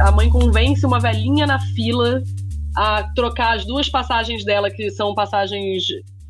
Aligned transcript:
a 0.00 0.12
mãe 0.12 0.28
convence 0.28 0.84
uma 0.84 0.98
velhinha 0.98 1.46
na 1.46 1.58
fila 1.58 2.22
a 2.76 3.02
trocar 3.14 3.56
as 3.56 3.64
duas 3.64 3.88
passagens 3.88 4.44
dela, 4.44 4.70
que 4.70 4.90
são 4.90 5.14
passagens 5.14 5.84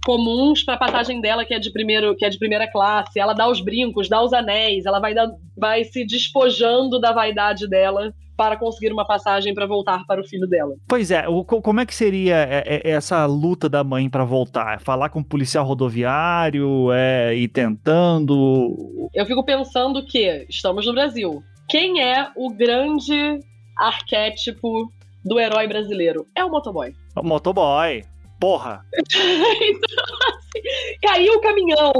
comuns 0.04 0.62
para 0.62 0.74
a 0.74 0.78
passagem 0.78 1.20
dela 1.20 1.44
que 1.44 1.52
é 1.52 1.58
de 1.58 1.70
primeiro 1.70 2.16
que 2.16 2.24
é 2.24 2.30
de 2.30 2.38
primeira 2.38 2.66
classe 2.66 3.20
ela 3.20 3.34
dá 3.34 3.46
os 3.46 3.60
brincos 3.60 4.08
dá 4.08 4.22
os 4.22 4.32
anéis 4.32 4.86
ela 4.86 4.98
vai 4.98 5.12
dar, 5.12 5.28
vai 5.54 5.84
se 5.84 6.06
despojando 6.06 6.98
da 6.98 7.12
vaidade 7.12 7.68
dela 7.68 8.10
para 8.34 8.56
conseguir 8.56 8.90
uma 8.90 9.06
passagem 9.06 9.52
para 9.52 9.66
voltar 9.66 10.06
para 10.06 10.18
o 10.18 10.24
filho 10.24 10.46
dela. 10.46 10.74
Pois 10.88 11.10
é, 11.10 11.28
o, 11.28 11.44
como 11.44 11.78
é 11.78 11.84
que 11.84 11.94
seria 11.94 12.36
é, 12.36 12.80
é, 12.82 12.90
essa 12.92 13.26
luta 13.26 13.68
da 13.68 13.84
mãe 13.84 14.08
para 14.08 14.24
voltar? 14.24 14.80
Falar 14.80 15.10
com 15.10 15.20
o 15.20 15.24
policial 15.24 15.62
rodoviário, 15.66 16.90
é, 16.90 17.36
ir 17.36 17.48
tentando? 17.48 19.10
Eu 19.12 19.26
fico 19.26 19.44
pensando 19.44 20.02
que 20.02 20.46
estamos 20.48 20.86
no 20.86 20.94
Brasil. 20.94 21.42
Quem 21.68 22.02
é 22.02 22.30
o 22.34 22.48
grande 22.48 23.40
arquétipo 23.80 24.92
do 25.24 25.38
herói 25.38 25.66
brasileiro? 25.66 26.26
É 26.34 26.44
o 26.44 26.50
motoboy. 26.50 26.94
O 27.16 27.22
motoboy. 27.22 28.04
Porra! 28.38 28.84
então, 28.94 30.16
assim, 30.28 30.98
caiu 31.02 31.34
o 31.34 31.40
caminhão, 31.40 31.92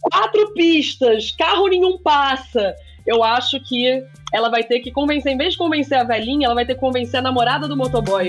quatro 0.00 0.52
pistas, 0.54 1.32
carro 1.32 1.68
nenhum 1.68 1.98
passa. 1.98 2.74
Eu 3.06 3.22
acho 3.22 3.60
que 3.60 4.02
ela 4.32 4.48
vai 4.48 4.64
ter 4.64 4.80
que 4.80 4.90
convencer, 4.90 5.32
em 5.32 5.36
vez 5.36 5.52
de 5.52 5.58
convencer 5.58 5.98
a 5.98 6.04
velhinha, 6.04 6.46
ela 6.46 6.54
vai 6.54 6.66
ter 6.66 6.74
que 6.74 6.80
convencer 6.80 7.20
a 7.20 7.22
namorada 7.22 7.68
do 7.68 7.76
motoboy. 7.76 8.28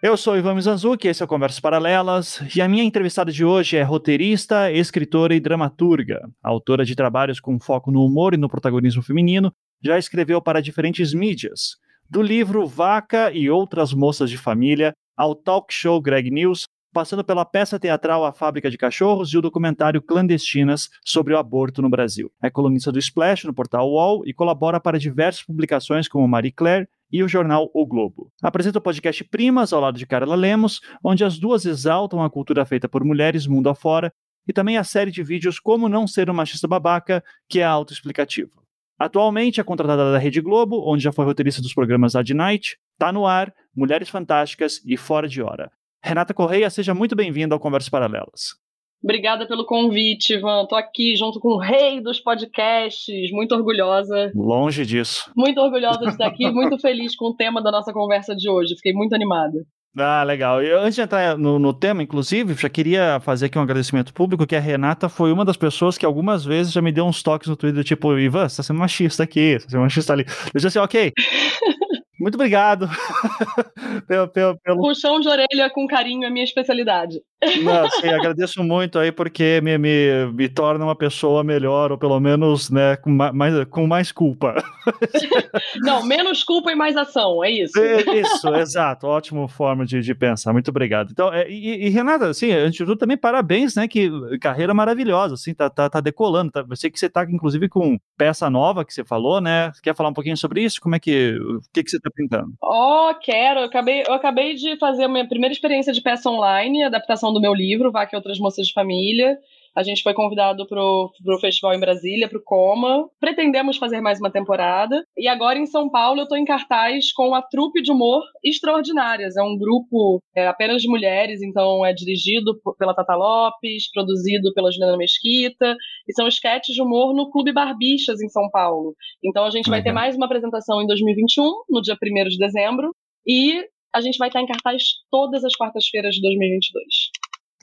Eu 0.00 0.16
sou 0.16 0.36
Ivan 0.36 0.54
Mizanzuki, 0.54 1.08
esse 1.08 1.22
é 1.22 1.24
o 1.24 1.28
Conversas 1.28 1.58
Paralelas, 1.58 2.40
e 2.54 2.62
a 2.62 2.68
minha 2.68 2.84
entrevistada 2.84 3.32
de 3.32 3.44
hoje 3.44 3.76
é 3.76 3.82
roteirista, 3.82 4.70
escritora 4.70 5.34
e 5.34 5.40
dramaturga. 5.40 6.20
Autora 6.40 6.84
de 6.84 6.94
trabalhos 6.94 7.40
com 7.40 7.58
foco 7.58 7.90
no 7.90 8.04
humor 8.04 8.32
e 8.32 8.36
no 8.36 8.48
protagonismo 8.48 9.02
feminino, 9.02 9.52
já 9.82 9.98
escreveu 9.98 10.40
para 10.40 10.62
diferentes 10.62 11.12
mídias. 11.12 11.78
Do 12.08 12.22
livro 12.22 12.64
Vaca 12.64 13.32
e 13.32 13.50
Outras 13.50 13.92
Moças 13.92 14.30
de 14.30 14.38
Família, 14.38 14.92
ao 15.16 15.34
talk 15.34 15.74
show 15.74 16.00
Greg 16.00 16.30
News, 16.30 16.68
passando 16.92 17.24
pela 17.24 17.44
peça 17.44 17.76
teatral 17.76 18.24
A 18.24 18.32
Fábrica 18.32 18.70
de 18.70 18.78
Cachorros 18.78 19.32
e 19.32 19.36
o 19.36 19.42
documentário 19.42 20.00
Clandestinas 20.00 20.88
sobre 21.04 21.34
o 21.34 21.38
aborto 21.38 21.82
no 21.82 21.90
Brasil. 21.90 22.30
É 22.40 22.48
colunista 22.48 22.92
do 22.92 23.00
Splash 23.00 23.46
no 23.46 23.52
portal 23.52 23.90
UOL 23.90 24.22
e 24.24 24.32
colabora 24.32 24.78
para 24.78 24.96
diversas 24.96 25.42
publicações 25.42 26.06
como 26.06 26.28
Marie 26.28 26.52
Claire 26.52 26.88
e 27.10 27.22
o 27.22 27.28
jornal 27.28 27.70
O 27.74 27.86
Globo. 27.86 28.30
Apresenta 28.42 28.78
o 28.78 28.82
podcast 28.82 29.24
Primas 29.24 29.72
ao 29.72 29.80
lado 29.80 29.98
de 29.98 30.06
Carla 30.06 30.34
Lemos, 30.34 30.80
onde 31.02 31.24
as 31.24 31.38
duas 31.38 31.64
exaltam 31.64 32.22
a 32.22 32.30
cultura 32.30 32.64
feita 32.64 32.88
por 32.88 33.04
mulheres 33.04 33.46
mundo 33.46 33.68
afora, 33.68 34.12
e 34.46 34.52
também 34.52 34.76
a 34.76 34.84
série 34.84 35.10
de 35.10 35.22
vídeos 35.22 35.58
Como 35.60 35.88
Não 35.88 36.06
Ser 36.06 36.30
um 36.30 36.34
Machista 36.34 36.66
Babaca, 36.66 37.22
que 37.48 37.60
é 37.60 37.64
autoexplicativo. 37.64 38.62
Atualmente 38.98 39.60
é 39.60 39.64
contratada 39.64 40.10
da 40.10 40.18
Rede 40.18 40.40
Globo, 40.40 40.82
onde 40.90 41.04
já 41.04 41.12
foi 41.12 41.24
roteirista 41.24 41.62
dos 41.62 41.74
programas 41.74 42.16
Ad 42.16 42.34
Night, 42.34 42.78
Tá 42.98 43.12
no 43.12 43.26
Ar, 43.26 43.54
Mulheres 43.74 44.08
Fantásticas 44.08 44.82
e 44.84 44.96
Fora 44.96 45.28
de 45.28 45.40
Hora. 45.40 45.70
Renata 46.02 46.34
Correia, 46.34 46.68
seja 46.68 46.94
muito 46.94 47.14
bem-vinda 47.14 47.54
ao 47.54 47.60
Conversas 47.60 47.88
Paralelas. 47.88 48.56
Obrigada 49.02 49.46
pelo 49.46 49.64
convite, 49.64 50.34
Ivan. 50.34 50.66
Tô 50.66 50.74
aqui 50.74 51.14
junto 51.16 51.38
com 51.38 51.50
o 51.50 51.58
rei 51.58 52.00
dos 52.00 52.18
podcasts, 52.18 53.30
muito 53.30 53.54
orgulhosa. 53.54 54.32
Longe 54.34 54.84
disso. 54.84 55.30
Muito 55.36 55.60
orgulhosa 55.60 56.00
de 56.00 56.10
estar 56.10 56.26
aqui, 56.26 56.48
muito 56.50 56.78
feliz 56.78 57.14
com 57.14 57.26
o 57.26 57.34
tema 57.34 57.62
da 57.62 57.70
nossa 57.70 57.92
conversa 57.92 58.34
de 58.34 58.50
hoje. 58.50 58.74
Fiquei 58.74 58.92
muito 58.92 59.14
animada. 59.14 59.58
Ah, 59.96 60.22
legal. 60.22 60.62
Eu, 60.62 60.80
antes 60.80 60.94
de 60.94 61.00
entrar 61.00 61.36
no, 61.38 61.58
no, 61.58 61.72
tema, 61.72 62.02
inclusive, 62.02 62.54
já 62.54 62.68
queria 62.68 63.18
fazer 63.20 63.46
aqui 63.46 63.58
um 63.58 63.62
agradecimento 63.62 64.12
público, 64.12 64.46
que 64.46 64.54
a 64.54 64.60
Renata 64.60 65.08
foi 65.08 65.32
uma 65.32 65.44
das 65.44 65.56
pessoas 65.56 65.96
que 65.96 66.06
algumas 66.06 66.44
vezes 66.44 66.72
já 66.72 66.82
me 66.82 66.92
deu 66.92 67.06
uns 67.06 67.22
toques 67.22 67.48
no 67.48 67.56
Twitter, 67.56 67.82
tipo, 67.82 68.16
Ivan, 68.16 68.48
você 68.48 68.58
tá 68.58 68.62
sendo 68.62 68.78
machista 68.78 69.22
aqui, 69.22 69.54
você 69.58 69.64
tá 69.64 69.70
sendo 69.70 69.80
machista 69.80 70.12
ali. 70.12 70.24
Eu 70.28 70.52
disse 70.54 70.66
assim, 70.68 70.78
ok. 70.78 71.12
Muito 72.20 72.34
obrigado 72.34 72.88
pelo, 74.08 74.26
pelo, 74.28 74.58
pelo, 74.58 74.80
Puxão 74.80 75.20
de 75.20 75.28
orelha 75.28 75.70
com 75.72 75.86
carinho 75.86 76.24
é 76.26 76.30
minha 76.30 76.44
especialidade. 76.44 77.20
Não, 77.62 77.88
sim, 77.90 78.08
agradeço 78.08 78.64
muito 78.64 78.98
aí 78.98 79.12
porque 79.12 79.60
me, 79.62 79.78
me, 79.78 80.26
me 80.32 80.48
torna 80.48 80.84
uma 80.84 80.96
pessoa 80.96 81.44
melhor, 81.44 81.92
ou 81.92 81.98
pelo 81.98 82.18
menos 82.18 82.68
né, 82.68 82.96
com, 82.96 83.10
mais, 83.10 83.64
com 83.66 83.86
mais 83.86 84.10
culpa. 84.10 84.56
Não, 85.82 86.04
menos 86.04 86.42
culpa 86.42 86.72
e 86.72 86.74
mais 86.74 86.96
ação, 86.96 87.44
é 87.44 87.50
isso. 87.50 87.78
É, 87.78 88.00
isso, 88.20 88.48
exato. 88.56 89.06
Ótima 89.06 89.46
forma 89.48 89.86
de, 89.86 90.00
de 90.00 90.14
pensar. 90.14 90.52
Muito 90.52 90.70
obrigado. 90.70 91.10
Então, 91.12 91.32
é, 91.32 91.48
e, 91.48 91.86
e, 91.86 91.88
Renata, 91.90 92.28
assim, 92.28 92.50
antes 92.50 92.78
de 92.78 92.84
tudo, 92.84 92.96
também 92.96 93.16
parabéns, 93.16 93.76
né? 93.76 93.86
Que 93.86 94.10
carreira 94.40 94.74
maravilhosa, 94.74 95.34
assim, 95.34 95.54
tá, 95.54 95.70
tá, 95.70 95.88
tá 95.88 96.00
decolando. 96.00 96.50
Tá, 96.50 96.64
eu 96.68 96.76
sei 96.76 96.90
que 96.90 96.98
você 96.98 97.08
tá, 97.08 97.24
inclusive, 97.28 97.68
com 97.68 97.98
peça 98.16 98.50
nova 98.50 98.84
que 98.84 98.92
você 98.92 99.04
falou, 99.04 99.40
né? 99.40 99.70
Quer 99.82 99.94
falar 99.94 100.08
um 100.08 100.14
pouquinho 100.14 100.36
sobre 100.36 100.62
isso? 100.62 100.80
Como 100.80 100.96
é 100.96 100.98
que. 100.98 101.36
O 101.38 101.60
que, 101.72 101.84
que 101.84 101.90
você 101.90 102.00
tá 102.00 102.10
pintando? 102.14 102.52
Oh, 102.62 103.14
quero. 103.22 103.60
Eu 103.60 103.66
acabei, 103.66 104.02
eu 104.06 104.12
acabei 104.12 104.54
de 104.54 104.76
fazer 104.78 105.04
a 105.04 105.08
minha 105.08 105.28
primeira 105.28 105.52
experiência 105.52 105.92
de 105.92 106.00
peça 106.00 106.28
online, 106.28 106.82
adaptação 106.82 107.27
do 107.32 107.40
meu 107.40 107.54
livro, 107.54 107.92
Vaca 107.92 108.14
e 108.14 108.16
Outras 108.16 108.38
Moças 108.38 108.66
de 108.66 108.72
Família. 108.72 109.38
A 109.78 109.82
gente 109.84 110.02
foi 110.02 110.12
convidado 110.12 110.66
para 110.66 110.82
o 110.82 111.38
festival 111.40 111.72
em 111.72 111.78
Brasília, 111.78 112.28
para 112.28 112.38
o 112.38 112.42
Coma. 112.42 113.08
Pretendemos 113.20 113.76
fazer 113.76 114.00
mais 114.00 114.18
uma 114.18 114.28
temporada. 114.28 115.04
E 115.16 115.28
agora 115.28 115.56
em 115.56 115.66
São 115.66 115.88
Paulo 115.88 116.18
eu 116.18 116.24
estou 116.24 116.36
em 116.36 116.44
cartaz 116.44 117.12
com 117.12 117.32
a 117.32 117.42
Trupe 117.42 117.80
de 117.80 117.92
Humor 117.92 118.24
Extraordinárias. 118.44 119.36
É 119.36 119.42
um 119.42 119.56
grupo 119.56 120.20
é, 120.34 120.48
apenas 120.48 120.82
de 120.82 120.88
mulheres, 120.88 121.40
então 121.42 121.86
é 121.86 121.92
dirigido 121.92 122.58
pela 122.76 122.92
Tata 122.92 123.14
Lopes, 123.14 123.88
produzido 123.92 124.52
pela 124.52 124.72
Juliana 124.72 124.96
Mesquita. 124.96 125.76
E 126.08 126.12
são 126.12 126.26
esquetes 126.26 126.74
de 126.74 126.82
humor 126.82 127.14
no 127.14 127.30
Clube 127.30 127.52
Barbixas, 127.52 128.20
em 128.20 128.28
São 128.28 128.50
Paulo. 128.50 128.96
Então 129.22 129.44
a 129.44 129.50
gente 129.50 129.70
vai 129.70 129.80
ter 129.80 129.92
mais 129.92 130.16
uma 130.16 130.26
apresentação 130.26 130.82
em 130.82 130.88
2021, 130.88 131.44
no 131.70 131.80
dia 131.80 131.94
1 131.94 132.28
de 132.28 132.36
dezembro. 132.36 132.90
E 133.24 133.64
a 133.94 134.00
gente 134.00 134.18
vai 134.18 134.28
estar 134.28 134.40
em 134.40 134.46
cartaz 134.46 134.82
todas 135.10 135.44
as 135.44 135.54
quartas-feiras 135.54 136.14
de 136.14 136.20
2022. 136.20 137.07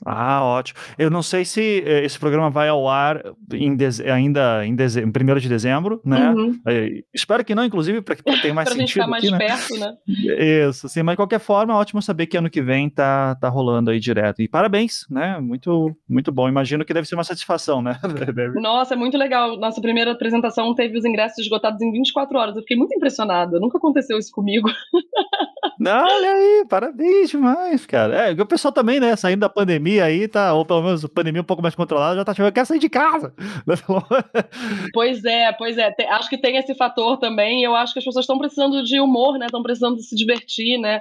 Ah, 0.04 0.44
ótimo. 0.44 0.78
Eu 0.98 1.10
não 1.10 1.22
sei 1.22 1.44
se 1.44 1.82
eh, 1.86 2.04
esse 2.04 2.18
programa 2.18 2.50
vai 2.50 2.68
ao 2.68 2.86
ar 2.88 3.22
em 3.52 3.76
ainda 4.12 4.66
em, 4.66 4.72
em 4.72 4.74
1 4.74 5.38
de 5.40 5.48
dezembro, 5.48 6.02
né? 6.04 6.30
Uhum. 6.30 6.60
É, 6.66 7.02
espero 7.14 7.44
que 7.44 7.54
não, 7.54 7.64
inclusive, 7.64 8.02
para 8.02 8.16
que 8.16 8.22
tenha 8.22 8.52
mais 8.54 8.68
pra 8.68 8.76
sentido. 8.76 8.76
Para 8.76 8.80
gente 8.80 8.92
ficar 8.92 9.06
mais 9.06 9.24
aqui, 9.24 9.32
né? 9.32 9.38
perto, 9.38 9.78
né? 9.78 9.96
Isso, 10.68 10.88
sim, 10.88 11.02
mas 11.02 11.14
de 11.14 11.16
qualquer 11.16 11.40
forma, 11.40 11.72
é 11.72 11.76
ótimo 11.76 12.02
saber 12.02 12.26
que 12.26 12.36
ano 12.36 12.50
que 12.50 12.60
vem 12.60 12.90
tá, 12.90 13.36
tá 13.36 13.48
rolando 13.48 13.90
aí 13.90 13.98
direto. 13.98 14.42
E 14.42 14.48
parabéns, 14.48 15.06
né? 15.10 15.38
Muito, 15.40 15.96
muito 16.08 16.30
bom. 16.30 16.48
Imagino 16.48 16.84
que 16.84 16.92
deve 16.92 17.08
ser 17.08 17.14
uma 17.14 17.24
satisfação, 17.24 17.80
né? 17.80 17.98
Nossa, 18.60 18.94
é 18.94 18.96
muito 18.96 19.16
legal. 19.16 19.58
Nossa 19.58 19.80
primeira 19.80 20.12
apresentação 20.12 20.74
teve 20.74 20.98
os 20.98 21.04
ingressos 21.04 21.38
esgotados 21.38 21.80
em 21.80 21.90
24 21.90 22.38
horas. 22.38 22.56
Eu 22.56 22.62
fiquei 22.62 22.76
muito 22.76 22.94
impressionada. 22.94 23.58
Nunca 23.58 23.78
aconteceu 23.78 24.18
isso 24.18 24.30
comigo. 24.30 24.68
Não, 25.78 26.04
olha 26.04 26.32
aí, 26.32 26.66
parabéns 26.68 27.30
demais, 27.30 27.86
cara. 27.86 28.30
É, 28.30 28.32
o 28.32 28.46
pessoal 28.46 28.72
também, 28.72 29.00
né, 29.00 29.14
saindo 29.16 29.40
da 29.40 29.48
pandemia 29.48 29.85
aí, 30.00 30.28
tá, 30.28 30.52
ou 30.54 30.64
pelo 30.64 30.82
menos 30.82 31.04
a 31.04 31.08
pandemia 31.08 31.40
um 31.40 31.44
pouco 31.44 31.62
mais 31.62 31.74
controlada, 31.74 32.16
já 32.16 32.24
tá 32.24 32.32
achando, 32.32 32.52
quer 32.52 32.64
sair 32.64 32.78
de 32.78 32.88
casa. 32.88 33.34
pois 34.92 35.24
é, 35.24 35.52
pois 35.52 35.78
é. 35.78 35.90
Tem, 35.92 36.06
acho 36.08 36.28
que 36.28 36.38
tem 36.38 36.56
esse 36.56 36.74
fator 36.74 37.18
também. 37.18 37.62
Eu 37.62 37.74
acho 37.74 37.92
que 37.92 37.98
as 37.98 38.04
pessoas 38.04 38.24
estão 38.24 38.38
precisando 38.38 38.82
de 38.82 39.00
humor, 39.00 39.38
né? 39.38 39.46
Estão 39.46 39.62
precisando 39.62 40.00
se 40.00 40.14
divertir, 40.14 40.78
né? 40.78 41.00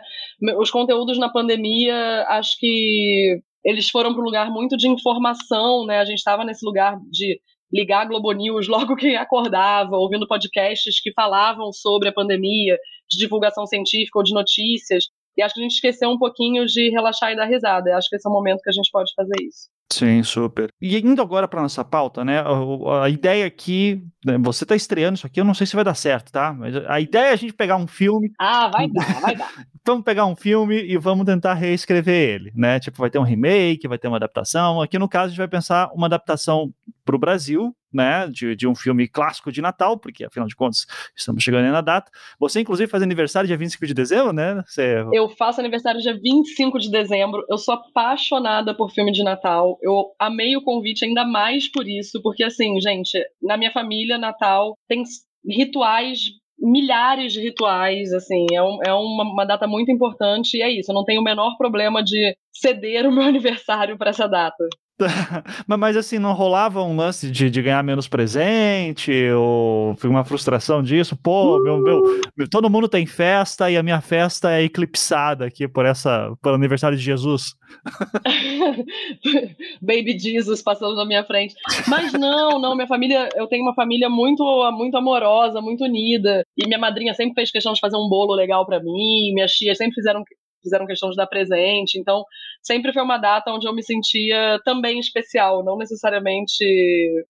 Os 0.58 0.72
conteúdos 0.72 1.18
na 1.18 1.30
pandemia, 1.30 2.26
acho 2.30 2.58
que 2.60 3.40
eles 3.64 3.90
foram 3.90 4.14
para 4.14 4.22
um 4.22 4.26
lugar 4.26 4.52
muito 4.52 4.78
de 4.78 4.88
informação, 4.88 5.86
né? 5.86 6.00
A 6.00 6.06
gente 6.06 6.20
estava 6.20 6.44
nesse 6.44 6.66
lugar 6.66 6.98
de 7.12 7.40
ligar 7.74 8.02
a 8.02 8.06
Globo 8.06 8.32
News 8.32 8.68
logo 8.68 8.96
que 8.96 9.16
acordava, 9.16 9.98
ouvindo 9.98 10.28
podcasts 10.28 11.02
que 11.02 11.12
falavam 11.14 11.72
sobre 11.74 12.10
a 12.10 12.14
pandemia, 12.14 12.78
de 13.10 13.18
divulgação 13.18 13.66
científica 13.66 14.20
ou 14.20 14.24
de 14.24 14.34
notícias. 14.34 15.06
E 15.38 15.42
acho 15.42 15.54
que 15.54 15.60
a 15.60 15.64
gente 15.64 15.76
esqueceu 15.76 16.10
um 16.10 16.18
pouquinho 16.18 16.66
de 16.66 16.90
relaxar 16.90 17.32
e 17.32 17.36
dar 17.36 17.46
risada. 17.46 17.90
Eu 17.90 17.98
acho 17.98 18.10
que 18.10 18.16
esse 18.16 18.28
é 18.28 18.30
o 18.30 18.34
momento 18.34 18.62
que 18.62 18.70
a 18.70 18.74
gente 18.74 18.90
pode 18.92 19.12
fazer 19.16 19.36
isso. 19.42 19.70
Sim, 19.92 20.24
super. 20.24 20.70
E 20.82 20.98
indo 20.98 21.22
agora 21.22 21.48
para 21.48 21.62
nossa 21.62 21.86
pauta, 21.86 22.26
né? 22.26 22.40
A, 22.40 23.04
a 23.04 23.10
ideia 23.10 23.46
aqui, 23.46 24.04
né, 24.26 24.38
você 24.40 24.64
está 24.64 24.76
estreando 24.76 25.16
isso 25.16 25.28
aqui, 25.28 25.40
eu 25.40 25.46
não 25.46 25.54
sei 25.54 25.68
se 25.68 25.76
vai 25.76 25.86
dar 25.86 25.94
certo, 25.94 26.32
tá? 26.32 26.52
Mas 26.52 26.76
a 26.88 27.00
ideia 27.00 27.30
é 27.30 27.34
a 27.34 27.36
gente 27.36 27.54
pegar 27.54 27.78
um 27.78 27.86
filme. 27.86 28.32
Ah, 28.40 28.68
vai 28.70 28.90
dar, 28.90 29.22
vai 29.22 29.36
dar. 29.36 29.52
vamos 29.86 30.04
pegar 30.04 30.26
um 30.26 30.36
filme 30.36 30.82
e 30.82 30.98
vamos 30.98 31.26
tentar 31.26 31.54
reescrever 31.54 32.16
ele, 32.16 32.52
né? 32.56 32.80
Tipo, 32.80 32.98
vai 32.98 33.12
ter 33.12 33.20
um 33.20 33.24
remake, 33.24 33.88
vai 33.88 34.00
ter 34.00 34.08
uma 34.08 34.18
adaptação. 34.18 34.82
Aqui 34.82 34.98
no 34.98 35.08
caso, 35.08 35.26
a 35.26 35.30
gente 35.30 35.38
vai 35.38 35.48
pensar 35.48 35.92
uma 35.94 36.08
adaptação 36.08 36.74
para 37.06 37.16
o 37.16 37.20
Brasil, 37.20 37.74
né, 37.94 38.28
de, 38.28 38.56
de, 38.56 38.68
um 38.68 38.76
filme 38.76 39.08
clássico 39.08 39.52
de 39.52 39.62
Natal, 39.62 39.98
porque 39.98 40.26
afinal 40.26 40.48
de 40.48 40.56
contas 40.56 40.86
estamos 41.16 41.44
chegando 41.44 41.72
na 41.72 41.82
data. 41.82 42.12
Você, 42.40 42.60
inclusive, 42.60 42.90
faz 42.90 43.04
aniversário 43.04 43.48
dia 43.48 43.56
25 43.56 43.86
de 43.86 43.94
dezembro, 43.94 44.34
né? 44.34 44.62
Você... 44.66 45.06
Eu 45.14 45.30
faço 45.30 45.62
aniversário 45.62 46.02
dia 46.02 46.18
25 46.20 46.80
de 46.80 46.90
dezembro. 46.90 47.46
Eu 47.50 47.58
sou 47.58 47.76
apaixonada 47.76 48.76
por 48.76 48.92
filme 48.92 49.12
de 49.12 49.24
Natal. 49.24 49.78
Eu 49.82 50.12
amei 50.20 50.58
o 50.58 50.64
convite 50.64 51.06
ainda 51.06 51.24
mais 51.24 51.72
por 51.72 51.88
isso, 51.88 52.22
porque, 52.22 52.44
assim, 52.44 52.82
gente, 52.82 53.18
na 53.42 53.56
minha 53.56 53.72
família, 53.72 54.18
Natal 54.18 54.76
tem 54.90 55.04
rituais 55.48 56.20
milhares 56.58 57.34
de 57.34 57.42
rituais, 57.42 58.14
assim, 58.14 58.46
é, 58.54 58.64
um, 58.64 58.80
é 58.82 58.94
uma, 58.94 59.24
uma, 59.24 59.46
data 59.46 59.68
muito 59.68 59.92
importante 59.92 60.56
e 60.56 60.62
é 60.62 60.72
isso, 60.72 60.90
eu 60.90 60.96
não 60.96 61.04
tenho 61.04 61.20
o 61.20 61.24
menor 61.24 61.58
problema 61.58 62.02
de 62.02 62.36
ceder 62.52 63.06
o 63.06 63.12
meu 63.12 63.24
aniversário 63.28 63.98
para 63.98 64.10
essa 64.10 64.28
data. 64.28 64.64
mas 65.68 65.98
assim, 65.98 66.18
não 66.20 66.34
rolava 66.34 66.82
um 66.82 66.96
lance 66.96 67.30
de, 67.30 67.50
de 67.50 67.62
ganhar 67.62 67.84
menos 67.84 68.08
presente, 68.08 69.12
ou 69.32 69.96
uma 70.04 70.24
frustração 70.24 70.82
disso? 70.82 71.18
Pô, 71.18 71.62
meu, 71.62 71.78
meu, 71.80 72.02
meu, 72.36 72.50
todo 72.50 72.70
mundo 72.70 72.88
tem 72.88 73.06
festa 73.06 73.70
e 73.70 73.78
a 73.78 73.84
minha 73.84 74.00
festa 74.02 74.52
é 74.52 74.64
eclipsada 74.64 75.46
aqui 75.46 75.68
por 75.68 75.86
essa, 75.86 76.32
por 76.42 76.54
aniversário 76.54 76.98
de 76.98 77.04
Jesus. 77.04 77.54
Baby 79.82 80.18
Jesus 80.18 80.62
passando 80.62 80.96
na 80.96 81.06
minha 81.06 81.24
frente. 81.26 81.56
Mas 81.88 82.14
não, 82.14 82.60
não, 82.60 82.76
minha 82.76 82.88
família, 82.88 83.30
eu 83.36 83.48
tenho 83.48 83.64
uma 83.64 83.76
família 83.76 84.10
muito, 84.10 84.44
muito 84.72 84.96
amorosa, 84.96 85.62
muito 85.62 85.84
unida. 85.84 86.44
E 86.58 86.66
minha 86.66 86.80
madrinha 86.80 87.14
sempre 87.14 87.36
fez 87.36 87.52
questão 87.52 87.74
de 87.74 87.80
fazer 87.80 87.98
um 87.98 88.08
bolo 88.08 88.34
legal 88.34 88.66
para 88.66 88.80
mim, 88.80 89.34
minhas 89.34 89.52
tias 89.52 89.78
sempre 89.78 89.96
fizeram 89.96 90.24
fizeram 90.66 90.88
questão 90.88 91.10
de 91.12 91.16
dar 91.16 91.28
presente. 91.28 92.00
Então, 92.00 92.24
sempre 92.66 92.92
foi 92.92 93.04
uma 93.04 93.18
data 93.18 93.52
onde 93.52 93.68
eu 93.68 93.74
me 93.74 93.84
sentia 93.84 94.60
também 94.66 95.00
especial, 95.00 95.64
não 95.64 95.78
necessariamente 95.78 96.66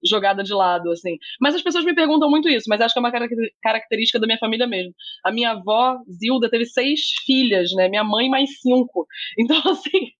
jogada 0.03 0.43
de 0.43 0.53
lado, 0.53 0.89
assim. 0.91 1.17
Mas 1.39 1.53
as 1.53 1.61
pessoas 1.61 1.83
me 1.83 1.93
perguntam 1.93 2.29
muito 2.29 2.47
isso, 2.47 2.65
mas 2.69 2.79
acho 2.79 2.93
que 2.93 2.99
é 2.99 3.01
uma 3.01 3.11
característica 3.61 4.19
da 4.19 4.25
minha 4.25 4.39
família 4.39 4.65
mesmo. 4.65 4.93
A 5.23 5.31
minha 5.31 5.51
avó, 5.51 5.97
Zilda, 6.09 6.49
teve 6.49 6.65
seis 6.65 7.01
filhas, 7.25 7.71
né? 7.73 7.89
Minha 7.89 8.03
mãe 8.03 8.29
mais 8.29 8.49
cinco. 8.61 9.05
Então, 9.37 9.57
assim, 9.71 10.11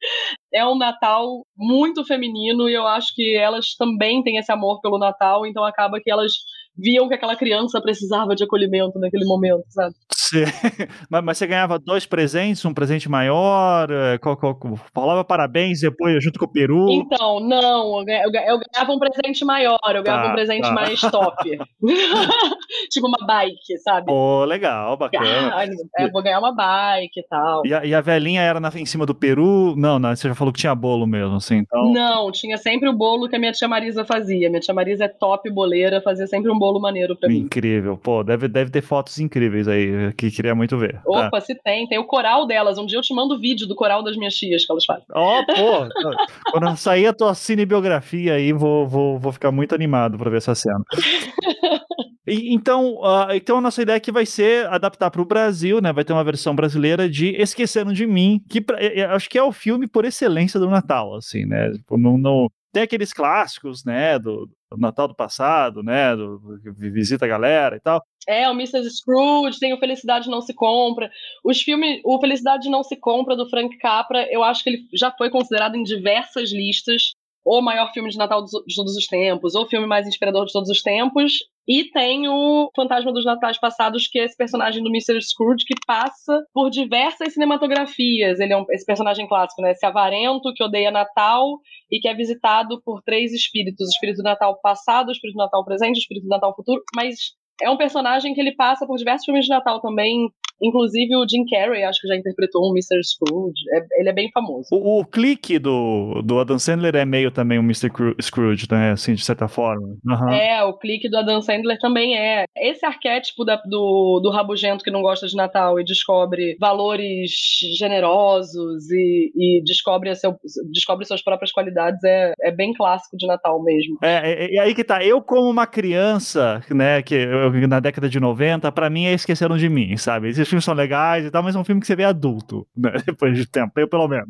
é 0.54 0.66
um 0.66 0.78
Natal 0.78 1.46
muito 1.58 2.06
feminino 2.06 2.70
e 2.70 2.74
eu 2.74 2.86
acho 2.86 3.14
que 3.16 3.36
elas 3.36 3.76
também 3.76 4.22
têm 4.24 4.38
esse 4.38 4.52
amor 4.52 4.82
pelo 4.82 5.00
Natal, 5.00 5.46
então 5.46 5.64
acaba 5.64 6.00
que 6.00 6.12
elas 6.12 6.34
viam 6.78 7.08
que 7.08 7.14
aquela 7.14 7.36
criança 7.36 7.82
precisava 7.82 8.36
de 8.36 8.44
acolhimento 8.44 9.00
naquele 9.00 9.26
momento, 9.26 9.66
sabe? 9.70 9.94
Sim. 10.14 10.44
Mas, 11.10 11.24
mas, 11.24 11.38
você 11.38 11.46
ganhava 11.46 11.78
dois 11.78 12.06
presentes, 12.06 12.66
um 12.66 12.74
presente 12.74 13.08
maior, 13.08 13.90
é, 13.92 14.18
qual, 14.18 14.36
qual, 14.36 14.58
falava 14.94 15.24
parabéns 15.24 15.82
depois 15.82 16.24
junto 16.24 16.40
com 16.40 16.46
o 16.46 16.52
peru? 16.52 16.90
Então, 16.90 17.40
não, 17.40 18.00
eu, 18.02 18.06
eu, 18.08 18.42
eu 18.48 18.60
ganhava 18.74 18.92
um 18.92 19.00
presente 19.00 19.46
maior, 19.46 19.78
eu 19.94 20.02
ganhava 20.02 20.24
tá, 20.24 20.30
um 20.32 20.34
presente 20.34 20.64
tá. 20.64 20.72
mais 20.72 21.00
top. 21.00 21.36
tipo 22.90 23.08
uma 23.08 23.26
bike, 23.28 23.78
sabe? 23.84 24.08
Pô, 24.08 24.44
legal, 24.46 24.98
bacana. 24.98 25.56
Ah, 25.56 25.66
é, 26.00 26.10
vou 26.10 26.24
ganhar 26.24 26.40
uma 26.40 26.54
bike 26.56 27.20
e 27.20 27.28
tal. 27.28 27.66
E 27.66 27.74
a, 27.74 27.86
e 27.86 27.94
a 27.94 28.02
velhinha 28.02 28.42
era 28.42 28.60
na, 28.60 28.70
em 28.76 28.86
cima 28.86 29.06
do 29.06 29.14
peru? 29.14 29.76
Não, 29.78 30.00
não, 30.00 30.16
você 30.16 30.28
já 30.28 30.36
falou 30.36 30.52
que 30.52 30.60
tinha 30.60 30.74
bolo 30.74 31.06
mesmo, 31.06 31.36
assim, 31.36 31.58
então... 31.58 31.92
Não, 31.92 32.32
tinha 32.32 32.58
sempre 32.58 32.90
o 32.90 32.94
bolo 32.94 33.30
que 33.30 33.36
a 33.36 33.40
minha 33.40 33.52
tia 33.52 33.68
Marisa 33.68 34.04
fazia. 34.04 34.50
Minha 34.50 34.62
tia 34.62 34.74
Marisa 34.74 35.06
é 35.06 35.08
top 35.08 35.50
boleira, 35.52 36.02
fazia 36.02 36.26
sempre 36.26 36.52
um 36.52 36.58
bolo 36.58 36.65
maneiro 36.80 37.16
pra 37.16 37.30
mim. 37.30 37.40
Incrível, 37.40 37.98
pô, 37.98 38.24
deve, 38.24 38.48
deve 38.48 38.70
ter 38.72 38.82
fotos 38.82 39.20
incríveis 39.20 39.68
aí 39.68 40.14
que 40.14 40.32
queria 40.32 40.56
muito 40.56 40.78
ver. 40.78 41.02
Opa, 41.06 41.30
tá. 41.32 41.42
se 41.42 41.56
tem. 41.56 41.88
Tem 41.88 41.98
o 41.98 42.06
coral 42.06 42.46
delas. 42.46 42.78
Um 42.78 42.86
dia 42.86 42.98
eu 42.98 43.02
te 43.02 43.14
mando 43.14 43.40
vídeo 43.40 43.68
do 43.68 43.76
coral 43.76 44.04
das 44.04 44.18
minhas 44.18 44.36
tias 44.36 44.66
que 44.66 44.72
elas 44.72 44.86
fazem. 44.86 45.06
Ó, 45.14 45.42
oh, 45.42 45.46
pô. 45.48 46.52
quando 46.52 46.76
sair 46.78 47.08
a 47.08 47.14
tua 47.14 47.34
cinebiografia 47.34 48.34
aí, 48.34 48.52
vou, 48.52 48.88
vou, 48.88 49.20
vou 49.20 49.32
ficar 49.32 49.52
muito 49.52 49.74
animado 49.74 50.18
pra 50.18 50.30
ver 50.30 50.38
essa 50.38 50.56
cena. 50.56 50.84
E, 52.28 52.54
então, 52.54 52.96
uh, 52.96 53.32
então 53.34 53.60
a 53.60 53.62
nossa 53.62 53.82
ideia 53.82 53.98
aqui 53.98 54.12
vai 54.12 54.26
ser 54.26 54.66
adaptar 54.68 55.12
para 55.12 55.22
o 55.22 55.26
Brasil, 55.26 55.80
né? 55.80 55.94
Vai 55.94 56.04
ter 56.04 56.12
uma 56.12 56.24
versão 56.24 56.56
brasileira 56.56 57.08
de 57.08 57.30
Esqueceram 57.40 57.94
de 57.94 58.08
Mim, 58.08 58.42
que 58.50 58.60
pra, 58.60 58.82
eu 58.84 59.12
acho 59.12 59.30
que 59.30 59.38
é 59.38 59.44
o 59.44 59.52
filme 59.52 59.88
por 59.88 60.06
excelência 60.06 60.60
do 60.60 60.70
Natal, 60.70 61.16
assim, 61.16 61.46
né? 61.46 61.72
Tipo, 61.74 61.98
não, 61.98 62.18
não, 62.18 62.50
tem 62.76 62.84
aqueles 62.84 63.14
clássicos, 63.14 63.86
né, 63.86 64.20
do, 64.20 64.50
do 64.70 64.78
Natal 64.78 65.08
do 65.08 65.16
passado, 65.16 65.82
né, 65.82 66.14
do, 66.14 66.40
do, 66.40 66.74
Visita 66.74 67.24
a 67.24 67.28
Galera 67.28 67.78
e 67.78 67.80
tal. 67.80 68.04
É, 68.28 68.50
o 68.50 68.52
Mr. 68.52 68.84
Scrooge, 68.90 69.58
tem 69.62 69.74
o 69.74 69.80
Felicidade 69.80 70.30
Não 70.30 70.42
Se 70.42 70.54
Compra. 70.54 71.10
Os 71.42 71.62
filmes, 71.62 72.02
o 72.04 72.20
Felicidade 72.20 72.70
Não 72.70 72.84
Se 72.84 72.98
Compra, 72.98 73.34
do 73.34 73.50
Frank 73.50 73.78
Capra, 73.78 74.28
eu 74.30 74.44
acho 74.44 74.62
que 74.62 74.72
ele 74.72 74.88
já 74.94 75.10
foi 75.10 75.30
considerado 75.30 75.76
em 75.78 75.84
diversas 75.84 76.52
listas 76.52 77.14
o 77.46 77.62
maior 77.62 77.92
filme 77.94 78.10
de 78.10 78.18
Natal 78.18 78.44
de 78.44 78.76
todos 78.76 78.96
os 78.96 79.06
tempos, 79.06 79.54
ou 79.54 79.64
o 79.64 79.68
filme 79.68 79.86
mais 79.86 80.08
inspirador 80.08 80.46
de 80.46 80.52
todos 80.52 80.70
os 80.70 80.82
tempos. 80.82 81.34
E 81.68 81.86
tem 81.92 82.28
o 82.28 82.70
Fantasma 82.76 83.14
dos 83.14 83.26
Natais 83.26 83.60
Passados, 83.60 84.08
que 84.08 84.20
é 84.20 84.26
esse 84.26 84.36
personagem 84.36 84.84
do 84.84 84.90
Mr. 84.90 85.22
Scrooge 85.22 85.66
que 85.66 85.76
passa 85.86 86.44
por 86.54 86.70
diversas 86.70 87.34
cinematografias. 87.34 88.40
Ele 88.40 88.54
é 88.54 88.58
um, 88.58 88.66
esse 88.72 88.86
personagem 88.86 89.28
clássico, 89.28 89.62
né? 89.62 89.72
Esse 89.72 89.86
avarento 89.86 90.54
que 90.56 90.64
odeia 90.64 90.92
Natal 90.92 91.60
e 91.92 92.00
que 92.00 92.08
é 92.08 92.14
visitado 92.16 92.82
por 92.84 93.02
três 93.04 93.32
espíritos: 93.32 93.88
o 93.88 93.92
espírito 93.92 94.18
do 94.18 94.24
Natal 94.24 94.60
passado, 94.62 95.10
o 95.10 95.12
espírito 95.12 95.38
do 95.38 95.44
Natal 95.44 95.64
presente, 95.64 95.98
o 95.98 96.00
espírito 96.00 96.24
do 96.24 96.30
Natal 96.30 96.56
futuro. 96.56 96.82
Mas 96.96 97.16
é 97.62 97.70
um 97.70 97.78
personagem 97.78 98.34
que 98.34 98.42
ele 98.42 98.56
passa 98.56 98.86
por 98.86 98.98
diversos 98.98 99.26
filmes 99.26 99.46
de 99.46 99.52
Natal 99.52 99.80
também, 99.80 100.30
Inclusive 100.62 101.16
o 101.16 101.28
Jim 101.28 101.46
Carrey, 101.50 101.84
acho 101.84 102.02
que 102.02 102.08
já 102.08 102.16
interpretou 102.16 102.62
um 102.70 102.74
Mr. 102.74 103.02
Scrooge. 103.04 103.62
É, 103.74 104.00
ele 104.00 104.10
é 104.10 104.14
bem 104.14 104.30
famoso. 104.32 104.68
O, 104.72 105.02
o, 105.02 105.06
clique 105.06 105.60
do, 105.60 106.22
do 106.24 106.40
Adam 106.40 106.58
Sandler 106.58 106.96
é 106.96 107.06
meio 107.06 107.32
também 107.32 107.60
um 107.60 107.64
Mr. 107.64 107.90
Scrooge, 108.22 108.68
né? 108.72 108.92
Assim, 108.92 109.14
de 109.14 109.24
certa 109.24 109.48
forma. 109.48 109.98
Uhum. 110.06 110.30
É, 110.30 110.64
o 110.64 110.74
clique 110.74 111.10
do 111.10 111.18
Adam 111.18 111.42
Sandler 111.42 111.78
também 111.80 112.18
é. 112.18 112.46
Esse 112.58 112.86
arquétipo 112.86 113.44
da, 113.44 113.58
do, 113.66 114.20
do 114.22 114.32
rabugento 114.32 114.84
que 114.84 114.92
não 114.92 115.02
gosta 115.02 115.28
de 115.28 115.36
Natal 115.36 115.80
e 115.80 115.84
descobre 115.84 116.56
valores 116.60 117.32
generosos 117.78 118.90
e, 118.92 119.32
e 119.36 119.64
descobre, 119.64 120.14
seu, 120.16 120.36
descobre 120.72 121.06
suas 121.06 121.22
próprias 121.22 121.52
qualidades 121.52 122.04
é, 122.04 122.34
é 122.42 122.52
bem 122.52 122.74
clássico 122.74 123.18
de 123.18 123.28
Natal 123.28 123.62
mesmo. 123.64 123.98
É, 124.02 124.52
e 124.52 124.60
aí 124.60 124.74
que 124.74 124.84
tá. 124.84 125.04
Eu, 125.04 125.22
como 125.22 125.50
uma 125.50 125.68
criança, 125.68 126.62
né, 126.70 127.02
que 127.02 127.16
eu, 127.16 127.52
na 127.68 127.80
década 127.80 128.08
de 128.08 128.20
90, 128.20 128.72
para 128.72 128.90
mim 128.90 129.06
é 129.06 129.14
Esqueceram 129.14 129.58
de 129.58 129.70
Mim, 129.70 129.98
sabe? 129.98 130.30
Esses 130.46 130.50
filmes 130.50 130.66
são 130.66 130.76
legais 130.76 131.26
e 131.26 131.32
tal, 131.32 131.42
mas 131.42 131.56
é 131.56 131.60
um 131.60 131.64
filme 131.64 131.82
que 131.82 131.88
você 131.88 131.96
vê 131.96 132.04
adulto, 132.04 132.68
né? 132.78 132.92
Depois 133.06 133.36
de 133.36 133.48
tempo, 133.48 133.80
eu 133.80 133.88
pelo 133.88 134.08
menos. 134.08 134.30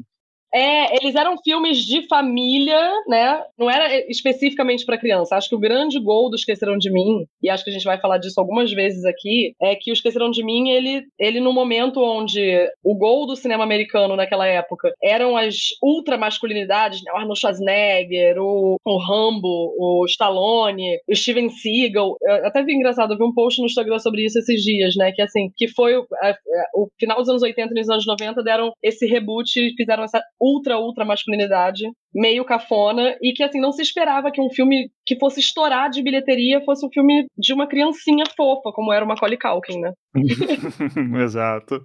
É, 0.55 0.95
eles 0.95 1.15
eram 1.15 1.35
filmes 1.43 1.79
de 1.79 2.07
família, 2.07 2.79
né? 3.09 3.43
Não 3.59 3.69
era 3.69 3.93
especificamente 4.09 4.85
para 4.85 4.97
criança. 4.97 5.35
Acho 5.35 5.49
que 5.49 5.55
o 5.55 5.59
grande 5.59 5.99
gol 5.99 6.29
do 6.29 6.37
Esqueceram 6.37 6.77
de 6.77 6.89
Mim, 6.89 7.25
e 7.43 7.49
acho 7.49 7.61
que 7.61 7.69
a 7.71 7.73
gente 7.73 7.83
vai 7.83 7.99
falar 7.99 8.19
disso 8.19 8.39
algumas 8.39 8.71
vezes 8.71 9.03
aqui, 9.03 9.53
é 9.61 9.75
que 9.75 9.91
o 9.91 9.93
Esqueceram 9.93 10.31
de 10.31 10.41
Mim, 10.45 10.69
ele, 10.69 11.03
ele 11.19 11.41
no 11.41 11.51
momento 11.51 12.01
onde 12.01 12.69
o 12.81 12.95
gol 12.95 13.27
do 13.27 13.35
cinema 13.35 13.65
americano 13.65 14.15
naquela 14.15 14.47
época 14.47 14.93
eram 15.03 15.35
as 15.35 15.55
ultra 15.83 16.17
masculinidades, 16.17 17.01
né? 17.03 17.11
O 17.11 17.17
Arnold 17.17 17.37
Schwarzenegger, 17.37 18.41
o, 18.41 18.77
o 18.85 18.97
Rambo, 18.97 19.75
o 19.77 20.05
Stallone, 20.05 20.99
o 21.05 21.13
Steven 21.13 21.49
Seagal. 21.49 22.15
Eu 22.21 22.47
até 22.47 22.63
vi 22.63 22.75
engraçado, 22.75 23.13
eu 23.13 23.17
vi 23.17 23.25
um 23.25 23.33
post 23.33 23.59
no 23.59 23.65
Instagram 23.65 23.99
sobre 23.99 24.23
isso 24.23 24.39
esses 24.39 24.61
dias, 24.61 24.95
né? 24.95 25.11
Que 25.11 25.21
assim, 25.21 25.51
que 25.57 25.67
foi 25.67 25.97
o, 25.97 26.07
a, 26.21 26.33
o 26.73 26.87
final 26.97 27.17
dos 27.17 27.27
anos 27.27 27.43
80 27.43 27.73
e 27.73 27.77
nos 27.77 27.89
anos 27.89 28.07
90 28.07 28.41
deram 28.41 28.71
esse 28.81 29.05
reboot, 29.05 29.51
fizeram 29.75 30.05
essa 30.05 30.23
ultra, 30.45 30.77
ultra 30.77 31.03
masculinidade, 31.03 31.83
meio 32.13 32.45
cafona, 32.45 33.17
e 33.21 33.33
que 33.33 33.43
assim, 33.43 33.59
não 33.59 33.71
se 33.71 33.81
esperava 33.81 34.31
que 34.31 34.39
um 34.39 34.49
filme 34.49 34.89
que 35.05 35.17
fosse 35.17 35.39
estourar 35.39 35.89
de 35.89 36.03
bilheteria 36.03 36.63
fosse 36.63 36.85
um 36.85 36.89
filme 36.89 37.25
de 37.37 37.53
uma 37.53 37.67
criancinha 37.67 38.25
fofa, 38.37 38.71
como 38.73 38.93
era 38.93 39.03
o 39.03 39.07
Macaulay 39.07 39.37
Culkin, 39.37 39.79
né? 39.79 39.91
Exato. 41.23 41.81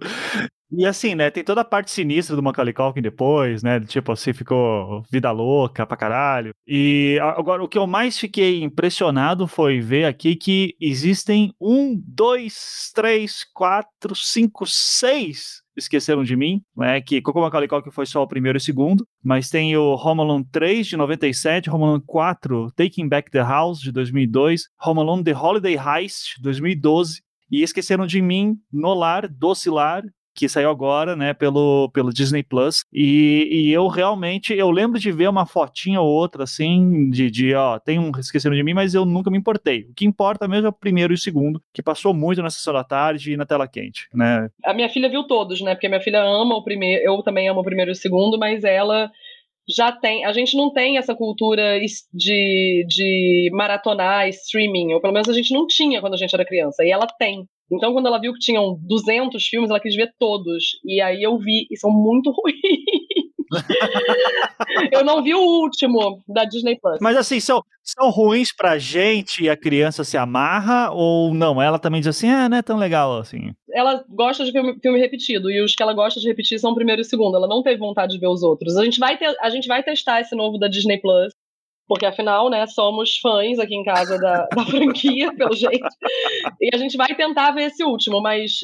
E 0.71 0.85
assim, 0.85 1.15
né, 1.15 1.29
tem 1.29 1.43
toda 1.43 1.61
a 1.61 1.65
parte 1.65 1.91
sinistra 1.91 2.33
do 2.33 2.41
Macaulay 2.41 2.73
Culkin 2.73 3.01
depois, 3.01 3.61
né, 3.61 3.79
tipo 3.81 4.11
assim, 4.11 4.31
ficou 4.31 5.03
vida 5.11 5.29
louca 5.29 5.85
pra 5.85 5.97
caralho. 5.97 6.53
E 6.65 7.17
agora, 7.19 7.61
o 7.61 7.67
que 7.67 7.77
eu 7.77 7.85
mais 7.85 8.17
fiquei 8.17 8.63
impressionado 8.63 9.47
foi 9.47 9.81
ver 9.81 10.05
aqui 10.05 10.35
que 10.35 10.75
existem 10.79 11.51
um, 11.59 12.01
dois, 12.07 12.89
três, 12.95 13.43
quatro, 13.53 14.15
cinco, 14.15 14.65
seis 14.65 15.60
Esqueceram 15.75 16.23
de 16.23 16.35
Mim, 16.35 16.61
né, 16.75 17.01
que 17.01 17.21
Coco 17.21 17.41
Macaulay 17.41 17.67
Culkin 17.67 17.91
foi 17.91 18.05
só 18.05 18.21
o 18.21 18.27
primeiro 18.27 18.57
e 18.57 18.61
segundo, 18.61 19.05
mas 19.23 19.49
tem 19.49 19.75
o 19.77 19.95
Home 19.95 20.21
Alone 20.21 20.45
3 20.51 20.87
de 20.87 20.97
97, 20.97 21.69
Home 21.69 21.83
Alone 21.83 22.03
4, 22.05 22.71
Taking 22.75 23.07
Back 23.07 23.31
the 23.31 23.41
House 23.41 23.79
de 23.79 23.91
2002, 23.91 24.63
Home 24.85 24.99
Alone 24.99 25.23
The 25.23 25.35
Holiday 25.35 25.77
Heist 25.77 26.37
de 26.37 26.43
2012 26.43 27.21
e 27.49 27.63
Esqueceram 27.63 28.05
de 28.05 28.21
Mim 28.21 28.55
no 28.71 28.93
Lar, 28.93 29.27
Doce 29.27 29.69
Lar 29.69 30.03
que 30.33 30.47
saiu 30.47 30.69
agora, 30.69 31.15
né, 31.15 31.33
pelo, 31.33 31.89
pelo 31.93 32.13
Disney 32.13 32.43
Plus. 32.43 32.83
E, 32.91 33.47
e, 33.51 33.71
eu 33.71 33.87
realmente, 33.87 34.53
eu 34.53 34.71
lembro 34.71 34.99
de 34.99 35.11
ver 35.11 35.29
uma 35.29 35.45
fotinha 35.45 36.01
ou 36.01 36.07
outra, 36.07 36.43
assim, 36.43 37.09
de, 37.09 37.29
de 37.29 37.53
ó, 37.53 37.79
tem 37.79 37.99
um 37.99 38.11
Esqueceram 38.17 38.55
de 38.55 38.63
Mim, 38.63 38.73
mas 38.73 38.93
eu 38.93 39.05
nunca 39.05 39.29
me 39.29 39.37
importei. 39.37 39.81
O 39.89 39.93
que 39.93 40.05
importa 40.05 40.47
mesmo 40.47 40.67
é 40.67 40.69
o 40.69 40.73
primeiro 40.73 41.13
e 41.13 41.15
o 41.15 41.17
segundo, 41.17 41.61
que 41.73 41.83
passou 41.83 42.13
muito 42.13 42.41
na 42.41 42.49
sessão 42.49 42.73
da 42.73 42.83
tarde 42.83 43.33
e 43.33 43.37
na 43.37 43.45
tela 43.45 43.67
quente, 43.67 44.07
né. 44.13 44.49
A 44.63 44.73
minha 44.73 44.89
filha 44.89 45.09
viu 45.09 45.23
todos, 45.23 45.61
né, 45.61 45.75
porque 45.75 45.87
minha 45.87 46.01
filha 46.01 46.21
ama 46.21 46.55
o 46.55 46.63
primeiro, 46.63 47.03
eu 47.03 47.21
também 47.23 47.47
amo 47.49 47.61
o 47.61 47.65
primeiro 47.65 47.91
e 47.91 47.93
o 47.93 47.95
segundo, 47.95 48.37
mas 48.37 48.63
ela 48.63 49.11
já 49.67 49.91
tem. 49.91 50.25
A 50.25 50.33
gente 50.33 50.55
não 50.55 50.71
tem 50.71 50.97
essa 50.97 51.15
cultura 51.15 51.79
de, 52.13 52.85
de 52.87 53.49
maratonar 53.53 54.27
streaming, 54.29 54.93
ou 54.93 55.01
pelo 55.01 55.13
menos 55.13 55.29
a 55.29 55.33
gente 55.33 55.53
não 55.53 55.67
tinha 55.67 56.01
quando 56.01 56.13
a 56.13 56.17
gente 56.17 56.33
era 56.33 56.45
criança, 56.45 56.83
e 56.83 56.91
ela 56.91 57.07
tem. 57.07 57.47
Então, 57.71 57.93
quando 57.93 58.07
ela 58.07 58.19
viu 58.19 58.33
que 58.33 58.39
tinham 58.39 58.77
200 58.81 59.43
filmes, 59.45 59.69
ela 59.69 59.79
quis 59.79 59.95
ver 59.95 60.13
todos. 60.19 60.79
E 60.85 61.01
aí 61.01 61.23
eu 61.23 61.37
vi, 61.37 61.67
e 61.71 61.77
são 61.77 61.89
muito 61.89 62.31
ruins. 62.35 63.21
eu 64.91 65.03
não 65.03 65.23
vi 65.23 65.33
o 65.33 65.39
último 65.39 66.21
da 66.27 66.45
Disney 66.45 66.77
Plus. 66.79 66.99
Mas 67.01 67.17
assim, 67.17 67.39
são, 67.39 67.61
são 67.83 68.09
ruins 68.09 68.53
pra 68.55 68.77
gente 68.77 69.43
e 69.43 69.49
a 69.49 69.57
criança 69.57 70.03
se 70.03 70.17
amarra 70.17 70.91
ou 70.91 71.33
não? 71.33 71.61
Ela 71.61 71.79
também 71.79 72.01
diz 72.01 72.07
assim, 72.07 72.29
ah, 72.29 72.47
não 72.47 72.57
é 72.57 72.61
tão 72.61 72.77
legal 72.77 73.17
assim. 73.17 73.51
ela 73.73 74.03
gosta 74.09 74.45
de 74.45 74.51
filme, 74.51 74.77
filme, 74.81 74.99
repetido, 74.99 75.49
e 75.49 75.61
os 75.61 75.75
que 75.75 75.83
ela 75.83 75.93
gosta 75.93 76.19
de 76.19 76.27
repetir 76.27 76.59
são 76.59 76.71
o 76.71 76.75
primeiro 76.75 77.01
e 77.01 77.03
o 77.03 77.05
segundo. 77.05 77.35
Ela 77.35 77.47
não 77.47 77.63
teve 77.63 77.77
vontade 77.77 78.13
de 78.13 78.19
ver 78.19 78.27
os 78.27 78.43
outros. 78.43 78.77
A 78.77 78.83
gente 78.83 78.99
vai, 78.99 79.17
ter, 79.17 79.35
a 79.41 79.49
gente 79.49 79.67
vai 79.67 79.83
testar 79.83 80.21
esse 80.21 80.35
novo 80.35 80.57
da 80.57 80.67
Disney 80.67 80.99
Plus, 80.99 81.33
porque 81.91 82.05
afinal, 82.05 82.49
né, 82.49 82.65
somos 82.67 83.17
fãs 83.17 83.59
aqui 83.59 83.75
em 83.75 83.83
casa 83.83 84.17
da, 84.17 84.47
da 84.55 84.65
franquia, 84.65 85.29
pelo 85.35 85.53
jeito. 85.53 85.85
E 86.61 86.73
a 86.73 86.77
gente 86.77 86.95
vai 86.95 87.13
tentar 87.13 87.51
ver 87.51 87.63
esse 87.63 87.83
último, 87.83 88.21
mas 88.21 88.59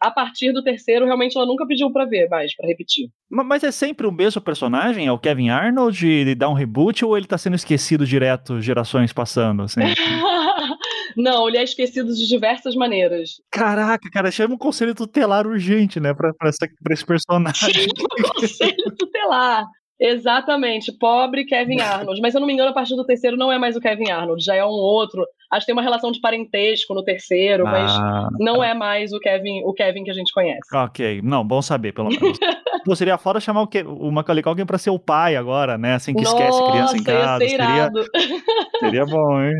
a 0.00 0.10
partir 0.10 0.50
do 0.50 0.64
terceiro, 0.64 1.04
realmente 1.04 1.36
ela 1.36 1.46
nunca 1.46 1.64
pediu 1.64 1.92
para 1.92 2.06
ver 2.06 2.28
mais, 2.28 2.56
para 2.56 2.66
repetir. 2.66 3.08
Mas 3.30 3.62
é 3.62 3.70
sempre 3.70 4.04
o 4.04 4.10
mesmo 4.10 4.40
personagem? 4.40 5.06
É 5.06 5.12
o 5.12 5.18
Kevin 5.18 5.50
Arnold? 5.50 6.04
Ele 6.04 6.34
dá 6.34 6.48
um 6.48 6.54
reboot 6.54 7.04
ou 7.04 7.16
ele 7.16 7.28
tá 7.28 7.38
sendo 7.38 7.54
esquecido 7.54 8.04
direto, 8.04 8.60
gerações 8.60 9.12
passando? 9.12 9.62
Assim? 9.62 9.82
Não, 11.16 11.46
ele 11.46 11.58
é 11.58 11.62
esquecido 11.62 12.12
de 12.12 12.26
diversas 12.26 12.74
maneiras. 12.74 13.40
Caraca, 13.48 14.10
cara, 14.10 14.28
chama 14.32 14.56
um 14.56 14.58
conselho 14.58 14.92
tutelar 14.92 15.46
urgente, 15.46 16.00
né, 16.00 16.12
pra, 16.12 16.34
pra, 16.34 16.48
essa, 16.48 16.66
pra 16.82 16.94
esse 16.94 17.06
personagem. 17.06 17.74
Chama 17.74 17.92
um 18.18 18.40
conselho 18.40 18.96
tutelar. 18.98 19.66
Exatamente, 20.00 20.92
pobre 20.92 21.44
Kevin 21.44 21.80
Arnold. 21.80 22.20
Mas 22.20 22.32
se 22.32 22.36
eu 22.38 22.40
não 22.40 22.46
me 22.46 22.52
engano, 22.52 22.70
a 22.70 22.74
partir 22.74 22.96
do 22.96 23.04
terceiro 23.04 23.36
não 23.36 23.52
é 23.52 23.58
mais 23.58 23.76
o 23.76 23.80
Kevin 23.80 24.10
Arnold, 24.10 24.44
já 24.44 24.54
é 24.54 24.64
um 24.64 24.68
outro. 24.68 25.24
Acho 25.52 25.60
que 25.60 25.66
tem 25.66 25.74
uma 25.74 25.82
relação 25.82 26.10
de 26.10 26.18
parentesco 26.18 26.94
no 26.94 27.04
terceiro, 27.04 27.64
mas 27.64 27.92
ah, 27.92 28.28
não 28.40 28.60
tá. 28.60 28.68
é 28.68 28.74
mais 28.74 29.12
o 29.12 29.20
Kevin, 29.20 29.62
o 29.64 29.74
Kevin 29.74 30.02
que 30.02 30.10
a 30.10 30.14
gente 30.14 30.32
conhece. 30.32 30.60
Ok, 30.72 31.20
não, 31.22 31.46
bom 31.46 31.60
saber, 31.60 31.92
pelo 31.92 32.08
menos. 32.08 32.38
Pô, 32.84 32.96
seria 32.96 33.16
foda 33.16 33.38
chamar 33.38 33.62
o, 33.62 33.66
que, 33.66 33.82
o 33.82 34.10
Macaulay 34.10 34.42
Culkin 34.42 34.66
pra 34.66 34.78
ser 34.78 34.90
o 34.90 34.98
pai 34.98 35.36
agora, 35.36 35.78
né? 35.78 35.94
Assim 35.94 36.14
que 36.14 36.22
Nossa, 36.22 36.36
esquece 36.36 36.70
criança 36.70 36.96
em 36.96 37.04
casa. 37.04 37.46
Seria, 37.46 37.90
seria 38.80 39.06
bom, 39.06 39.40
hein? 39.40 39.54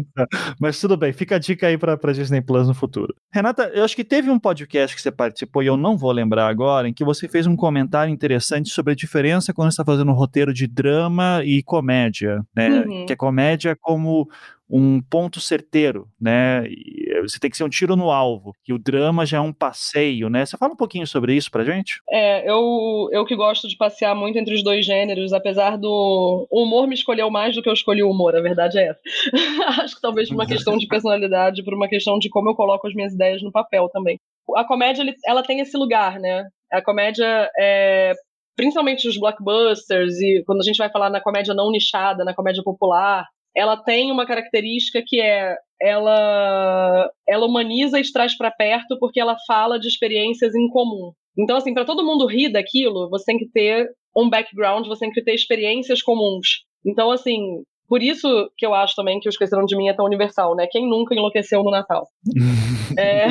Mas 0.59 0.81
tudo 0.81 0.97
bem, 0.97 1.13
fica 1.13 1.37
a 1.37 1.39
dica 1.39 1.69
aí 1.69 1.79
pra, 1.79 1.97
pra 1.97 2.13
Disney 2.13 2.41
Plus 2.41 2.67
no 2.67 2.75
futuro. 2.75 3.15
Renata, 3.33 3.71
eu 3.75 3.85
acho 3.85 3.95
que 3.95 4.03
teve 4.03 4.31
um 4.31 4.39
podcast 4.39 4.97
que 4.97 5.03
você 5.03 5.13
participou 5.13 5.63
e 5.63 5.67
eu 5.67 5.77
não 5.77 5.97
vou 5.97 6.11
lembrar 6.11 6.49
agora, 6.49 6.89
em 6.89 6.93
que 6.93 7.05
você 7.05 7.29
fez 7.29 7.47
um 7.47 7.55
comentário 7.55 8.13
interessante 8.13 8.71
sobre 8.71 8.93
a 8.93 8.97
diferença 8.97 9.53
quando 9.53 9.71
você 9.71 9.75
está 9.75 9.85
fazendo 9.85 10.11
um 10.11 10.15
roteiro 10.15 10.53
de 10.53 10.67
drama 10.67 11.43
e 11.45 11.63
comédia, 11.63 12.41
né? 12.57 12.81
Uhum. 12.81 13.07
Que 13.07 13.13
é 13.13 13.17
comédia 13.17 13.77
como 13.81 14.27
um 14.69 15.01
ponto 15.03 15.41
certeiro, 15.41 16.09
né? 16.21 16.65
E 16.67 17.21
você 17.21 17.39
tem 17.39 17.51
que 17.51 17.57
ser 17.57 17.65
um 17.65 17.69
tiro 17.69 17.95
no 17.95 18.11
alvo. 18.11 18.55
E 18.67 18.73
o 18.73 18.79
drama 18.79 19.27
já 19.27 19.37
é 19.37 19.41
um 19.41 19.53
passeio, 19.53 20.29
né? 20.29 20.47
Você 20.47 20.57
fala 20.57 20.73
um 20.73 20.77
pouquinho 20.77 21.07
sobre 21.07 21.35
isso 21.35 21.51
pra 21.51 21.65
gente? 21.65 22.01
É, 22.09 22.49
eu, 22.49 23.09
eu 23.13 23.25
que 23.25 23.37
gosto 23.37 23.69
de 23.69 23.77
passear 23.77 24.15
muito 24.15 24.39
entre 24.39 24.55
os 24.55 24.63
dois 24.63 24.85
gêneros, 24.85 25.33
apesar 25.33 25.77
do. 25.77 26.47
O 26.51 26.63
humor 26.63 26.87
me 26.87 26.95
escolheu 26.95 27.31
mais 27.31 27.55
do 27.55 27.63
que 27.63 27.69
eu 27.69 27.75
escolhi 27.75 28.03
o 28.03 28.11
humor, 28.11 28.35
a 28.35 28.41
verdade 28.41 28.79
é 28.79 28.89
essa. 28.89 29.01
Acho 29.83 29.95
que 29.95 30.01
talvez 30.01 30.29
por 30.29 30.35
uma 30.35 30.47
questão 30.47 30.77
de 30.77 30.87
personalidade, 30.87 31.63
por 31.63 31.75
uma 31.75 31.89
questão 31.89 32.19
de 32.19 32.29
como 32.29 32.49
eu 32.49 32.55
coloco 32.55 32.87
as 32.87 32.95
minhas 32.95 33.13
ideias 33.13 33.43
no 33.43 33.53
papel 33.53 33.89
também. 33.91 34.19
A 34.57 34.65
comédia, 34.65 35.05
ela 35.25 35.43
tem 35.43 35.61
esse 35.61 35.77
lugar, 35.77 36.19
né? 36.19 36.47
A 36.73 36.83
comédia 36.83 37.51
é, 37.59 38.15
principalmente 38.57 39.09
os 39.09 39.19
blockbusters 39.19 40.21
e 40.21 40.43
quando 40.47 40.61
a 40.61 40.65
gente 40.65 40.79
vai 40.79 40.91
falar 40.91 41.11
na 41.11 41.21
comédia 41.21 41.55
não 41.55 41.71
nichada, 41.71 42.25
na 42.25 42.35
comédia 42.35 42.63
popular, 42.63 43.27
ela 43.55 43.77
tem 43.77 44.11
uma 44.11 44.27
característica 44.27 45.03
que 45.07 45.21
é 45.21 45.57
ela 45.81 47.11
ela 47.29 47.47
humaniza 47.47 47.99
e 47.99 48.13
traz 48.13 48.37
para 48.37 48.51
perto 48.51 48.97
porque 49.01 49.21
ela 49.21 49.37
fala 49.47 49.79
de 49.79 49.89
experiências 49.89 50.55
em 50.55 50.69
comum. 50.69 51.13
Então 51.37 51.57
assim, 51.57 51.75
para 51.75 51.85
todo 51.85 52.05
mundo 52.05 52.27
rir 52.27 52.51
daquilo, 52.51 53.09
você 53.11 53.25
tem 53.25 53.39
que 53.39 53.49
ter 53.51 53.91
um 54.17 54.29
background, 54.29 54.87
você 54.87 55.01
tem 55.01 55.11
que 55.11 55.23
ter 55.23 55.35
experiências 55.35 56.03
comuns. 56.03 56.65
Então 56.87 57.11
assim, 57.11 57.63
por 57.89 58.03
isso 58.03 58.51
que 58.57 58.65
eu 58.65 58.73
acho 58.75 58.95
também 58.95 59.21
que 59.21 59.29
o 59.29 59.31
Esqueceram 59.31 59.65
de 59.65 59.77
Mim 59.77 59.89
é 59.89 59.93
tão 59.93 60.07
universal, 60.07 60.55
né? 60.55 60.67
Quem 60.71 60.89
nunca 60.89 61.15
enlouqueceu 61.15 61.63
no 61.63 61.71
Natal? 61.71 62.07
é... 62.99 63.27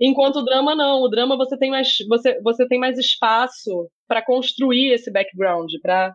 Enquanto 0.00 0.36
o 0.36 0.44
drama 0.44 0.74
não, 0.74 1.02
o 1.02 1.08
drama 1.08 1.36
você 1.36 1.56
tem 1.56 1.70
mais 1.70 1.96
você, 2.08 2.40
você 2.42 2.66
tem 2.68 2.78
mais 2.78 2.98
espaço 2.98 3.88
para 4.06 4.24
construir 4.24 4.92
esse 4.92 5.10
background, 5.10 5.70
para 5.82 6.14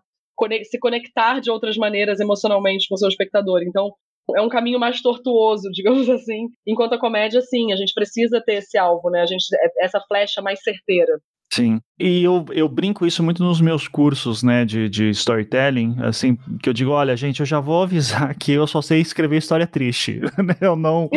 se 0.64 0.80
conectar 0.80 1.40
de 1.40 1.50
outras 1.50 1.78
maneiras 1.78 2.20
emocionalmente 2.20 2.88
com 2.88 2.96
o 2.96 2.98
seu 2.98 3.08
espectador. 3.08 3.62
Então, 3.64 3.94
é 4.36 4.42
um 4.42 4.50
caminho 4.50 4.80
mais 4.80 5.02
tortuoso, 5.02 5.70
digamos 5.74 6.10
assim. 6.10 6.48
Enquanto 6.66 6.94
a 6.94 7.00
comédia, 7.00 7.42
sim, 7.42 7.72
a 7.72 7.76
gente 7.76 7.94
precisa 7.94 8.42
ter 8.46 8.56
esse 8.56 8.78
alvo, 8.78 9.10
né? 9.10 9.22
A 9.22 9.26
gente, 9.26 9.46
é, 9.56 9.86
essa 9.86 10.00
flecha 10.08 10.42
mais 10.42 10.62
certeira. 10.62 11.20
Sim. 11.54 11.82
E 12.00 12.24
eu, 12.24 12.46
eu 12.52 12.70
brinco 12.70 13.06
isso 13.06 13.22
muito 13.22 13.44
nos 13.44 13.60
meus 13.60 13.86
cursos, 13.86 14.42
né, 14.42 14.64
de, 14.64 14.88
de 14.88 15.10
storytelling, 15.10 15.98
assim, 16.00 16.38
que 16.64 16.70
eu 16.70 16.74
digo, 16.74 16.92
olha, 16.92 17.16
gente, 17.18 17.42
eu 17.42 17.46
já 17.46 17.60
vou 17.60 17.84
avisar 17.84 18.34
que 18.40 18.54
eu 18.54 18.66
só 18.66 18.82
sei 18.82 19.02
escrever 19.02 19.38
história 19.38 19.68
triste, 19.68 20.22
né? 20.42 20.56
Eu 20.62 20.78
não... 20.78 21.10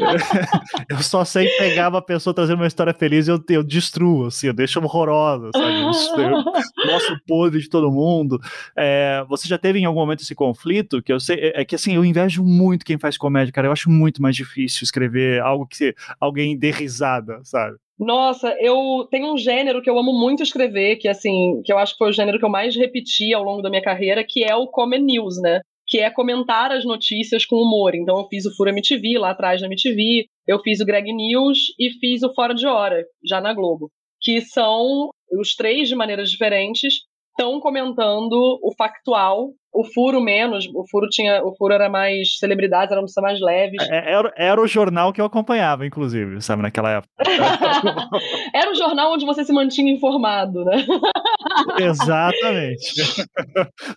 eu 0.88 0.98
só 0.98 1.24
sei 1.24 1.48
pegar 1.58 1.88
uma 1.88 2.02
pessoa 2.02 2.34
trazendo 2.34 2.60
uma 2.60 2.66
história 2.66 2.94
feliz 2.94 3.28
e 3.28 3.30
eu, 3.30 3.42
eu 3.48 3.62
destruo, 3.62 4.26
assim, 4.26 4.48
eu 4.48 4.52
deixo 4.52 4.80
horrorosa, 4.80 5.50
sabe? 5.54 5.80
Eu, 5.80 6.44
mostro 6.86 7.20
podre 7.26 7.60
de 7.60 7.68
todo 7.68 7.90
mundo. 7.90 8.38
É, 8.76 9.24
você 9.28 9.48
já 9.48 9.58
teve 9.58 9.78
em 9.78 9.84
algum 9.84 10.00
momento 10.00 10.22
esse 10.22 10.34
conflito? 10.34 11.02
Que 11.02 11.12
eu 11.12 11.20
sei, 11.20 11.36
é, 11.36 11.60
é, 11.60 11.64
que 11.64 11.74
assim, 11.74 11.94
eu 11.94 12.04
invejo 12.04 12.42
muito 12.44 12.84
quem 12.84 12.98
faz 12.98 13.16
comédia, 13.16 13.52
cara. 13.52 13.68
Eu 13.68 13.72
acho 13.72 13.90
muito 13.90 14.22
mais 14.22 14.34
difícil 14.36 14.84
escrever 14.84 15.40
algo 15.40 15.66
que 15.66 15.94
alguém 16.20 16.56
dê 16.56 16.70
risada, 16.70 17.40
sabe? 17.44 17.76
Nossa, 18.00 18.56
eu 18.58 19.06
tenho 19.10 19.34
um 19.34 19.36
gênero 19.36 19.82
que 19.82 19.90
eu 19.90 19.98
amo 19.98 20.10
muito 20.10 20.42
escrever, 20.42 20.96
que 20.96 21.06
assim, 21.06 21.60
que 21.62 21.70
eu 21.70 21.76
acho 21.76 21.92
que 21.92 21.98
foi 21.98 22.08
o 22.08 22.12
gênero 22.12 22.38
que 22.38 22.44
eu 22.46 22.48
mais 22.48 22.74
repeti 22.74 23.34
ao 23.34 23.42
longo 23.42 23.60
da 23.60 23.68
minha 23.68 23.82
carreira, 23.82 24.24
que 24.26 24.42
é 24.42 24.56
o 24.56 24.66
Comedy 24.66 25.04
News, 25.04 25.36
né? 25.38 25.60
Que 25.90 25.98
é 25.98 26.10
comentar 26.10 26.70
as 26.70 26.84
notícias 26.84 27.44
com 27.44 27.56
humor. 27.56 27.94
Então 27.94 28.16
eu 28.18 28.28
fiz 28.28 28.46
o 28.46 28.54
Fura 28.54 28.70
MTV 28.70 29.18
lá 29.18 29.30
atrás 29.30 29.60
na 29.60 29.66
MTV, 29.66 30.26
eu 30.46 30.60
fiz 30.60 30.80
o 30.80 30.86
Greg 30.86 31.12
News 31.12 31.74
e 31.78 31.90
fiz 31.98 32.22
o 32.22 32.32
Fora 32.32 32.54
de 32.54 32.66
Hora, 32.66 33.04
já 33.24 33.40
na 33.40 33.52
Globo. 33.52 33.90
Que 34.22 34.40
são 34.40 35.10
os 35.32 35.54
três 35.54 35.88
de 35.88 35.96
maneiras 35.96 36.30
diferentes, 36.30 36.94
estão 37.30 37.58
comentando 37.58 38.58
o 38.62 38.72
factual 38.76 39.50
o 39.72 39.84
furo 39.84 40.20
menos, 40.20 40.68
o 40.74 40.84
furo 40.88 41.08
tinha, 41.08 41.44
o 41.44 41.54
furo 41.54 41.72
era 41.72 41.88
mais 41.88 42.36
celebridades, 42.38 42.90
eram 42.90 43.04
mais 43.22 43.40
leves. 43.40 43.80
É, 43.88 44.12
era, 44.12 44.32
era 44.36 44.60
o 44.60 44.66
jornal 44.66 45.12
que 45.12 45.20
eu 45.20 45.24
acompanhava, 45.24 45.86
inclusive, 45.86 46.40
sabe, 46.42 46.62
naquela 46.62 46.90
época. 46.90 47.12
era 48.52 48.70
o 48.70 48.74
jornal 48.74 49.12
onde 49.12 49.24
você 49.24 49.44
se 49.44 49.52
mantinha 49.52 49.92
informado, 49.92 50.64
né? 50.64 50.84
Exatamente. 51.78 52.94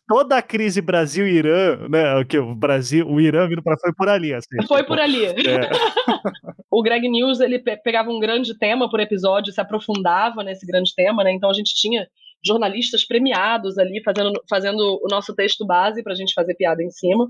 Toda 0.08 0.38
a 0.38 0.42
crise 0.42 0.82
Brasil-Irã, 0.82 1.88
né, 1.90 2.24
que 2.24 2.38
o 2.38 2.54
Brasil, 2.54 3.08
o 3.08 3.20
Irã 3.20 3.48
vindo 3.48 3.64
para 3.64 3.78
foi 3.80 3.94
por 3.94 4.08
ali, 4.08 4.34
assim. 4.34 4.56
Foi 4.68 4.78
tipo, 4.78 4.90
por 4.90 5.00
ali. 5.00 5.26
É. 5.26 5.34
o 6.70 6.84
Greg 6.84 7.10
News, 7.10 7.40
ele 7.40 7.60
pegava 7.60 8.12
um 8.12 8.20
grande 8.20 8.58
tema 8.58 8.90
por 8.90 9.00
episódio, 9.00 9.52
se 9.52 9.60
aprofundava 9.60 10.44
nesse 10.44 10.68
grande 10.68 10.94
tema, 10.96 11.24
né? 11.24 11.32
Então 11.32 11.50
a 11.50 11.54
gente 11.54 11.74
tinha 11.74 12.08
jornalistas 12.46 13.06
premiados 13.06 13.78
ali 13.78 14.02
fazendo, 14.04 14.32
fazendo 14.50 15.00
o 15.02 15.08
nosso 15.10 15.34
texto 15.34 15.66
base 15.66 16.04
para 16.04 16.14
a 16.14 16.16
gente 16.16 16.34
fazer 16.34 16.56
piada 16.56 16.84
em 16.84 16.90
cima. 16.90 17.30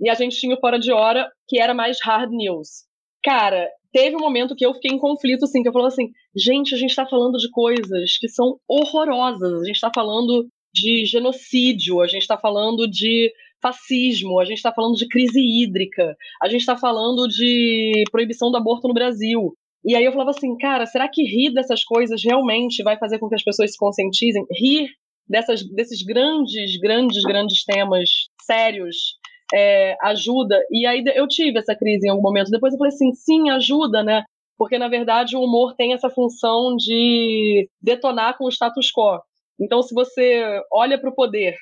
E 0.00 0.08
a 0.08 0.14
gente 0.14 0.38
tinha 0.38 0.54
o 0.54 0.60
Fora 0.60 0.78
de 0.78 0.92
Hora, 0.92 1.30
que 1.46 1.60
era 1.60 1.74
mais 1.74 1.98
hard 2.02 2.30
news. 2.30 2.84
Cara, 3.22 3.68
teve 3.92 4.16
um 4.16 4.20
momento 4.20 4.56
que 4.56 4.66
eu 4.66 4.74
fiquei 4.74 4.90
em 4.90 4.98
conflito, 4.98 5.44
assim, 5.44 5.62
que 5.62 5.68
eu 5.68 5.72
falava 5.72 5.88
assim, 5.88 6.10
gente, 6.36 6.74
a 6.74 6.78
gente 6.78 6.90
está 6.90 7.06
falando 7.06 7.38
de 7.38 7.48
coisas 7.50 8.18
que 8.18 8.28
são 8.28 8.58
horrorosas. 8.68 9.62
A 9.62 9.64
gente 9.64 9.76
está 9.76 9.90
falando 9.94 10.48
de 10.74 11.06
genocídio, 11.06 12.00
a 12.00 12.06
gente 12.06 12.22
está 12.22 12.36
falando 12.36 12.88
de 12.88 13.32
fascismo, 13.62 14.40
a 14.40 14.44
gente 14.44 14.58
está 14.58 14.72
falando 14.72 14.96
de 14.96 15.08
crise 15.08 15.40
hídrica, 15.40 16.14
a 16.42 16.48
gente 16.48 16.60
está 16.60 16.76
falando 16.76 17.26
de 17.28 18.04
proibição 18.10 18.50
do 18.50 18.58
aborto 18.58 18.88
no 18.88 18.92
Brasil. 18.92 19.56
E 19.84 19.94
aí 19.94 20.04
eu 20.04 20.12
falava 20.12 20.30
assim, 20.30 20.56
cara, 20.56 20.86
será 20.86 21.08
que 21.08 21.22
rir 21.22 21.52
dessas 21.52 21.84
coisas 21.84 22.22
realmente 22.24 22.82
vai 22.82 22.96
fazer 22.96 23.18
com 23.18 23.28
que 23.28 23.34
as 23.34 23.44
pessoas 23.44 23.72
se 23.72 23.78
conscientizem? 23.78 24.44
Rir 24.50 24.88
dessas, 25.28 25.62
desses 25.62 26.02
grandes, 26.02 26.78
grandes, 26.78 27.22
grandes 27.22 27.64
temas 27.64 28.08
sérios 28.42 28.96
é, 29.52 29.94
ajuda? 30.02 30.58
E 30.70 30.86
aí 30.86 31.04
eu 31.14 31.28
tive 31.28 31.58
essa 31.58 31.76
crise 31.76 32.06
em 32.06 32.10
algum 32.10 32.22
momento. 32.22 32.50
Depois 32.50 32.72
eu 32.72 32.78
falei 32.78 32.94
assim, 32.94 33.12
sim, 33.12 33.50
ajuda, 33.50 34.02
né? 34.02 34.24
Porque 34.56 34.78
na 34.78 34.88
verdade 34.88 35.36
o 35.36 35.42
humor 35.42 35.74
tem 35.74 35.92
essa 35.92 36.08
função 36.08 36.76
de 36.76 37.68
detonar 37.82 38.38
com 38.38 38.44
o 38.44 38.50
status 38.50 38.90
quo. 38.90 39.20
Então, 39.60 39.82
se 39.82 39.94
você 39.94 40.60
olha 40.72 40.98
para 40.98 41.10
o 41.10 41.14
poder 41.14 41.56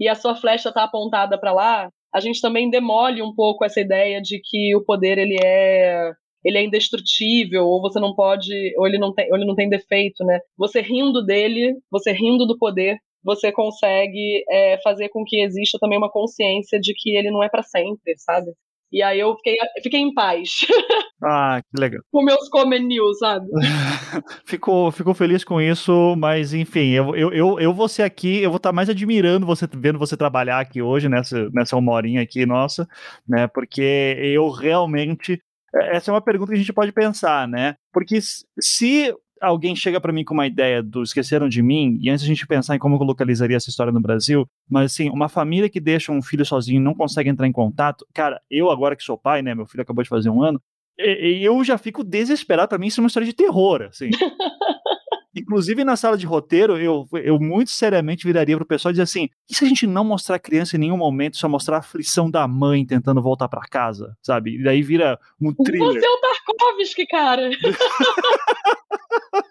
e 0.00 0.08
a 0.08 0.14
sua 0.14 0.34
flecha 0.34 0.70
está 0.70 0.84
apontada 0.84 1.38
para 1.38 1.52
lá, 1.52 1.90
a 2.12 2.20
gente 2.20 2.40
também 2.40 2.70
demole 2.70 3.22
um 3.22 3.34
pouco 3.34 3.64
essa 3.64 3.80
ideia 3.80 4.20
de 4.20 4.40
que 4.42 4.74
o 4.74 4.84
poder 4.84 5.18
ele 5.18 5.36
é 5.44 6.12
ele 6.46 6.58
é 6.58 6.64
indestrutível, 6.64 7.66
ou 7.66 7.80
você 7.80 7.98
não 7.98 8.14
pode, 8.14 8.52
ou 8.78 8.86
ele 8.86 8.98
não 8.98 9.12
tem, 9.12 9.28
ou 9.30 9.36
ele 9.36 9.44
não 9.44 9.56
tem 9.56 9.68
defeito, 9.68 10.24
né? 10.24 10.38
Você 10.56 10.80
rindo 10.80 11.24
dele, 11.24 11.74
você 11.90 12.12
rindo 12.12 12.46
do 12.46 12.56
poder, 12.56 12.98
você 13.24 13.50
consegue 13.50 14.44
é, 14.48 14.78
fazer 14.82 15.08
com 15.08 15.24
que 15.24 15.42
exista 15.42 15.78
também 15.80 15.98
uma 15.98 16.10
consciência 16.10 16.78
de 16.78 16.94
que 16.94 17.16
ele 17.16 17.32
não 17.32 17.42
é 17.42 17.48
para 17.48 17.64
sempre, 17.64 18.14
sabe? 18.16 18.52
E 18.92 19.02
aí 19.02 19.18
eu 19.18 19.34
fiquei, 19.36 19.56
fiquei 19.82 20.00
em 20.00 20.14
paz. 20.14 20.60
Ah, 21.24 21.62
que 21.62 21.80
legal. 21.80 22.02
com 22.12 22.22
meus 22.22 22.46
News, 22.82 23.18
sabe? 23.18 23.46
ficou, 24.44 24.92
ficou 24.92 25.14
feliz 25.14 25.42
com 25.42 25.58
isso, 25.58 26.14
mas 26.14 26.52
enfim, 26.52 26.90
eu, 26.90 27.16
eu, 27.16 27.32
eu, 27.32 27.58
eu 27.58 27.72
vou 27.72 27.88
ser 27.88 28.02
aqui, 28.02 28.42
eu 28.42 28.50
vou 28.50 28.58
estar 28.58 28.70
mais 28.70 28.90
admirando 28.90 29.46
você, 29.46 29.66
vendo 29.66 29.98
você 29.98 30.14
trabalhar 30.14 30.60
aqui 30.60 30.82
hoje, 30.82 31.08
nessa, 31.08 31.48
nessa 31.54 31.74
uma 31.74 31.92
horinha 31.92 32.20
aqui, 32.20 32.44
nossa, 32.44 32.86
né? 33.26 33.46
Porque 33.48 34.14
eu 34.20 34.50
realmente 34.50 35.40
essa 35.82 36.10
é 36.10 36.14
uma 36.14 36.20
pergunta 36.20 36.50
que 36.50 36.56
a 36.56 36.60
gente 36.60 36.72
pode 36.72 36.92
pensar, 36.92 37.46
né? 37.48 37.76
Porque 37.92 38.18
se 38.60 39.14
alguém 39.40 39.76
chega 39.76 40.00
para 40.00 40.12
mim 40.12 40.24
com 40.24 40.34
uma 40.34 40.46
ideia 40.46 40.82
do 40.82 41.02
Esqueceram 41.02 41.48
de 41.48 41.62
Mim, 41.62 41.98
e 42.00 42.10
antes 42.10 42.24
a 42.24 42.26
gente 42.26 42.46
pensar 42.46 42.74
em 42.74 42.78
como 42.78 42.96
eu 42.96 43.02
localizaria 43.02 43.56
essa 43.56 43.70
história 43.70 43.92
no 43.92 44.00
Brasil, 44.00 44.46
mas 44.68 44.92
assim, 44.92 45.10
uma 45.10 45.28
família 45.28 45.68
que 45.68 45.80
deixa 45.80 46.12
um 46.12 46.22
filho 46.22 46.44
sozinho 46.44 46.80
e 46.80 46.82
não 46.84 46.94
consegue 46.94 47.28
entrar 47.28 47.46
em 47.46 47.52
contato, 47.52 48.06
cara, 48.14 48.40
eu 48.50 48.70
agora 48.70 48.96
que 48.96 49.02
sou 49.02 49.18
pai, 49.18 49.42
né, 49.42 49.54
meu 49.54 49.66
filho 49.66 49.82
acabou 49.82 50.02
de 50.02 50.08
fazer 50.08 50.30
um 50.30 50.42
ano, 50.42 50.60
eu 50.98 51.62
já 51.62 51.76
fico 51.76 52.02
desesperado, 52.02 52.68
para 52.68 52.78
mim 52.78 52.86
isso 52.86 53.00
é 53.00 53.02
uma 53.02 53.08
história 53.08 53.26
de 53.26 53.34
terror, 53.34 53.82
assim. 53.82 54.10
Inclusive, 55.36 55.84
na 55.84 55.96
sala 55.96 56.16
de 56.16 56.24
roteiro, 56.24 56.78
eu, 56.78 57.06
eu 57.12 57.38
muito 57.38 57.70
seriamente 57.70 58.26
viraria 58.26 58.56
pro 58.56 58.64
pessoal 58.64 58.90
e 58.90 58.94
dizer 58.94 59.02
assim: 59.02 59.28
e 59.48 59.54
se 59.54 59.64
a 59.64 59.68
gente 59.68 59.86
não 59.86 60.02
mostrar 60.02 60.36
a 60.36 60.38
criança 60.38 60.76
em 60.76 60.80
nenhum 60.80 60.96
momento, 60.96 61.36
só 61.36 61.46
mostrar 61.46 61.76
a 61.76 61.80
aflição 61.80 62.30
da 62.30 62.48
mãe 62.48 62.86
tentando 62.86 63.20
voltar 63.20 63.46
para 63.46 63.60
casa, 63.68 64.16
sabe? 64.22 64.58
E 64.58 64.62
daí 64.64 64.82
vira 64.82 65.18
um 65.40 65.52
thriller. 65.52 65.92
Você 65.92 66.06
é 66.06 66.10
o 66.10 66.20
Tarkovsky, 66.20 67.06
cara! 67.06 67.50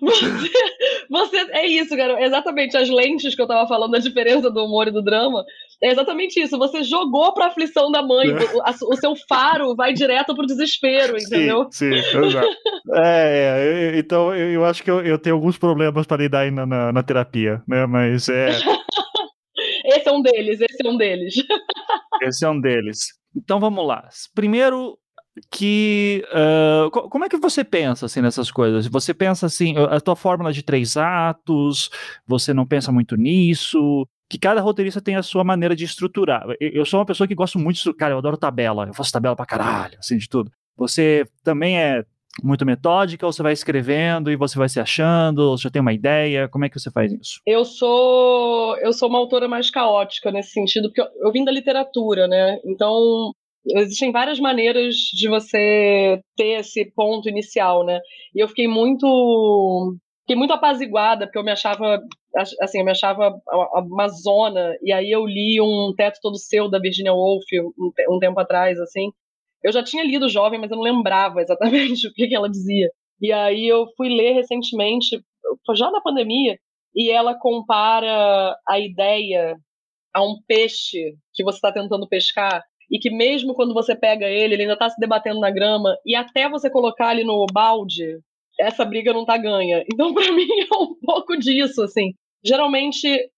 você, 0.00 0.50
você, 1.08 1.36
é 1.52 1.66
isso, 1.66 1.96
cara. 1.96 2.22
Exatamente 2.22 2.76
as 2.76 2.88
lentes 2.88 3.34
que 3.34 3.42
eu 3.42 3.46
tava 3.46 3.66
falando, 3.68 3.94
a 3.94 3.98
diferença 3.98 4.50
do 4.50 4.64
humor 4.64 4.88
e 4.88 4.90
do 4.90 5.02
drama. 5.02 5.44
É 5.82 5.90
exatamente 5.90 6.40
isso. 6.40 6.58
Você 6.58 6.82
jogou 6.82 7.32
pra 7.32 7.46
aflição 7.46 7.90
da 7.90 8.02
mãe. 8.02 8.30
É. 8.30 8.56
O, 8.56 8.62
a, 8.62 8.70
o, 8.70 8.96
seu 8.96 9.14
faro 9.28 9.74
vai 9.74 9.92
direto 9.92 10.34
pro 10.34 10.46
desespero, 10.46 11.16
entendeu? 11.16 11.68
Sim, 11.70 11.92
sim 12.02 12.18
exato. 12.18 12.48
é, 12.94 13.92
é, 13.94 13.98
então 13.98 14.34
eu, 14.34 14.50
eu 14.50 14.64
acho 14.64 14.82
que 14.82 14.90
eu, 14.90 15.00
eu, 15.00 15.18
tenho 15.18 15.36
alguns 15.36 15.56
problemas 15.56 16.06
para 16.06 16.22
lidar 16.22 16.40
aí 16.40 16.50
na, 16.50 16.66
na, 16.66 16.92
na 16.92 17.02
terapia, 17.02 17.62
né? 17.66 17.86
Mas 17.86 18.28
é. 18.28 18.50
esse 19.86 20.08
é 20.08 20.12
um 20.12 20.22
deles, 20.22 20.60
esse 20.60 20.86
é 20.86 20.90
um 20.90 20.96
deles. 20.96 21.34
esse 22.22 22.44
é 22.44 22.48
um 22.48 22.60
deles. 22.60 22.98
Então 23.36 23.60
vamos 23.60 23.86
lá. 23.86 24.08
Primeiro, 24.34 24.98
que 25.50 26.24
uh, 26.32 26.90
como 26.90 27.24
é 27.24 27.28
que 27.28 27.36
você 27.36 27.62
pensa 27.62 28.06
assim 28.06 28.20
nessas 28.20 28.50
coisas? 28.50 28.86
Você 28.86 29.14
pensa 29.14 29.46
assim, 29.46 29.74
a 29.76 30.00
tua 30.00 30.16
fórmula 30.16 30.52
de 30.52 30.62
três 30.62 30.96
atos, 30.96 31.90
você 32.26 32.52
não 32.52 32.66
pensa 32.66 32.90
muito 32.90 33.16
nisso? 33.16 34.06
Que 34.28 34.38
cada 34.38 34.60
roteirista 34.60 35.00
tem 35.00 35.16
a 35.16 35.22
sua 35.22 35.44
maneira 35.44 35.74
de 35.74 35.84
estruturar. 35.84 36.44
Eu 36.60 36.84
sou 36.84 37.00
uma 37.00 37.06
pessoa 37.06 37.26
que 37.26 37.34
gosto 37.34 37.58
muito 37.58 37.82
de, 37.82 37.94
cara, 37.94 38.14
eu 38.14 38.18
adoro 38.18 38.36
tabela, 38.36 38.86
eu 38.86 38.94
faço 38.94 39.12
tabela 39.12 39.36
pra 39.36 39.46
caralho, 39.46 39.98
assim 39.98 40.16
de 40.16 40.28
tudo. 40.28 40.50
Você 40.76 41.26
também 41.42 41.78
é 41.78 42.04
muito 42.42 42.64
metódica 42.64 43.26
ou 43.26 43.32
você 43.32 43.42
vai 43.42 43.52
escrevendo 43.52 44.30
e 44.30 44.36
você 44.36 44.56
vai 44.56 44.68
se 44.68 44.78
achando, 44.78 45.50
ou 45.50 45.58
já 45.58 45.68
tem 45.68 45.82
uma 45.82 45.92
ideia? 45.92 46.48
Como 46.48 46.64
é 46.64 46.68
que 46.68 46.78
você 46.78 46.90
faz 46.90 47.12
isso? 47.12 47.40
Eu 47.44 47.64
sou 47.64 48.76
eu 48.78 48.92
sou 48.92 49.08
uma 49.08 49.18
autora 49.18 49.48
mais 49.48 49.70
caótica 49.70 50.30
nesse 50.30 50.50
sentido, 50.50 50.88
porque 50.88 51.00
eu, 51.00 51.08
eu 51.26 51.32
vim 51.32 51.44
da 51.44 51.52
literatura, 51.52 52.28
né? 52.28 52.58
Então, 52.64 53.32
existem 53.66 54.12
várias 54.12 54.40
maneiras 54.40 54.94
de 54.94 55.28
você 55.28 56.20
ter 56.36 56.60
esse 56.60 56.84
ponto 56.94 57.28
inicial, 57.28 57.84
né? 57.84 58.00
E 58.34 58.40
eu 58.40 58.48
fiquei 58.48 58.66
muito 58.68 59.96
fiquei 60.22 60.36
muito 60.36 60.52
apaziguada, 60.52 61.26
porque 61.26 61.38
eu 61.38 61.44
me 61.44 61.50
achava 61.50 62.00
assim, 62.60 62.78
eu 62.78 62.84
me 62.84 62.92
achava 62.92 63.34
uma 63.86 64.08
zona, 64.08 64.76
e 64.82 64.92
aí 64.92 65.10
eu 65.10 65.26
li 65.26 65.60
um 65.60 65.92
Teto 65.96 66.20
Todo 66.22 66.38
Seu 66.38 66.70
da 66.70 66.78
Virginia 66.78 67.12
Woolf 67.12 67.44
um, 68.08 68.18
tempo 68.20 68.38
atrás, 68.38 68.78
assim, 68.78 69.10
eu 69.64 69.72
já 69.72 69.82
tinha 69.82 70.04
lido 70.04 70.28
Jovem, 70.28 70.60
mas 70.60 70.70
eu 70.70 70.76
não 70.76 70.84
lembrava 70.84 71.40
exatamente 71.42 72.06
o 72.06 72.12
que, 72.12 72.28
que 72.28 72.34
ela 72.34 72.48
dizia. 72.48 72.90
E 73.20 73.32
aí 73.32 73.66
eu 73.66 73.86
fui 73.96 74.08
ler 74.08 74.32
recentemente, 74.32 75.20
já 75.74 75.90
na 75.90 76.00
pandemia, 76.00 76.56
e 76.94 77.10
ela 77.10 77.38
compara 77.38 78.56
a 78.66 78.78
ideia 78.78 79.56
a 80.14 80.22
um 80.22 80.36
peixe 80.46 81.14
que 81.34 81.44
você 81.44 81.56
está 81.56 81.72
tentando 81.72 82.08
pescar 82.08 82.62
e 82.90 82.98
que 82.98 83.10
mesmo 83.10 83.54
quando 83.54 83.72
você 83.72 83.94
pega 83.94 84.26
ele, 84.26 84.54
ele 84.54 84.62
ainda 84.62 84.74
está 84.74 84.90
se 84.90 84.98
debatendo 84.98 85.40
na 85.40 85.50
grama 85.50 85.96
e 86.04 86.14
até 86.14 86.48
você 86.48 86.68
colocar 86.68 87.12
ele 87.12 87.24
no 87.24 87.46
balde, 87.52 88.18
essa 88.58 88.84
briga 88.84 89.12
não 89.12 89.24
tá 89.24 89.36
ganha. 89.36 89.84
Então, 89.92 90.12
para 90.12 90.32
mim, 90.32 90.46
é 90.60 90.76
um 90.76 90.94
pouco 91.00 91.36
disso, 91.36 91.82
assim. 91.82 92.12
Geralmente, 92.44 93.30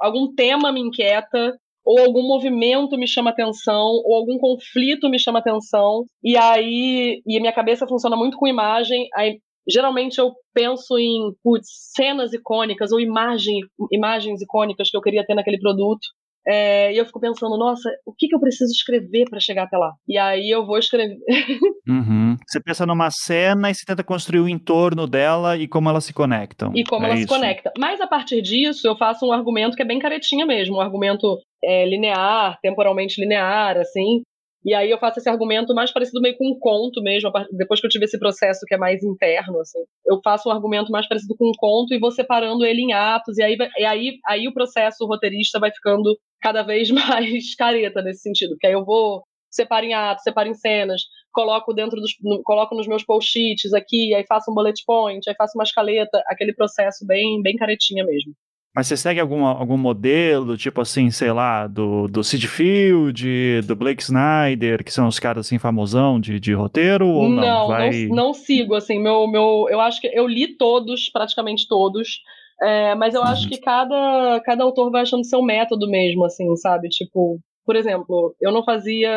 algum 0.00 0.34
tema 0.34 0.72
me 0.72 0.80
inquieta, 0.80 1.56
ou 1.84 1.98
algum 1.98 2.22
movimento 2.22 2.96
me 2.96 3.08
chama 3.08 3.30
atenção, 3.30 4.00
ou 4.04 4.14
algum 4.14 4.38
conflito 4.38 5.08
me 5.08 5.18
chama 5.18 5.38
atenção, 5.38 6.04
e 6.22 6.36
aí 6.36 7.22
e 7.26 7.40
minha 7.40 7.52
cabeça 7.52 7.86
funciona 7.86 8.16
muito 8.16 8.36
com 8.36 8.46
imagem, 8.46 9.08
aí 9.14 9.38
geralmente 9.68 10.18
eu 10.18 10.32
penso 10.52 10.98
em 10.98 11.32
putz, 11.42 11.68
cenas 11.94 12.32
icônicas 12.32 12.92
ou 12.92 13.00
imagem, 13.00 13.60
imagens 13.90 14.42
icônicas 14.42 14.90
que 14.90 14.96
eu 14.96 15.00
queria 15.00 15.24
ter 15.24 15.34
naquele 15.34 15.58
produto. 15.58 16.06
É, 16.46 16.92
e 16.92 16.96
eu 16.96 17.04
fico 17.04 17.20
pensando, 17.20 17.56
nossa, 17.58 17.90
o 18.06 18.14
que, 18.16 18.28
que 18.28 18.34
eu 18.34 18.40
preciso 18.40 18.72
escrever 18.72 19.28
para 19.28 19.40
chegar 19.40 19.64
até 19.64 19.76
lá? 19.76 19.92
E 20.08 20.16
aí 20.16 20.50
eu 20.50 20.64
vou 20.64 20.78
escrever. 20.78 21.18
uhum. 21.88 22.36
Você 22.46 22.60
pensa 22.60 22.86
numa 22.86 23.10
cena 23.10 23.70
e 23.70 23.74
você 23.74 23.84
tenta 23.86 24.02
construir 24.02 24.40
o 24.40 24.48
entorno 24.48 25.06
dela 25.06 25.56
e 25.56 25.68
como 25.68 25.88
elas 25.88 26.04
se 26.04 26.14
conectam. 26.14 26.72
E 26.74 26.84
como 26.84 27.04
é 27.04 27.10
elas 27.10 27.20
se 27.20 27.26
conectam. 27.26 27.72
Mas 27.78 28.00
a 28.00 28.06
partir 28.06 28.40
disso, 28.40 28.86
eu 28.86 28.96
faço 28.96 29.26
um 29.26 29.32
argumento 29.32 29.76
que 29.76 29.82
é 29.82 29.86
bem 29.86 29.98
caretinha 29.98 30.46
mesmo, 30.46 30.76
um 30.76 30.80
argumento 30.80 31.38
é, 31.62 31.86
linear, 31.86 32.58
temporalmente 32.62 33.20
linear, 33.20 33.76
assim. 33.76 34.22
E 34.64 34.74
aí 34.74 34.90
eu 34.90 34.98
faço 34.98 35.18
esse 35.18 35.28
argumento 35.28 35.74
mais 35.74 35.90
parecido 35.90 36.20
meio 36.20 36.36
com 36.36 36.50
um 36.50 36.58
conto 36.58 37.02
mesmo, 37.02 37.30
depois 37.52 37.80
que 37.80 37.86
eu 37.86 37.90
tive 37.90 38.04
esse 38.04 38.18
processo 38.18 38.66
que 38.66 38.74
é 38.74 38.78
mais 38.78 39.02
interno, 39.02 39.58
assim. 39.60 39.78
Eu 40.06 40.20
faço 40.22 40.48
um 40.48 40.52
argumento 40.52 40.92
mais 40.92 41.08
parecido 41.08 41.34
com 41.36 41.48
um 41.48 41.52
conto 41.56 41.94
e 41.94 41.98
vou 41.98 42.10
separando 42.10 42.64
ele 42.64 42.82
em 42.82 42.92
atos, 42.92 43.38
e 43.38 43.42
aí, 43.42 43.56
e 43.78 43.84
aí, 43.84 44.18
aí 44.26 44.48
o 44.48 44.52
processo 44.52 45.06
roteirista 45.06 45.58
vai 45.58 45.70
ficando 45.70 46.14
cada 46.40 46.62
vez 46.62 46.90
mais 46.92 47.54
careta 47.54 48.02
nesse 48.02 48.22
sentido, 48.22 48.50
porque 48.50 48.66
aí 48.66 48.72
eu 48.72 48.84
vou 48.84 49.22
separo 49.50 49.84
em 49.84 49.92
atos, 49.92 50.22
separo 50.22 50.48
em 50.48 50.54
cenas, 50.54 51.02
coloco 51.32 51.72
dentro 51.72 52.00
dos, 52.00 52.12
coloco 52.44 52.74
nos 52.74 52.86
meus 52.86 53.04
post-its 53.04 53.74
aqui, 53.74 54.14
aí 54.14 54.24
faço 54.26 54.50
um 54.50 54.54
bullet 54.54 54.80
point, 54.86 55.28
aí 55.28 55.34
faço 55.36 55.58
uma 55.58 55.64
escaleta, 55.64 56.22
aquele 56.26 56.54
processo 56.54 57.04
bem, 57.06 57.42
bem 57.42 57.56
caretinha 57.56 58.04
mesmo. 58.04 58.32
Mas 58.74 58.86
você 58.86 58.96
segue 58.96 59.18
algum, 59.18 59.44
algum 59.44 59.76
modelo, 59.76 60.56
tipo 60.56 60.80
assim, 60.80 61.10
sei 61.10 61.32
lá, 61.32 61.66
do, 61.66 62.06
do 62.06 62.22
Sid 62.22 62.46
Field, 62.46 63.62
do 63.62 63.74
Blake 63.74 64.00
Snyder, 64.00 64.84
que 64.84 64.92
são 64.92 65.08
os 65.08 65.18
caras 65.18 65.46
assim 65.46 65.58
famosão 65.58 66.20
de, 66.20 66.38
de 66.38 66.52
roteiro 66.52 67.08
ou 67.08 67.28
não? 67.28 67.42
Não, 67.42 67.68
Vai... 67.68 68.06
não, 68.06 68.14
não, 68.14 68.34
sigo, 68.34 68.76
assim, 68.76 69.00
meu, 69.00 69.26
meu, 69.26 69.66
eu 69.68 69.80
acho 69.80 70.00
que 70.00 70.06
eu 70.06 70.24
li 70.24 70.56
todos, 70.56 71.08
praticamente 71.08 71.66
todos, 71.66 72.20
é, 72.62 72.94
mas 72.94 73.14
eu 73.14 73.20
uhum. 73.20 73.26
acho 73.26 73.48
que 73.48 73.58
cada, 73.58 74.40
cada 74.44 74.64
autor 74.64 74.90
vai 74.90 75.02
achando 75.02 75.24
seu 75.24 75.42
método 75.42 75.88
mesmo, 75.88 76.24
assim, 76.24 76.54
sabe? 76.56 76.88
Tipo, 76.88 77.38
por 77.64 77.76
exemplo, 77.76 78.34
eu 78.40 78.52
não 78.52 78.64
fazia, 78.64 79.10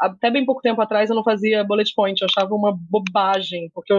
até 0.00 0.30
bem 0.30 0.44
pouco 0.44 0.62
tempo 0.62 0.80
atrás, 0.80 1.10
eu 1.10 1.16
não 1.16 1.24
fazia 1.24 1.64
bullet 1.64 1.92
point, 1.94 2.20
eu 2.20 2.28
achava 2.28 2.54
uma 2.54 2.76
bobagem, 2.90 3.70
porque 3.74 3.92
eu, 3.92 3.98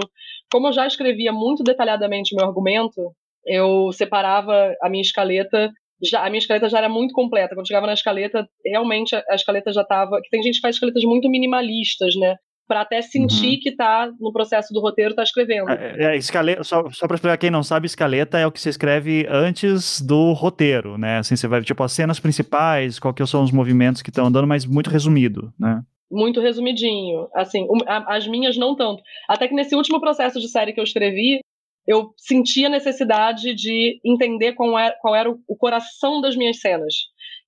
como 0.51 0.67
eu 0.67 0.73
já 0.73 0.87
escrevia 0.87 1.31
muito 1.31 1.63
detalhadamente 1.63 2.33
o 2.33 2.37
meu 2.37 2.47
argumento, 2.47 3.11
eu 3.45 3.91
separava 3.91 4.73
a 4.81 4.89
minha 4.89 5.01
escaleta 5.01 5.71
já, 6.03 6.25
a 6.25 6.29
minha 6.29 6.39
escaleta 6.39 6.69
já 6.69 6.79
era 6.79 6.89
muito 6.89 7.13
completa. 7.13 7.55
Quando 7.55 7.67
chegava 7.67 7.87
na 7.87 7.93
escaleta, 7.93 8.47
realmente 8.65 9.15
a 9.15 9.35
escaleta 9.35 9.71
já 9.71 9.81
estava. 9.81 10.19
Tem 10.29 10.43
gente 10.43 10.55
que 10.55 10.61
faz 10.61 10.75
escaletas 10.75 11.03
muito 11.03 11.29
minimalistas, 11.29 12.15
né? 12.15 12.35
Para 12.67 12.81
até 12.81 13.01
sentir 13.01 13.53
uhum. 13.53 13.59
que 13.61 13.69
está 13.69 14.11
no 14.19 14.33
processo 14.33 14.73
do 14.73 14.81
roteiro, 14.81 15.11
está 15.11 15.23
escrevendo. 15.23 15.69
É, 15.69 16.13
é, 16.13 16.17
escaleta, 16.17 16.63
só, 16.63 16.89
só 16.91 17.05
para 17.07 17.15
explicar 17.15 17.37
quem 17.37 17.51
não 17.51 17.61
sabe, 17.61 17.85
escaleta 17.85 18.39
é 18.39 18.47
o 18.47 18.51
que 18.51 18.59
você 18.59 18.69
escreve 18.69 19.27
antes 19.29 20.01
do 20.01 20.33
roteiro, 20.33 20.97
né? 20.97 21.19
Assim, 21.19 21.35
você 21.35 21.47
vai, 21.47 21.61
tipo, 21.61 21.83
as 21.83 21.91
cenas 21.91 22.19
principais, 22.19 22.97
qual 22.97 23.13
que 23.13 23.25
são 23.27 23.43
os 23.43 23.51
movimentos 23.51 24.01
que 24.01 24.09
estão 24.09 24.25
andando, 24.25 24.47
mas 24.47 24.65
muito 24.65 24.89
resumido, 24.89 25.53
né? 25.59 25.83
Muito 26.11 26.41
resumidinho. 26.41 27.27
Assim, 27.35 27.67
as 28.07 28.27
minhas 28.27 28.57
não 28.57 28.75
tanto. 28.75 29.01
Até 29.27 29.47
que 29.47 29.55
nesse 29.55 29.75
último 29.75 29.99
processo 29.99 30.39
de 30.39 30.47
série 30.47 30.73
que 30.73 30.79
eu 30.79 30.83
escrevi, 30.83 31.39
eu 31.87 32.13
sentia 32.17 32.67
a 32.67 32.69
necessidade 32.69 33.53
de 33.53 33.99
entender 34.03 34.53
qual 34.53 34.77
era, 34.77 34.95
qual 34.99 35.15
era 35.15 35.29
o, 35.29 35.39
o, 35.47 35.55
coração 35.55 36.19
das 36.19 36.35
minhas 36.35 36.59
cenas. 36.59 36.93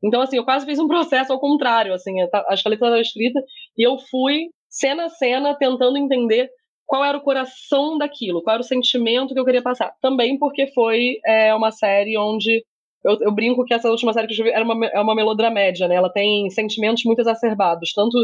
Então, 0.03 0.21
assim, 0.21 0.37
eu 0.37 0.45
quase 0.45 0.65
fiz 0.65 0.79
um 0.79 0.87
processo 0.87 1.33
ao 1.33 1.39
contrário, 1.39 1.93
assim, 1.93 2.21
a 2.21 2.53
escaleta 2.53 2.85
estava 2.85 3.01
escrita 3.01 3.41
e 3.77 3.85
eu 3.85 3.97
fui, 3.97 4.49
cena 4.69 5.05
a 5.05 5.09
cena, 5.09 5.55
tentando 5.55 5.97
entender 5.97 6.49
qual 6.85 7.03
era 7.03 7.17
o 7.17 7.21
coração 7.21 7.97
daquilo, 7.97 8.41
qual 8.41 8.55
era 8.55 8.61
o 8.61 8.65
sentimento 8.65 9.33
que 9.33 9.39
eu 9.39 9.45
queria 9.45 9.61
passar. 9.61 9.93
Também 10.01 10.39
porque 10.39 10.67
foi 10.67 11.17
é, 11.25 11.53
uma 11.53 11.71
série 11.71 12.17
onde 12.17 12.63
eu, 13.03 13.17
eu, 13.21 13.31
brinco 13.31 13.65
que 13.65 13.73
essa 13.73 13.89
última 13.89 14.13
série 14.13 14.27
que 14.27 14.39
eu 14.39 14.45
vi 14.45 14.51
era 14.51 14.63
uma, 14.63 14.85
é 14.87 14.99
uma 14.99 15.15
melodramédia, 15.15 15.87
né? 15.87 15.95
Ela 15.95 16.11
tem 16.11 16.49
sentimentos 16.49 17.03
muito 17.03 17.19
exacerbados, 17.19 17.91
tanto 17.93 18.17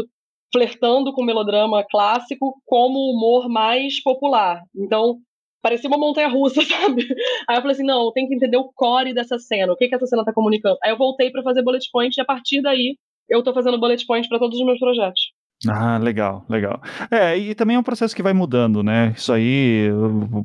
flertando 0.52 1.12
com 1.12 1.22
melodrama 1.22 1.84
clássico 1.90 2.54
como 2.64 2.98
o 2.98 3.12
humor 3.12 3.48
mais 3.48 4.02
popular. 4.02 4.62
Então, 4.74 5.18
parecia 5.62 5.88
uma 5.88 5.98
montanha 5.98 6.28
russa, 6.28 6.60
sabe? 6.64 7.06
Aí 7.48 7.56
eu 7.56 7.60
falei 7.60 7.72
assim, 7.72 7.84
não, 7.84 8.12
tem 8.12 8.28
que 8.28 8.34
entender 8.34 8.56
o 8.56 8.70
core 8.74 9.14
dessa 9.14 9.38
cena, 9.38 9.72
o 9.72 9.76
que 9.76 9.88
que 9.88 9.94
essa 9.94 10.06
cena 10.06 10.24
tá 10.24 10.32
comunicando. 10.32 10.78
Aí 10.82 10.90
eu 10.90 10.98
voltei 10.98 11.30
para 11.30 11.42
fazer 11.42 11.62
bullet 11.62 11.86
point 11.92 12.16
e 12.16 12.20
a 12.20 12.24
partir 12.24 12.62
daí 12.62 12.96
eu 13.28 13.42
tô 13.42 13.52
fazendo 13.52 13.80
bullet 13.80 14.04
point 14.06 14.28
para 14.28 14.38
todos 14.38 14.58
os 14.58 14.64
meus 14.64 14.78
projetos. 14.78 15.32
Ah, 15.68 15.98
legal, 15.98 16.44
legal. 16.48 16.80
É, 17.10 17.36
e 17.36 17.54
também 17.54 17.76
é 17.76 17.78
um 17.78 17.82
processo 17.82 18.14
que 18.14 18.22
vai 18.22 18.32
mudando, 18.32 18.82
né? 18.82 19.14
Isso 19.16 19.32
aí, 19.32 19.88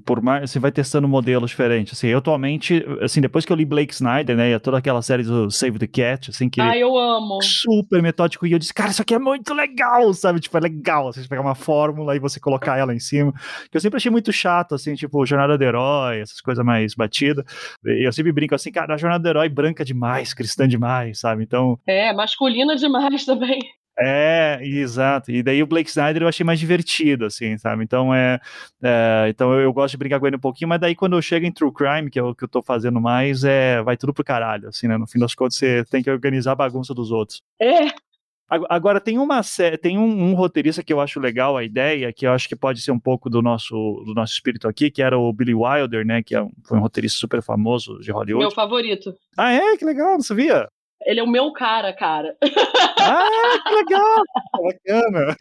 por 0.05 0.21
mais, 0.21 0.49
você 0.49 0.59
vai 0.59 0.71
testando 0.71 1.07
modelos 1.07 1.51
diferentes. 1.51 1.97
Assim, 1.97 2.07
eu 2.07 2.19
atualmente, 2.19 2.85
assim, 3.01 3.21
depois 3.21 3.45
que 3.45 3.51
eu 3.51 3.57
li 3.57 3.65
Blake 3.65 3.93
Snyder, 3.93 4.35
né, 4.35 4.51
e 4.51 4.59
toda 4.59 4.77
aquela 4.77 5.01
série 5.01 5.23
do 5.23 5.49
Save 5.49 5.79
the 5.79 5.87
Cat, 5.87 6.29
assim, 6.29 6.49
que... 6.49 6.61
Ah, 6.61 6.77
eu 6.77 6.97
amo. 6.97 7.39
Super 7.41 8.01
metódico, 8.01 8.45
e 8.45 8.51
eu 8.51 8.59
disse, 8.59 8.73
cara, 8.73 8.91
isso 8.91 9.01
aqui 9.01 9.13
é 9.13 9.19
muito 9.19 9.53
legal, 9.53 10.13
sabe? 10.13 10.39
Tipo, 10.39 10.57
é 10.57 10.61
legal, 10.61 11.11
você 11.11 11.27
pegar 11.27 11.41
uma 11.41 11.55
fórmula 11.55 12.15
e 12.15 12.19
você 12.19 12.39
colocar 12.39 12.77
ela 12.77 12.93
em 12.93 12.99
cima, 12.99 13.33
que 13.69 13.75
eu 13.75 13.81
sempre 13.81 13.97
achei 13.97 14.11
muito 14.11 14.31
chato, 14.31 14.75
assim, 14.75 14.93
tipo, 14.93 15.25
Jornada 15.25 15.57
do 15.57 15.63
Herói, 15.63 16.19
essas 16.19 16.41
coisas 16.41 16.63
mais 16.63 16.93
batidas. 16.93 17.43
Eu 17.83 18.11
sempre 18.11 18.31
brinco 18.31 18.55
assim, 18.55 18.71
cara, 18.71 18.93
a 18.93 18.97
Jornada 18.97 19.23
do 19.23 19.29
Herói 19.29 19.49
branca 19.49 19.83
demais, 19.83 20.33
cristã 20.33 20.67
demais, 20.67 21.19
sabe? 21.19 21.43
Então... 21.43 21.79
É, 21.87 22.13
masculina 22.13 22.75
demais 22.75 23.25
também. 23.25 23.59
É, 24.01 24.59
exato. 24.61 25.31
E 25.31 25.43
daí 25.43 25.61
o 25.61 25.67
Blake 25.67 25.89
Snyder 25.89 26.23
eu 26.23 26.27
achei 26.27 26.45
mais 26.45 26.59
divertido, 26.59 27.25
assim, 27.25 27.57
sabe? 27.57 27.83
Então 27.83 28.13
é. 28.13 28.39
é 28.81 29.25
então 29.29 29.51
eu, 29.53 29.61
eu, 29.61 29.73
gosto 29.73 29.91
de 29.91 29.97
brincar 29.97 30.19
com 30.19 30.27
ele 30.27 30.37
um 30.37 30.39
pouquinho, 30.39 30.69
mas 30.69 30.79
daí 30.79 30.95
quando 30.95 31.17
eu 31.17 31.21
chego 31.21 31.45
em 31.45 31.51
True 31.51 31.73
Crime, 31.73 32.09
que 32.09 32.19
é 32.19 32.23
o 32.23 32.33
que 32.33 32.43
eu 32.43 32.47
tô 32.47 32.61
fazendo 32.61 33.01
mais, 33.01 33.43
é 33.43 33.81
vai 33.83 33.97
tudo 33.97 34.13
pro 34.13 34.23
caralho, 34.23 34.69
assim, 34.69 34.87
né? 34.87 34.97
No 34.97 35.07
fim 35.07 35.19
das 35.19 35.35
contas, 35.35 35.57
você 35.57 35.83
tem 35.85 36.01
que 36.01 36.09
organizar 36.09 36.53
a 36.53 36.55
bagunça 36.55 36.93
dos 36.93 37.11
outros. 37.11 37.41
É. 37.61 37.87
Agora, 38.67 38.99
tem 38.99 39.19
uma 39.19 39.41
tem 39.79 39.99
um, 39.99 40.31
um, 40.31 40.33
roteirista 40.33 40.81
que 40.81 40.91
eu 40.91 40.99
acho 40.99 41.19
legal 41.19 41.55
a 41.55 41.63
ideia, 41.63 42.11
que 42.11 42.25
eu 42.25 42.31
acho 42.31 42.49
que 42.49 42.55
pode 42.55 42.81
ser 42.81 42.89
um 42.89 42.99
pouco 42.99 43.29
do 43.29 43.43
nosso, 43.43 43.75
do 44.07 44.15
nosso 44.15 44.33
espírito 44.33 44.67
aqui, 44.67 44.89
que 44.89 45.03
era 45.03 45.15
o 45.15 45.31
Billy 45.31 45.53
Wilder, 45.53 46.03
né? 46.03 46.23
Que 46.23 46.33
é 46.33 46.41
um, 46.41 46.49
foi 46.65 46.79
um 46.79 46.81
roteirista 46.81 47.19
super 47.19 47.43
famoso 47.43 47.99
de 47.99 48.11
Hollywood. 48.11 48.45
Meu 48.45 48.51
favorito. 48.51 49.13
Ah, 49.37 49.51
é? 49.51 49.77
Que 49.77 49.85
legal, 49.85 50.13
não 50.13 50.21
sabia? 50.21 50.67
Ele 51.05 51.19
é 51.19 51.23
o 51.23 51.27
meu 51.27 51.51
cara, 51.53 51.93
cara. 51.93 52.35
Ah, 52.99 53.23
que 53.65 53.73
legal! 53.75 54.23
Bacana. 54.63 55.35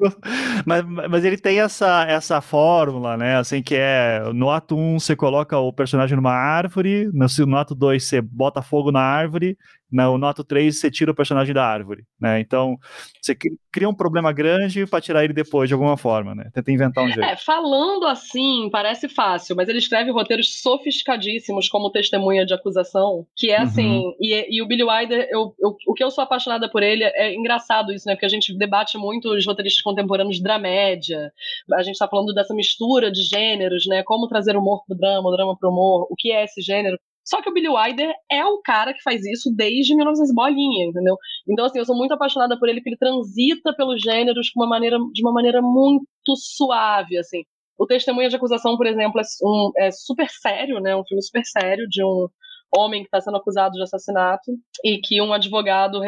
Mas, 0.64 0.84
mas 1.10 1.24
ele 1.24 1.36
tem 1.36 1.60
essa, 1.60 2.04
essa 2.08 2.40
fórmula, 2.40 3.16
né? 3.16 3.36
Assim, 3.36 3.62
que 3.62 3.74
é 3.74 4.20
no 4.32 4.50
ato 4.50 4.76
1 4.76 5.00
você 5.00 5.16
coloca 5.16 5.58
o 5.58 5.72
personagem 5.72 6.16
numa 6.16 6.32
árvore, 6.32 7.10
no, 7.12 7.26
no 7.46 7.56
ato 7.56 7.74
2 7.74 8.04
você 8.04 8.20
bota 8.20 8.62
fogo 8.62 8.92
na 8.92 9.00
árvore, 9.00 9.56
no, 9.90 10.18
no 10.18 10.26
ato 10.26 10.44
3 10.44 10.78
você 10.78 10.90
tira 10.90 11.10
o 11.10 11.14
personagem 11.14 11.54
da 11.54 11.64
árvore, 11.64 12.04
né? 12.20 12.40
Então, 12.40 12.76
você 13.20 13.36
cria 13.72 13.88
um 13.88 13.94
problema 13.94 14.32
grande 14.32 14.86
para 14.86 15.00
tirar 15.00 15.24
ele 15.24 15.32
depois 15.32 15.68
de 15.68 15.74
alguma 15.74 15.96
forma, 15.96 16.34
né? 16.34 16.50
Tenta 16.52 16.70
inventar 16.70 17.04
um 17.04 17.08
jeito. 17.08 17.22
É, 17.22 17.36
falando 17.36 18.06
assim, 18.06 18.68
parece 18.70 19.08
fácil, 19.08 19.56
mas 19.56 19.68
ele 19.68 19.78
escreve 19.78 20.10
roteiros 20.10 20.60
sofisticadíssimos 20.60 21.68
como 21.68 21.90
testemunha 21.90 22.44
de 22.44 22.54
acusação, 22.54 23.26
que 23.36 23.50
é 23.50 23.58
assim, 23.58 23.98
uhum. 23.98 24.14
e, 24.20 24.56
e, 24.56 24.62
o 24.62 24.66
Billy 24.66 24.84
Wilder, 24.84 25.28
eu, 25.30 25.54
eu, 25.58 25.76
o 25.86 25.94
que 25.94 26.04
eu 26.04 26.10
sou 26.10 26.22
apaixonada 26.22 26.70
por 26.70 26.82
ele 26.82 27.04
é 27.04 27.34
engraçado 27.34 27.92
isso, 27.92 28.06
né? 28.06 28.14
Porque 28.14 28.26
a 28.26 28.30
gente 28.30 28.56
debate 28.56 28.98
muito 28.98 29.30
os 29.30 29.46
roteiristas 29.46 29.82
contemporâneos 29.82 30.36
de 30.36 30.42
dramédia, 30.42 31.32
a 31.72 31.82
gente 31.82 31.98
tá 31.98 32.08
falando 32.08 32.34
dessa 32.34 32.54
mistura 32.54 33.10
de 33.10 33.22
gêneros, 33.22 33.86
né? 33.86 34.02
Como 34.02 34.28
trazer 34.28 34.56
humor 34.56 34.84
pro 34.86 34.96
drama, 34.96 35.28
o 35.28 35.32
drama 35.32 35.56
pro 35.56 35.70
humor, 35.70 36.06
o 36.10 36.14
que 36.16 36.30
é 36.30 36.44
esse 36.44 36.60
gênero. 36.60 36.98
Só 37.28 37.42
que 37.42 37.50
o 37.50 37.52
Billy 37.52 37.68
Wilder 37.68 38.10
é 38.32 38.42
o 38.46 38.58
cara 38.62 38.94
que 38.94 39.02
faz 39.02 39.22
isso 39.26 39.52
desde 39.54 39.94
1900 39.94 40.34
bolinha, 40.34 40.86
entendeu? 40.86 41.14
Então, 41.46 41.66
assim, 41.66 41.78
eu 41.78 41.84
sou 41.84 41.94
muito 41.94 42.14
apaixonada 42.14 42.58
por 42.58 42.70
ele, 42.70 42.80
porque 42.80 42.88
ele 42.88 42.96
transita 42.96 43.74
pelos 43.76 44.00
gêneros 44.00 44.46
de 44.46 44.52
uma 44.56 44.66
maneira, 44.66 44.96
de 45.12 45.22
uma 45.22 45.32
maneira 45.32 45.60
muito 45.60 46.06
suave, 46.36 47.18
assim. 47.18 47.42
O 47.78 47.86
Testemunha 47.86 48.30
de 48.30 48.36
Acusação, 48.36 48.78
por 48.78 48.86
exemplo, 48.86 49.20
é, 49.20 49.24
um, 49.46 49.70
é 49.76 49.90
super 49.90 50.28
sério, 50.30 50.80
né? 50.80 50.96
Um 50.96 51.04
filme 51.04 51.22
super 51.22 51.44
sério 51.44 51.86
de 51.86 52.02
um 52.02 52.28
homem 52.74 53.02
que 53.02 53.08
está 53.08 53.20
sendo 53.20 53.36
acusado 53.36 53.74
de 53.74 53.82
assassinato 53.82 54.50
e 54.82 54.98
que 54.98 55.20
um 55.20 55.32
advogado 55.32 56.00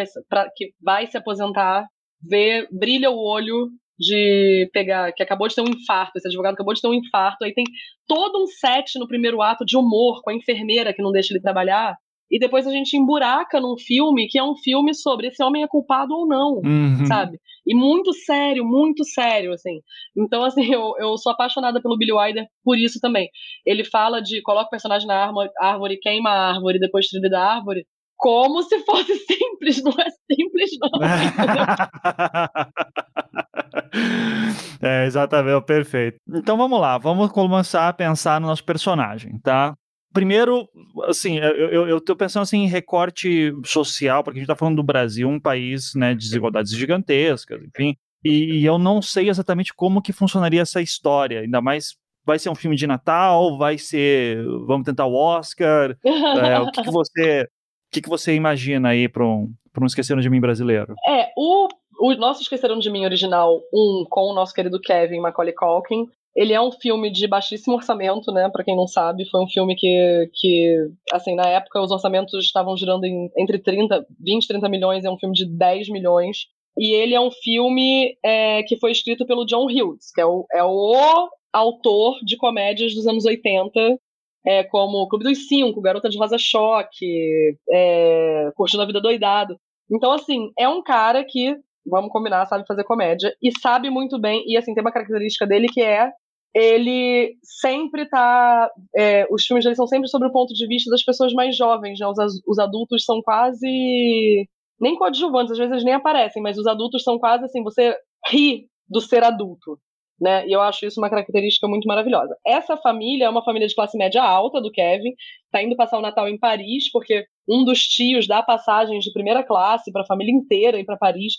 que 0.56 0.72
vai 0.82 1.06
se 1.06 1.18
aposentar 1.18 1.86
vê, 2.22 2.66
brilha 2.72 3.10
o 3.10 3.18
olho 3.18 3.68
de 4.00 4.68
pegar, 4.72 5.12
que 5.12 5.22
acabou 5.22 5.46
de 5.46 5.54
ter 5.54 5.60
um 5.60 5.68
infarto, 5.68 6.12
esse 6.16 6.26
advogado 6.26 6.54
acabou 6.54 6.72
de 6.72 6.80
ter 6.80 6.88
um 6.88 6.94
infarto, 6.94 7.44
aí 7.44 7.52
tem 7.52 7.64
todo 8.08 8.42
um 8.42 8.46
set 8.46 8.98
no 8.98 9.06
primeiro 9.06 9.42
ato 9.42 9.62
de 9.64 9.76
humor 9.76 10.22
com 10.22 10.30
a 10.30 10.34
enfermeira 10.34 10.94
que 10.94 11.02
não 11.02 11.12
deixa 11.12 11.34
ele 11.34 11.42
trabalhar, 11.42 11.94
e 12.30 12.38
depois 12.38 12.66
a 12.66 12.70
gente 12.70 12.96
emburaca 12.96 13.60
num 13.60 13.76
filme 13.76 14.26
que 14.28 14.38
é 14.38 14.42
um 14.42 14.56
filme 14.56 14.94
sobre 14.94 15.26
esse 15.26 15.42
homem 15.42 15.62
é 15.62 15.68
culpado 15.68 16.14
ou 16.14 16.26
não, 16.26 16.62
uhum. 16.64 17.04
sabe? 17.06 17.38
E 17.66 17.74
muito 17.74 18.14
sério, 18.14 18.64
muito 18.64 19.04
sério, 19.04 19.52
assim. 19.52 19.80
Então, 20.16 20.44
assim, 20.44 20.72
eu, 20.72 20.94
eu 20.98 21.18
sou 21.18 21.32
apaixonada 21.32 21.82
pelo 21.82 21.98
Billy 21.98 22.12
Wilder 22.12 22.46
por 22.64 22.78
isso 22.78 23.00
também. 23.00 23.28
Ele 23.66 23.84
fala 23.84 24.22
de 24.22 24.40
coloca 24.42 24.68
o 24.68 24.70
personagem 24.70 25.08
na 25.08 25.24
árvore, 25.24 25.50
árvore 25.60 25.98
queima 25.98 26.30
a 26.30 26.54
árvore, 26.54 26.78
depois 26.78 27.08
trilha 27.08 27.28
da 27.28 27.44
árvore, 27.44 27.84
como 28.16 28.62
se 28.62 28.78
fosse 28.84 29.14
simples, 29.26 29.82
não 29.82 29.92
é 29.92 30.06
simples, 30.32 30.70
não. 30.80 30.90
é, 34.82 35.06
exatamente, 35.06 35.64
perfeito. 35.64 36.18
Então 36.28 36.56
vamos 36.56 36.80
lá, 36.80 36.98
vamos 36.98 37.30
começar 37.32 37.88
a 37.88 37.92
pensar 37.92 38.40
no 38.40 38.46
nosso 38.46 38.64
personagem, 38.64 39.38
tá? 39.40 39.74
Primeiro, 40.12 40.68
assim, 41.04 41.38
eu, 41.38 41.70
eu, 41.70 41.88
eu 41.88 42.00
tô 42.00 42.16
pensando 42.16 42.42
assim, 42.42 42.64
em 42.64 42.68
recorte 42.68 43.52
social, 43.64 44.24
porque 44.24 44.38
a 44.38 44.40
gente 44.40 44.48
tá 44.48 44.56
falando 44.56 44.76
do 44.76 44.82
Brasil, 44.82 45.28
um 45.28 45.38
país, 45.38 45.92
né, 45.94 46.14
de 46.14 46.24
desigualdades 46.24 46.72
gigantescas, 46.72 47.60
enfim, 47.62 47.94
e, 48.24 48.58
e 48.58 48.64
eu 48.64 48.76
não 48.76 49.00
sei 49.00 49.28
exatamente 49.28 49.72
como 49.72 50.02
que 50.02 50.12
funcionaria 50.12 50.62
essa 50.62 50.82
história, 50.82 51.40
ainda 51.40 51.60
mais 51.60 51.94
vai 52.24 52.38
ser 52.38 52.50
um 52.50 52.54
filme 52.54 52.76
de 52.76 52.86
Natal, 52.86 53.56
vai 53.56 53.78
ser, 53.78 54.44
vamos 54.66 54.84
tentar 54.84 55.06
o 55.06 55.14
Oscar, 55.14 55.96
é, 56.04 56.58
o 56.58 56.70
que, 56.70 56.82
que 56.82 56.90
você, 56.90 57.42
o 57.42 57.92
que, 57.92 58.02
que 58.02 58.08
você 58.08 58.34
imagina 58.34 58.90
aí 58.90 59.08
para 59.08 59.24
um, 59.24 59.52
um 59.80 59.86
Esqueceram 59.86 60.20
de 60.20 60.28
Mim 60.28 60.40
brasileiro? 60.40 60.94
É, 61.08 61.28
o 61.36 61.68
o 62.00 62.14
nosso 62.14 62.42
Esqueceram 62.42 62.78
de 62.78 62.90
Mim 62.90 63.04
original, 63.04 63.60
um, 63.72 64.04
com 64.08 64.30
o 64.30 64.34
nosso 64.34 64.54
querido 64.54 64.80
Kevin 64.80 65.20
Macaulay 65.20 65.52
Culkin, 65.52 66.06
ele 66.34 66.52
é 66.52 66.60
um 66.60 66.72
filme 66.72 67.10
de 67.10 67.26
baixíssimo 67.26 67.76
orçamento, 67.76 68.32
né? 68.32 68.48
Para 68.48 68.64
quem 68.64 68.76
não 68.76 68.86
sabe, 68.86 69.28
foi 69.28 69.42
um 69.42 69.48
filme 69.48 69.74
que, 69.74 70.30
que, 70.32 70.88
assim, 71.12 71.34
na 71.34 71.46
época 71.48 71.80
os 71.80 71.90
orçamentos 71.90 72.32
estavam 72.44 72.76
girando 72.76 73.04
em, 73.04 73.30
entre 73.36 73.58
30, 73.58 74.06
20, 74.18 74.48
30 74.48 74.68
milhões, 74.68 75.04
é 75.04 75.10
um 75.10 75.18
filme 75.18 75.34
de 75.34 75.44
10 75.44 75.88
milhões. 75.88 76.46
E 76.78 76.94
ele 76.94 77.14
é 77.14 77.20
um 77.20 77.30
filme 77.30 78.16
é, 78.24 78.62
que 78.62 78.78
foi 78.78 78.92
escrito 78.92 79.26
pelo 79.26 79.44
John 79.44 79.66
Hughes, 79.66 80.12
que 80.14 80.20
é 80.20 80.26
o, 80.26 80.46
é 80.52 80.62
o 80.62 81.28
autor 81.52 82.18
de 82.24 82.36
comédias 82.36 82.94
dos 82.94 83.06
anos 83.06 83.24
80, 83.24 83.98
é, 84.46 84.62
como 84.64 85.08
Clube 85.08 85.24
dos 85.24 85.48
Cinco, 85.48 85.80
Garota 85.82 86.08
de 86.08 86.16
Rosa 86.16 86.38
Choque, 86.38 87.56
é, 87.68 88.50
Curtindo 88.54 88.82
a 88.82 88.86
Vida 88.86 89.00
Doidado. 89.00 89.56
Então, 89.90 90.12
assim, 90.12 90.52
é 90.56 90.68
um 90.68 90.82
cara 90.82 91.24
que 91.24 91.56
vamos 91.86 92.10
combinar, 92.10 92.46
sabe 92.46 92.66
fazer 92.66 92.84
comédia. 92.84 93.34
E 93.42 93.50
sabe 93.60 93.90
muito 93.90 94.20
bem, 94.20 94.42
e 94.46 94.56
assim, 94.56 94.74
tem 94.74 94.82
uma 94.82 94.92
característica 94.92 95.46
dele 95.46 95.66
que 95.68 95.82
é 95.82 96.10
ele 96.54 97.36
sempre 97.42 98.08
tá. 98.08 98.68
É, 98.96 99.26
os 99.30 99.44
filmes 99.44 99.64
dele 99.64 99.76
são 99.76 99.86
sempre 99.86 100.08
sobre 100.08 100.28
o 100.28 100.32
ponto 100.32 100.52
de 100.52 100.66
vista 100.66 100.90
das 100.90 101.04
pessoas 101.04 101.32
mais 101.32 101.56
jovens, 101.56 101.98
né? 102.00 102.06
Os, 102.06 102.18
os 102.46 102.58
adultos 102.58 103.04
são 103.04 103.22
quase. 103.22 104.48
Nem 104.80 104.96
coadjuvantes, 104.96 105.52
às 105.52 105.58
vezes 105.58 105.72
eles 105.72 105.84
nem 105.84 105.94
aparecem, 105.94 106.42
mas 106.42 106.56
os 106.58 106.66
adultos 106.66 107.02
são 107.02 107.18
quase 107.18 107.44
assim, 107.44 107.62
você 107.62 107.94
ri 108.28 108.66
do 108.88 109.00
ser 109.00 109.22
adulto. 109.22 109.78
Né? 110.18 110.46
E 110.46 110.52
eu 110.52 110.60
acho 110.60 110.84
isso 110.86 111.00
uma 111.00 111.08
característica 111.08 111.68
muito 111.68 111.86
maravilhosa. 111.86 112.34
Essa 112.46 112.76
família 112.76 113.26
é 113.26 113.28
uma 113.28 113.44
família 113.44 113.68
de 113.68 113.74
classe 113.74 113.96
média 113.96 114.22
alta 114.22 114.60
do 114.60 114.70
Kevin, 114.70 115.12
tá 115.50 115.62
indo 115.62 115.76
passar 115.76 115.98
o 115.98 116.02
Natal 116.02 116.28
em 116.28 116.38
Paris, 116.38 116.90
porque 116.90 117.24
um 117.48 117.64
dos 117.64 117.80
tios 117.80 118.26
dá 118.26 118.42
passagens 118.42 119.04
de 119.04 119.12
primeira 119.12 119.42
classe 119.42 119.90
para 119.92 120.02
a 120.02 120.06
família 120.06 120.32
inteira 120.32 120.78
ir 120.78 120.84
para 120.84 120.96
Paris 120.98 121.34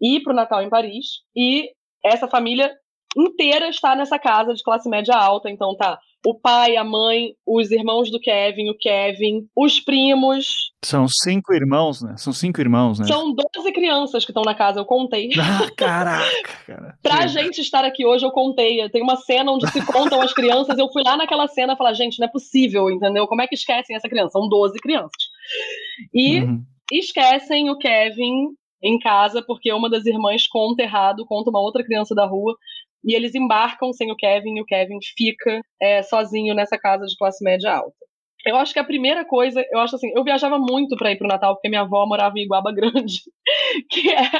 e 0.00 0.20
para 0.20 0.32
o 0.32 0.36
Natal 0.36 0.62
em 0.62 0.70
Paris. 0.70 1.22
E 1.36 1.70
essa 2.04 2.28
família 2.28 2.72
inteira 3.16 3.68
está 3.68 3.94
nessa 3.96 4.18
casa 4.18 4.54
de 4.54 4.62
classe 4.62 4.88
média 4.88 5.14
alta, 5.14 5.50
então 5.50 5.76
tá 5.76 5.98
o 6.26 6.38
pai, 6.38 6.76
a 6.76 6.84
mãe, 6.84 7.30
os 7.46 7.70
irmãos 7.70 8.10
do 8.10 8.20
Kevin, 8.20 8.68
o 8.68 8.76
Kevin, 8.76 9.48
os 9.56 9.80
primos. 9.80 10.70
São 10.84 11.06
cinco 11.08 11.54
irmãos, 11.54 12.02
né? 12.02 12.14
São 12.18 12.32
cinco 12.32 12.60
irmãos, 12.60 12.98
né? 12.98 13.06
São 13.06 13.34
12 13.34 13.72
crianças 13.72 14.24
que 14.24 14.30
estão 14.30 14.42
na 14.42 14.54
casa, 14.54 14.80
eu 14.80 14.84
contei. 14.84 15.30
Ah, 15.40 15.70
caraca, 15.76 16.64
cara. 16.66 16.98
pra 17.02 17.26
gente 17.26 17.60
estar 17.60 17.84
aqui 17.84 18.04
hoje, 18.04 18.24
eu 18.24 18.30
contei. 18.30 18.88
Tem 18.90 19.02
uma 19.02 19.16
cena 19.16 19.50
onde 19.50 19.70
se 19.70 19.84
contam 19.84 20.20
as 20.20 20.32
crianças, 20.32 20.78
eu 20.78 20.90
fui 20.92 21.02
lá 21.02 21.16
naquela 21.16 21.48
cena 21.48 21.72
e 21.72 21.76
falei, 21.76 21.94
gente, 21.94 22.18
não 22.18 22.26
é 22.26 22.30
possível, 22.30 22.90
entendeu? 22.90 23.26
Como 23.26 23.42
é 23.42 23.46
que 23.46 23.54
esquecem 23.54 23.96
essa 23.96 24.08
criança? 24.08 24.32
São 24.32 24.48
12 24.48 24.78
crianças. 24.78 25.10
E 26.14 26.40
uhum. 26.40 26.62
esquecem 26.92 27.70
o 27.70 27.78
Kevin 27.78 28.48
em 28.82 28.98
casa, 28.98 29.42
porque 29.46 29.72
uma 29.72 29.90
das 29.90 30.06
irmãs 30.06 30.46
conta 30.46 30.82
errado, 30.82 31.26
conta 31.26 31.50
uma 31.50 31.60
outra 31.60 31.84
criança 31.84 32.14
da 32.14 32.26
rua, 32.26 32.54
e 33.04 33.14
eles 33.14 33.34
embarcam 33.34 33.92
sem 33.92 34.10
o 34.12 34.16
Kevin, 34.16 34.56
e 34.56 34.62
o 34.62 34.66
Kevin 34.66 34.98
fica 35.16 35.60
é, 35.80 36.02
sozinho 36.02 36.54
nessa 36.54 36.78
casa 36.78 37.06
de 37.06 37.16
classe 37.16 37.42
média 37.44 37.72
alta. 37.72 38.00
Eu 38.46 38.56
acho 38.56 38.72
que 38.72 38.78
a 38.78 38.84
primeira 38.84 39.24
coisa, 39.24 39.62
eu 39.70 39.80
acho 39.80 39.96
assim, 39.96 40.10
eu 40.14 40.24
viajava 40.24 40.58
muito 40.58 40.96
para 40.96 41.12
ir 41.12 41.18
pro 41.18 41.28
Natal, 41.28 41.54
porque 41.54 41.68
minha 41.68 41.82
avó 41.82 42.06
morava 42.06 42.38
em 42.38 42.42
Iguaba 42.42 42.72
Grande, 42.72 43.20
que 43.90 44.10
é 44.10 44.30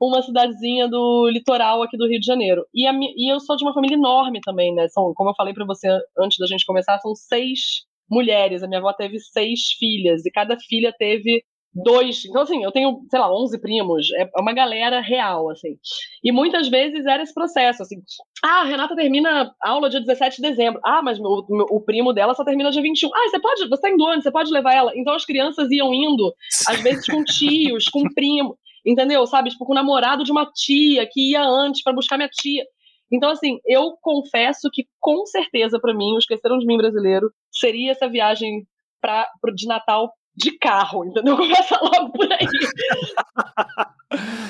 uma 0.00 0.22
cidadezinha 0.22 0.88
do 0.88 1.28
litoral 1.28 1.82
aqui 1.82 1.96
do 1.96 2.06
Rio 2.06 2.20
de 2.20 2.26
Janeiro. 2.26 2.64
E, 2.72 2.86
a, 2.86 2.92
e 2.92 3.32
eu 3.32 3.40
sou 3.40 3.56
de 3.56 3.64
uma 3.64 3.74
família 3.74 3.96
enorme 3.96 4.40
também, 4.40 4.72
né? 4.72 4.86
São, 4.88 5.12
como 5.14 5.30
eu 5.30 5.34
falei 5.34 5.52
para 5.52 5.64
você 5.64 5.88
antes 6.18 6.38
da 6.38 6.46
gente 6.46 6.64
começar, 6.64 6.98
são 7.00 7.14
seis 7.14 7.84
mulheres. 8.08 8.62
A 8.62 8.68
minha 8.68 8.78
avó 8.78 8.92
teve 8.92 9.18
seis 9.18 9.72
filhas, 9.78 10.24
e 10.24 10.30
cada 10.30 10.56
filha 10.56 10.94
teve 10.96 11.42
dois. 11.74 12.24
Então, 12.24 12.42
assim, 12.42 12.62
eu 12.62 12.70
tenho, 12.70 13.04
sei 13.10 13.18
lá, 13.18 13.32
11 13.32 13.58
primos, 13.60 14.10
é 14.12 14.30
uma 14.36 14.52
galera 14.52 15.00
real, 15.00 15.50
assim. 15.50 15.76
E 16.22 16.30
muitas 16.30 16.68
vezes 16.68 17.04
era 17.04 17.22
esse 17.22 17.34
processo, 17.34 17.82
assim. 17.82 17.96
Ah, 18.42 18.60
a 18.60 18.64
Renata 18.64 18.94
termina 18.94 19.52
aula 19.60 19.90
dia 19.90 20.00
17 20.00 20.36
de 20.36 20.42
dezembro. 20.42 20.80
Ah, 20.84 21.02
mas 21.02 21.18
o, 21.18 21.46
o 21.70 21.80
primo 21.80 22.12
dela 22.12 22.34
só 22.34 22.44
termina 22.44 22.70
dia 22.70 22.82
21. 22.82 23.10
Ah, 23.12 23.28
você 23.28 23.40
pode, 23.40 23.68
você 23.68 23.82
tá 23.82 23.90
indo 23.90 24.04
onde? 24.04 24.22
Você 24.22 24.30
pode 24.30 24.52
levar 24.52 24.74
ela? 24.74 24.92
Então 24.94 25.14
as 25.14 25.24
crianças 25.24 25.70
iam 25.70 25.92
indo, 25.92 26.32
às 26.68 26.80
vezes 26.80 27.06
com 27.06 27.24
tios, 27.24 27.86
com 27.86 28.02
primo, 28.14 28.56
entendeu? 28.86 29.26
Sabe? 29.26 29.50
Tipo, 29.50 29.64
com 29.64 29.72
o 29.72 29.76
namorado 29.76 30.24
de 30.24 30.30
uma 30.30 30.50
tia 30.54 31.08
que 31.10 31.32
ia 31.32 31.42
antes 31.42 31.82
para 31.82 31.92
buscar 31.92 32.16
minha 32.16 32.28
tia. 32.28 32.64
Então, 33.12 33.30
assim, 33.30 33.58
eu 33.66 33.96
confesso 34.00 34.68
que 34.72 34.86
com 35.00 35.24
certeza 35.26 35.78
para 35.78 35.94
mim, 35.94 36.14
o 36.14 36.18
Esqueceram 36.18 36.58
de 36.58 36.66
Mim 36.66 36.76
brasileiro, 36.76 37.30
seria 37.50 37.92
essa 37.92 38.08
viagem 38.08 38.66
pra, 39.00 39.28
de 39.54 39.66
Natal 39.66 40.12
de 40.36 40.58
carro, 40.58 41.04
entendeu? 41.04 41.36
Começa 41.38 41.78
logo 41.80 42.12
por 42.12 42.32
aí. 42.32 42.46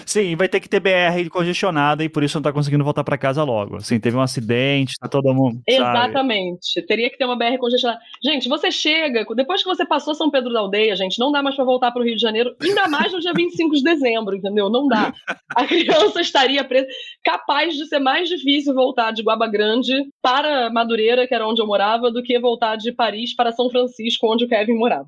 Sim, 0.07 0.37
vai 0.37 0.49
ter 0.49 0.61
que 0.61 0.69
ter 0.69 0.81
BR 0.81 1.29
congestionada 1.31 2.05
e 2.05 2.09
por 2.09 2.23
isso 2.23 2.37
não 2.37 2.43
tá 2.43 2.53
conseguindo 2.53 2.85
voltar 2.85 3.05
para 3.05 3.19
casa 3.19 3.43
logo. 3.43 3.77
Assim, 3.77 3.99
teve 3.99 4.17
um 4.17 4.21
acidente, 4.21 4.95
tá 5.01 5.09
todo 5.09 5.33
mundo. 5.35 5.61
Exatamente. 5.67 6.73
Sabe? 6.75 6.87
Teria 6.87 7.11
que 7.11 7.19
ter 7.19 7.25
uma 7.25 7.37
BR 7.37 7.59
congestionada. 7.59 8.01
Gente, 8.23 8.49
você 8.49 8.71
chega, 8.71 9.25
depois 9.35 9.63
que 9.63 9.69
você 9.69 9.87
passou 9.87 10.15
São 10.15 10.31
Pedro 10.31 10.53
da 10.53 10.61
Aldeia, 10.61 10.97
gente, 10.97 11.19
não 11.19 11.33
dá 11.33 11.43
mais 11.43 11.57
para 11.57 11.65
voltar 11.65 11.91
para 11.91 12.03
o 12.03 12.05
Rio 12.05 12.17
de 12.17 12.23
Janeiro, 12.23 12.55
ainda 12.61 12.89
mais 12.89 13.13
no 13.13 13.21
dia 13.21 13.33
25 13.35 13.75
de 13.77 13.83
dezembro, 13.83 14.37
entendeu? 14.37 14.71
Não 14.71 14.87
dá. 14.87 15.13
A 15.55 15.67
criança 15.67 16.21
estaria 16.21 16.65
presa. 16.65 16.87
Capaz 17.25 17.75
de 17.75 17.87
ser 17.87 17.99
mais 17.99 18.29
difícil 18.29 18.75
voltar 18.75 19.13
de 19.13 19.23
Guaba 19.23 19.47
Grande 19.47 19.93
para 20.23 20.71
Madureira, 20.71 21.27
que 21.27 21.35
era 21.35 21.47
onde 21.47 21.61
eu 21.61 21.67
morava, 21.67 22.11
do 22.11 22.23
que 22.23 22.39
voltar 22.39 22.77
de 22.77 22.93
Paris 22.93 23.35
para 23.35 23.53
São 23.53 23.71
Francisco, 23.71 24.33
onde 24.33 24.45
o 24.45 24.49
Kevin 24.49 24.75
morava. 24.75 25.07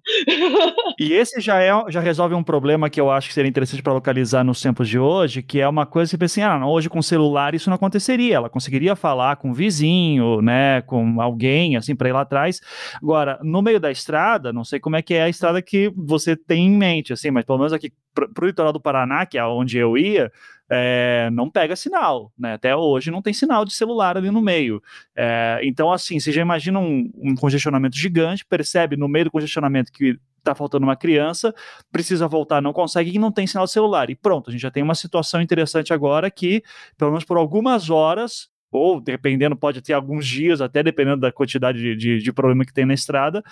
e 0.98 1.12
esse 1.12 1.40
já, 1.40 1.62
é, 1.62 1.72
já 1.88 2.00
resolve 2.00 2.34
um 2.34 2.42
problema 2.42 2.88
que 2.90 3.00
eu 3.00 3.10
acho 3.10 3.28
que 3.28 3.34
seria 3.34 3.48
interessante 3.48 3.82
para 3.82 3.92
localizar 3.92 4.44
nos 4.46 4.60
tempos 4.60 4.88
de 4.88 4.98
hoje, 4.98 5.42
que 5.42 5.60
é 5.60 5.68
uma 5.68 5.84
coisa 5.84 6.10
que 6.10 6.16
você 6.16 6.40
assim, 6.40 6.42
ah, 6.42 6.66
hoje 6.66 6.88
com 6.88 7.02
celular 7.02 7.54
isso 7.54 7.68
não 7.68 7.74
aconteceria. 7.74 8.36
Ela 8.36 8.48
conseguiria 8.48 8.96
falar 8.96 9.36
com 9.36 9.52
vizinho, 9.52 10.40
né, 10.40 10.80
com 10.82 11.20
alguém, 11.20 11.76
assim, 11.76 11.94
para 11.94 12.08
ir 12.08 12.12
lá 12.12 12.22
atrás. 12.22 12.60
Agora, 13.02 13.38
no 13.42 13.60
meio 13.60 13.80
da 13.80 13.90
estrada, 13.90 14.52
não 14.52 14.64
sei 14.64 14.80
como 14.80 14.96
é 14.96 15.02
que 15.02 15.14
é 15.14 15.24
a 15.24 15.28
estrada 15.28 15.60
que 15.60 15.92
você 15.96 16.36
tem 16.36 16.66
em 16.66 16.76
mente, 16.76 17.12
assim, 17.12 17.30
mas 17.30 17.44
pelo 17.44 17.58
menos 17.58 17.72
aqui 17.72 17.92
pro, 18.14 18.32
pro 18.32 18.46
litoral 18.46 18.72
do 18.72 18.80
Paraná, 18.80 19.26
que 19.26 19.36
é 19.36 19.44
onde 19.44 19.76
eu 19.76 19.98
ia, 19.98 20.32
é, 20.68 21.28
não 21.32 21.50
pega 21.50 21.76
sinal, 21.76 22.32
né? 22.38 22.54
Até 22.54 22.74
hoje 22.74 23.10
não 23.10 23.22
tem 23.22 23.32
sinal 23.32 23.64
de 23.64 23.72
celular 23.72 24.16
ali 24.16 24.30
no 24.30 24.42
meio. 24.42 24.82
É, 25.14 25.60
então, 25.62 25.92
assim, 25.92 26.18
você 26.18 26.32
já 26.32 26.42
imagina 26.42 26.78
um, 26.78 27.10
um, 27.16 27.34
congestionamento 27.34 27.96
gigante, 27.96 28.44
percebe 28.44 28.96
no 28.96 29.08
meio 29.08 29.26
do 29.26 29.30
congestionamento 29.30 29.92
que 29.92 30.18
está 30.46 30.54
faltando 30.54 30.86
uma 30.86 30.96
criança, 30.96 31.54
precisa 31.90 32.28
voltar, 32.28 32.62
não 32.62 32.72
consegue 32.72 33.14
e 33.14 33.18
não 33.18 33.32
tem 33.32 33.46
sinal 33.46 33.66
celular. 33.66 34.10
E 34.10 34.14
pronto, 34.14 34.50
a 34.50 34.52
gente 34.52 34.62
já 34.62 34.70
tem 34.70 34.82
uma 34.82 34.94
situação 34.94 35.40
interessante 35.40 35.92
agora 35.92 36.30
que, 36.30 36.62
pelo 36.96 37.10
menos 37.10 37.24
por 37.24 37.36
algumas 37.36 37.90
horas, 37.90 38.48
ou 38.70 39.00
dependendo, 39.00 39.56
pode 39.56 39.80
ter 39.80 39.92
alguns 39.92 40.26
dias, 40.26 40.60
até 40.60 40.82
dependendo 40.82 41.20
da 41.20 41.32
quantidade 41.32 41.78
de, 41.78 41.96
de, 41.96 42.18
de 42.18 42.32
problema 42.32 42.64
que 42.64 42.72
tem 42.72 42.84
na 42.84 42.94
estrada, 42.94 43.42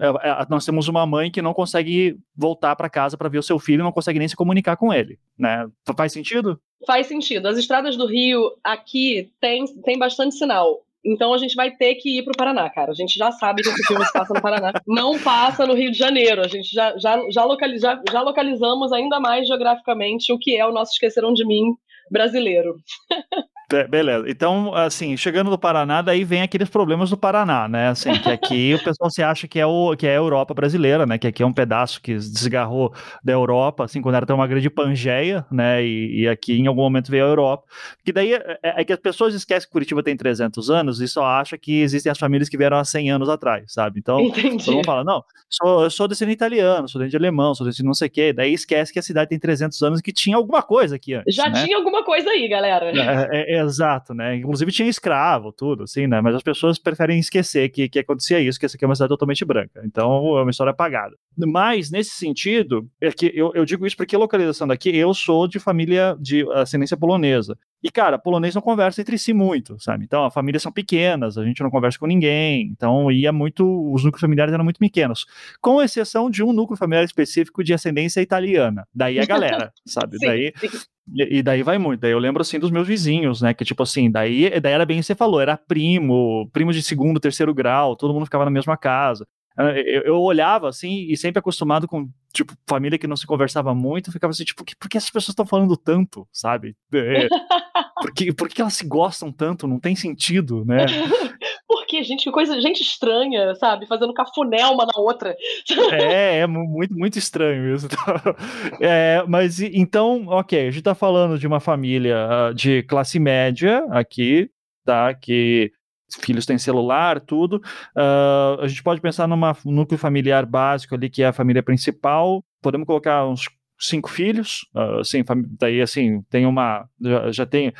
é, 0.00 0.06
é, 0.06 0.46
nós 0.48 0.64
temos 0.64 0.86
uma 0.86 1.04
mãe 1.04 1.30
que 1.30 1.42
não 1.42 1.52
consegue 1.52 2.16
voltar 2.36 2.76
para 2.76 2.88
casa 2.88 3.16
para 3.16 3.28
ver 3.28 3.38
o 3.38 3.42
seu 3.42 3.58
filho, 3.58 3.82
não 3.82 3.92
consegue 3.92 4.18
nem 4.18 4.28
se 4.28 4.36
comunicar 4.36 4.76
com 4.76 4.92
ele, 4.92 5.18
né? 5.36 5.66
Faz 5.96 6.12
sentido? 6.12 6.60
Faz 6.86 7.08
sentido. 7.08 7.46
As 7.46 7.58
estradas 7.58 7.96
do 7.96 8.06
Rio 8.06 8.52
aqui 8.62 9.32
tem, 9.40 9.66
tem 9.82 9.98
bastante 9.98 10.36
sinal. 10.36 10.84
Então 11.04 11.32
a 11.32 11.38
gente 11.38 11.54
vai 11.54 11.70
ter 11.70 11.94
que 11.94 12.18
ir 12.18 12.22
para 12.22 12.32
o 12.32 12.36
Paraná, 12.36 12.68
cara. 12.68 12.90
A 12.90 12.94
gente 12.94 13.18
já 13.18 13.30
sabe 13.32 13.62
que 13.62 13.68
esse 13.68 13.86
filme 13.86 14.04
se 14.04 14.12
passa 14.12 14.34
no 14.34 14.42
Paraná. 14.42 14.72
Não 14.86 15.18
passa 15.18 15.66
no 15.66 15.74
Rio 15.74 15.90
de 15.90 15.98
Janeiro. 15.98 16.42
A 16.42 16.48
gente 16.48 16.72
já, 16.72 16.96
já, 16.98 17.20
já, 17.30 17.44
localiza, 17.44 18.02
já 18.10 18.20
localizamos 18.20 18.92
ainda 18.92 19.20
mais 19.20 19.46
geograficamente 19.46 20.32
o 20.32 20.38
que 20.38 20.56
é 20.56 20.66
o 20.66 20.72
nosso 20.72 20.92
Esqueceram 20.92 21.32
de 21.32 21.46
Mim 21.46 21.74
brasileiro. 22.10 22.76
Beleza. 23.90 24.24
Então, 24.30 24.74
assim, 24.74 25.14
chegando 25.14 25.50
no 25.50 25.58
Paraná, 25.58 26.00
daí 26.00 26.24
vem 26.24 26.40
aqueles 26.40 26.70
problemas 26.70 27.10
do 27.10 27.18
Paraná, 27.18 27.68
né? 27.68 27.88
Assim, 27.88 28.14
que 28.14 28.30
aqui 28.30 28.72
o 28.80 28.82
pessoal 28.82 29.10
se 29.10 29.22
acha 29.22 29.46
que 29.46 29.60
é, 29.60 29.66
o, 29.66 29.94
que 29.94 30.06
é 30.06 30.12
a 30.12 30.14
Europa 30.14 30.54
brasileira, 30.54 31.04
né? 31.04 31.18
Que 31.18 31.26
aqui 31.26 31.42
é 31.42 31.46
um 31.46 31.52
pedaço 31.52 32.00
que 32.00 32.14
desgarrou 32.14 32.94
da 33.22 33.34
Europa, 33.34 33.84
assim, 33.84 34.00
quando 34.00 34.14
era 34.14 34.24
tão 34.24 34.36
uma 34.36 34.46
grande 34.46 34.70
Pangeia, 34.70 35.44
né? 35.50 35.84
E, 35.84 36.22
e, 36.22 36.28
aqui 36.28 36.58
em 36.58 36.66
algum 36.66 36.80
momento 36.80 37.10
veio 37.10 37.26
a 37.26 37.28
Europa. 37.28 37.64
Que 38.02 38.10
daí 38.10 38.32
é, 38.32 38.58
é, 38.62 38.80
é, 38.80 38.84
que 38.84 38.92
as 38.92 38.98
pessoas 38.98 39.34
esquecem 39.34 39.68
que 39.68 39.72
Curitiba 39.72 40.02
tem 40.02 40.16
300 40.16 40.70
anos 40.70 41.00
e 41.02 41.08
só 41.08 41.26
acha 41.26 41.58
que 41.58 41.82
existem 41.82 42.10
as 42.10 42.18
famílias 42.18 42.48
que 42.48 42.56
vieram 42.56 42.78
há 42.78 42.84
100 42.84 43.10
anos 43.10 43.28
atrás, 43.28 43.70
sabe? 43.70 43.98
Então, 43.98 44.18
Entendi. 44.20 44.64
todo 44.64 44.76
mundo 44.76 44.86
fala, 44.86 45.04
não, 45.04 45.22
sou, 45.50 45.82
eu 45.84 45.90
sou 45.90 46.08
descendente 46.08 46.36
italiano, 46.36 46.88
sou 46.88 47.00
descendente 47.00 47.10
de 47.10 47.16
alemão, 47.16 47.54
sou 47.54 47.66
descendente 47.66 47.82
de 47.82 47.86
não 47.86 47.94
sei 47.94 48.08
o 48.08 48.10
quê. 48.10 48.32
Daí 48.32 48.54
esquece 48.54 48.92
que 48.92 48.98
a 48.98 49.02
cidade 49.02 49.28
tem 49.28 49.38
300 49.38 49.82
anos 49.82 50.00
e 50.00 50.02
que 50.02 50.12
tinha 50.12 50.36
alguma 50.36 50.62
coisa 50.62 50.96
aqui 50.96 51.12
antes, 51.12 51.34
Já 51.34 51.50
né? 51.50 51.64
tinha 51.64 51.76
alguma 51.76 52.02
coisa 52.02 52.30
aí, 52.30 52.48
galera. 52.48 52.90
É, 53.30 53.57
é, 53.57 53.57
exato, 53.58 54.14
né? 54.14 54.36
Inclusive 54.36 54.72
tinha 54.72 54.88
escravo, 54.88 55.52
tudo, 55.52 55.84
assim, 55.84 56.06
né? 56.06 56.20
Mas 56.20 56.34
as 56.34 56.42
pessoas 56.42 56.78
preferem 56.78 57.18
esquecer 57.18 57.68
que, 57.68 57.88
que 57.88 57.98
acontecia 57.98 58.40
isso, 58.40 58.58
que 58.58 58.66
essa 58.66 58.76
aqui 58.76 58.84
é 58.84 58.88
uma 58.88 58.94
cidade 58.94 59.10
totalmente 59.10 59.44
branca. 59.44 59.82
Então 59.84 60.38
é 60.38 60.42
uma 60.42 60.50
história 60.50 60.70
apagada. 60.70 61.16
Mas, 61.36 61.90
nesse 61.90 62.10
sentido, 62.10 62.88
é 63.00 63.10
que 63.12 63.30
eu, 63.34 63.52
eu 63.54 63.64
digo 63.64 63.86
isso 63.86 63.96
porque 63.96 64.16
a 64.16 64.18
localização 64.18 64.66
daqui, 64.66 64.94
eu 64.96 65.14
sou 65.14 65.46
de 65.46 65.58
família 65.58 66.16
de 66.20 66.44
ascendência 66.52 66.96
polonesa. 66.96 67.56
E, 67.82 67.90
cara, 67.90 68.18
polonês 68.18 68.54
não 68.54 68.62
conversa 68.62 69.00
entre 69.00 69.16
si 69.16 69.32
muito, 69.32 69.78
sabe? 69.78 70.04
Então, 70.04 70.24
as 70.24 70.34
famílias 70.34 70.62
são 70.62 70.72
pequenas, 70.72 71.38
a 71.38 71.44
gente 71.44 71.62
não 71.62 71.70
conversa 71.70 71.98
com 71.98 72.06
ninguém. 72.06 72.68
Então, 72.72 73.10
ia 73.10 73.32
muito. 73.32 73.64
Os 73.92 74.02
núcleos 74.02 74.20
familiares 74.20 74.52
eram 74.52 74.64
muito 74.64 74.80
pequenos. 74.80 75.26
Com 75.60 75.80
exceção 75.80 76.28
de 76.28 76.42
um 76.42 76.52
núcleo 76.52 76.76
familiar 76.76 77.04
específico 77.04 77.62
de 77.62 77.72
ascendência 77.72 78.20
italiana. 78.20 78.86
Daí 78.92 79.20
a 79.20 79.24
galera, 79.26 79.72
sabe? 79.86 80.18
Sim, 80.18 80.26
daí. 80.26 80.52
Sim. 80.56 80.68
E, 81.14 81.42
daí 81.42 81.62
vai 81.62 81.78
muito. 81.78 82.00
Daí 82.00 82.12
eu 82.12 82.18
lembro 82.18 82.42
assim 82.42 82.58
dos 82.58 82.70
meus 82.70 82.86
vizinhos, 82.86 83.40
né? 83.40 83.54
Que 83.54 83.64
tipo 83.64 83.82
assim, 83.82 84.10
daí, 84.10 84.60
daí 84.60 84.72
era 84.72 84.84
bem 84.84 85.00
você 85.00 85.14
falou, 85.14 85.40
era 85.40 85.56
primo, 85.56 86.48
primo 86.52 86.72
de 86.72 86.82
segundo, 86.82 87.20
terceiro 87.20 87.54
grau, 87.54 87.96
todo 87.96 88.12
mundo 88.12 88.26
ficava 88.26 88.44
na 88.44 88.50
mesma 88.50 88.76
casa. 88.76 89.26
Eu, 89.56 90.02
eu, 90.02 90.20
olhava 90.20 90.68
assim 90.68 91.06
e 91.08 91.16
sempre 91.16 91.40
acostumado 91.40 91.88
com 91.88 92.08
tipo 92.32 92.54
família 92.64 92.96
que 92.96 93.08
não 93.08 93.16
se 93.16 93.26
conversava 93.26 93.74
muito, 93.74 94.12
ficava 94.12 94.30
assim 94.30 94.44
tipo, 94.44 94.64
por 94.78 94.88
que 94.88 94.96
essas 94.96 95.10
pessoas 95.10 95.30
estão 95.30 95.44
falando 95.44 95.76
tanto, 95.76 96.28
sabe? 96.32 96.76
É, 96.94 97.26
por, 98.00 98.12
que, 98.12 98.32
por 98.32 98.48
que 98.48 98.60
elas 98.60 98.74
se 98.74 98.86
gostam 98.86 99.32
tanto? 99.32 99.66
Não 99.66 99.80
tem 99.80 99.96
sentido, 99.96 100.64
né? 100.64 100.86
Porque 101.88 102.04
gente, 102.04 102.24
que 102.24 102.30
coisa, 102.30 102.60
gente 102.60 102.82
estranha, 102.82 103.54
sabe? 103.54 103.86
Fazendo 103.86 104.12
cafuné 104.12 104.66
uma 104.66 104.84
na 104.84 105.00
outra. 105.00 105.34
É, 105.90 106.40
é 106.40 106.46
muito, 106.46 106.92
muito 106.94 107.18
estranho 107.18 107.74
isso. 107.74 107.88
É, 108.78 109.24
mas 109.26 109.58
então, 109.60 110.26
ok, 110.26 110.68
a 110.68 110.70
gente 110.70 110.82
tá 110.82 110.94
falando 110.94 111.38
de 111.38 111.46
uma 111.46 111.60
família 111.60 112.28
ah, 112.28 112.52
de 112.52 112.82
classe 112.82 113.18
média 113.18 113.86
aqui, 113.90 114.50
tá? 114.84 115.14
Que 115.14 115.72
filhos 116.20 116.44
têm 116.44 116.58
celular, 116.58 117.20
tudo. 117.20 117.56
Uh, 117.96 118.60
a 118.60 118.68
gente 118.68 118.82
pode 118.82 119.00
pensar 119.00 119.26
num 119.26 119.40
núcleo 119.64 119.98
familiar 119.98 120.44
básico 120.44 120.94
ali, 120.94 121.08
que 121.08 121.22
é 121.22 121.28
a 121.28 121.32
família 121.32 121.62
principal. 121.62 122.44
Podemos 122.62 122.86
colocar 122.86 123.26
uns 123.26 123.48
cinco 123.78 124.10
filhos, 124.10 124.66
uh, 124.74 125.00
assim, 125.00 125.24
daí 125.58 125.80
assim, 125.80 126.22
tem 126.28 126.44
uma, 126.44 126.86
já, 127.00 127.32
já 127.32 127.46
tem 127.46 127.72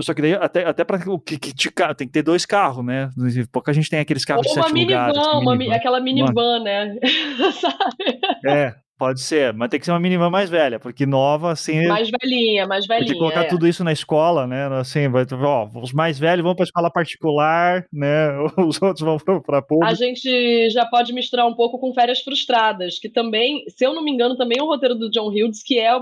só 0.00 0.14
que 0.14 0.22
daí, 0.22 0.34
até, 0.34 0.64
até 0.64 0.84
para 0.84 0.98
que, 0.98 1.38
tem 1.96 2.06
que 2.06 2.12
ter 2.12 2.22
dois 2.22 2.46
carros, 2.46 2.84
né? 2.84 3.10
Pouca 3.52 3.72
gente 3.72 3.90
tem 3.90 4.00
aqueles 4.00 4.24
carros 4.24 4.46
Ou 4.46 4.54
de 4.54 4.60
sete 4.60 4.72
minivan, 4.72 5.06
lugares. 5.06 5.26
Uma 5.42 5.56
minivan, 5.56 5.76
aquela 5.76 6.00
minivan, 6.00 6.60
né? 6.60 6.96
é, 8.46 8.74
Pode 8.96 9.20
ser, 9.20 9.52
mas 9.52 9.68
tem 9.68 9.80
que 9.80 9.84
ser 9.84 9.92
uma 9.92 9.98
mínima 9.98 10.30
mais 10.30 10.48
velha, 10.48 10.78
porque 10.78 11.04
nova, 11.04 11.50
assim. 11.50 11.84
Mais 11.88 12.08
velhinha, 12.08 12.64
mais 12.64 12.86
velhinha. 12.86 13.06
Tem 13.06 13.14
que 13.14 13.18
colocar 13.18 13.42
é. 13.42 13.48
tudo 13.48 13.66
isso 13.66 13.82
na 13.82 13.92
escola, 13.92 14.46
né? 14.46 14.66
Assim, 14.78 15.08
vai, 15.08 15.26
ó, 15.42 15.68
os 15.82 15.92
mais 15.92 16.16
velhos 16.16 16.44
vão 16.44 16.54
para 16.54 16.62
a 16.62 16.68
escola 16.68 16.90
particular, 16.90 17.84
né? 17.92 18.28
Os 18.56 18.80
outros 18.80 19.00
vão 19.00 19.18
para 19.18 19.60
público. 19.60 19.90
A 19.90 19.94
gente 19.94 20.70
já 20.70 20.86
pode 20.86 21.12
misturar 21.12 21.44
um 21.46 21.54
pouco 21.54 21.78
com 21.78 21.92
Férias 21.92 22.20
Frustradas, 22.20 23.00
que 23.00 23.08
também, 23.08 23.64
se 23.68 23.84
eu 23.84 23.92
não 23.92 24.02
me 24.02 24.12
engano, 24.12 24.36
também 24.36 24.58
é 24.60 24.62
um 24.62 24.68
roteiro 24.68 24.94
do 24.94 25.10
John 25.10 25.28
Hughes, 25.28 25.62
que 25.62 25.78
é 25.78 25.92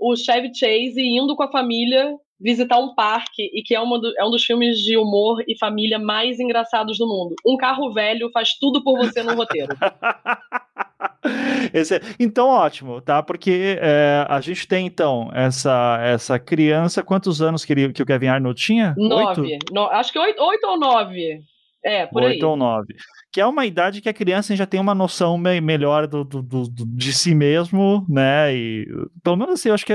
o 0.00 0.16
Chevy 0.16 0.52
Chase 0.52 1.00
indo 1.00 1.36
com 1.36 1.44
a 1.44 1.50
família 1.50 2.12
visitar 2.42 2.78
um 2.78 2.94
parque 2.94 3.50
e 3.54 3.62
que 3.62 3.74
é, 3.74 3.80
uma 3.80 4.00
do, 4.00 4.12
é 4.18 4.24
um 4.24 4.30
dos 4.30 4.44
filmes 4.44 4.78
de 4.78 4.96
humor 4.96 5.42
e 5.46 5.56
família 5.56 5.98
mais 5.98 6.40
engraçados 6.40 6.98
do 6.98 7.06
mundo. 7.06 7.34
Um 7.46 7.56
carro 7.56 7.92
velho 7.92 8.30
faz 8.32 8.54
tudo 8.58 8.82
por 8.82 8.98
você 8.98 9.22
no 9.22 9.34
roteiro. 9.34 9.74
Esse, 11.72 12.00
então, 12.18 12.48
ótimo, 12.48 13.00
tá? 13.00 13.22
Porque 13.22 13.78
é, 13.80 14.26
a 14.28 14.40
gente 14.40 14.66
tem, 14.66 14.86
então, 14.86 15.30
essa, 15.32 15.98
essa 16.02 16.38
criança. 16.38 17.02
Quantos 17.02 17.40
anos 17.40 17.64
que, 17.64 17.72
ele, 17.72 17.92
que 17.92 18.02
o 18.02 18.06
Kevin 18.06 18.26
Arnold 18.26 18.60
tinha? 18.60 18.94
Nove. 18.98 19.58
No, 19.70 19.84
acho 19.86 20.12
que 20.12 20.18
oito, 20.18 20.42
oito 20.42 20.66
ou 20.66 20.78
nove. 20.78 21.40
É, 21.84 22.06
por 22.06 22.22
oito 22.22 22.44
aí. 22.44 22.50
ou 22.50 22.56
nove. 22.56 22.94
Que 23.32 23.40
é 23.40 23.46
uma 23.46 23.64
idade 23.64 24.00
que 24.00 24.08
a 24.08 24.14
criança 24.14 24.54
já 24.54 24.66
tem 24.66 24.80
uma 24.80 24.94
noção 24.94 25.38
me 25.38 25.60
melhor 25.60 26.06
do, 26.06 26.24
do, 26.24 26.42
do, 26.42 26.64
de 26.68 27.12
si 27.12 27.34
mesmo, 27.34 28.04
né? 28.08 28.54
E 28.54 28.86
pelo 29.22 29.36
menos 29.36 29.54
assim, 29.54 29.68
eu 29.68 29.74
acho 29.74 29.86
que 29.86 29.92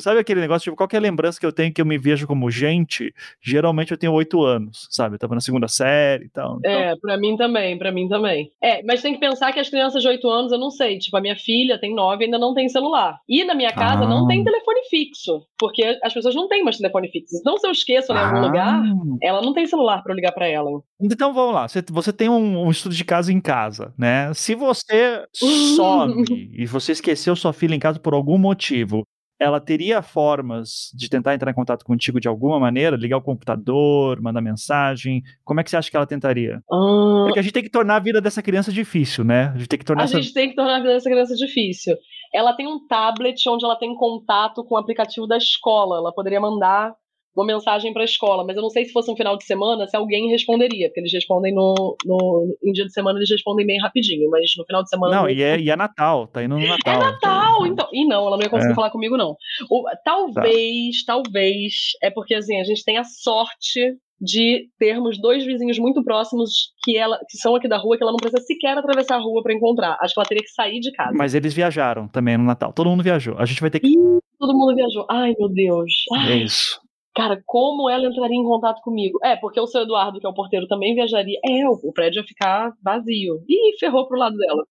Sabe 0.00 0.20
aquele 0.20 0.40
negócio, 0.40 0.64
tipo, 0.64 0.76
qualquer 0.76 1.00
lembrança 1.00 1.38
que 1.38 1.46
eu 1.46 1.52
tenho 1.52 1.72
que 1.72 1.80
eu 1.80 1.86
me 1.86 1.98
vejo 1.98 2.26
como 2.26 2.50
gente, 2.50 3.14
geralmente 3.40 3.92
eu 3.92 3.98
tenho 3.98 4.12
oito 4.12 4.42
anos, 4.42 4.86
sabe? 4.90 5.14
Eu 5.14 5.18
tava 5.18 5.34
na 5.34 5.40
segunda 5.40 5.68
série 5.68 6.26
e 6.26 6.28
tal. 6.28 6.58
Então... 6.58 6.70
É, 6.70 6.96
pra 6.96 7.16
mim 7.18 7.36
também, 7.36 7.78
pra 7.78 7.92
mim 7.92 8.08
também. 8.08 8.50
É, 8.62 8.82
mas 8.82 9.02
tem 9.02 9.14
que 9.14 9.20
pensar 9.20 9.52
que 9.52 9.60
as 9.60 9.68
crianças 9.68 10.02
de 10.02 10.08
oito 10.08 10.28
anos, 10.28 10.52
eu 10.52 10.58
não 10.58 10.70
sei, 10.70 10.98
tipo, 10.98 11.16
a 11.16 11.20
minha 11.20 11.36
filha 11.36 11.78
tem 11.78 11.94
nove 11.94 12.22
e 12.22 12.26
ainda 12.26 12.38
não 12.38 12.54
tem 12.54 12.68
celular. 12.68 13.18
E 13.28 13.44
na 13.44 13.54
minha 13.54 13.72
casa 13.72 14.04
ah. 14.04 14.08
não 14.08 14.26
tem 14.26 14.44
telefone 14.44 14.80
fixo, 14.88 15.42
porque 15.58 15.98
as 16.02 16.12
pessoas 16.12 16.34
não 16.34 16.48
têm 16.48 16.62
mais 16.62 16.76
telefone 16.76 17.10
fixo. 17.10 17.36
Então 17.38 17.56
se 17.58 17.66
eu 17.66 17.72
esqueço 17.72 18.12
em 18.12 18.16
ah. 18.16 18.28
algum 18.28 18.40
lugar, 18.40 18.82
ela 19.22 19.40
não 19.40 19.52
tem 19.52 19.66
celular 19.66 20.02
para 20.02 20.14
ligar 20.14 20.32
para 20.32 20.46
ela. 20.46 20.70
Então 21.00 21.32
vamos 21.32 21.54
lá, 21.54 21.68
você, 21.68 21.82
você 21.90 22.12
tem 22.12 22.28
um, 22.28 22.66
um, 22.66 22.70
estudo 22.70 22.94
de 22.94 23.04
casa 23.04 23.32
em 23.32 23.40
casa, 23.40 23.94
né? 23.96 24.32
Se 24.34 24.54
você 24.54 25.24
some 25.76 26.24
e 26.52 26.66
você 26.66 26.92
esqueceu 26.92 27.34
sua 27.34 27.52
filha 27.52 27.74
em 27.74 27.78
casa 27.78 27.98
por 27.98 28.14
algum 28.14 28.38
motivo, 28.38 29.04
ela 29.40 29.58
teria 29.58 30.02
formas 30.02 30.92
de 30.94 31.08
tentar 31.08 31.34
entrar 31.34 31.50
em 31.50 31.54
contato 31.54 31.82
contigo 31.82 32.20
de 32.20 32.28
alguma 32.28 32.60
maneira, 32.60 32.94
ligar 32.94 33.16
o 33.16 33.22
computador, 33.22 34.20
mandar 34.20 34.42
mensagem? 34.42 35.22
Como 35.42 35.58
é 35.58 35.64
que 35.64 35.70
você 35.70 35.78
acha 35.78 35.90
que 35.90 35.96
ela 35.96 36.06
tentaria? 36.06 36.62
Uh... 36.70 37.24
Porque 37.24 37.38
a 37.38 37.42
gente 37.42 37.54
tem 37.54 37.62
que 37.62 37.70
tornar 37.70 37.96
a 37.96 38.00
vida 38.00 38.20
dessa 38.20 38.42
criança 38.42 38.70
difícil, 38.70 39.24
né? 39.24 39.50
A 39.54 39.58
gente 39.58 39.68
tem 39.68 39.78
que 39.78 39.84
tornar 39.84 40.02
A 40.02 40.04
essa... 40.04 40.20
gente 40.20 40.34
tem 40.34 40.50
que 40.50 40.54
tornar 40.54 40.76
a 40.76 40.80
vida 40.80 40.92
dessa 40.92 41.08
criança 41.08 41.34
difícil. 41.34 41.96
Ela 42.34 42.52
tem 42.52 42.66
um 42.66 42.86
tablet 42.86 43.48
onde 43.48 43.64
ela 43.64 43.76
tem 43.76 43.94
contato 43.94 44.62
com 44.62 44.74
o 44.74 44.78
aplicativo 44.78 45.26
da 45.26 45.38
escola. 45.38 45.96
Ela 45.96 46.12
poderia 46.12 46.40
mandar 46.40 46.94
uma 47.40 47.46
mensagem 47.46 47.92
para 47.92 48.02
a 48.02 48.04
escola, 48.04 48.44
mas 48.44 48.56
eu 48.56 48.62
não 48.62 48.70
sei 48.70 48.84
se 48.84 48.92
fosse 48.92 49.10
um 49.10 49.16
final 49.16 49.36
de 49.36 49.44
semana 49.44 49.86
se 49.86 49.96
alguém 49.96 50.28
responderia, 50.30 50.88
porque 50.88 51.00
eles 51.00 51.12
respondem 51.12 51.54
no, 51.54 51.96
no 52.04 52.56
em 52.62 52.72
dia 52.72 52.84
de 52.84 52.92
semana 52.92 53.18
eles 53.18 53.30
respondem 53.30 53.66
bem 53.66 53.80
rapidinho, 53.80 54.30
mas 54.30 54.50
no 54.56 54.64
final 54.64 54.82
de 54.82 54.88
semana 54.88 55.16
não. 55.16 55.28
E 55.28 55.42
é, 55.42 55.58
e 55.58 55.70
é 55.70 55.76
Natal, 55.76 56.26
tá 56.26 56.42
indo 56.42 56.58
no 56.58 56.66
Natal. 56.66 56.94
É 56.94 56.98
Natal, 56.98 57.66
então. 57.66 57.88
E 57.92 58.06
não, 58.06 58.26
ela 58.26 58.36
não 58.36 58.42
ia 58.42 58.50
conseguir 58.50 58.72
é. 58.72 58.74
falar 58.74 58.90
comigo 58.90 59.16
não. 59.16 59.36
O, 59.70 59.84
talvez, 60.04 61.04
tá. 61.04 61.14
talvez 61.14 61.72
é 62.02 62.10
porque 62.10 62.34
assim 62.34 62.60
a 62.60 62.64
gente 62.64 62.84
tem 62.84 62.98
a 62.98 63.04
sorte 63.04 63.96
de 64.20 64.68
termos 64.78 65.18
dois 65.18 65.44
vizinhos 65.44 65.78
muito 65.78 66.04
próximos 66.04 66.72
que 66.84 66.96
ela 66.96 67.18
que 67.28 67.38
são 67.38 67.54
aqui 67.54 67.66
da 67.66 67.78
rua 67.78 67.96
que 67.96 68.02
ela 68.02 68.12
não 68.12 68.18
precisa 68.18 68.42
sequer 68.42 68.76
atravessar 68.76 69.16
a 69.16 69.20
rua 69.20 69.42
para 69.42 69.54
encontrar. 69.54 69.96
Acho 70.00 70.12
que 70.12 70.20
ela 70.20 70.28
teria 70.28 70.42
que 70.42 70.50
sair 70.50 70.78
de 70.80 70.92
casa. 70.92 71.12
Mas 71.14 71.34
eles 71.34 71.54
viajaram 71.54 72.06
também 72.06 72.36
no 72.36 72.44
Natal. 72.44 72.72
Todo 72.72 72.90
mundo 72.90 73.02
viajou. 73.02 73.38
A 73.38 73.46
gente 73.46 73.60
vai 73.60 73.70
ter 73.70 73.80
que. 73.80 73.88
Ih, 73.88 74.18
todo 74.38 74.52
mundo 74.52 74.74
viajou. 74.74 75.06
Ai, 75.10 75.34
meu 75.38 75.48
Deus. 75.48 75.92
Ai. 76.12 76.32
É 76.32 76.36
isso. 76.36 76.78
Cara, 77.14 77.42
como 77.44 77.90
ela 77.90 78.06
entraria 78.06 78.36
em 78.36 78.44
contato 78.44 78.80
comigo? 78.82 79.18
É, 79.22 79.36
porque 79.36 79.60
o 79.60 79.66
seu 79.66 79.82
Eduardo, 79.82 80.20
que 80.20 80.26
é 80.26 80.30
o 80.30 80.34
porteiro, 80.34 80.68
também 80.68 80.94
viajaria. 80.94 81.38
É, 81.44 81.68
o 81.68 81.92
prédio 81.92 82.20
ia 82.20 82.26
ficar 82.26 82.72
vazio. 82.82 83.42
Ih, 83.48 83.76
ferrou 83.78 84.06
pro 84.06 84.18
lado 84.18 84.36
dela. 84.36 84.64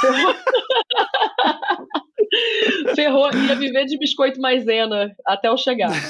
Ferrou. 0.00 0.34
ferrou. 2.94 3.30
Ia 3.48 3.56
viver 3.56 3.84
de 3.86 3.98
biscoito 3.98 4.40
maisena 4.40 5.10
até 5.26 5.48
eu 5.48 5.56
chegar. 5.56 5.90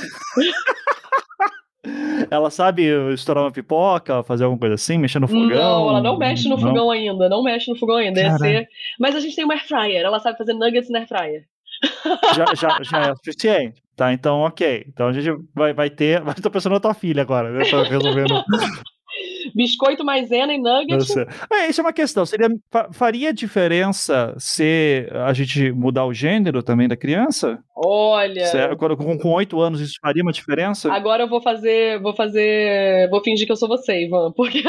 Ela 2.30 2.50
sabe 2.50 2.82
estourar 3.14 3.44
uma 3.44 3.52
pipoca, 3.52 4.22
fazer 4.24 4.44
alguma 4.44 4.58
coisa 4.58 4.74
assim, 4.74 4.98
mexer 4.98 5.20
no 5.20 5.28
fogão? 5.28 5.48
Não, 5.48 5.88
ela 5.88 6.02
não 6.02 6.18
mexe 6.18 6.48
no 6.48 6.58
fogão 6.58 6.90
ainda, 6.90 7.28
não 7.28 7.44
mexe 7.44 7.70
no 7.70 7.78
fogão 7.78 7.96
ainda. 7.96 8.36
Ser... 8.38 8.66
Mas 8.98 9.14
a 9.14 9.20
gente 9.20 9.36
tem 9.36 9.44
uma 9.44 9.54
air 9.54 9.64
fryer, 9.64 10.04
ela 10.04 10.18
sabe 10.18 10.36
fazer 10.36 10.52
nuggets 10.54 10.90
na 10.90 10.98
air 11.00 11.08
fryer. 11.08 11.44
Já, 12.34 12.46
já, 12.54 12.82
já 12.82 13.06
é 13.06 13.12
o 13.12 13.16
suficiente. 13.16 13.85
Tá, 13.96 14.12
então 14.12 14.40
ok. 14.40 14.84
Então 14.86 15.08
a 15.08 15.12
gente 15.12 15.34
vai, 15.54 15.72
vai 15.72 15.88
ter. 15.88 16.20
Mas 16.24 16.34
tô 16.36 16.50
pensando 16.50 16.74
na 16.74 16.80
tua 16.80 16.94
filha 16.94 17.22
agora, 17.22 17.50
né? 17.50 17.64
resolvendo. 17.64 18.44
Biscoito 19.54 20.04
maisena 20.04 20.52
e 20.52 20.58
nugget. 20.58 21.26
É, 21.50 21.70
isso 21.70 21.80
é 21.80 21.84
uma 21.84 21.92
questão. 21.92 22.26
Seria, 22.26 22.48
faria 22.92 23.32
diferença 23.32 24.34
se 24.38 25.08
a 25.10 25.32
gente 25.32 25.72
mudar 25.72 26.04
o 26.04 26.12
gênero 26.12 26.62
também 26.62 26.86
da 26.86 26.96
criança? 26.96 27.58
Olha. 27.74 28.44
com 28.76 29.32
oito 29.32 29.58
anos 29.60 29.80
isso 29.80 29.94
faria 30.02 30.22
uma 30.22 30.32
diferença? 30.32 30.92
Agora 30.92 31.22
eu 31.22 31.28
vou 31.28 31.40
fazer. 31.40 31.98
Vou 32.02 32.14
fazer. 32.14 33.08
Vou 33.08 33.22
fingir 33.22 33.46
que 33.46 33.52
eu 33.52 33.56
sou 33.56 33.68
você, 33.68 34.04
Ivan, 34.04 34.32
porque 34.32 34.62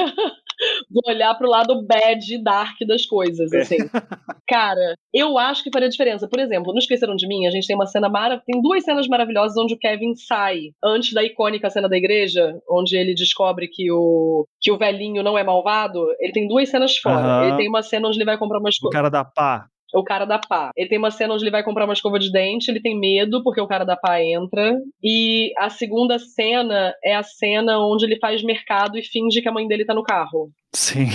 vou 0.90 1.04
olhar 1.08 1.34
pro 1.36 1.50
lado 1.50 1.86
bad 1.86 2.38
dark 2.44 2.78
das 2.88 3.06
coisas, 3.06 3.52
é. 3.52 3.62
assim. 3.62 3.78
Cara, 4.48 4.96
eu 5.14 5.38
acho 5.38 5.64
que 5.64 5.72
faria 5.72 5.90
diferença. 5.90 6.28
Por 6.28 6.40
exemplo, 6.40 6.72
não 6.72 6.80
esqueceram 6.80 7.16
de 7.16 7.28
mim, 7.28 7.46
a 7.46 7.52
gente 7.52 7.68
tem 7.68 7.76
uma 7.76 7.86
cena 7.86 8.10
maravilhosa, 8.10 8.44
tem 8.46 8.62
duas 8.62 8.84
cenas 8.84 9.08
maravilhosas 9.08 9.58
onde 9.58 9.74
o 9.74 9.78
Kevin 9.78 10.16
sai 10.16 10.72
antes 10.84 11.14
da 11.14 11.24
icônica 11.24 11.70
cena 11.70 11.90
da 11.90 11.98
igreja, 11.98 12.60
onde 12.70 12.96
ele 12.96 13.14
descobre 13.14 13.68
que 13.68 13.92
o 13.92 14.46
que 14.62 14.72
o 14.72 14.78
velhinho 14.78 15.24
não 15.24 15.38
é 15.38 15.44
malvado. 15.44 16.06
Ele 16.20 16.34
tem 16.34 16.48
duas 16.48 16.70
cenas 16.70 16.98
fora. 16.98 17.42
Uhum. 17.42 17.48
Ele 17.48 17.58
tem 17.58 17.70
uma 17.70 17.82
cena 17.82 18.08
onde 18.08 18.18
ele 18.18 18.26
vai 18.26 18.38
comprar 18.38 18.60
umas 18.60 18.78
coisas. 18.78 18.94
O 18.94 18.98
cara 18.98 19.10
da 19.10 19.26
pá 19.26 19.68
o 19.94 20.04
cara 20.04 20.26
da 20.26 20.40
pá. 20.40 20.72
Ele 20.76 20.90
tem 20.90 20.98
uma 20.98 21.12
cena 21.12 21.34
onde 21.34 21.44
ele 21.44 21.52
vai 21.52 21.64
comprar 21.64 21.86
uma 21.86 21.94
escova 21.94 22.20
de 22.20 22.32
dente, 22.32 22.70
ele 22.70 22.82
tem 22.82 23.00
medo 23.00 23.44
porque 23.44 23.62
o 23.62 23.68
cara 23.68 23.84
da 23.84 23.96
pá 23.96 24.22
entra. 24.22 24.78
E 25.04 25.52
a 25.58 25.70
segunda 25.70 26.20
cena 26.20 26.94
é 27.04 27.16
a 27.16 27.24
cena 27.24 27.80
onde 27.80 28.06
ele 28.06 28.20
faz 28.20 28.44
mercado 28.44 28.98
e 28.98 29.04
finge 29.04 29.42
que 29.42 29.48
a 29.48 29.52
mãe 29.52 29.68
dele 29.68 29.86
tá 29.86 29.94
no 29.94 30.04
carro. 30.04 30.50
Sim. 30.74 31.08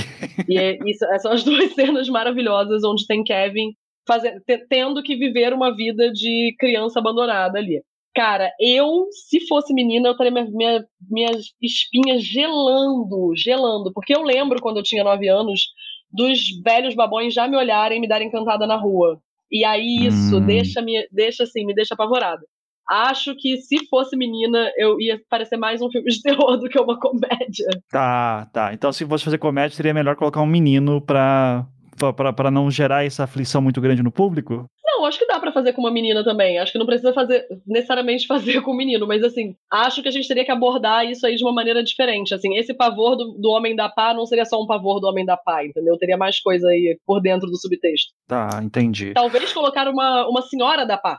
E 0.48 0.58
é, 0.58 0.78
isso, 0.86 1.04
são 1.20 1.32
as 1.32 1.44
duas 1.44 1.72
cenas 1.74 2.08
maravilhosas 2.08 2.82
onde 2.84 3.06
tem 3.06 3.22
Kevin 3.22 3.72
fazendo, 4.06 4.40
tendo 4.68 5.02
que 5.02 5.16
viver 5.16 5.52
uma 5.52 5.74
vida 5.74 6.10
de 6.10 6.54
criança 6.58 6.98
abandonada 6.98 7.58
ali. 7.58 7.82
Cara, 8.14 8.52
eu, 8.60 9.06
se 9.10 9.46
fosse 9.46 9.72
menina, 9.72 10.08
eu 10.08 10.12
estaria 10.12 10.30
minha, 10.30 10.46
minha, 10.50 10.84
minhas 11.10 11.46
espinhas 11.62 12.22
gelando, 12.22 13.32
gelando. 13.34 13.90
Porque 13.94 14.14
eu 14.14 14.22
lembro 14.22 14.60
quando 14.60 14.76
eu 14.76 14.82
tinha 14.82 15.02
nove 15.02 15.28
anos 15.28 15.68
dos 16.12 16.40
velhos 16.62 16.94
babões 16.94 17.32
já 17.32 17.48
me 17.48 17.56
olharem 17.56 17.98
e 17.98 18.00
me 18.00 18.08
darem 18.08 18.30
cantada 18.30 18.66
na 18.66 18.76
rua. 18.76 19.18
E 19.50 19.64
aí 19.64 20.06
isso 20.06 20.38
hum. 20.38 20.46
deixa 20.46 20.80
me 20.80 21.06
deixa 21.10 21.44
assim, 21.44 21.64
me 21.64 21.74
deixa 21.74 21.94
apavorada. 21.94 22.42
Acho 22.88 23.34
que 23.36 23.58
se 23.58 23.86
fosse 23.88 24.16
menina, 24.16 24.70
eu 24.76 25.00
ia 25.00 25.20
parecer 25.30 25.56
mais 25.56 25.80
um 25.80 25.90
filme 25.90 26.10
de 26.10 26.20
terror 26.20 26.56
do 26.56 26.68
que 26.68 26.78
uma 26.78 26.98
comédia. 26.98 27.68
Tá, 27.90 28.48
tá. 28.52 28.74
Então 28.74 28.92
se 28.92 29.06
fosse 29.06 29.24
fazer 29.24 29.38
comédia, 29.38 29.76
seria 29.76 29.94
melhor 29.94 30.16
colocar 30.16 30.40
um 30.40 30.46
menino 30.46 31.00
pra, 31.00 31.66
pra 32.36 32.50
não 32.50 32.70
gerar 32.70 33.04
essa 33.04 33.24
aflição 33.24 33.62
muito 33.62 33.80
grande 33.80 34.02
no 34.02 34.10
público? 34.10 34.66
Não, 35.02 35.08
acho 35.08 35.18
que 35.18 35.26
dá 35.26 35.40
para 35.40 35.50
fazer 35.50 35.72
com 35.72 35.80
uma 35.80 35.90
menina 35.90 36.22
também. 36.22 36.58
Acho 36.58 36.70
que 36.70 36.78
não 36.78 36.86
precisa 36.86 37.12
fazer 37.12 37.44
necessariamente 37.66 38.26
fazer 38.28 38.60
com 38.62 38.70
um 38.72 38.76
menino, 38.76 39.04
mas 39.06 39.24
assim, 39.24 39.56
acho 39.70 40.00
que 40.00 40.08
a 40.08 40.12
gente 40.12 40.28
teria 40.28 40.44
que 40.44 40.52
abordar 40.52 41.04
isso 41.04 41.26
aí 41.26 41.34
de 41.34 41.42
uma 41.42 41.52
maneira 41.52 41.82
diferente. 41.82 42.32
Assim, 42.32 42.56
esse 42.56 42.72
pavor 42.72 43.16
do, 43.16 43.32
do 43.32 43.50
homem 43.50 43.74
da 43.74 43.88
pá 43.88 44.14
não 44.14 44.24
seria 44.24 44.44
só 44.44 44.62
um 44.62 44.66
pavor 44.66 45.00
do 45.00 45.08
homem 45.08 45.24
da 45.24 45.36
pá, 45.36 45.64
entendeu? 45.64 45.98
Teria 45.98 46.16
mais 46.16 46.40
coisa 46.40 46.68
aí 46.68 46.96
por 47.04 47.20
dentro 47.20 47.50
do 47.50 47.58
subtexto. 47.58 48.12
Tá, 48.28 48.60
entendi. 48.62 49.12
Talvez 49.12 49.52
colocar 49.52 49.88
uma, 49.88 50.28
uma 50.28 50.42
senhora 50.42 50.86
da 50.86 50.96
pá. 50.96 51.18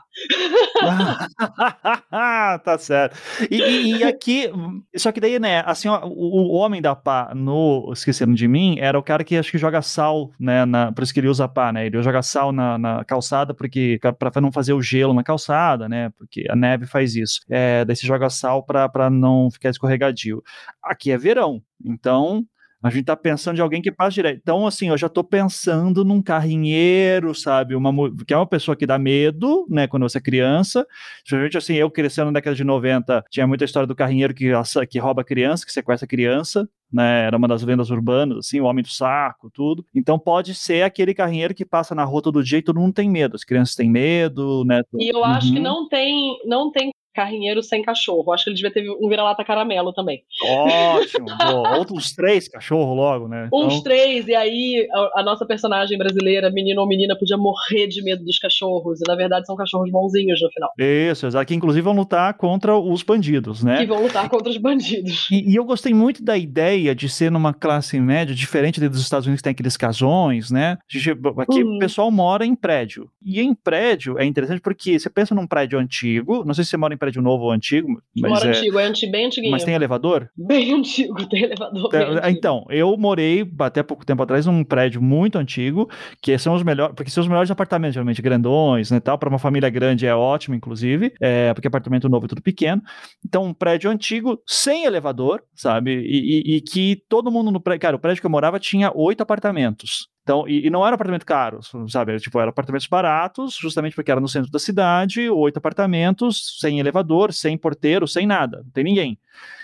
tá 2.64 2.78
certo. 2.78 3.18
E, 3.50 3.60
e, 3.60 3.96
e, 3.98 4.04
aqui, 4.04 4.50
só 4.96 5.12
que 5.12 5.20
daí, 5.20 5.38
né, 5.38 5.62
assim, 5.66 5.88
ó, 5.88 6.06
o, 6.06 6.52
o, 6.52 6.54
homem 6.54 6.80
da 6.80 6.96
pá 6.96 7.32
no 7.34 7.90
Esquecendo 7.92 8.34
de 8.34 8.48
Mim 8.48 8.76
era 8.78 8.98
o 8.98 9.02
cara 9.02 9.22
que 9.22 9.36
acho 9.36 9.50
que 9.50 9.58
joga 9.58 9.82
sal, 9.82 10.30
né, 10.40 10.64
na, 10.64 10.90
por 10.90 11.02
isso 11.02 11.12
que 11.12 11.20
ele 11.20 11.28
usa 11.28 11.46
pá, 11.46 11.72
né? 11.72 11.86
Ele 11.86 12.02
joga 12.02 12.22
sal 12.22 12.50
na, 12.50 12.78
na 12.78 13.04
calçada 13.04 13.52
porque 13.52 13.73
para 14.18 14.40
não 14.40 14.52
fazer 14.52 14.72
o 14.72 14.82
gelo 14.82 15.14
na 15.14 15.22
calçada, 15.22 15.88
né? 15.88 16.10
Porque 16.16 16.46
a 16.48 16.56
neve 16.56 16.86
faz 16.86 17.14
isso. 17.14 17.40
É, 17.48 17.84
daí 17.84 17.96
você 17.96 18.06
joga 18.06 18.30
sal 18.30 18.64
para 18.64 19.10
não 19.10 19.50
ficar 19.50 19.70
escorregadio. 19.70 20.42
Aqui 20.82 21.10
é 21.10 21.18
verão, 21.18 21.62
então 21.84 22.46
a 22.84 22.90
gente 22.90 23.06
tá 23.06 23.16
pensando 23.16 23.56
de 23.56 23.62
alguém 23.62 23.80
que 23.80 23.90
passa 23.90 24.10
direto. 24.10 24.40
Então, 24.42 24.66
assim, 24.66 24.90
eu 24.90 24.98
já 24.98 25.08
tô 25.08 25.24
pensando 25.24 26.04
num 26.04 26.20
carrinheiro, 26.20 27.34
sabe? 27.34 27.74
Uma, 27.74 27.90
que 28.26 28.34
é 28.34 28.36
uma 28.36 28.46
pessoa 28.46 28.76
que 28.76 28.84
dá 28.84 28.98
medo, 28.98 29.66
né? 29.70 29.86
Quando 29.86 30.02
você 30.02 30.18
é 30.18 30.20
criança. 30.20 30.86
Geralmente, 31.26 31.56
assim, 31.56 31.72
eu 31.76 31.90
crescendo 31.90 32.26
na 32.26 32.32
década 32.32 32.54
de 32.54 32.62
90, 32.62 33.24
tinha 33.30 33.46
muita 33.46 33.64
história 33.64 33.86
do 33.86 33.94
carrinheiro 33.94 34.34
que, 34.34 34.52
que 34.90 34.98
rouba 34.98 35.24
criança, 35.24 35.64
que 35.64 35.72
sequestra 35.72 36.06
criança. 36.06 36.68
Né, 36.94 37.24
era 37.24 37.36
uma 37.36 37.48
das 37.48 37.60
lendas 37.64 37.90
urbanas, 37.90 38.38
assim, 38.38 38.60
o 38.60 38.66
homem 38.66 38.80
do 38.80 38.88
saco, 38.88 39.50
tudo. 39.50 39.84
Então 39.92 40.16
pode 40.16 40.54
ser 40.54 40.84
aquele 40.84 41.12
carrinheiro 41.12 41.52
que 41.52 41.64
passa 41.64 41.92
na 41.92 42.04
rua 42.04 42.22
todo 42.22 42.44
dia 42.44 42.58
e 42.58 42.62
todo 42.62 42.78
mundo 42.78 42.94
tem 42.94 43.10
medo. 43.10 43.34
As 43.34 43.42
crianças 43.42 43.74
têm 43.74 43.90
medo, 43.90 44.64
né? 44.64 44.80
E 44.96 45.12
eu 45.12 45.18
uhum. 45.18 45.24
acho 45.24 45.50
que 45.50 45.56
uhum. 45.56 45.64
não 45.64 45.88
tem, 45.88 46.38
não 46.46 46.70
tem 46.70 46.92
carrinheiro 47.14 47.62
sem 47.62 47.82
cachorro. 47.82 48.32
Acho 48.32 48.44
que 48.44 48.50
ele 48.50 48.56
devia 48.56 48.72
ter 48.72 48.84
um 48.90 49.08
vira-lata 49.08 49.44
caramelo 49.44 49.92
também. 49.92 50.22
Ótimo. 50.44 51.26
Outros 51.78 52.12
três 52.12 52.48
cachorros 52.48 52.96
logo, 52.96 53.28
né? 53.28 53.46
Então... 53.46 53.66
Uns 53.66 53.82
três, 53.82 54.26
e 54.26 54.34
aí 54.34 54.88
a, 54.92 55.20
a, 55.20 55.22
nossa 55.22 55.46
personagem 55.46 55.96
brasileira, 55.96 56.50
menino 56.50 56.80
ou 56.80 56.88
menina, 56.88 57.16
podia 57.16 57.36
morrer 57.36 57.86
de 57.86 58.02
medo 58.02 58.24
dos 58.24 58.38
cachorros. 58.38 59.00
E 59.00 59.04
na 59.08 59.14
verdade 59.14 59.46
são 59.46 59.56
cachorros 59.56 59.90
bonzinhos 59.90 60.40
no 60.42 60.50
final. 60.50 60.70
Isso, 60.78 61.26
exato. 61.26 61.46
Que 61.46 61.54
inclusive 61.54 61.82
vão 61.82 61.94
lutar 61.94 62.34
contra 62.34 62.76
os 62.76 63.02
bandidos, 63.02 63.62
né? 63.62 63.78
Que 63.78 63.86
vão 63.86 64.02
lutar 64.02 64.28
contra 64.28 64.50
os 64.50 64.56
bandidos. 64.56 65.28
E, 65.30 65.52
e 65.52 65.54
eu 65.54 65.64
gostei 65.64 65.94
muito 65.94 66.22
da 66.22 66.36
ideia 66.36 66.94
de 66.94 67.08
ser 67.08 67.30
numa 67.30 67.54
classe 67.54 67.98
média, 68.00 68.34
diferente 68.34 68.80
dos 68.88 69.00
Estados 69.00 69.26
Unidos 69.26 69.40
que 69.40 69.44
tem 69.44 69.52
aqueles 69.52 69.76
casões, 69.76 70.50
né? 70.50 70.78
Aqui 71.38 71.62
uhum. 71.62 71.76
o 71.76 71.78
pessoal 71.78 72.10
mora 72.10 72.44
em 72.44 72.54
prédio. 72.54 73.08
E 73.22 73.40
em 73.40 73.54
prédio 73.54 74.18
é 74.18 74.24
interessante 74.24 74.60
porque 74.60 74.98
você 74.98 75.08
pensa 75.08 75.34
num 75.34 75.46
prédio 75.46 75.78
antigo, 75.78 76.44
não 76.44 76.54
sei 76.54 76.64
se 76.64 76.70
você 76.70 76.76
mora 76.76 76.94
em 76.94 76.98
prédio 77.04 77.22
novo 77.22 77.44
ou 77.44 77.50
antigo. 77.50 78.00
Mas 78.16 78.30
Moro 78.30 78.46
é, 78.46 78.50
antigo, 78.50 78.78
é 78.78 79.10
bem 79.10 79.26
antiguinho. 79.26 79.52
Mas 79.52 79.64
tem 79.64 79.74
elevador? 79.74 80.28
Bem 80.36 80.72
antigo, 80.74 81.26
tem 81.26 81.44
elevador. 81.44 81.94
Antigo. 81.94 82.26
Então, 82.28 82.64
eu 82.70 82.96
morei 82.96 83.48
até 83.60 83.82
pouco 83.82 84.04
tempo 84.04 84.22
atrás 84.22 84.46
num 84.46 84.64
prédio 84.64 85.00
muito 85.02 85.38
antigo, 85.38 85.88
que 86.22 86.36
são 86.38 86.54
os 86.54 86.62
melhores, 86.62 86.94
porque 86.94 87.10
são 87.10 87.22
os 87.22 87.28
melhores 87.28 87.50
apartamentos, 87.50 87.94
geralmente 87.94 88.22
grandões, 88.22 88.90
né, 88.90 89.00
tal, 89.00 89.18
para 89.18 89.28
uma 89.28 89.38
família 89.38 89.68
grande 89.68 90.06
é 90.06 90.14
ótimo, 90.14 90.54
inclusive, 90.54 91.12
é, 91.20 91.52
porque 91.52 91.68
apartamento 91.68 92.08
novo 92.08 92.26
é 92.26 92.28
tudo 92.28 92.42
pequeno. 92.42 92.82
Então, 93.24 93.44
um 93.44 93.54
prédio 93.54 93.90
antigo, 93.90 94.40
sem 94.46 94.84
elevador, 94.84 95.42
sabe, 95.54 95.92
e, 95.92 96.54
e, 96.54 96.56
e 96.56 96.60
que 96.60 97.02
todo 97.08 97.30
mundo 97.30 97.50
no 97.50 97.60
prédio, 97.60 97.80
cara, 97.80 97.96
o 97.96 97.98
prédio 97.98 98.20
que 98.20 98.26
eu 98.26 98.30
morava 98.30 98.58
tinha 98.58 98.90
oito 98.94 99.22
apartamentos. 99.22 100.13
Então, 100.24 100.48
e, 100.48 100.66
e, 100.66 100.70
não 100.70 100.84
era 100.84 100.94
apartamento 100.94 101.26
caro, 101.26 101.60
sabe? 101.86 102.12
Era, 102.12 102.18
tipo, 102.18 102.40
eram 102.40 102.48
apartamentos 102.48 102.86
baratos, 102.86 103.54
justamente 103.54 103.94
porque 103.94 104.10
era 104.10 104.20
no 104.20 104.26
centro 104.26 104.50
da 104.50 104.58
cidade, 104.58 105.28
oito 105.28 105.58
apartamentos, 105.58 106.58
sem 106.58 106.80
elevador, 106.80 107.30
sem 107.30 107.58
porteiro, 107.58 108.08
sem 108.08 108.26
nada, 108.26 108.62
não 108.64 108.70
tem 108.70 108.82
ninguém. 108.82 109.18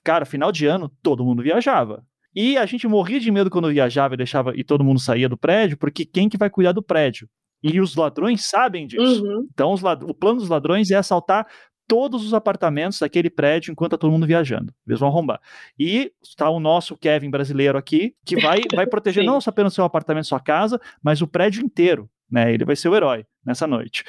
Cara, 0.05 0.27
final 0.27 0.53
de 0.53 0.67
ano, 0.67 0.93
todo 1.03 1.25
mundo 1.25 1.43
viajava. 1.43 2.05
E 2.37 2.59
a 2.59 2.67
gente 2.67 2.87
morria 2.87 3.19
de 3.19 3.31
medo 3.31 3.49
quando 3.49 3.71
viajava 3.71 4.15
e 4.15 4.17
deixava 4.19 4.53
e 4.55 4.63
todo 4.63 4.85
mundo 4.85 5.01
saía 5.01 5.31
do 5.31 5.37
prédio, 5.37 5.79
porque 5.79 6.05
quem 6.05 6.29
que 6.29 6.37
vai 6.37 6.51
cuidar 6.51 6.73
do 6.73 6.83
prédio? 6.83 7.27
E 7.63 7.81
os 7.81 7.97
ladrões 7.97 8.47
sabem 8.47 8.87
disso. 8.87 9.25
Uhum. 9.25 9.49
Então, 9.53 9.75
o 9.75 10.15
plano 10.15 10.41
dos 10.41 10.49
ladrões 10.49 10.91
é 10.91 10.97
assaltar 10.97 11.47
todos 11.91 12.25
os 12.25 12.33
apartamentos 12.33 13.01
daquele 13.01 13.29
prédio 13.29 13.73
enquanto 13.73 13.91
tá 13.91 13.99
todo 13.99 14.13
mundo 14.13 14.25
viajando. 14.25 14.73
Eles 14.87 15.01
vão 15.01 15.09
arrombar. 15.09 15.41
E 15.77 16.13
está 16.23 16.49
o 16.49 16.61
nosso 16.61 16.97
Kevin 16.97 17.31
brasileiro 17.31 17.77
aqui, 17.77 18.15
que 18.25 18.41
vai, 18.41 18.61
vai 18.73 18.87
proteger 18.87 19.25
não 19.25 19.41
apenas 19.45 19.73
o 19.73 19.75
seu 19.75 19.85
apartamento, 19.85 20.29
sua 20.29 20.39
casa, 20.39 20.81
mas 21.03 21.21
o 21.21 21.27
prédio 21.27 21.65
inteiro. 21.65 22.09
Né? 22.31 22.55
Ele 22.55 22.65
vai 22.65 22.77
ser 22.77 22.89
o 22.89 22.95
herói 22.95 23.27
nessa 23.45 23.67
noite. 23.67 24.05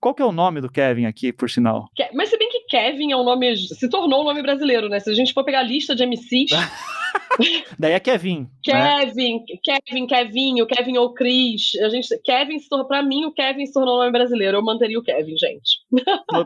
Qual 0.00 0.12
que 0.12 0.20
é 0.20 0.24
o 0.24 0.32
nome 0.32 0.60
do 0.60 0.68
Kevin 0.68 1.04
aqui, 1.04 1.32
por 1.32 1.48
sinal? 1.48 1.88
Mas 2.14 2.30
se 2.30 2.36
bem 2.36 2.48
que 2.48 2.64
Kevin 2.64 3.12
é 3.12 3.16
um 3.16 3.22
nome. 3.22 3.56
se 3.56 3.88
tornou 3.88 4.22
um 4.22 4.24
nome 4.24 4.42
brasileiro, 4.42 4.88
né? 4.88 4.98
Se 4.98 5.10
a 5.10 5.14
gente 5.14 5.32
for 5.32 5.44
pegar 5.44 5.60
a 5.60 5.62
lista 5.62 5.94
de 5.94 6.04
MCs. 6.04 6.50
Daí 7.78 7.92
é 7.92 8.00
Kevin. 8.00 8.48
Kevin, 8.64 9.36
né? 9.36 9.44
Kevin, 9.62 10.06
Kevinho, 10.06 10.66
Kevin 10.66 10.98
ou 10.98 11.14
Chris. 11.14 11.72
A 11.84 11.90
gente, 11.90 12.08
Kevin 12.24 12.58
se 12.58 12.68
tornou, 12.68 12.88
pra 12.88 13.04
mim, 13.04 13.26
o 13.26 13.32
Kevin 13.32 13.66
se 13.66 13.72
tornou 13.72 13.96
um 13.96 13.98
nome 13.98 14.10
brasileiro. 14.10 14.56
Eu 14.56 14.64
manteria 14.64 14.98
o 14.98 15.02
Kevin, 15.02 15.36
gente. 15.36 15.79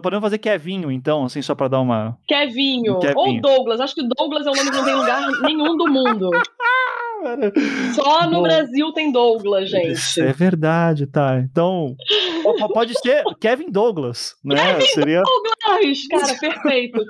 Podemos 0.03 0.23
fazer 0.23 0.39
Kevinho, 0.39 0.91
então, 0.91 1.25
assim, 1.25 1.43
só 1.43 1.55
pra 1.55 1.69
dar 1.69 1.81
uma. 1.81 2.19
Kevinho. 2.27 2.99
Kevinho. 2.99 3.19
Ou 3.19 3.41
Douglas. 3.41 3.81
Acho 3.81 3.95
que 3.95 4.07
Douglas 4.17 4.47
é 4.47 4.51
um 4.51 4.55
nome 4.55 4.71
que 4.71 4.77
não 4.77 4.85
tem 4.85 4.95
lugar 4.95 5.23
nenhum 5.43 5.77
do 5.77 5.87
mundo. 5.87 6.31
Só 7.95 8.27
no 8.27 8.37
Bom, 8.37 8.43
Brasil 8.43 8.93
tem 8.93 9.11
Douglas, 9.11 9.71
gente. 9.71 10.21
É 10.21 10.33
verdade, 10.33 11.07
tá. 11.07 11.39
Então, 11.39 11.97
pode 12.73 12.95
ser 13.01 13.25
Kevin 13.41 13.71
Douglas, 13.71 14.37
né? 14.45 14.75
Kevin 14.75 14.87
Seria... 14.87 15.23
Douglas, 15.23 16.07
cara, 16.09 16.35
perfeito. 16.39 17.05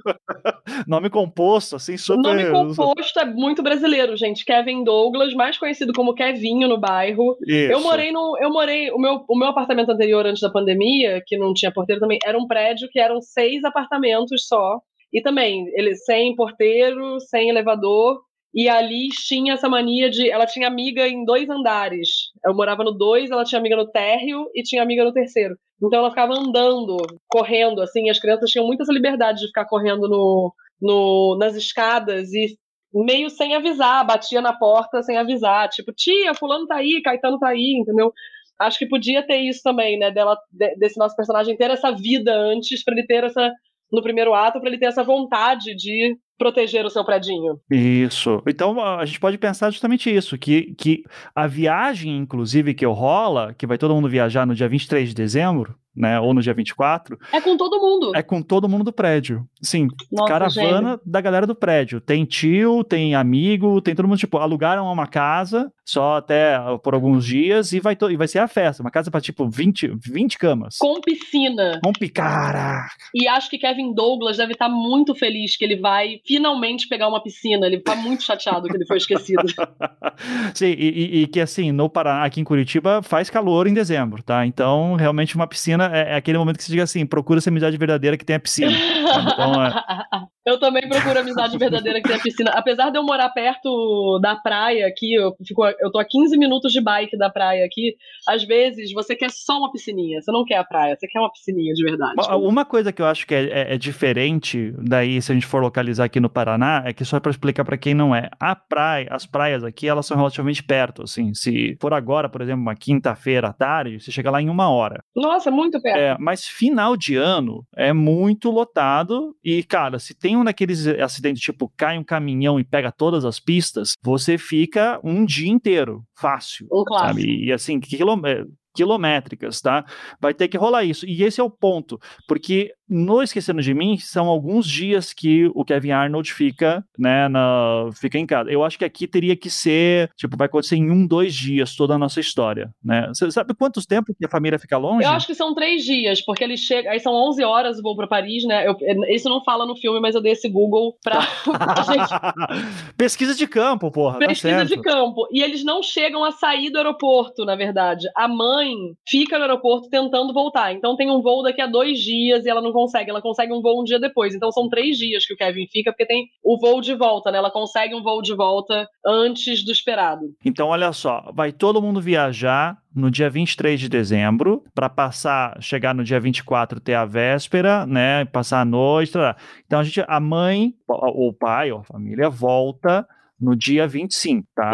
nome 0.87 1.11
composto, 1.11 1.77
assim, 1.77 1.97
super... 1.97 2.23
Nome 2.23 2.51
composto 2.51 3.19
é 3.19 3.25
muito 3.25 3.63
brasileiro, 3.63 4.17
gente. 4.17 4.45
Kevin 4.45 4.85
Douglas, 4.85 5.35
mais 5.35 5.59
conhecido 5.59 5.93
como 5.93 6.15
Kevinho 6.15 6.69
no 6.69 6.79
bairro. 6.79 7.37
Isso. 7.47 7.73
Eu 7.73 7.81
morei 7.81 8.13
no... 8.13 8.39
Eu 8.41 8.51
morei... 8.51 8.91
O 8.93 8.99
meu, 8.99 9.25
o 9.29 9.37
meu 9.37 9.49
apartamento 9.49 9.91
anterior, 9.91 10.25
antes 10.27 10.43
da 10.43 10.51
pandemia, 10.51 11.23
que 11.27 11.37
não 11.37 11.53
tinha 11.53 11.73
porteiro 11.73 12.01
também, 12.01 12.19
era 12.25 12.39
um 12.39 12.47
prédio 12.47 12.89
que 12.91 12.99
eram 12.99 13.21
seis 13.21 13.65
apartamentos 13.65 14.47
só. 14.47 14.81
E 15.13 15.23
também, 15.23 15.67
ele 15.75 15.95
sem 15.95 16.35
porteiro, 16.35 17.21
sem 17.21 17.49
elevador, 17.49 18.21
e 18.55 18.69
a 18.69 18.81
Liz 18.81 19.17
tinha 19.27 19.55
essa 19.55 19.69
mania 19.69 20.09
de. 20.09 20.31
Ela 20.31 20.47
tinha 20.47 20.69
amiga 20.69 21.09
em 21.09 21.25
dois 21.25 21.51
andares. 21.51 22.09
Eu 22.45 22.55
morava 22.55 22.85
no 22.85 22.93
dois, 22.93 23.31
ela 23.31 23.45
tinha 23.45 23.59
amiga 23.59 23.75
no 23.75 23.91
térreo 23.91 24.49
e 24.55 24.63
tinha 24.63 24.81
amiga 24.81 25.05
no 25.05 25.13
terceiro. 25.13 25.57
Então 25.83 25.99
ela 25.99 26.11
ficava 26.11 26.35
andando, 26.35 26.97
correndo, 27.29 27.83
assim. 27.83 28.09
As 28.09 28.21
crianças 28.21 28.51
tinham 28.51 28.65
muita 28.65 28.85
essa 28.85 28.93
liberdade 28.93 29.41
de 29.41 29.49
ficar 29.49 29.65
correndo 29.65 30.09
no, 30.09 30.55
no, 30.81 31.37
nas 31.37 31.57
escadas 31.57 32.33
e 32.33 32.57
meio 32.93 33.29
sem 33.29 33.57
avisar, 33.57 34.07
batia 34.07 34.41
na 34.41 34.53
porta 34.53 35.03
sem 35.03 35.17
avisar. 35.17 35.69
Tipo, 35.69 35.93
tia, 35.93 36.33
Fulano 36.33 36.69
tá 36.69 36.77
aí, 36.77 37.03
Caetano 37.03 37.41
tá 37.41 37.49
aí, 37.49 37.77
entendeu? 37.77 38.13
Acho 38.61 38.79
que 38.79 38.87
podia 38.87 39.27
ter 39.27 39.39
isso 39.39 39.61
também, 39.63 39.99
né? 39.99 40.11
Dela, 40.11 40.37
desse 40.79 40.99
nosso 40.99 41.17
personagem 41.17 41.57
ter 41.57 41.71
essa 41.71 41.91
vida 41.93 42.33
antes, 42.33 42.83
para 42.85 42.95
ele 42.95 43.07
ter 43.07 43.25
essa. 43.25 43.53
No 43.93 44.03
primeiro 44.03 44.35
ato, 44.35 44.59
para 44.59 44.69
ele 44.69 44.79
ter 44.79 44.87
essa 44.87 45.05
vontade 45.05 45.75
de 45.77 46.17
proteger 46.37 46.85
o 46.85 46.91
seu 46.91 47.05
predinho. 47.05 47.61
Isso. 47.71 48.43
Então 48.47 48.83
a 48.83 49.05
gente 49.05 49.21
pode 49.21 49.39
pensar 49.39 49.71
justamente 49.71 50.13
isso, 50.13 50.37
que, 50.37 50.75
que 50.75 51.05
a 51.35 51.47
viagem, 51.47 52.17
inclusive, 52.17 52.75
que 52.75 52.85
rola, 52.87 53.55
que 53.55 53.67
vai 53.67 53.79
todo 53.79 53.95
mundo 53.95 54.09
viajar 54.09 54.47
no 54.47 54.55
dia 54.55 54.69
23 54.69 55.11
de 55.11 55.15
dezembro, 55.15 55.77
né? 55.97 56.19
Ou 56.21 56.35
no 56.35 56.43
dia 56.43 56.55
24. 56.55 57.19
É 57.33 57.41
com 57.41 57.57
todo 57.57 57.81
mundo. 57.81 58.13
É 58.15 58.23
com 58.23 58.43
todo 58.43 58.69
mundo 58.69 58.85
do 58.85 58.93
prédio. 58.93 59.47
Sim, 59.63 59.89
Nossa, 60.11 60.29
caravana 60.29 61.01
da 61.05 61.21
galera 61.21 61.47
do 61.47 61.55
prédio. 61.55 62.01
Tem 62.01 62.25
tio, 62.25 62.83
tem 62.85 63.15
amigo, 63.15 63.81
tem 63.81 63.95
todo 63.95 64.09
mundo, 64.09 64.19
tipo, 64.19 64.39
alugaram 64.39 64.91
uma 64.91 65.07
casa 65.07 65.73
só 65.85 66.17
até 66.17 66.59
por 66.83 66.95
alguns 66.95 67.27
dias 67.27 67.73
e 67.73 67.81
vai, 67.81 67.97
e 68.11 68.17
vai 68.17 68.27
ser 68.27 68.39
a 68.39 68.49
festa. 68.49 68.83
Uma 68.83 68.91
casa 68.91 69.11
para 69.11 69.21
tipo 69.21 69.49
20, 69.49 69.93
20 69.97 70.39
camas. 70.39 70.77
Com 70.79 71.01
piscina. 71.01 71.81
Com 71.83 71.93
picara. 71.93 72.87
E 73.15 73.29
acho 73.29 73.51
que 73.51 73.59
Kevin 73.59 73.95
Douglas 73.95 74.39
deve 74.39 74.53
estar 74.53 74.69
tá 74.69 74.75
muito 74.75 75.15
feliz 75.15 75.57
que 75.57 75.65
ele 75.65 75.77
vai 75.77 76.21
finalmente 76.27 76.89
pegar 76.89 77.09
uma 77.09 77.23
piscina. 77.23 77.67
Ele 77.67 77.81
tá 77.81 77.95
muito 77.95 78.23
chateado 78.23 78.69
que 78.69 78.77
ele 78.77 78.87
foi 78.87 78.97
esquecido. 78.97 79.45
Sim, 80.55 80.75
e, 80.79 80.89
e, 80.89 81.23
e, 81.23 81.27
que 81.27 81.41
assim, 81.41 81.71
no 81.71 81.89
Paraná, 81.89 82.25
aqui 82.25 82.41
em 82.41 82.45
Curitiba, 82.45 83.03
faz 83.03 83.29
calor 83.29 83.67
em 83.67 83.75
dezembro, 83.75 84.23
tá? 84.23 84.47
Então, 84.47 84.95
realmente, 84.95 85.37
uma 85.37 85.47
piscina 85.47 85.84
é, 85.93 86.13
é 86.13 86.17
aquele 86.17 86.39
momento 86.39 86.57
que 86.57 86.65
você 86.65 86.73
diga 86.73 86.85
assim: 86.85 87.05
procura 87.07 87.39
essa 87.39 87.51
amizade 87.51 87.77
verdadeira 87.77 88.17
que 88.17 88.25
tem 88.25 88.37
a 88.37 88.41
piscina. 88.41 88.73
Então, 89.15 89.65
é... 89.65 90.27
Eu 90.47 90.59
também 90.59 90.87
procuro 90.87 91.19
amizade 91.19 91.57
verdadeira 91.57 92.01
que 92.01 92.09
tem 92.09 92.17
a 92.17 92.23
piscina. 92.23 92.51
Apesar 92.51 92.91
de 92.91 92.99
eu 92.99 93.03
morar 93.03 93.31
perto 93.31 94.19
da 94.21 94.37
praia 94.37 94.87
aqui, 94.87 95.15
eu, 95.15 95.35
fico, 95.47 95.65
eu 95.81 95.91
tô 95.91 95.99
a 95.99 96.05
15 96.05 96.37
minutos 96.37 96.73
de 96.73 96.83
bike 96.83 97.17
da 97.17 97.31
praia 97.31 97.65
aqui. 97.65 97.97
Às 98.29 98.45
vezes 98.45 98.93
você 98.93 99.17
quer 99.17 99.31
só 99.31 99.59
uma 99.59 99.73
piscininha, 99.73 100.21
você 100.21 100.31
não 100.31 100.45
quer 100.45 100.57
a 100.57 100.65
praia, 100.65 100.97
você 100.97 101.07
quer 101.07 101.19
uma 101.19 101.33
piscininha 101.33 101.73
de 101.73 101.83
verdade. 101.83 102.15
Uma 102.37 102.65
coisa 102.65 102.93
que 102.93 103.01
eu 103.01 103.07
acho 103.07 103.27
que 103.27 103.35
é, 103.35 103.45
é, 103.45 103.75
é 103.75 103.79
diferente, 103.79 104.75
daí, 104.79 105.21
se 105.23 105.33
a 105.33 105.35
gente 105.35 105.47
for 105.47 105.63
localizar 105.63 106.05
aqui 106.05 106.21
no 106.21 106.29
Paraná, 106.29 106.83
é 106.85 106.93
que 106.93 107.05
só 107.05 107.19
para 107.19 107.31
explicar 107.31 107.65
para 107.65 107.79
quem 107.79 107.95
não 107.95 108.15
é, 108.15 108.29
a 108.39 108.55
praia, 108.55 109.09
as 109.11 109.25
praias 109.25 109.65
aqui, 109.65 109.89
elas 109.89 110.05
são 110.05 110.17
relativamente 110.17 110.63
perto, 110.63 111.03
assim. 111.03 111.33
Se 111.33 111.77
for 111.81 111.95
agora, 111.95 112.29
por 112.29 112.43
exemplo, 112.43 112.61
uma 112.61 112.75
quinta-feira 112.75 113.49
à 113.49 113.53
tarde, 113.53 113.99
você 113.99 114.13
chega 114.13 114.31
lá 114.31 114.43
em 114.43 114.51
uma 114.51 114.69
hora. 114.69 115.03
Nossa, 115.17 115.51
muito 115.51 115.81
perto. 115.81 115.99
É, 115.99 116.17
mas 116.19 116.47
final 116.47 116.97
de 116.97 117.17
ano 117.17 117.65
é 117.75 117.93
muito 117.93 118.51
lotado 118.51 119.35
e, 119.43 119.63
cara, 119.63 119.99
se 119.99 120.15
tem 120.15 120.34
um 120.37 120.45
daqueles 120.45 120.87
acidentes, 120.87 121.43
tipo, 121.43 121.73
cai 121.77 121.99
um 121.99 122.05
caminhão 122.05 122.59
e 122.59 122.65
pega 122.65 122.93
todas 122.93 123.25
as 123.25 123.41
pistas, 123.41 123.95
você 124.03 124.39
fica 124.39 125.01
um 125.03 125.25
dia 125.25 125.51
inteiro, 125.51 126.05
fácil. 126.15 126.67
Um 126.73 126.85
sabe? 126.99 127.45
E 127.45 127.53
assim, 127.53 127.81
quilômetro 127.81 128.53
quilométricas, 128.75 129.61
tá? 129.61 129.85
Vai 130.21 130.35
ter 130.35 130.49
que 130.49 130.59
rolar 130.59 130.85
isso. 130.85 131.07
E 131.07 131.23
esse 131.23 131.41
é 131.41 131.45
o 131.45 131.51
ponto, 131.51 131.99
porque 132.27 132.75
no 132.89 133.23
Esquecendo 133.23 133.63
de 133.63 133.73
Mim, 133.73 133.99
são 133.99 134.29
alguns 134.29 134.67
dias 134.67 135.13
que 135.13 135.51
o 135.55 135.65
Kevin 135.65 135.91
Arnold 135.91 136.33
fica, 136.33 136.85
né, 136.99 137.29
na, 137.29 137.89
fica 137.95 138.19
em 138.19 138.27
casa. 138.27 138.51
Eu 138.51 138.63
acho 138.63 138.79
que 138.79 138.85
aqui 138.85 139.07
teria 139.07 139.37
que 139.37 139.49
ser, 139.49 140.11
tipo, 140.17 140.37
vai 140.37 140.47
acontecer 140.47 140.77
em 140.77 140.91
um, 140.91 141.07
dois 141.07 141.35
dias 141.35 141.75
toda 141.75 141.95
a 141.95 141.99
nossa 141.99 142.21
história, 142.21 142.71
né? 142.85 143.09
Você 143.09 143.31
sabe 143.31 143.55
quantos 143.55 143.87
tempos 143.87 144.15
que 144.19 144.27
a 144.27 144.29
família 144.29 144.59
fica 144.59 144.77
longe? 144.77 145.07
Eu 145.07 145.13
acho 145.13 145.27
que 145.27 145.35
são 145.35 145.55
três 145.55 145.85
dias, 145.85 146.21
porque 146.21 146.45
ele 146.45 146.57
chega, 146.57 146.91
aí 146.91 147.01
são 147.01 147.13
11 147.13 147.43
horas 147.45 147.79
o 147.79 147.83
voo 147.83 147.97
para 147.97 148.07
Paris, 148.07 148.45
né? 148.45 148.67
Eu, 148.67 148.77
isso 149.09 149.29
não 149.29 149.43
fala 149.43 149.67
no 149.67 149.77
filme, 149.77 150.01
mas 150.01 150.15
eu 150.15 150.21
dei 150.21 150.33
esse 150.33 150.49
Google 150.49 150.97
pra, 151.03 151.21
gente... 151.85 152.95
Pesquisa 152.97 153.35
de 153.35 153.47
campo, 153.47 153.91
porra. 153.91 154.19
Pesquisa 154.19 154.59
tá 154.59 154.65
de 154.65 154.81
campo. 154.81 155.27
E 155.31 155.43
eles 155.43 155.65
não 155.65 155.83
chegam 155.83 156.25
a 156.25 156.33
sair 156.33 156.71
do 156.71 156.79
aeroporto, 156.79 157.45
na 157.45 157.57
verdade. 157.57 158.09
A 158.15 158.29
mãe 158.29 158.75
fica 159.09 159.39
no 159.39 159.45
aeroporto 159.45 159.89
tentando 159.89 160.33
voltar. 160.33 160.73
Então 160.73 160.97
tem 160.97 161.11
um 161.11 161.23
voo 161.23 161.43
daqui 161.43 161.61
a 161.61 161.67
dois 161.67 161.99
dias 161.99 162.45
e 162.45 162.49
ela 162.49 162.61
não 162.61 162.73
consegue. 162.75 163.09
Ela 163.09 163.23
consegue 163.23 163.53
um 163.53 163.63
voo 163.63 163.81
um 163.81 163.85
dia 163.85 163.99
depois. 163.99 164.35
Então 164.35 164.51
são 164.51 164.69
três 164.69 164.99
dias 164.99 165.25
que 165.25 165.33
o 165.33 165.37
Kevin 165.37 165.67
fica, 165.71 165.93
porque 165.93 166.05
tem 166.05 166.27
o 166.43 166.59
voo 166.59 166.81
de 166.81 166.95
volta, 166.95 167.31
né? 167.31 167.39
Ela 167.39 167.51
consegue 167.51 167.95
um 167.95 168.03
voo 168.03 168.21
de 168.21 168.35
volta 168.35 168.87
antes 169.07 169.65
do 169.65 169.73
esperado. 169.73 170.35
Então, 170.45 170.69
olha 170.69 170.93
só, 170.93 171.31
vai 171.33 171.53
todo 171.53 171.81
mundo 171.81 172.01
viajar 172.01 172.77
no 172.95 173.11
dia 173.11 173.31
23 173.31 173.81
de 173.81 173.89
dezembro, 173.89 174.63
para 174.75 174.89
passar, 174.89 175.57
chegar 175.61 175.95
no 175.95 176.05
dia 176.05 176.21
24, 176.21 176.81
ter 176.81 176.95
a 176.95 177.05
véspera, 177.05 177.87
né? 177.87 178.25
Passar 178.27 178.61
a 178.61 178.65
noite. 178.65 179.13
Tá. 179.13 179.37
Então 179.67 179.81
a 179.81 179.85
gente, 179.85 180.05
a 180.07 180.21
mãe, 180.21 180.75
ou 180.87 181.29
o 181.29 181.33
pai, 181.33 181.73
ou 181.73 181.81
a 181.81 181.85
família 181.85 182.29
volta 182.29 183.07
no 183.41 183.57
dia 183.57 183.87
25, 183.87 184.47
tá? 184.55 184.73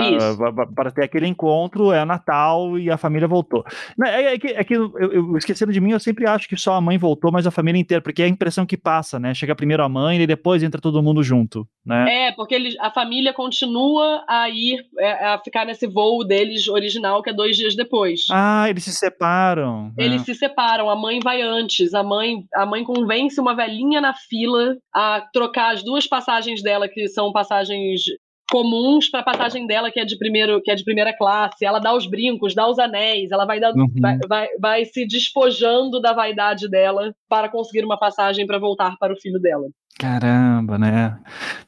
Para 0.74 0.90
ter 0.90 1.04
aquele 1.04 1.26
encontro, 1.26 1.92
é 1.92 2.04
Natal 2.04 2.78
e 2.78 2.90
a 2.90 2.96
família 2.96 3.26
voltou. 3.26 3.64
É, 4.04 4.34
é 4.34 4.38
que, 4.38 4.48
é 4.48 4.64
que 4.64 4.74
eu, 4.74 4.92
eu, 4.98 5.36
esquecendo 5.36 5.72
de 5.72 5.80
mim, 5.80 5.92
eu 5.92 6.00
sempre 6.00 6.26
acho 6.26 6.48
que 6.48 6.56
só 6.56 6.74
a 6.74 6.80
mãe 6.80 6.98
voltou, 6.98 7.32
mas 7.32 7.46
a 7.46 7.50
família 7.50 7.80
inteira, 7.80 8.02
porque 8.02 8.22
é 8.22 8.26
a 8.26 8.28
impressão 8.28 8.66
que 8.66 8.76
passa, 8.76 9.18
né? 9.18 9.34
Chega 9.34 9.54
primeiro 9.54 9.82
a 9.82 9.88
mãe 9.88 10.20
e 10.20 10.26
depois 10.26 10.62
entra 10.62 10.80
todo 10.80 11.02
mundo 11.02 11.22
junto, 11.22 11.66
né? 11.84 12.28
É, 12.28 12.32
porque 12.32 12.76
a 12.80 12.90
família 12.90 13.32
continua 13.32 14.24
a 14.28 14.48
ir, 14.48 14.84
é, 14.98 15.26
a 15.28 15.38
ficar 15.38 15.64
nesse 15.64 15.86
voo 15.86 16.24
deles 16.24 16.68
original, 16.68 17.22
que 17.22 17.30
é 17.30 17.34
dois 17.34 17.56
dias 17.56 17.74
depois. 17.74 18.26
Ah, 18.30 18.68
eles 18.68 18.84
se 18.84 18.92
separam. 18.92 19.84
Né? 19.96 20.04
Eles 20.04 20.22
se 20.22 20.34
separam, 20.34 20.90
a 20.90 20.96
mãe 20.96 21.18
vai 21.22 21.40
antes, 21.40 21.94
a 21.94 22.02
mãe, 22.02 22.44
a 22.54 22.66
mãe 22.66 22.84
convence 22.84 23.40
uma 23.40 23.54
velhinha 23.54 24.00
na 24.00 24.14
fila 24.14 24.76
a 24.94 25.26
trocar 25.32 25.74
as 25.74 25.82
duas 25.82 26.06
passagens 26.06 26.62
dela, 26.62 26.88
que 26.88 27.08
são 27.08 27.32
passagens 27.32 28.02
comuns 28.50 29.08
para 29.08 29.20
a 29.20 29.24
passagem 29.24 29.66
dela, 29.66 29.90
que 29.90 30.00
é 30.00 30.04
de 30.04 30.18
primeiro, 30.18 30.60
que 30.60 30.70
é 30.70 30.74
de 30.74 30.84
primeira 30.84 31.16
classe. 31.16 31.64
Ela 31.64 31.78
dá 31.78 31.94
os 31.94 32.06
brincos, 32.06 32.54
dá 32.54 32.68
os 32.68 32.78
anéis, 32.78 33.30
ela 33.30 33.46
vai, 33.46 33.60
uhum. 33.60 33.86
vai, 34.00 34.18
vai, 34.28 34.48
vai, 34.60 34.84
se 34.84 35.06
despojando 35.06 36.00
da 36.00 36.12
vaidade 36.12 36.68
dela 36.68 37.14
para 37.28 37.48
conseguir 37.48 37.84
uma 37.84 37.98
passagem 37.98 38.46
para 38.46 38.58
voltar 38.58 38.96
para 38.98 39.12
o 39.12 39.20
filho 39.20 39.40
dela. 39.40 39.66
Caramba, 39.98 40.78
né? 40.78 41.18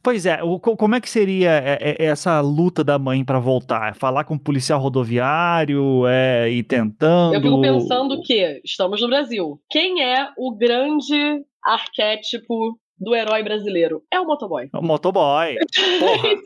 Pois 0.03 0.25
é, 0.25 0.43
o, 0.43 0.59
como 0.59 0.95
é 0.95 1.01
que 1.01 1.11
seria 1.11 1.51
é, 1.51 1.97
é, 1.99 2.05
essa 2.07 2.41
luta 2.41 2.83
da 2.83 2.99
mãe 2.99 3.23
para 3.23 3.39
voltar? 3.39 3.95
Falar 3.95 4.25
com 4.25 4.35
o 4.35 4.41
policial 4.41 4.81
rodoviário, 4.81 6.07
é, 6.07 6.51
ir 6.51 6.63
tentando. 6.63 7.35
Eu 7.35 7.43
fico 7.43 7.61
pensando 7.61 8.23
que 8.23 8.61
estamos 8.65 9.03
no 9.03 9.09
Brasil. 9.09 9.61
Quem 9.69 10.03
é 10.03 10.29
o 10.39 10.57
grande 10.57 11.43
arquétipo 11.63 12.79
do 13.03 13.15
herói 13.15 13.43
brasileiro? 13.43 14.03
É 14.11 14.21
o 14.21 14.25
motoboy. 14.25 14.69
O 14.73 14.83
motoboy. 14.83 15.57
então, 15.77 16.43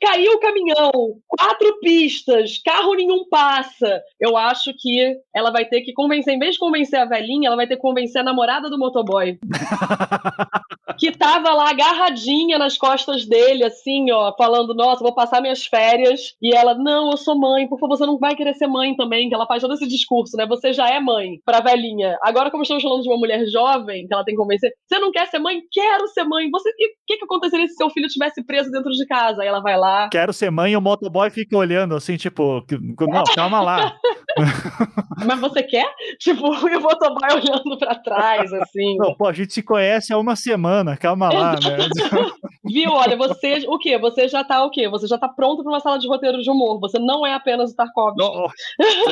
Caiu 0.00 0.32
o 0.32 0.40
caminhão, 0.40 0.92
quatro 1.38 1.78
pistas, 1.80 2.58
carro 2.64 2.94
nenhum 2.94 3.28
passa. 3.28 4.02
Eu 4.20 4.36
acho 4.36 4.72
que 4.78 5.16
ela 5.34 5.50
vai 5.50 5.64
ter 5.64 5.82
que 5.82 5.92
convencer, 5.92 6.34
em 6.34 6.38
vez 6.38 6.54
de 6.54 6.58
convencer 6.58 6.98
a 6.98 7.04
velhinha, 7.04 7.48
ela 7.48 7.56
vai 7.56 7.66
ter 7.66 7.76
que 7.76 7.82
convencer 7.82 8.20
a 8.20 8.24
namorada 8.24 8.68
do 8.68 8.78
motoboy. 8.78 9.38
que 10.98 11.12
tava 11.12 11.52
lá 11.54 11.70
agarradinha 11.70 12.58
nas 12.58 12.76
costas 12.76 13.24
dele, 13.24 13.64
assim, 13.64 14.10
ó, 14.10 14.34
falando: 14.36 14.74
Nossa, 14.74 15.02
vou 15.02 15.14
passar 15.14 15.40
minhas 15.40 15.64
férias. 15.64 16.34
E 16.42 16.54
ela: 16.54 16.74
Não, 16.74 17.10
eu 17.10 17.16
sou 17.16 17.38
mãe, 17.38 17.68
por 17.68 17.78
favor, 17.78 17.96
você 17.96 18.04
não 18.04 18.18
vai 18.18 18.34
querer 18.34 18.54
ser 18.54 18.66
mãe 18.66 18.94
também. 18.96 19.28
Que 19.28 19.34
ela 19.34 19.46
faz 19.46 19.62
todo 19.62 19.74
esse 19.74 19.86
discurso, 19.86 20.36
né? 20.36 20.46
Você 20.46 20.72
já 20.72 20.88
é 20.88 21.00
mãe 21.00 21.40
pra 21.44 21.60
velhinha. 21.60 22.18
Agora, 22.22 22.50
como 22.50 22.62
estamos 22.62 22.82
falando 22.82 23.02
de 23.02 23.08
uma 23.08 23.18
mulher 23.18 23.46
jovem, 23.46 24.06
que 24.06 24.12
ela 24.12 24.24
tem 24.24 24.34
que 24.34 24.40
convencer: 24.40 24.72
Você 24.86 24.98
não 24.98 25.12
quer 25.12 25.26
ser 25.28 25.38
mãe? 25.38 25.60
Quero 25.70 26.08
ser 26.08 26.24
mãe. 26.24 26.50
Você, 26.50 26.68
o 26.70 26.74
que, 27.06 27.16
que 27.16 27.24
aconteceria 27.24 27.68
se 27.68 27.74
seu 27.74 27.88
filho 27.90 28.06
estivesse 28.06 28.44
preso 28.44 28.70
dentro 28.70 28.90
de 28.90 29.06
casa? 29.06 29.42
Aí 29.42 29.48
ela 29.48 29.60
vai 29.60 29.78
lá. 29.78 30.08
Quero 30.10 30.32
ser 30.32 30.50
mãe 30.50 30.72
e 30.72 30.76
o 30.76 30.80
motoboy 30.80 31.27
fica 31.30 31.56
olhando 31.56 31.94
assim, 31.94 32.16
tipo, 32.16 32.64
não, 33.00 33.24
calma 33.34 33.60
lá. 33.60 33.94
Mas 35.26 35.40
você 35.40 35.62
quer? 35.62 35.86
Tipo, 36.18 36.54
e 36.68 36.76
o 36.76 36.80
motoboy 36.80 37.28
olhando 37.32 37.78
pra 37.78 37.94
trás, 37.96 38.52
assim. 38.52 38.96
Não, 38.96 39.14
pô, 39.14 39.26
a 39.26 39.32
gente 39.32 39.52
se 39.52 39.62
conhece 39.62 40.12
há 40.12 40.18
uma 40.18 40.36
semana, 40.36 40.96
calma 40.96 41.32
lá, 41.32 41.52
né? 41.52 41.58
Viu? 42.64 42.92
Olha, 42.92 43.16
você, 43.16 43.64
o 43.66 43.78
quê? 43.78 43.98
Você 43.98 44.28
já 44.28 44.44
tá 44.44 44.62
o 44.64 44.70
quê? 44.70 44.88
Você 44.88 45.06
já 45.06 45.16
tá 45.16 45.28
pronto 45.28 45.62
pra 45.62 45.72
uma 45.72 45.80
sala 45.80 45.98
de 45.98 46.06
roteiro 46.06 46.40
de 46.42 46.50
humor. 46.50 46.78
Você 46.80 46.98
não 46.98 47.26
é 47.26 47.32
apenas 47.32 47.72
o 47.72 47.76
Tarkovsky. 47.76 48.20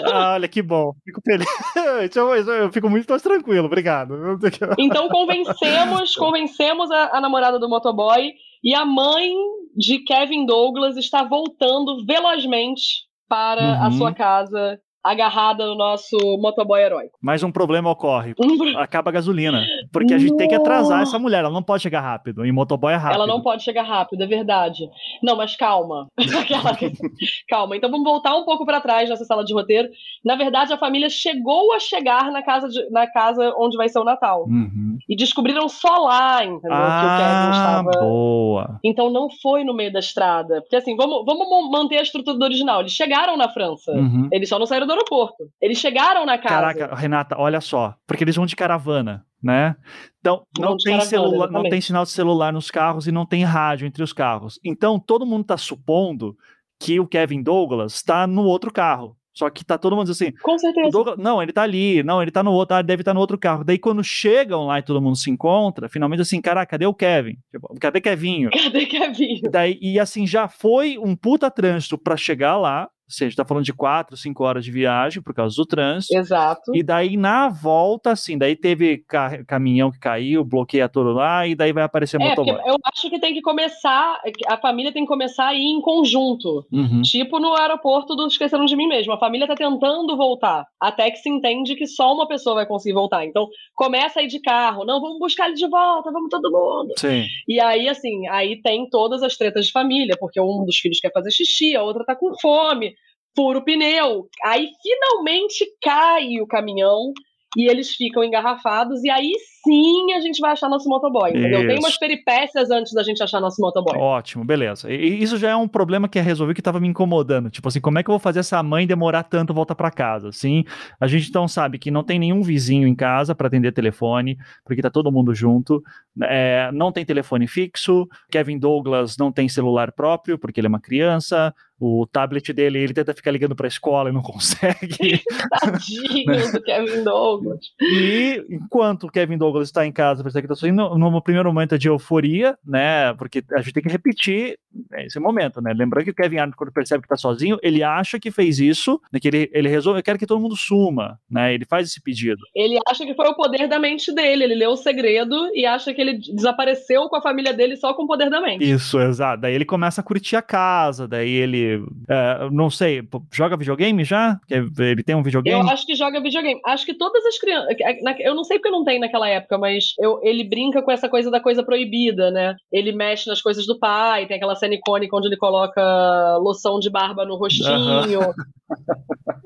Ah, 0.04 0.34
olha, 0.34 0.46
que 0.46 0.62
bom. 0.62 0.92
Fico 1.04 1.20
feliz. 1.24 1.46
Então, 2.02 2.34
eu 2.34 2.70
fico 2.72 2.88
muito 2.90 3.08
mais 3.08 3.22
tranquilo, 3.22 3.66
obrigado. 3.66 4.38
Então 4.78 5.08
convencemos, 5.08 6.14
convencemos 6.14 6.90
a, 6.90 7.16
a 7.16 7.20
namorada 7.20 7.58
do 7.58 7.68
motoboy 7.68 8.32
e 8.66 8.74
a 8.74 8.84
mãe 8.84 9.32
de 9.76 10.00
Kevin 10.00 10.44
Douglas 10.44 10.96
está 10.96 11.22
voltando 11.22 12.04
velozmente 12.04 13.06
para 13.28 13.62
uhum. 13.62 13.84
a 13.84 13.90
sua 13.92 14.12
casa 14.12 14.80
agarrada 15.06 15.64
no 15.66 15.76
nosso 15.76 16.16
motoboy 16.38 16.80
heróico. 16.80 17.16
Mas 17.22 17.42
um 17.42 17.52
problema 17.52 17.90
ocorre. 17.90 18.34
Acaba 18.76 19.10
a 19.10 19.12
gasolina. 19.12 19.64
Porque 19.92 20.12
a 20.12 20.18
gente 20.18 20.36
tem 20.36 20.48
que 20.48 20.54
atrasar 20.54 21.02
essa 21.02 21.18
mulher. 21.18 21.40
Ela 21.40 21.50
não 21.50 21.62
pode 21.62 21.82
chegar 21.82 22.00
rápido. 22.00 22.44
E 22.44 22.50
motoboy 22.50 22.92
é 22.92 22.96
rápido. 22.96 23.14
Ela 23.14 23.26
não 23.26 23.40
pode 23.40 23.62
chegar 23.62 23.84
rápido, 23.84 24.22
é 24.22 24.26
verdade. 24.26 24.88
Não, 25.22 25.36
mas 25.36 25.54
calma. 25.54 26.08
calma. 27.48 27.76
Então 27.76 27.90
vamos 27.90 28.04
voltar 28.04 28.34
um 28.34 28.44
pouco 28.44 28.66
para 28.66 28.80
trás 28.80 29.08
nessa 29.08 29.24
sala 29.24 29.44
de 29.44 29.54
roteiro. 29.54 29.88
Na 30.24 30.34
verdade, 30.34 30.72
a 30.72 30.78
família 30.78 31.08
chegou 31.08 31.72
a 31.72 31.78
chegar 31.78 32.30
na 32.32 32.42
casa, 32.42 32.68
de, 32.68 32.90
na 32.90 33.06
casa 33.06 33.54
onde 33.56 33.76
vai 33.76 33.88
ser 33.88 34.00
o 34.00 34.04
Natal. 34.04 34.44
Uhum. 34.48 34.98
E 35.08 35.16
descobriram 35.16 35.68
só 35.68 35.96
lá, 35.98 36.44
entendeu? 36.44 36.72
Ah, 36.72 37.00
que 37.00 37.06
o 37.06 37.16
Kevin 37.16 37.46
ah, 37.46 37.50
estava. 37.52 38.04
Boa. 38.04 38.80
Então 38.82 39.10
não 39.10 39.28
foi 39.30 39.62
no 39.62 39.74
meio 39.74 39.92
da 39.92 40.00
estrada. 40.00 40.60
Porque 40.62 40.76
assim, 40.76 40.96
vamos, 40.96 41.24
vamos 41.24 41.70
manter 41.70 41.98
a 41.98 42.02
estrutura 42.02 42.36
do 42.36 42.44
original. 42.44 42.80
Eles 42.80 42.92
chegaram 42.92 43.36
na 43.36 43.48
França. 43.48 43.92
Uhum. 43.92 44.28
Eles 44.32 44.48
só 44.48 44.58
não 44.58 44.66
saíram 44.66 44.86
do 44.86 44.95
aeroporto. 44.96 45.50
Eles 45.60 45.78
chegaram 45.78 46.24
na 46.26 46.38
casa. 46.38 46.74
Caraca, 46.74 46.94
Renata, 46.94 47.36
olha 47.38 47.60
só. 47.60 47.94
Porque 48.06 48.24
eles 48.24 48.36
vão 48.36 48.46
de 48.46 48.56
caravana, 48.56 49.24
né? 49.42 49.76
Então, 50.20 50.44
não 50.58 50.76
tem, 50.76 51.00
celular, 51.00 51.50
não 51.50 51.62
tem 51.68 51.80
sinal 51.80 52.04
de 52.04 52.10
celular 52.10 52.52
nos 52.52 52.70
carros 52.70 53.06
e 53.06 53.12
não 53.12 53.26
tem 53.26 53.44
rádio 53.44 53.86
entre 53.86 54.02
os 54.02 54.12
carros. 54.12 54.58
Então, 54.64 54.98
todo 54.98 55.26
mundo 55.26 55.42
está 55.42 55.56
supondo 55.56 56.36
que 56.78 57.00
o 57.00 57.06
Kevin 57.06 57.42
Douglas 57.42 57.94
está 57.94 58.26
no 58.26 58.42
outro 58.42 58.72
carro. 58.72 59.16
Só 59.36 59.50
que 59.50 59.62
tá 59.62 59.76
todo 59.76 59.94
mundo 59.94 60.10
assim. 60.10 60.32
Com 60.42 60.58
certeza. 60.58 60.90
Douglas, 60.90 61.18
não, 61.18 61.42
ele 61.42 61.52
tá 61.52 61.62
ali, 61.62 62.02
não, 62.02 62.22
ele 62.22 62.30
tá 62.30 62.42
no 62.42 62.52
outro, 62.52 62.74
ah, 62.74 62.80
deve 62.80 63.02
estar 63.02 63.10
tá 63.10 63.14
no 63.14 63.20
outro 63.20 63.36
carro. 63.36 63.62
Daí 63.62 63.78
quando 63.78 64.02
chegam 64.02 64.64
lá 64.64 64.78
e 64.78 64.82
todo 64.82 65.00
mundo 65.00 65.14
se 65.14 65.30
encontra, 65.30 65.90
finalmente 65.90 66.22
assim, 66.22 66.40
caraca, 66.40 66.70
cadê 66.70 66.86
o 66.86 66.94
Kevin? 66.94 67.36
Tipo, 67.50 67.74
cadê 67.78 68.00
Kevinho? 68.00 68.48
Cadê 68.66 68.86
Kevinho? 68.86 69.42
Daí, 69.50 69.78
e 69.80 70.00
assim, 70.00 70.26
já 70.26 70.48
foi 70.48 70.96
um 70.96 71.14
puta 71.14 71.50
trânsito 71.50 71.98
para 71.98 72.16
chegar 72.16 72.56
lá, 72.56 72.88
ou 73.06 73.12
seja, 73.12 73.28
está 73.28 73.44
falando 73.44 73.64
de 73.64 73.72
quatro, 73.72 74.16
cinco 74.16 74.42
horas 74.42 74.64
de 74.64 74.72
viagem 74.72 75.22
por 75.22 75.32
causa 75.32 75.54
do 75.54 75.64
trânsito. 75.64 76.16
Exato. 76.18 76.74
E 76.74 76.82
daí 76.82 77.16
na 77.16 77.48
volta, 77.48 78.10
assim, 78.10 78.36
daí 78.36 78.56
teve 78.56 78.98
ca 79.06 79.44
caminhão 79.44 79.92
que 79.92 80.00
caiu, 80.00 80.44
bloqueia 80.44 80.88
tudo 80.88 81.12
lá, 81.12 81.46
e 81.46 81.54
daí 81.54 81.72
vai 81.72 81.84
aparecer 81.84 82.20
é, 82.20 82.28
motoboy. 82.28 82.60
Eu 82.66 82.76
acho 82.92 83.08
que 83.08 83.20
tem 83.20 83.32
que 83.32 83.40
começar, 83.40 84.20
a 84.48 84.56
família 84.58 84.92
tem 84.92 85.04
que 85.04 85.08
começar 85.08 85.46
a 85.46 85.54
ir 85.54 85.62
em 85.62 85.80
conjunto. 85.80 86.66
Uhum. 86.72 87.00
Tipo 87.02 87.38
no 87.38 87.54
aeroporto 87.54 88.16
do 88.16 88.26
Esqueceram 88.26 88.64
de 88.64 88.74
Mim 88.74 88.88
mesmo. 88.88 89.12
A 89.12 89.18
família 89.20 89.44
está 89.44 89.54
tentando 89.54 90.16
voltar, 90.16 90.66
até 90.80 91.08
que 91.08 91.18
se 91.18 91.30
entende 91.30 91.76
que 91.76 91.86
só 91.86 92.12
uma 92.12 92.26
pessoa 92.26 92.56
vai 92.56 92.66
conseguir 92.66 92.94
voltar. 92.94 93.24
Então 93.24 93.46
começa 93.76 94.18
a 94.18 94.24
ir 94.24 94.26
de 94.26 94.40
carro, 94.40 94.84
não, 94.84 95.00
vamos 95.00 95.20
buscar 95.20 95.46
ele 95.46 95.54
de 95.54 95.68
volta, 95.68 96.10
vamos 96.10 96.28
todo 96.28 96.50
mundo. 96.50 96.92
Sim. 96.98 97.24
E 97.46 97.60
aí, 97.60 97.88
assim, 97.88 98.26
aí 98.26 98.60
tem 98.62 98.88
todas 98.90 99.22
as 99.22 99.36
tretas 99.36 99.66
de 99.66 99.72
família, 99.72 100.16
porque 100.18 100.40
um 100.40 100.64
dos 100.64 100.76
filhos 100.76 100.98
quer 100.98 101.12
fazer 101.12 101.30
xixi, 101.30 101.76
a 101.76 101.84
outra 101.84 102.04
tá 102.04 102.16
com 102.16 102.36
fome 102.40 102.95
fura 103.36 103.58
o 103.58 103.64
pneu. 103.64 104.26
Aí 104.44 104.68
finalmente 104.82 105.66
cai 105.82 106.40
o 106.40 106.46
caminhão 106.46 107.12
e 107.56 107.70
eles 107.70 107.94
ficam 107.94 108.22
engarrafados, 108.22 109.02
e 109.02 109.08
aí 109.08 109.32
sim 109.64 110.12
a 110.12 110.20
gente 110.20 110.40
vai 110.40 110.52
achar 110.52 110.68
nosso 110.68 110.88
motoboy, 110.90 111.30
entendeu? 111.30 111.60
Isso. 111.60 111.68
Tem 111.68 111.78
umas 111.78 111.98
peripécias 111.98 112.70
antes 112.70 112.92
da 112.92 113.02
gente 113.02 113.22
achar 113.22 113.40
nosso 113.40 113.62
motoboy. 113.62 113.96
Ótimo, 113.96 114.44
beleza. 114.44 114.92
E 114.92 115.22
isso 115.22 115.38
já 115.38 115.50
é 115.50 115.56
um 115.56 115.66
problema 115.66 116.06
que 116.06 116.18
é 116.18 116.22
resolvido 116.22 116.54
que 116.54 116.60
estava 116.60 116.78
me 116.78 116.86
incomodando. 116.86 117.48
Tipo 117.48 117.68
assim, 117.68 117.80
como 117.80 117.98
é 117.98 118.02
que 118.02 118.10
eu 118.10 118.12
vou 118.12 118.18
fazer 118.18 118.40
essa 118.40 118.62
mãe 118.62 118.86
demorar 118.86 119.22
tanto 119.22 119.54
voltar 119.54 119.74
para 119.74 119.90
casa? 119.90 120.28
Assim, 120.28 120.64
a 121.00 121.06
gente 121.06 121.30
então 121.30 121.48
sabe 121.48 121.78
que 121.78 121.90
não 121.90 122.04
tem 122.04 122.18
nenhum 122.18 122.42
vizinho 122.42 122.86
em 122.86 122.94
casa 122.94 123.34
para 123.34 123.46
atender 123.46 123.72
telefone, 123.72 124.36
porque 124.62 124.82
tá 124.82 124.90
todo 124.90 125.10
mundo 125.10 125.34
junto. 125.34 125.82
É, 126.24 126.70
não 126.72 126.92
tem 126.92 127.06
telefone 127.06 127.48
fixo. 127.48 128.06
Kevin 128.30 128.58
Douglas 128.58 129.16
não 129.16 129.32
tem 129.32 129.48
celular 129.48 129.92
próprio, 129.92 130.38
porque 130.38 130.60
ele 130.60 130.66
é 130.66 130.68
uma 130.68 130.80
criança 130.80 131.54
o 131.78 132.06
tablet 132.06 132.52
dele, 132.52 132.78
ele 132.78 132.94
tenta 132.94 133.14
ficar 133.14 133.30
ligando 133.30 133.54
para 133.54 133.66
a 133.66 133.68
escola 133.68 134.10
e 134.10 134.12
não 134.12 134.22
consegue. 134.22 135.22
Tadinho 135.60 136.52
do 136.52 136.62
Kevin 136.62 137.04
Douglas. 137.04 137.60
E 137.80 138.44
enquanto 138.50 139.04
o 139.04 139.10
Kevin 139.10 139.36
Douglas 139.36 139.68
está 139.68 139.86
em 139.86 139.92
casa, 139.92 140.22
percebe 140.22 140.46
que 140.46 140.52
está 140.52 140.60
sozinho, 140.60 140.76
no, 140.76 141.10
no, 141.10 141.22
primeiro 141.22 141.52
momento 141.52 141.74
é 141.74 141.78
de 141.78 141.88
euforia, 141.88 142.56
né? 142.64 143.12
Porque 143.14 143.42
a 143.52 143.58
gente 143.58 143.74
tem 143.74 143.82
que 143.82 143.88
repetir 143.88 144.58
esse 144.98 145.18
momento, 145.18 145.60
né? 145.60 145.72
Lembrando 145.74 146.04
que 146.04 146.10
o 146.10 146.14
Kevin 146.14 146.38
Arnold, 146.38 146.56
quando 146.56 146.72
percebe 146.72 147.02
que 147.02 147.06
está 147.06 147.16
sozinho, 147.16 147.58
ele 147.62 147.82
acha 147.82 148.18
que 148.18 148.30
fez 148.30 148.58
isso, 148.58 149.00
né, 149.12 149.18
que 149.20 149.28
ele, 149.28 149.50
ele 149.52 149.68
resolve, 149.68 150.00
eu 150.00 150.04
quero 150.04 150.18
que 150.18 150.26
todo 150.26 150.40
mundo 150.40 150.56
suma, 150.56 151.18
né? 151.30 151.54
Ele 151.54 151.64
faz 151.64 151.88
esse 151.88 152.00
pedido. 152.00 152.40
Ele 152.54 152.78
acha 152.88 153.04
que 153.04 153.14
foi 153.14 153.26
o 153.28 153.34
poder 153.34 153.68
da 153.68 153.78
mente 153.78 154.14
dele, 154.14 154.44
ele 154.44 154.54
leu 154.54 154.70
o 154.70 154.76
segredo 154.76 155.50
e 155.54 155.66
acha 155.66 155.92
que 155.92 156.00
ele 156.00 156.18
desapareceu 156.18 157.08
com 157.08 157.16
a 157.16 157.22
família 157.22 157.52
dele 157.52 157.76
só 157.76 157.94
com 157.94 158.04
o 158.04 158.06
poder 158.06 158.30
da 158.30 158.40
mente. 158.40 158.70
Isso, 158.70 159.00
exato. 159.00 159.42
Daí 159.42 159.54
ele 159.54 159.64
começa 159.64 160.00
a 160.00 160.04
curtir 160.04 160.36
a 160.36 160.42
casa, 160.42 161.08
daí 161.08 161.30
ele 161.30 161.65
é, 162.08 162.50
não 162.50 162.70
sei, 162.70 163.02
joga 163.32 163.56
videogame 163.56 164.04
já? 164.04 164.38
Ele 164.50 165.02
tem 165.02 165.14
um 165.14 165.22
videogame? 165.22 165.60
Eu 165.60 165.68
acho 165.68 165.86
que 165.86 165.94
joga 165.94 166.20
videogame. 166.20 166.60
Acho 166.64 166.86
que 166.86 166.94
todas 166.94 167.24
as 167.26 167.38
crianças. 167.38 167.76
Eu 168.20 168.34
não 168.34 168.44
sei 168.44 168.58
porque 168.58 168.70
não 168.70 168.84
tem 168.84 168.98
naquela 168.98 169.28
época, 169.28 169.58
mas 169.58 169.94
eu, 169.98 170.20
ele 170.22 170.44
brinca 170.44 170.82
com 170.82 170.90
essa 170.90 171.08
coisa 171.08 171.30
da 171.30 171.40
coisa 171.40 171.64
proibida, 171.64 172.30
né? 172.30 172.54
Ele 172.72 172.92
mexe 172.92 173.28
nas 173.28 173.40
coisas 173.40 173.66
do 173.66 173.78
pai, 173.78 174.26
tem 174.26 174.36
aquela 174.36 174.54
cena 174.54 174.74
icônica 174.74 175.16
onde 175.16 175.28
ele 175.28 175.36
coloca 175.36 176.36
loção 176.38 176.78
de 176.78 176.90
barba 176.90 177.24
no 177.24 177.36
rostinho. 177.36 178.34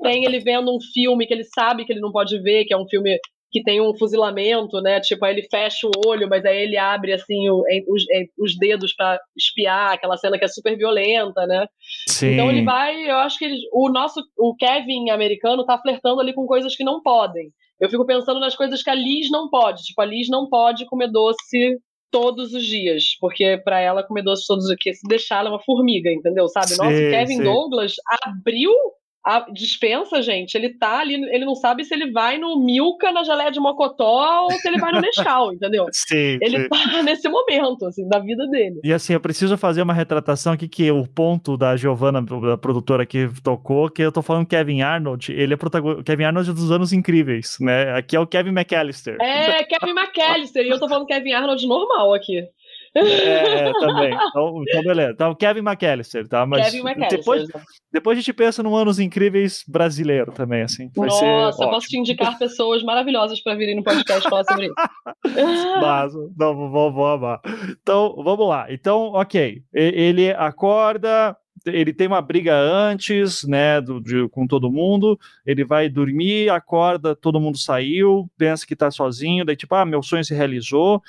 tem 0.01 0.25
ele 0.25 0.39
vendo 0.39 0.73
um 0.73 0.79
filme 0.93 1.25
que 1.25 1.33
ele 1.33 1.43
sabe 1.43 1.85
que 1.85 1.93
ele 1.93 2.01
não 2.01 2.11
pode 2.11 2.39
ver, 2.39 2.65
que 2.65 2.73
é 2.73 2.77
um 2.77 2.87
filme 2.87 3.17
que 3.51 3.61
tem 3.61 3.81
um 3.81 3.93
fuzilamento, 3.95 4.79
né? 4.81 4.99
Tipo, 5.01 5.25
aí 5.25 5.33
ele 5.33 5.47
fecha 5.49 5.85
o 5.85 6.07
olho, 6.07 6.29
mas 6.29 6.45
aí 6.45 6.63
ele 6.63 6.77
abre 6.77 7.11
assim 7.11 7.49
o, 7.49 7.63
os, 7.89 8.03
os, 8.39 8.57
dedos 8.57 8.93
para 8.93 9.19
espiar, 9.37 9.91
aquela 9.91 10.15
cena 10.15 10.39
que 10.39 10.45
é 10.45 10.47
super 10.47 10.77
violenta, 10.77 11.45
né? 11.45 11.67
Sim. 12.07 12.33
Então 12.33 12.49
ele 12.49 12.63
vai, 12.63 13.09
eu 13.09 13.17
acho 13.17 13.37
que 13.37 13.45
ele, 13.45 13.57
o 13.73 13.89
nosso, 13.89 14.21
o 14.37 14.55
Kevin 14.55 15.09
americano 15.09 15.65
tá 15.65 15.77
flertando 15.77 16.21
ali 16.21 16.33
com 16.33 16.45
coisas 16.45 16.75
que 16.75 16.83
não 16.83 17.01
podem. 17.01 17.51
Eu 17.79 17.89
fico 17.89 18.05
pensando 18.05 18.39
nas 18.39 18.55
coisas 18.55 18.81
que 18.81 18.89
a 18.89 18.95
Liz 18.95 19.29
não 19.29 19.49
pode. 19.49 19.83
Tipo, 19.83 20.01
a 20.01 20.05
Liz 20.05 20.29
não 20.29 20.47
pode 20.47 20.85
comer 20.85 21.11
doce 21.11 21.77
todos 22.11 22.53
os 22.53 22.65
dias, 22.65 23.17
porque 23.19 23.57
para 23.57 23.79
ela 23.79 24.03
comer 24.03 24.21
doce 24.21 24.45
todos 24.47 24.65
os 24.65 24.75
dias, 24.77 24.99
se 24.99 25.07
deixar 25.07 25.39
ela 25.39 25.49
é 25.49 25.51
uma 25.53 25.63
formiga, 25.63 26.11
entendeu? 26.11 26.47
Sabe? 26.47 26.77
Nossa, 26.77 26.91
Kevin 26.91 27.41
Douglas 27.41 27.95
abriu 28.23 28.71
a 29.25 29.45
dispensa, 29.51 30.21
gente, 30.21 30.55
ele 30.55 30.69
tá 30.69 30.99
ali, 30.99 31.13
ele 31.13 31.45
não 31.45 31.53
sabe 31.53 31.85
se 31.85 31.93
ele 31.93 32.11
vai 32.11 32.39
no 32.39 32.59
Milka, 32.59 33.11
na 33.11 33.23
geleia 33.23 33.51
de 33.51 33.59
mocotó, 33.59 34.45
ou 34.45 34.51
se 34.51 34.67
ele 34.67 34.79
vai 34.79 34.91
no 34.91 34.99
Nescau, 35.01 35.53
entendeu? 35.53 35.85
Sim, 35.91 36.39
ele 36.41 36.63
sim. 36.63 36.69
tá 36.69 36.77
nesse 37.03 37.29
momento, 37.29 37.85
assim, 37.85 38.07
da 38.07 38.17
vida 38.17 38.47
dele. 38.47 38.79
E 38.83 38.91
assim, 38.91 39.13
eu 39.13 39.19
preciso 39.19 39.55
fazer 39.57 39.83
uma 39.83 39.93
retratação 39.93 40.53
aqui, 40.53 40.67
que 40.67 40.91
o 40.91 41.07
ponto 41.07 41.55
da 41.55 41.75
Giovanna, 41.77 42.21
da 42.21 42.57
produtora 42.57 43.05
que 43.05 43.29
tocou, 43.43 43.89
que 43.89 44.01
eu 44.01 44.11
tô 44.11 44.23
falando 44.23 44.47
Kevin 44.47 44.81
Arnold, 44.81 45.31
ele 45.31 45.53
é 45.53 45.57
protagonista, 45.57 46.03
Kevin 46.03 46.23
Arnold 46.23 46.53
dos 46.53 46.71
anos 46.71 46.91
incríveis, 46.91 47.57
né? 47.61 47.93
Aqui 47.93 48.15
é 48.15 48.19
o 48.19 48.25
Kevin 48.25 48.51
McAllister. 48.51 49.17
É, 49.21 49.63
Kevin 49.63 49.93
McAllister, 49.97 50.65
e 50.65 50.69
eu 50.69 50.79
tô 50.79 50.89
falando 50.89 51.05
Kevin 51.05 51.33
Arnold 51.33 51.67
normal 51.67 52.13
aqui. 52.13 52.43
É, 52.93 53.69
é, 53.69 53.73
também. 53.73 54.13
Então, 54.13 54.63
então, 54.67 54.83
beleza. 54.83 55.11
Então, 55.11 55.35
Kevin 55.35 55.61
McAllister, 55.61 56.27
tá? 56.27 56.45
Mas 56.45 56.65
Kevin 56.65 56.79
McAllister. 56.79 57.17
Depois, 57.19 57.47
depois 57.91 58.17
a 58.17 58.21
gente 58.21 58.33
pensa 58.33 58.61
no 58.61 58.75
Anos 58.75 58.99
Incríveis 58.99 59.63
brasileiro 59.67 60.31
também, 60.31 60.63
assim. 60.63 60.89
Vai 60.95 61.07
Nossa, 61.07 61.69
posso 61.69 61.87
te 61.87 61.97
indicar 61.97 62.37
pessoas 62.37 62.83
maravilhosas 62.83 63.41
para 63.41 63.55
virem 63.55 63.75
no 63.75 63.83
podcast 63.83 64.29
falar 64.29 64.43
sobre 64.43 64.65
isso. 64.65 64.75
Mas, 65.81 66.13
não, 66.37 66.69
vou, 66.69 66.91
vou 66.91 67.07
amar. 67.07 67.39
Então, 67.81 68.15
vamos 68.23 68.47
lá. 68.47 68.67
Então, 68.69 69.13
ok. 69.13 69.61
Ele 69.73 70.31
acorda, 70.31 71.35
ele 71.65 71.93
tem 71.93 72.07
uma 72.07 72.21
briga 72.21 72.55
antes, 72.55 73.43
né, 73.43 73.79
do, 73.79 74.01
de, 74.01 74.27
com 74.29 74.47
todo 74.47 74.71
mundo, 74.71 75.19
ele 75.45 75.63
vai 75.63 75.87
dormir, 75.89 76.49
acorda, 76.49 77.15
todo 77.15 77.39
mundo 77.39 77.57
saiu, 77.57 78.29
pensa 78.37 78.65
que 78.65 78.75
tá 78.75 78.89
sozinho, 78.89 79.45
daí 79.45 79.55
tipo, 79.55 79.75
ah, 79.75 79.85
meu 79.85 80.01
sonho 80.01 80.23
se 80.25 80.33
realizou, 80.33 81.01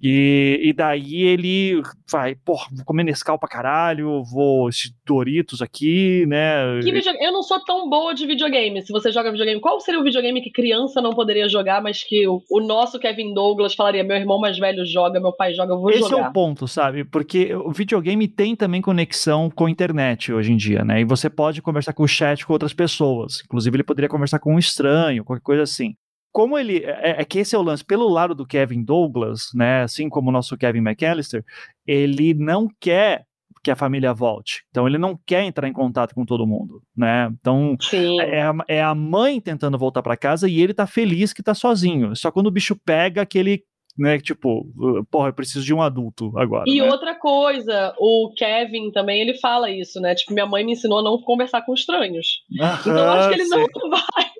e, 0.00 0.60
e 0.62 0.72
daí 0.72 1.24
ele 1.24 1.82
vai, 2.10 2.36
porra, 2.36 2.68
vou 2.72 2.84
comer 2.84 3.02
Nescau 3.02 3.38
pra 3.38 3.48
caralho, 3.48 4.22
vou 4.22 4.68
esses 4.68 4.92
Doritos 5.04 5.60
aqui, 5.60 6.24
né? 6.26 6.80
Eu 7.20 7.32
não 7.32 7.42
sou 7.42 7.58
tão 7.64 7.88
boa 7.88 8.14
de 8.14 8.26
videogame. 8.26 8.80
Se 8.82 8.92
você 8.92 9.10
joga 9.10 9.30
videogame, 9.30 9.60
qual 9.60 9.80
seria 9.80 10.00
o 10.00 10.04
videogame 10.04 10.40
que 10.40 10.50
criança 10.50 11.00
não 11.00 11.14
poderia 11.14 11.48
jogar, 11.48 11.82
mas 11.82 12.04
que 12.04 12.28
o, 12.28 12.42
o 12.50 12.60
nosso 12.60 12.98
Kevin 12.98 13.34
Douglas 13.34 13.74
falaria: 13.74 14.04
meu 14.04 14.16
irmão 14.16 14.38
mais 14.38 14.58
velho 14.58 14.84
joga, 14.84 15.18
meu 15.18 15.32
pai 15.32 15.52
joga, 15.52 15.72
eu 15.72 15.80
vou 15.80 15.90
Esse 15.90 16.00
jogar. 16.00 16.16
Esse 16.16 16.26
é 16.26 16.28
o 16.28 16.32
ponto, 16.32 16.68
sabe? 16.68 17.04
Porque 17.04 17.54
o 17.54 17.72
videogame 17.72 18.28
tem 18.28 18.54
também 18.54 18.80
conexão 18.80 19.50
com 19.50 19.66
a 19.66 19.70
internet 19.70 20.32
hoje 20.32 20.52
em 20.52 20.56
dia, 20.56 20.84
né? 20.84 21.00
E 21.00 21.04
você 21.04 21.28
pode 21.28 21.60
conversar 21.60 21.92
com 21.92 22.04
o 22.04 22.08
chat 22.08 22.46
com 22.46 22.52
outras 22.52 22.72
pessoas. 22.72 23.42
Inclusive, 23.44 23.76
ele 23.76 23.84
poderia 23.84 24.08
conversar 24.08 24.38
com 24.38 24.54
um 24.54 24.58
estranho, 24.58 25.24
qualquer 25.24 25.42
coisa 25.42 25.62
assim 25.62 25.94
como 26.38 26.56
ele. 26.56 26.84
É, 26.84 27.16
é, 27.20 27.24
que 27.24 27.40
esse 27.40 27.56
é 27.56 27.58
o 27.58 27.62
lance. 27.62 27.84
Pelo 27.84 28.08
lado 28.08 28.32
do 28.32 28.46
Kevin 28.46 28.84
Douglas, 28.84 29.48
né? 29.52 29.82
Assim 29.82 30.08
como 30.08 30.28
o 30.28 30.32
nosso 30.32 30.56
Kevin 30.56 30.78
McAllister, 30.78 31.44
ele 31.84 32.32
não 32.32 32.68
quer 32.78 33.24
que 33.60 33.72
a 33.72 33.76
família 33.76 34.14
volte. 34.14 34.62
Então 34.70 34.86
ele 34.86 34.98
não 34.98 35.18
quer 35.26 35.42
entrar 35.42 35.66
em 35.66 35.72
contato 35.72 36.14
com 36.14 36.24
todo 36.24 36.46
mundo, 36.46 36.80
né? 36.96 37.28
Então 37.40 37.76
é 37.92 38.40
a, 38.40 38.54
é 38.68 38.80
a, 38.80 38.94
mãe 38.94 39.40
tentando 39.40 39.76
voltar 39.76 40.00
para 40.00 40.16
casa 40.16 40.48
e 40.48 40.60
ele 40.60 40.72
tá 40.72 40.86
feliz 40.86 41.32
que 41.32 41.42
tá 41.42 41.54
sozinho. 41.54 42.14
Só 42.14 42.30
quando 42.30 42.46
o 42.46 42.52
bicho 42.52 42.76
pega 42.76 43.26
que 43.26 43.36
ele 43.36 43.64
né? 43.98 44.20
Tipo, 44.20 44.64
porra, 45.10 45.30
eu 45.30 45.32
preciso 45.32 45.64
de 45.64 45.74
um 45.74 45.82
adulto 45.82 46.32
agora. 46.38 46.62
E 46.68 46.80
né? 46.80 46.88
outra 46.88 47.16
coisa, 47.16 47.92
o 47.98 48.32
Kevin 48.36 48.92
também, 48.92 49.20
ele 49.20 49.34
fala 49.38 49.68
isso, 49.72 50.00
né? 50.00 50.14
Tipo, 50.14 50.32
minha 50.32 50.46
mãe 50.46 50.64
me 50.64 50.72
ensinou 50.72 51.00
a 51.00 51.02
não 51.02 51.20
conversar 51.20 51.62
com 51.62 51.74
estranhos. 51.74 52.44
Ah, 52.60 52.78
então 52.80 52.96
eu 52.96 53.10
acho 53.10 53.28
que 53.28 53.34
ele 53.34 53.44
sim. 53.44 53.56
não 53.56 53.66
vai. 53.90 54.30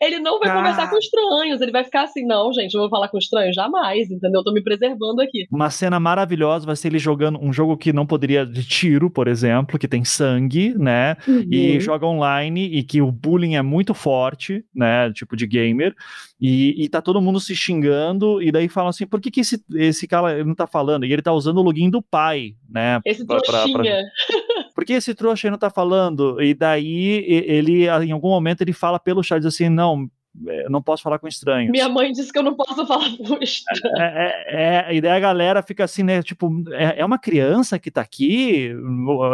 Ele 0.00 0.18
não 0.18 0.38
vai 0.38 0.50
ah. 0.50 0.54
conversar 0.54 0.90
com 0.90 0.98
estranhos. 0.98 1.60
Ele 1.60 1.72
vai 1.72 1.84
ficar 1.84 2.02
assim, 2.02 2.24
não, 2.26 2.52
gente, 2.52 2.74
eu 2.74 2.80
vou 2.80 2.90
falar 2.90 3.08
com 3.08 3.18
estranhos? 3.18 3.54
Jamais, 3.54 4.10
entendeu? 4.10 4.40
Eu 4.40 4.44
tô 4.44 4.52
me 4.52 4.62
preservando 4.62 5.20
aqui. 5.20 5.46
Uma 5.50 5.70
cena 5.70 5.98
maravilhosa 5.98 6.66
vai 6.66 6.76
ser 6.76 6.88
ele 6.88 6.98
jogando 6.98 7.38
um 7.42 7.52
jogo 7.52 7.76
que 7.76 7.92
não 7.92 8.06
poderia 8.06 8.44
de 8.44 8.64
tiro, 8.66 9.10
por 9.10 9.28
exemplo, 9.28 9.78
que 9.78 9.88
tem 9.88 10.04
sangue, 10.04 10.74
né? 10.76 11.16
Uhum. 11.26 11.48
E 11.50 11.80
joga 11.80 12.06
online 12.06 12.66
e 12.66 12.82
que 12.82 13.00
o 13.00 13.10
bullying 13.10 13.56
é 13.56 13.62
muito 13.62 13.94
forte, 13.94 14.64
né? 14.74 15.12
Tipo 15.12 15.36
de 15.36 15.46
gamer. 15.46 15.94
E, 16.40 16.84
e 16.84 16.88
tá 16.88 17.00
todo 17.00 17.20
mundo 17.20 17.40
se 17.40 17.54
xingando, 17.54 18.42
e 18.42 18.52
daí 18.52 18.68
falam 18.68 18.90
assim: 18.90 19.06
por 19.06 19.20
que, 19.20 19.30
que 19.30 19.40
esse, 19.40 19.62
esse 19.74 20.06
cara 20.06 20.44
não 20.44 20.54
tá 20.54 20.66
falando? 20.66 21.06
E 21.06 21.12
ele 21.12 21.22
tá 21.22 21.32
usando 21.32 21.58
o 21.58 21.62
login 21.62 21.88
do 21.88 22.02
pai, 22.02 22.54
né? 22.68 23.00
Esse 23.04 23.24
pra, 23.24 23.40
pra, 23.40 23.64
pra... 23.72 23.82
Por 24.74 24.84
que 24.84 24.94
esse 24.94 25.14
trouxa 25.14 25.46
aí 25.46 25.50
não 25.50 25.58
tá 25.58 25.70
falando? 25.70 26.42
E 26.42 26.52
daí 26.52 27.24
ele, 27.28 27.86
em 27.86 28.10
algum 28.12 28.30
momento, 28.30 28.62
ele 28.62 28.72
fala 28.72 28.98
pelo 28.98 29.22
chat, 29.22 29.38
diz 29.38 29.54
assim: 29.54 29.68
não, 29.68 30.10
é, 30.48 30.66
eu 30.66 30.70
não 30.70 30.82
posso 30.82 31.02
falar 31.02 31.18
com 31.18 31.28
estranhos. 31.28 31.70
Minha 31.70 31.88
mãe 31.88 32.10
disse 32.10 32.32
que 32.32 32.38
eu 32.38 32.42
não 32.42 32.54
posso 32.54 32.84
falar 32.86 33.16
com 33.16 33.38
estranhos. 33.40 33.64
É, 33.98 34.34
é, 34.48 34.90
é, 34.90 34.94
e 34.94 35.00
daí 35.00 35.12
a 35.12 35.20
galera 35.20 35.62
fica 35.62 35.84
assim, 35.84 36.02
né? 36.02 36.22
Tipo, 36.22 36.50
é, 36.72 37.00
é 37.00 37.04
uma 37.04 37.18
criança 37.18 37.78
que 37.78 37.90
tá 37.90 38.00
aqui. 38.00 38.72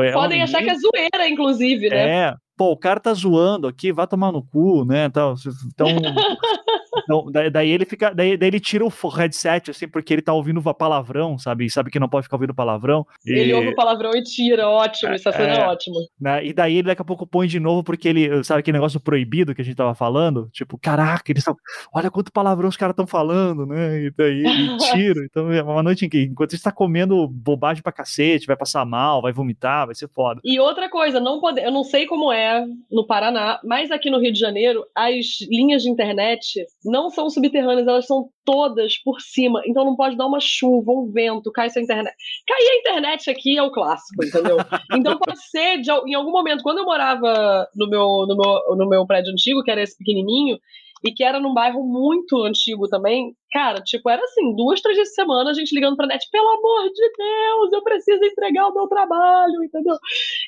É 0.05 0.13
Podem 0.13 0.43
achar 0.43 0.63
que 0.63 0.71
é 0.71 0.75
zoeira, 0.75 1.29
inclusive, 1.29 1.89
né? 1.89 2.29
É. 2.29 2.35
Pô, 2.57 2.73
o 2.73 2.77
cara 2.77 3.01
tá 3.01 3.15
zoando 3.15 3.67
aqui, 3.67 3.91
vai 3.91 4.07
tomar 4.07 4.31
no 4.31 4.43
cu, 4.43 4.85
né? 4.85 5.07
Então, 5.07 5.35
então 5.73 5.89
Então, 7.11 7.51
daí, 7.51 7.71
ele 7.71 7.85
fica. 7.85 8.15
Daí, 8.15 8.37
daí, 8.37 8.49
ele 8.49 8.61
tira 8.61 8.85
o 8.85 9.09
headset, 9.09 9.71
assim, 9.71 9.89
porque 9.89 10.15
ele 10.15 10.23
tá 10.23 10.33
ouvindo 10.33 10.63
palavrão, 10.75 11.37
sabe? 11.37 11.65
E 11.65 11.71
sabe 11.71 11.91
que 11.91 11.99
não 11.99 12.09
pode 12.09 12.25
ficar 12.25 12.37
ouvindo 12.37 12.55
palavrão. 12.55 13.05
E... 13.27 13.33
Ele 13.33 13.53
ouve 13.53 13.69
o 13.69 13.75
palavrão 13.75 14.13
e 14.15 14.23
tira, 14.23 14.69
ótimo, 14.69 15.13
essa 15.13 15.33
cena 15.33 15.55
é, 15.55 15.61
é 15.61 15.67
ótima. 15.67 15.97
Né? 16.21 16.47
E 16.47 16.53
daí 16.53 16.77
ele 16.77 16.87
daqui 16.87 17.03
a 17.03 17.05
pouco 17.05 17.27
põe 17.27 17.49
de 17.49 17.59
novo, 17.59 17.83
porque 17.83 18.09
ele, 18.09 18.45
sabe 18.45 18.61
aquele 18.61 18.77
negócio 18.77 19.01
proibido 19.01 19.55
que 19.55 19.61
a 19.61 19.65
gente 19.65 19.77
tava 19.77 19.95
falando? 19.95 20.49
Tipo, 20.53 20.79
caraca, 20.79 21.31
eles 21.33 21.41
estão. 21.41 21.57
Olha 21.93 22.11
quanto 22.11 22.33
palavrão 22.33 22.69
os 22.69 22.77
caras 22.77 22.93
estão 22.93 23.07
falando, 23.07 23.67
né? 23.67 24.05
E 24.05 24.11
daí 24.11 24.45
ele 24.47 24.77
tira. 24.93 25.25
então 25.25 25.53
é 25.53 25.63
uma 25.63 25.83
noite 25.83 26.07
em 26.07 26.09
que, 26.09 26.23
enquanto 26.23 26.57
você 26.57 26.63
tá 26.63 26.71
comendo 26.71 27.27
bobagem 27.27 27.83
pra 27.83 27.93
cacete, 27.93 28.47
vai 28.47 28.57
passar 28.57 28.85
mal, 28.85 29.21
vai 29.21 29.33
vomitar, 29.33 29.87
vai 29.87 29.95
ser 29.95 30.09
foda. 30.09 30.41
E 30.45 30.61
outra 30.61 30.89
coisa, 30.89 31.19
não 31.19 31.41
pode, 31.41 31.61
eu 31.61 31.73
não 31.73 31.83
sei 31.83 32.07
como 32.07 32.33
é 32.33 32.65
no 32.91 33.07
Paraná, 33.07 33.59
mas 33.65 33.91
aqui 33.91 34.11
no 34.11 34.21
Rio 34.21 34.33
de 34.33 34.39
Janeiro, 34.39 34.85
as 34.95 35.41
linhas 35.49 35.83
de 35.83 35.91
internet 35.91 36.65
não 36.85 37.00
são 37.09 37.31
subterrâneas, 37.31 37.87
elas 37.87 38.07
são 38.07 38.29
todas 38.45 38.99
por 39.03 39.21
cima. 39.21 39.63
Então 39.67 39.85
não 39.85 39.97
pode 39.97 40.17
dar 40.17 40.27
uma 40.27 40.41
chuva, 40.41 40.93
um 40.93 41.11
vento, 41.11 41.53
cai 41.53 41.71
sua 41.71 41.81
internet. 41.81 42.15
Cair 42.47 42.69
a 42.69 42.77
internet 42.77 43.31
aqui 43.31 43.57
é 43.57 43.63
o 43.63 43.71
clássico, 43.71 44.25
entendeu? 44.25 44.57
Então 44.93 45.17
pode 45.19 45.41
ser, 45.49 45.81
de, 45.81 45.91
em 46.07 46.15
algum 46.15 46.33
momento, 46.33 46.63
quando 46.63 46.79
eu 46.79 46.85
morava 46.85 47.67
no 47.75 47.89
meu, 47.89 48.27
no, 48.27 48.37
meu, 48.37 48.77
no 48.77 48.89
meu 48.89 49.07
prédio 49.07 49.33
antigo, 49.33 49.63
que 49.63 49.71
era 49.71 49.83
esse 49.83 49.97
pequenininho, 49.97 50.59
e 51.05 51.13
que 51.13 51.25
era 51.25 51.41
num 51.41 51.55
bairro 51.55 51.83
muito 51.83 52.43
antigo 52.43 52.87
também, 52.89 53.35
cara, 53.51 53.81
tipo, 53.83 54.09
era 54.11 54.23
assim, 54.23 54.55
duas, 54.55 54.81
três 54.83 54.99
vezes 54.99 55.15
por 55.15 55.23
semana 55.23 55.51
a 55.51 55.55
gente 55.55 55.75
ligando 55.75 55.97
pra 55.97 56.07
net, 56.07 56.27
pelo 56.31 56.49
amor 56.49 56.91
de 56.93 57.13
Deus, 57.17 57.73
eu 57.73 57.83
preciso 57.83 58.23
entregar 58.23 58.69
o 58.69 58.75
meu 58.75 58.87
trabalho, 58.87 59.65
entendeu? 59.65 59.97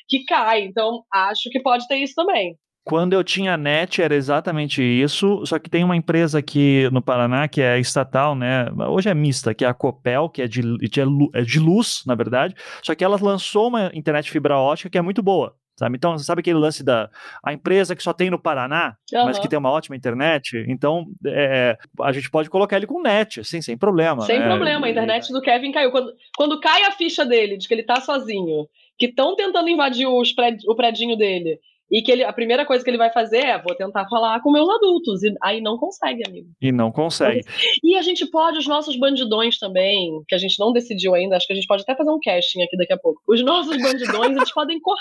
Que 0.07 0.23
cai. 0.25 0.61
Então, 0.63 1.03
acho 1.11 1.49
que 1.49 1.59
pode 1.59 1.87
ter 1.87 1.97
isso 1.97 2.13
também. 2.15 2.55
Quando 2.83 3.13
eu 3.13 3.23
tinha 3.23 3.55
net 3.55 4.01
era 4.01 4.13
exatamente 4.13 4.83
isso, 4.83 5.45
só 5.45 5.57
que 5.57 5.69
tem 5.69 5.83
uma 5.83 5.95
empresa 5.95 6.39
aqui 6.39 6.89
no 6.91 7.01
Paraná 7.01 7.47
que 7.47 7.61
é 7.61 7.79
estatal, 7.79 8.35
né? 8.35 8.65
Hoje 8.89 9.09
é 9.09 9.13
mista, 9.13 9.53
que 9.53 9.63
é 9.63 9.67
a 9.67 9.73
Copel, 9.73 10.29
que 10.29 10.41
é 10.41 10.47
de, 10.47 10.61
de, 10.61 11.01
é 11.33 11.41
de 11.41 11.59
luz, 11.59 12.03
na 12.05 12.13
verdade. 12.13 12.53
Só 12.81 12.93
que 12.93 13.03
ela 13.03 13.17
lançou 13.21 13.69
uma 13.69 13.89
internet 13.93 14.29
fibra 14.29 14.57
ótica 14.57 14.89
que 14.89 14.97
é 14.97 15.01
muito 15.01 15.23
boa. 15.23 15.55
Sabe? 15.75 15.97
Então, 15.97 16.17
sabe 16.19 16.41
aquele 16.41 16.59
lance 16.59 16.83
da 16.83 17.09
a 17.43 17.51
empresa 17.51 17.95
que 17.95 18.03
só 18.03 18.13
tem 18.13 18.29
no 18.29 18.39
Paraná, 18.39 18.95
uhum. 19.11 19.25
mas 19.25 19.39
que 19.39 19.47
tem 19.47 19.57
uma 19.57 19.71
ótima 19.71 19.95
internet? 19.95 20.63
Então, 20.67 21.05
é, 21.25 21.75
a 22.01 22.11
gente 22.11 22.29
pode 22.29 22.49
colocar 22.49 22.77
ele 22.77 22.85
com 22.85 23.01
net, 23.01 23.39
assim, 23.39 23.59
sem 23.59 23.75
problema. 23.75 24.21
Sem 24.21 24.39
né? 24.39 24.45
problema, 24.45 24.85
a 24.85 24.89
internet 24.89 25.31
do 25.31 25.41
Kevin 25.41 25.71
caiu. 25.71 25.89
Quando, 25.89 26.13
quando 26.37 26.59
cai 26.59 26.83
a 26.83 26.91
ficha 26.91 27.25
dele, 27.25 27.57
de 27.57 27.67
que 27.67 27.73
ele 27.73 27.83
tá 27.83 27.99
sozinho, 28.01 28.67
que 28.99 29.07
estão 29.07 29.35
tentando 29.35 29.67
invadir 29.67 30.07
os 30.07 30.31
o 30.67 30.75
predinho 30.75 31.17
dele, 31.17 31.59
e 31.91 32.01
que 32.01 32.11
ele, 32.11 32.23
a 32.23 32.33
primeira 32.33 32.65
coisa 32.65 32.83
que 32.83 32.89
ele 32.89 32.97
vai 32.97 33.11
fazer 33.11 33.39
é: 33.39 33.61
vou 33.61 33.75
tentar 33.75 34.07
falar 34.07 34.41
com 34.41 34.51
meus 34.51 34.69
adultos. 34.69 35.23
E 35.23 35.33
aí 35.41 35.61
não 35.61 35.77
consegue, 35.77 36.23
amigo. 36.27 36.49
E 36.61 36.71
não 36.71 36.91
consegue. 36.91 37.41
E 37.83 37.95
a 37.95 38.01
gente 38.01 38.25
pode, 38.25 38.57
os 38.57 38.67
nossos 38.67 38.97
bandidões 38.97 39.57
também, 39.57 40.23
que 40.27 40.35
a 40.35 40.37
gente 40.37 40.59
não 40.59 40.71
decidiu 40.71 41.13
ainda, 41.13 41.35
acho 41.35 41.47
que 41.47 41.53
a 41.53 41.55
gente 41.55 41.67
pode 41.67 41.83
até 41.83 41.95
fazer 41.95 42.11
um 42.11 42.19
casting 42.23 42.61
aqui 42.61 42.77
daqui 42.77 42.93
a 42.93 42.97
pouco. 42.97 43.21
Os 43.27 43.43
nossos 43.43 43.77
bandidões, 43.77 44.35
eles 44.35 44.53
podem 44.53 44.79
correr. 44.79 44.99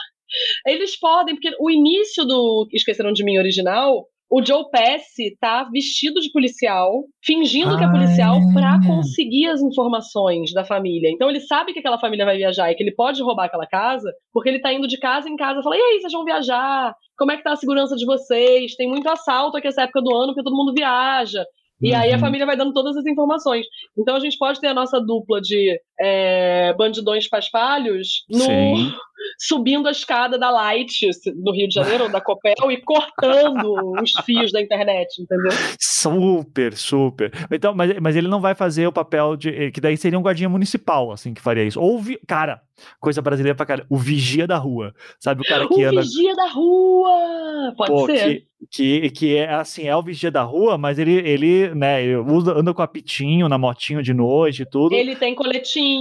Eles 0.66 0.98
podem, 0.98 1.34
porque 1.34 1.54
o 1.60 1.70
início 1.70 2.24
do 2.24 2.66
Esqueceram 2.72 3.12
de 3.12 3.24
Mim 3.24 3.38
original 3.38 4.06
o 4.32 4.42
Joe 4.42 4.64
Pesci 4.70 5.36
tá 5.38 5.64
vestido 5.64 6.18
de 6.18 6.32
policial, 6.32 7.04
fingindo 7.22 7.76
que 7.76 7.84
é 7.84 7.90
policial 7.90 8.38
para 8.54 8.80
conseguir 8.86 9.46
as 9.48 9.60
informações 9.60 10.54
da 10.54 10.64
família. 10.64 11.10
Então 11.10 11.28
ele 11.28 11.40
sabe 11.40 11.74
que 11.74 11.80
aquela 11.80 11.98
família 11.98 12.24
vai 12.24 12.38
viajar 12.38 12.72
e 12.72 12.74
que 12.74 12.82
ele 12.82 12.94
pode 12.94 13.22
roubar 13.22 13.44
aquela 13.44 13.66
casa, 13.66 14.10
porque 14.32 14.48
ele 14.48 14.62
tá 14.62 14.72
indo 14.72 14.88
de 14.88 14.98
casa 14.98 15.28
em 15.28 15.36
casa 15.36 15.60
e 15.60 15.62
fala: 15.62 15.76
"E 15.76 15.82
aí, 15.82 16.00
vocês 16.00 16.12
vão 16.14 16.24
viajar? 16.24 16.94
Como 17.18 17.30
é 17.30 17.36
que 17.36 17.42
tá 17.42 17.52
a 17.52 17.56
segurança 17.56 17.94
de 17.94 18.06
vocês? 18.06 18.74
Tem 18.74 18.88
muito 18.88 19.06
assalto 19.06 19.58
aqui 19.58 19.68
essa 19.68 19.82
época 19.82 20.00
do 20.00 20.16
ano, 20.16 20.28
porque 20.28 20.42
todo 20.42 20.56
mundo 20.56 20.72
viaja". 20.72 21.44
E 21.82 21.90
uhum. 21.90 21.98
aí 21.98 22.12
a 22.12 22.18
família 22.18 22.46
vai 22.46 22.56
dando 22.56 22.72
todas 22.72 22.96
as 22.96 23.04
informações. 23.04 23.66
Então 23.98 24.16
a 24.16 24.20
gente 24.20 24.38
pode 24.38 24.60
ter 24.60 24.68
a 24.68 24.74
nossa 24.74 24.98
dupla 24.98 25.42
de 25.42 25.78
é, 26.00 26.74
bandidões 26.74 27.28
paspalhos 27.28 28.24
no, 28.28 28.46
subindo 29.38 29.88
a 29.88 29.92
escada 29.92 30.38
da 30.38 30.50
Light 30.50 31.08
no 31.36 31.52
Rio 31.52 31.68
de 31.68 31.74
Janeiro, 31.74 32.04
ou 32.04 32.10
da 32.10 32.20
Copel, 32.20 32.70
e 32.70 32.80
cortando 32.82 33.92
os 34.00 34.12
fios 34.24 34.52
da 34.52 34.60
internet, 34.60 35.20
entendeu? 35.20 35.52
Super, 35.78 36.74
super. 36.74 37.32
Então, 37.50 37.74
mas, 37.74 37.98
mas 38.00 38.16
ele 38.16 38.28
não 38.28 38.40
vai 38.40 38.54
fazer 38.54 38.86
o 38.86 38.92
papel 38.92 39.36
de. 39.36 39.70
Que 39.70 39.80
daí 39.80 39.96
seria 39.96 40.18
um 40.18 40.22
guardinha 40.22 40.48
municipal, 40.48 41.12
assim, 41.12 41.34
que 41.34 41.40
faria 41.40 41.64
isso. 41.64 41.80
Ou, 41.80 41.98
vi, 41.98 42.18
cara, 42.26 42.60
coisa 43.00 43.22
brasileira 43.22 43.56
pra 43.56 43.66
cara, 43.66 43.86
o 43.88 43.96
vigia 43.96 44.46
da 44.46 44.56
rua. 44.56 44.94
Sabe, 45.20 45.42
o 45.42 45.44
cara 45.44 45.68
que 45.68 45.74
o 45.74 45.88
anda. 45.88 46.00
O 46.00 46.02
vigia 46.02 46.34
da 46.34 46.48
rua! 46.48 47.74
Pode 47.76 47.90
Pô, 47.90 48.06
ser. 48.06 48.46
Que, 48.70 49.00
que, 49.00 49.10
que 49.10 49.36
é 49.36 49.52
assim, 49.54 49.88
é 49.88 49.96
o 49.96 50.02
vigia 50.02 50.30
da 50.30 50.42
rua, 50.42 50.78
mas 50.78 50.98
ele, 50.98 51.14
ele 51.14 51.74
né, 51.74 52.02
ele 52.02 52.16
usa, 52.16 52.52
anda 52.52 52.72
com 52.72 52.82
apitinho 52.82 53.48
na 53.48 53.58
motinho 53.58 54.02
de 54.02 54.14
noite 54.14 54.62
e 54.62 54.66
tudo. 54.66 54.94
Ele 54.94 55.16
tem 55.16 55.34
coletinho. 55.34 55.91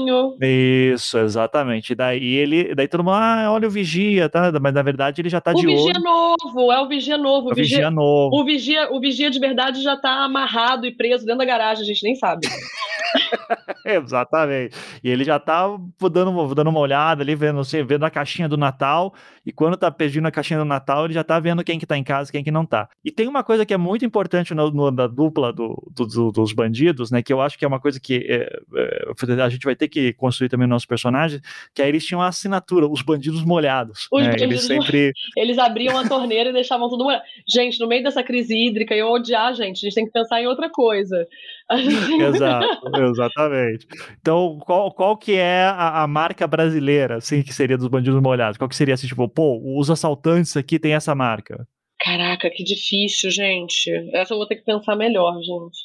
Isso, 0.42 1.18
exatamente. 1.18 1.94
Daí 1.96 2.36
ele, 2.36 2.74
daí 2.76 2.88
todo 2.88 3.04
mundo, 3.04 3.16
ah, 3.16 3.52
olha 3.52 3.68
o 3.68 3.72
vigia, 3.72 4.30
tá? 4.30 4.52
Mas 4.62 4.74
na 4.74 4.82
verdade 4.82 5.22
ele 5.22 5.30
já 5.30 5.42
tá 5.42 5.52
o 5.52 5.56
de 5.56 5.68
olho. 5.68 5.76
O 5.76 5.86
vigia 5.86 6.00
novo, 6.00 6.72
é 6.72 6.82
o 6.82 6.88
vigia 6.88 7.18
novo. 7.18 7.52
O 7.52 7.56
vigia, 7.56 7.78
vigia 7.78 7.92
novo. 7.92 8.36
O 8.36 8.44
vigia, 8.44 8.92
o 8.92 9.00
vigia 9.00 9.30
de 9.30 9.40
verdade 9.40 9.82
já 9.82 9.98
tá 9.98 10.24
amarrado 10.24 10.86
e 10.86 10.92
preso 10.92 11.26
dentro 11.26 11.40
da 11.40 11.46
garagem, 11.46 11.84
a 11.84 11.88
gente 11.88 12.04
nem 12.04 12.16
sabe. 12.16 12.48
Exatamente. 13.86 14.76
E 15.04 15.10
ele 15.10 15.24
já 15.24 15.40
tá 15.40 15.66
dando, 16.12 16.56
dando 16.56 16.70
uma 16.70 16.80
olhada 16.80 17.24
ali, 17.24 17.36
vendo, 17.36 17.60
assim, 17.60 17.84
vendo 17.84 18.06
a 18.06 18.10
caixinha 18.10 18.48
do 18.48 18.58
Natal, 18.58 19.14
e 19.46 19.52
quando 19.52 19.78
tá 19.78 19.92
pedindo 19.92 20.28
a 20.28 20.32
caixinha 20.32 20.60
do 20.60 20.66
Natal, 20.66 21.06
ele 21.06 21.14
já 21.14 21.24
tá 21.24 21.40
vendo 21.40 21.64
quem 21.64 21.80
que 21.80 21.86
tá 21.86 21.98
em 21.98 22.04
casa, 22.04 22.32
quem 22.32 22.44
que 22.44 22.52
não 22.52 22.66
tá. 22.66 22.90
E 23.04 23.12
tem 23.12 23.28
uma 23.28 23.44
coisa 23.44 23.66
que 23.66 23.74
é 23.74 23.78
muito 23.78 24.06
importante 24.06 24.54
no, 24.54 24.72
no 24.72 24.92
na 24.92 25.08
dupla 25.08 25.52
do, 25.52 25.76
do, 25.92 26.32
dos 26.32 26.54
bandidos, 26.54 27.12
né, 27.12 27.22
que 27.22 27.34
eu 27.34 27.42
acho 27.42 27.58
que 27.58 27.66
é 27.66 27.68
uma 27.68 27.80
coisa 27.80 28.00
que 28.00 28.26
é, 28.30 28.60
é, 28.76 29.42
a 29.44 29.50
gente 29.50 29.66
vai 29.66 29.71
ter 29.76 29.88
que 29.88 30.14
construir 30.14 30.50
também 30.50 30.68
no 30.68 30.74
nosso 30.74 30.88
personagem, 30.88 31.40
que 31.74 31.82
aí 31.82 31.90
eles 31.90 32.06
tinham 32.06 32.22
a 32.22 32.28
assinatura, 32.28 32.88
os 32.88 33.02
bandidos 33.02 33.44
molhados. 33.44 34.08
Os 34.12 34.24
né? 34.24 34.32
bandidos 34.32 34.52
eles 34.52 34.64
sempre... 34.64 35.14
Eles 35.38 35.58
abriam 35.58 35.98
a 35.98 36.08
torneira 36.08 36.50
e 36.50 36.54
deixavam 36.54 36.90
tudo 36.90 37.04
molhado. 37.04 37.24
Gente, 37.48 37.80
no 37.80 37.88
meio 37.88 38.04
dessa 38.04 38.24
crise 38.24 38.56
hídrica, 38.56 38.94
eu 38.96 39.08
odiar, 39.08 39.54
gente, 39.54 39.78
a 39.78 39.90
gente 39.90 39.96
tem 39.96 40.06
que 40.06 40.12
pensar 40.12 40.42
em 40.42 40.48
outra 40.48 40.70
coisa. 40.70 41.26
Exato, 42.28 42.92
exatamente. 42.98 43.88
Então, 44.20 44.60
qual, 44.66 44.92
qual 44.92 45.18
que 45.18 45.36
é 45.36 45.64
a, 45.64 46.04
a, 46.04 46.08
marca 46.08 46.46
brasileira, 46.46 47.18
assim, 47.18 47.42
que 47.42 47.54
seria 47.54 47.78
dos 47.78 47.88
bandidos 47.88 48.22
molhados? 48.22 48.58
Qual 48.58 48.68
que 48.68 48.76
seria 48.76 48.94
assim, 48.94 49.08
tipo, 49.08 49.28
pô, 49.30 49.62
os 49.80 49.90
assaltantes 49.90 50.58
aqui 50.58 50.78
tem 50.78 50.94
essa 50.94 51.16
marca? 51.16 51.66
Caraca, 52.04 52.50
que 52.50 52.64
difícil, 52.64 53.30
gente. 53.30 53.92
Essa 54.14 54.34
eu 54.34 54.38
vou 54.38 54.48
ter 54.48 54.56
que 54.56 54.66
pensar 54.66 54.96
melhor, 54.96 55.36
gente. 55.40 55.80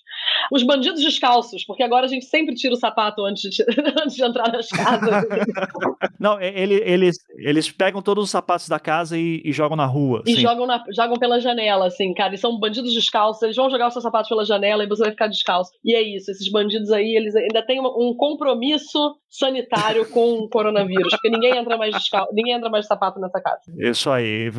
Os 0.52 0.62
bandidos 0.62 1.02
descalços, 1.02 1.64
porque 1.64 1.82
agora 1.82 2.06
a 2.06 2.08
gente 2.08 2.24
sempre 2.24 2.54
tira 2.54 2.74
o 2.74 2.76
sapato 2.76 3.24
antes 3.24 3.50
de, 3.50 3.62
antes 4.02 4.16
de 4.16 4.24
entrar 4.24 4.50
nas 4.52 4.68
casas. 4.68 5.24
Não, 6.18 6.40
ele, 6.40 6.74
eles, 6.84 7.16
eles 7.38 7.70
pegam 7.70 8.02
todos 8.02 8.24
os 8.24 8.30
sapatos 8.30 8.68
da 8.68 8.78
casa 8.78 9.18
e, 9.18 9.42
e 9.44 9.52
jogam 9.52 9.76
na 9.76 9.86
rua. 9.86 10.22
E 10.26 10.36
jogam, 10.36 10.66
na, 10.66 10.82
jogam 10.94 11.16
pela 11.16 11.40
janela, 11.40 11.86
assim, 11.86 12.12
cara. 12.14 12.30
Eles 12.30 12.40
são 12.40 12.58
bandidos 12.58 12.94
descalços, 12.94 13.42
eles 13.42 13.56
vão 13.56 13.70
jogar 13.70 13.88
os 13.88 13.92
seus 13.92 14.02
sapatos 14.02 14.28
pela 14.28 14.44
janela 14.44 14.84
e 14.84 14.88
você 14.88 15.02
vai 15.02 15.10
ficar 15.10 15.28
descalço. 15.28 15.70
E 15.84 15.94
é 15.94 16.02
isso, 16.02 16.30
esses 16.30 16.50
bandidos 16.50 16.90
aí, 16.90 17.16
eles 17.16 17.34
ainda 17.34 17.64
têm 17.64 17.80
um 17.80 18.14
compromisso 18.16 19.16
sanitário 19.28 20.08
com 20.10 20.40
o 20.40 20.48
coronavírus, 20.48 21.10
porque 21.10 21.30
ninguém 21.30 21.56
entra 21.56 21.76
mais 21.76 21.94
descalço, 21.94 22.32
ninguém 22.34 22.54
entra 22.54 22.70
mais 22.70 22.84
de 22.84 22.88
sapato 22.88 23.20
nessa 23.20 23.40
casa. 23.40 23.60
Isso 23.78 24.10
aí, 24.10 24.50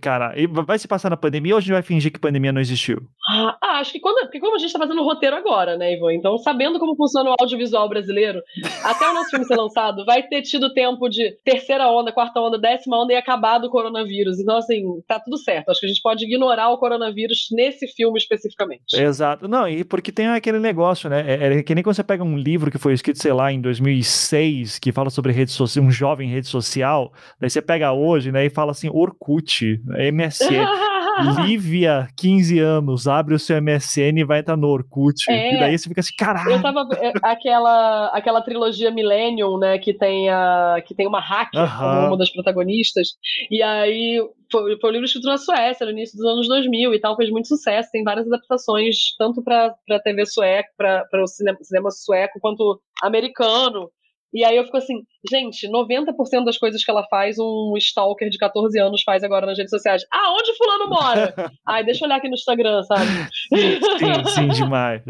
cara. 0.00 0.34
Vai 0.66 0.78
se 0.78 0.88
passar 0.88 1.10
na 1.10 1.16
pandemia 1.16 1.54
ou 1.54 1.58
a 1.58 1.60
gente 1.60 1.72
vai 1.72 1.82
fingir 1.82 2.12
que 2.12 2.18
pandemia 2.18 2.52
não 2.52 2.60
existiu? 2.60 2.98
Ah, 3.28 3.78
acho 3.78 3.92
que 3.92 4.00
quando. 4.00 4.20
Porque 4.22 4.40
como 4.40 4.56
a 4.56 4.58
gente 4.58 4.72
tá 4.72 4.78
fazendo 4.78 5.02
roteiro 5.06 5.36
agora, 5.36 5.76
né, 5.76 5.94
Ivan? 5.94 6.14
Então, 6.14 6.36
sabendo 6.38 6.78
como 6.78 6.96
funciona 6.96 7.30
o 7.30 7.34
audiovisual 7.38 7.88
brasileiro, 7.88 8.42
até 8.84 9.08
o 9.08 9.14
nosso 9.14 9.30
filme 9.30 9.44
ser 9.44 9.56
lançado, 9.56 10.04
vai 10.04 10.22
ter 10.22 10.42
tido 10.42 10.72
tempo 10.72 11.08
de 11.08 11.32
terceira 11.44 11.90
onda, 11.90 12.12
quarta 12.12 12.40
onda, 12.40 12.58
décima 12.58 13.02
onda 13.02 13.12
e 13.12 13.16
acabado 13.16 13.64
o 13.64 13.70
coronavírus. 13.70 14.38
Então, 14.38 14.56
assim, 14.56 14.82
tá 15.06 15.20
tudo 15.20 15.38
certo. 15.38 15.70
Acho 15.70 15.80
que 15.80 15.86
a 15.86 15.88
gente 15.88 16.02
pode 16.02 16.24
ignorar 16.24 16.70
o 16.70 16.78
coronavírus 16.78 17.48
nesse 17.52 17.86
filme 17.88 18.18
especificamente. 18.18 18.94
Exato. 18.94 19.48
Não, 19.48 19.68
e 19.68 19.84
porque 19.84 20.12
tem 20.12 20.26
aquele 20.28 20.58
negócio, 20.58 21.08
né? 21.08 21.24
É, 21.26 21.58
é 21.58 21.62
que 21.62 21.74
nem 21.74 21.82
quando 21.82 21.96
você 21.96 22.04
pega 22.04 22.24
um 22.24 22.36
livro 22.36 22.70
que 22.70 22.78
foi 22.78 22.92
escrito, 22.92 23.20
sei 23.20 23.32
lá, 23.32 23.52
em 23.52 23.60
2006, 23.60 24.78
que 24.78 24.92
fala 24.92 25.10
sobre 25.10 25.32
rede 25.32 25.50
social, 25.50 25.84
um 25.84 25.90
jovem 25.90 26.28
rede 26.28 26.46
social, 26.46 27.12
daí 27.40 27.50
você 27.50 27.62
pega 27.62 27.92
hoje, 27.92 28.32
né, 28.32 28.46
e 28.46 28.50
fala 28.50 28.72
assim, 28.72 28.88
Orkut, 28.88 29.80
MSN. 29.86 30.66
Lívia, 31.42 32.08
15 32.16 32.58
anos, 32.58 33.08
abre 33.08 33.34
o 33.34 33.38
seu 33.38 33.60
MSN 33.60 34.18
e 34.18 34.24
vai 34.24 34.40
entrar 34.40 34.56
no 34.56 34.68
Orkut. 34.68 35.30
É, 35.30 35.54
e 35.54 35.58
daí 35.60 35.78
você 35.78 35.88
fica 35.88 36.00
assim, 36.00 36.14
caralho. 36.16 36.50
Eu 36.50 36.62
tava. 36.62 36.88
É, 37.00 37.12
aquela, 37.22 38.08
aquela 38.08 38.42
trilogia 38.42 38.90
Millennium, 38.90 39.58
né? 39.58 39.78
Que 39.78 39.92
tem, 39.92 40.28
a, 40.28 40.76
que 40.86 40.94
tem 40.94 41.06
uma 41.06 41.20
hacker 41.20 41.60
uh 41.60 41.66
-huh. 41.66 41.78
como 41.78 42.06
uma 42.08 42.18
das 42.18 42.30
protagonistas. 42.30 43.08
E 43.50 43.62
aí 43.62 44.20
foi, 44.50 44.78
foi 44.78 44.90
um 44.90 44.92
livro 44.92 45.06
escrito 45.06 45.26
na 45.26 45.38
Suécia, 45.38 45.86
no 45.86 45.92
início 45.92 46.16
dos 46.16 46.26
anos 46.26 46.48
2000 46.48 46.94
e 46.94 47.00
tal, 47.00 47.16
fez 47.16 47.30
muito 47.30 47.48
sucesso. 47.48 47.90
Tem 47.90 48.04
várias 48.04 48.26
adaptações, 48.26 49.14
tanto 49.18 49.42
para 49.42 49.74
TV 50.02 50.26
sueca, 50.26 50.68
para 50.76 51.22
o 51.22 51.26
cinema, 51.26 51.58
cinema 51.62 51.90
sueco, 51.90 52.38
quanto 52.40 52.80
americano. 53.02 53.90
E 54.36 54.44
aí 54.44 54.54
eu 54.54 54.64
fico 54.64 54.76
assim, 54.76 55.02
gente, 55.30 55.66
90% 55.66 56.44
das 56.44 56.58
coisas 56.58 56.84
que 56.84 56.90
ela 56.90 57.02
faz, 57.08 57.38
um 57.38 57.72
stalker 57.78 58.28
de 58.28 58.36
14 58.36 58.78
anos 58.78 59.02
faz 59.02 59.24
agora 59.24 59.46
nas 59.46 59.56
redes 59.56 59.70
sociais. 59.70 60.02
Ah, 60.12 60.30
onde 60.30 60.54
fulano 60.58 60.90
mora? 60.90 61.34
Ai, 61.66 61.82
deixa 61.82 62.04
eu 62.04 62.06
olhar 62.06 62.16
aqui 62.16 62.28
no 62.28 62.34
Instagram, 62.34 62.82
sabe? 62.82 63.06
Sim, 63.48 64.28
sim, 64.34 64.48
demais. 64.48 65.00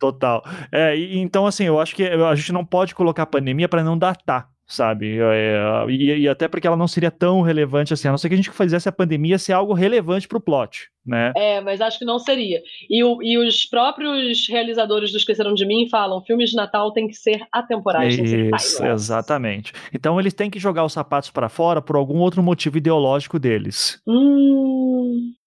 Total. 0.00 0.42
É, 0.72 0.96
então, 0.96 1.46
assim, 1.46 1.66
eu 1.66 1.78
acho 1.78 1.94
que 1.94 2.02
a 2.02 2.34
gente 2.34 2.52
não 2.52 2.64
pode 2.64 2.92
colocar 2.92 3.22
a 3.22 3.26
pandemia 3.26 3.68
para 3.68 3.84
não 3.84 3.96
datar 3.96 4.52
sabe? 4.66 5.18
É, 5.20 5.84
e, 5.90 6.22
e, 6.22 6.28
até 6.28 6.48
porque 6.48 6.66
ela 6.66 6.76
não 6.76 6.88
seria 6.88 7.10
tão 7.10 7.42
relevante 7.42 7.92
assim, 7.92 8.08
a 8.08 8.10
não 8.10 8.18
ser 8.18 8.28
que 8.28 8.34
a 8.34 8.36
gente 8.38 8.50
fizesse 8.50 8.88
a 8.88 8.92
pandemia 8.92 9.38
ser 9.38 9.52
algo 9.52 9.74
relevante 9.74 10.26
para 10.26 10.38
o 10.38 10.40
plot, 10.40 10.88
né? 11.06 11.32
É, 11.36 11.60
mas 11.60 11.80
acho 11.80 11.98
que 11.98 12.04
não 12.04 12.18
seria. 12.18 12.62
E, 12.88 13.02
o, 13.04 13.22
e 13.22 13.36
os 13.38 13.64
próprios 13.66 14.48
realizadores 14.48 15.10
do 15.12 15.18
Esqueceram 15.18 15.54
de 15.54 15.66
Mim 15.66 15.88
falam: 15.88 16.22
filmes 16.22 16.50
de 16.50 16.56
Natal 16.56 16.92
tem 16.92 17.06
que 17.06 17.14
ser 17.14 17.46
atemporais. 17.52 18.16
Isso, 18.18 18.84
exatamente. 18.84 19.72
Então 19.92 20.18
eles 20.18 20.32
têm 20.32 20.50
que 20.50 20.58
jogar 20.58 20.84
os 20.84 20.92
sapatos 20.92 21.30
para 21.30 21.48
fora 21.48 21.82
por 21.82 21.96
algum 21.96 22.18
outro 22.18 22.42
motivo 22.42 22.78
ideológico 22.78 23.38
deles. 23.38 24.00
Hum. 24.06 24.93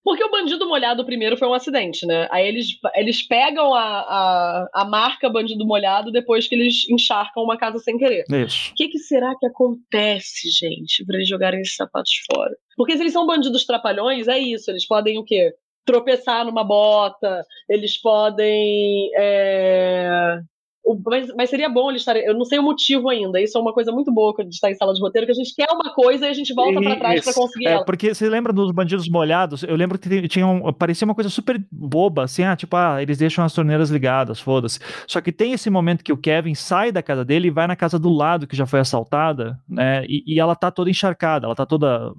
Porque 0.03 0.23
o 0.23 0.31
bandido 0.31 0.67
molhado 0.67 1.05
primeiro 1.05 1.35
foi 1.35 1.47
um 1.47 1.53
acidente, 1.53 2.05
né? 2.05 2.27
Aí 2.31 2.47
eles, 2.47 2.67
eles 2.95 3.21
pegam 3.21 3.73
a, 3.73 3.81
a, 3.81 4.69
a 4.73 4.85
marca 4.85 5.29
bandido 5.29 5.65
molhado 5.65 6.11
depois 6.11 6.47
que 6.47 6.55
eles 6.55 6.89
encharcam 6.89 7.43
uma 7.43 7.57
casa 7.57 7.77
sem 7.79 7.97
querer. 7.97 8.23
Isso. 8.29 8.71
O 8.71 8.75
que, 8.75 8.87
que 8.87 8.99
será 8.99 9.35
que 9.37 9.45
acontece, 9.45 10.49
gente, 10.49 11.05
para 11.05 11.17
eles 11.17 11.27
jogarem 11.27 11.59
esses 11.59 11.75
sapatos 11.75 12.11
fora? 12.31 12.55
Porque 12.75 12.95
se 12.95 13.03
eles 13.03 13.13
são 13.13 13.25
bandidos 13.25 13.65
trapalhões, 13.65 14.27
é 14.27 14.39
isso. 14.39 14.71
Eles 14.71 14.87
podem 14.87 15.17
o 15.17 15.23
quê? 15.23 15.53
Tropeçar 15.85 16.45
numa 16.45 16.63
bota, 16.63 17.43
eles 17.69 17.99
podem. 17.99 19.09
É 19.15 20.39
mas, 21.05 21.27
mas, 21.35 21.49
seria 21.49 21.69
bom 21.69 21.89
ele 21.89 21.97
estar. 21.97 22.15
Eu 22.15 22.33
não 22.33 22.45
sei 22.45 22.59
o 22.59 22.63
motivo 22.63 23.09
ainda. 23.09 23.41
Isso 23.41 23.57
é 23.57 23.61
uma 23.61 23.73
coisa 23.73 23.91
muito 23.91 24.11
boa 24.11 24.33
de 24.43 24.53
estar 24.53 24.71
em 24.71 24.75
sala 24.75 24.93
de 24.93 25.01
roteiro, 25.01 25.25
que 25.25 25.31
a 25.31 25.35
gente 25.35 25.53
quer 25.55 25.67
uma 25.71 25.93
coisa 25.93 26.27
e 26.27 26.29
a 26.29 26.33
gente 26.33 26.53
volta 26.53 26.81
para 26.81 26.95
trás 26.95 27.23
para 27.23 27.33
conseguir 27.33 27.67
é, 27.67 27.71
ela. 27.71 27.85
Porque 27.85 28.13
você 28.13 28.29
lembra 28.29 28.53
dos 28.53 28.71
bandidos 28.71 29.09
molhados? 29.09 29.63
Eu 29.63 29.75
lembro 29.75 29.97
que 29.97 30.27
tinha 30.27 30.47
um, 30.47 30.71
parecia 30.73 31.05
uma 31.05 31.15
coisa 31.15 31.29
super 31.29 31.61
boba, 31.71 32.23
assim, 32.23 32.43
ah, 32.43 32.55
tipo, 32.55 32.75
ah, 32.75 33.01
eles 33.01 33.17
deixam 33.17 33.43
as 33.43 33.53
torneiras 33.53 33.89
ligadas, 33.89 34.39
foda-se. 34.39 34.79
Só 35.07 35.21
que 35.21 35.31
tem 35.31 35.53
esse 35.53 35.69
momento 35.69 36.03
que 36.03 36.13
o 36.13 36.17
Kevin 36.17 36.55
sai 36.55 36.91
da 36.91 37.01
casa 37.01 37.23
dele 37.25 37.47
e 37.47 37.51
vai 37.51 37.67
na 37.67 37.75
casa 37.75 37.99
do 37.99 38.09
lado 38.09 38.47
que 38.47 38.55
já 38.55 38.65
foi 38.65 38.79
assaltada, 38.79 39.59
né? 39.67 40.05
E, 40.07 40.23
e 40.25 40.39
ela 40.39 40.55
tá 40.55 40.71
toda 40.71 40.89
encharcada, 40.89 41.45
ela 41.45 41.55
tá 41.55 41.65
toda, 41.65 42.11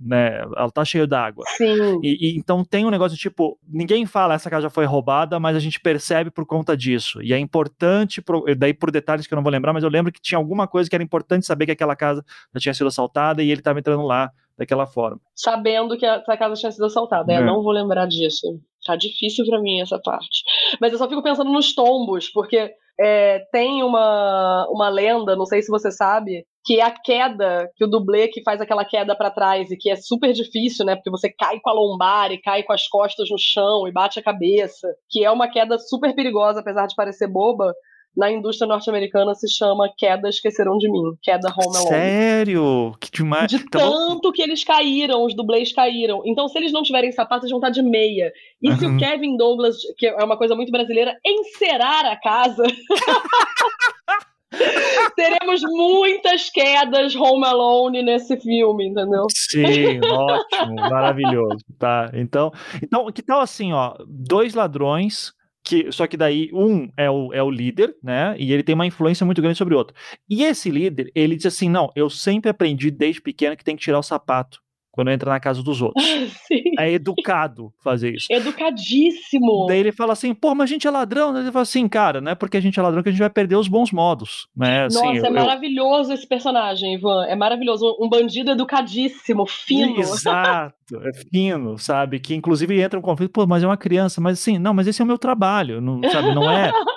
né? 0.00 0.40
Ela 0.56 0.70
tá 0.70 0.84
cheia 0.84 1.06
d'água. 1.06 1.44
Sim. 1.56 2.00
E, 2.02 2.32
e, 2.32 2.36
então 2.36 2.64
tem 2.64 2.84
um 2.84 2.90
negócio 2.90 3.16
tipo, 3.16 3.58
ninguém 3.68 4.06
fala 4.06 4.34
essa 4.34 4.50
casa 4.50 4.62
já 4.62 4.70
foi 4.70 4.84
roubada, 4.84 5.38
mas 5.38 5.56
a 5.56 5.60
gente 5.60 5.80
percebe 5.80 6.30
por 6.30 6.46
conta 6.46 6.76
disso. 6.76 7.22
E 7.22 7.32
é 7.32 7.38
importante 7.38 8.15
daí 8.56 8.74
por 8.74 8.90
detalhes 8.90 9.26
que 9.26 9.34
eu 9.34 9.36
não 9.36 9.42
vou 9.42 9.52
lembrar, 9.52 9.72
mas 9.72 9.82
eu 9.82 9.90
lembro 9.90 10.12
que 10.12 10.20
tinha 10.20 10.38
alguma 10.38 10.66
coisa 10.66 10.88
que 10.88 10.96
era 10.96 11.02
importante 11.02 11.46
saber 11.46 11.66
que 11.66 11.72
aquela 11.72 11.96
casa 11.96 12.24
já 12.54 12.60
tinha 12.60 12.74
sido 12.74 12.88
assaltada 12.88 13.42
e 13.42 13.50
ele 13.50 13.60
estava 13.60 13.78
entrando 13.78 14.02
lá 14.02 14.30
daquela 14.56 14.86
forma. 14.86 15.20
Sabendo 15.34 15.96
que 15.96 16.06
a, 16.06 16.20
que 16.20 16.32
a 16.32 16.36
casa 16.36 16.54
tinha 16.54 16.72
sido 16.72 16.86
assaltada, 16.86 17.32
é. 17.32 17.38
eu 17.38 17.44
não 17.44 17.62
vou 17.62 17.72
lembrar 17.72 18.06
disso. 18.06 18.58
Tá 18.86 18.96
difícil 18.96 19.44
para 19.46 19.60
mim 19.60 19.80
essa 19.80 19.98
parte. 20.02 20.42
Mas 20.80 20.92
eu 20.92 20.98
só 20.98 21.08
fico 21.08 21.22
pensando 21.22 21.50
nos 21.50 21.74
tombos, 21.74 22.30
porque 22.30 22.72
é, 22.98 23.40
tem 23.52 23.82
uma, 23.82 24.66
uma 24.70 24.88
lenda, 24.88 25.36
não 25.36 25.44
sei 25.44 25.60
se 25.60 25.70
você 25.70 25.90
sabe, 25.90 26.44
que 26.64 26.80
é 26.80 26.82
a 26.82 26.90
queda, 26.90 27.70
que 27.76 27.84
o 27.84 27.88
dublê 27.88 28.28
que 28.28 28.42
faz 28.42 28.60
aquela 28.60 28.84
queda 28.84 29.14
para 29.14 29.30
trás 29.30 29.70
e 29.70 29.76
que 29.76 29.90
é 29.90 29.96
super 29.96 30.32
difícil, 30.32 30.84
né? 30.84 30.96
Porque 30.96 31.10
você 31.10 31.30
cai 31.30 31.60
com 31.60 31.70
a 31.70 31.72
lombar 31.72 32.32
e 32.32 32.40
cai 32.40 32.62
com 32.62 32.72
as 32.72 32.88
costas 32.88 33.28
no 33.30 33.38
chão 33.38 33.86
e 33.86 33.92
bate 33.92 34.18
a 34.18 34.22
cabeça, 34.22 34.88
que 35.10 35.24
é 35.24 35.30
uma 35.30 35.48
queda 35.48 35.78
super 35.78 36.14
perigosa, 36.14 36.60
apesar 36.60 36.86
de 36.86 36.94
parecer 36.94 37.28
boba, 37.28 37.74
na 38.16 38.30
indústria 38.30 38.66
norte-americana 38.66 39.34
se 39.34 39.48
chama 39.48 39.92
Queda 39.96 40.28
Esqueceram 40.28 40.78
de 40.78 40.90
Mim, 40.90 41.16
Queda 41.20 41.48
Home 41.48 41.76
Alone. 41.76 41.88
Sério? 41.88 42.96
Que 42.98 43.10
demais. 43.10 43.48
De 43.48 43.56
então... 43.56 43.80
tanto 43.90 44.32
que 44.32 44.40
eles 44.42 44.64
caíram, 44.64 45.24
os 45.24 45.34
dublês 45.34 45.72
caíram. 45.72 46.22
Então, 46.24 46.48
se 46.48 46.56
eles 46.58 46.72
não 46.72 46.82
tiverem 46.82 47.12
sapato, 47.12 47.42
eles 47.44 47.50
vão 47.50 47.58
estar 47.58 47.70
de 47.70 47.82
meia. 47.82 48.32
E 48.62 48.70
uhum. 48.70 48.78
se 48.78 48.86
o 48.86 48.96
Kevin 48.96 49.36
Douglas, 49.36 49.76
que 49.98 50.06
é 50.06 50.24
uma 50.24 50.38
coisa 50.38 50.54
muito 50.54 50.72
brasileira, 50.72 51.14
encerar 51.24 52.06
a 52.06 52.16
casa. 52.16 52.64
Teremos 55.14 55.60
muitas 55.62 56.48
quedas 56.48 57.14
Home 57.14 57.44
Alone 57.44 58.02
nesse 58.02 58.38
filme, 58.38 58.86
entendeu? 58.86 59.26
Sim, 59.30 60.00
ótimo, 60.04 60.74
maravilhoso, 60.76 61.64
tá? 61.78 62.10
Então, 62.14 62.50
então, 62.82 63.10
que 63.12 63.22
tal 63.22 63.40
assim, 63.40 63.72
ó, 63.72 63.94
dois 64.06 64.54
ladrões 64.54 65.35
que, 65.66 65.90
só 65.90 66.06
que 66.06 66.16
daí 66.16 66.48
um 66.52 66.88
é 66.96 67.10
o, 67.10 67.32
é 67.34 67.42
o 67.42 67.50
líder, 67.50 67.96
né? 68.02 68.36
E 68.38 68.52
ele 68.52 68.62
tem 68.62 68.74
uma 68.74 68.86
influência 68.86 69.26
muito 69.26 69.42
grande 69.42 69.58
sobre 69.58 69.74
o 69.74 69.78
outro. 69.78 69.96
E 70.30 70.44
esse 70.44 70.70
líder, 70.70 71.10
ele 71.14 71.34
diz 71.34 71.46
assim: 71.46 71.68
não, 71.68 71.90
eu 71.96 72.08
sempre 72.08 72.50
aprendi 72.50 72.90
desde 72.90 73.20
pequeno 73.20 73.56
que 73.56 73.64
tem 73.64 73.76
que 73.76 73.82
tirar 73.82 73.98
o 73.98 74.02
sapato 74.02 74.60
quando 74.96 75.10
entra 75.10 75.30
na 75.30 75.38
casa 75.38 75.62
dos 75.62 75.82
outros. 75.82 76.02
Sim. 76.48 76.62
É 76.78 76.90
educado 76.90 77.70
fazer 77.84 78.14
isso. 78.14 78.26
Educadíssimo. 78.30 79.66
Daí 79.68 79.78
ele 79.78 79.92
fala 79.92 80.14
assim, 80.14 80.32
pô, 80.34 80.54
mas 80.54 80.70
a 80.70 80.72
gente 80.72 80.86
é 80.86 80.90
ladrão. 80.90 81.36
Ele 81.38 81.52
fala 81.52 81.62
assim, 81.62 81.86
cara, 81.86 82.20
não 82.20 82.32
é 82.32 82.34
porque 82.34 82.56
a 82.56 82.60
gente 82.60 82.80
é 82.80 82.82
ladrão 82.82 83.02
que 83.02 83.10
a 83.10 83.12
gente 83.12 83.20
vai 83.20 83.28
perder 83.28 83.56
os 83.56 83.68
bons 83.68 83.92
modos. 83.92 84.48
Né? 84.56 84.86
Assim, 84.86 85.04
Nossa, 85.04 85.18
eu, 85.18 85.26
é 85.26 85.30
maravilhoso 85.30 86.10
eu... 86.10 86.14
esse 86.14 86.26
personagem, 86.26 86.94
Ivan. 86.94 87.26
É 87.26 87.36
maravilhoso. 87.36 87.94
Um 88.00 88.08
bandido 88.08 88.50
educadíssimo, 88.52 89.46
fino. 89.46 89.98
Exato, 89.98 90.74
é 91.02 91.12
fino, 91.30 91.76
sabe? 91.76 92.18
Que 92.18 92.34
inclusive 92.34 92.80
entra 92.80 92.98
um 92.98 93.02
conflito, 93.02 93.32
pô, 93.32 93.46
mas 93.46 93.62
é 93.62 93.66
uma 93.66 93.76
criança. 93.76 94.18
Mas 94.18 94.40
assim, 94.40 94.58
não, 94.58 94.72
mas 94.72 94.86
esse 94.86 95.02
é 95.02 95.04
o 95.04 95.08
meu 95.08 95.18
trabalho, 95.18 95.78
não, 95.82 96.00
sabe? 96.10 96.34
Não 96.34 96.50
é. 96.50 96.72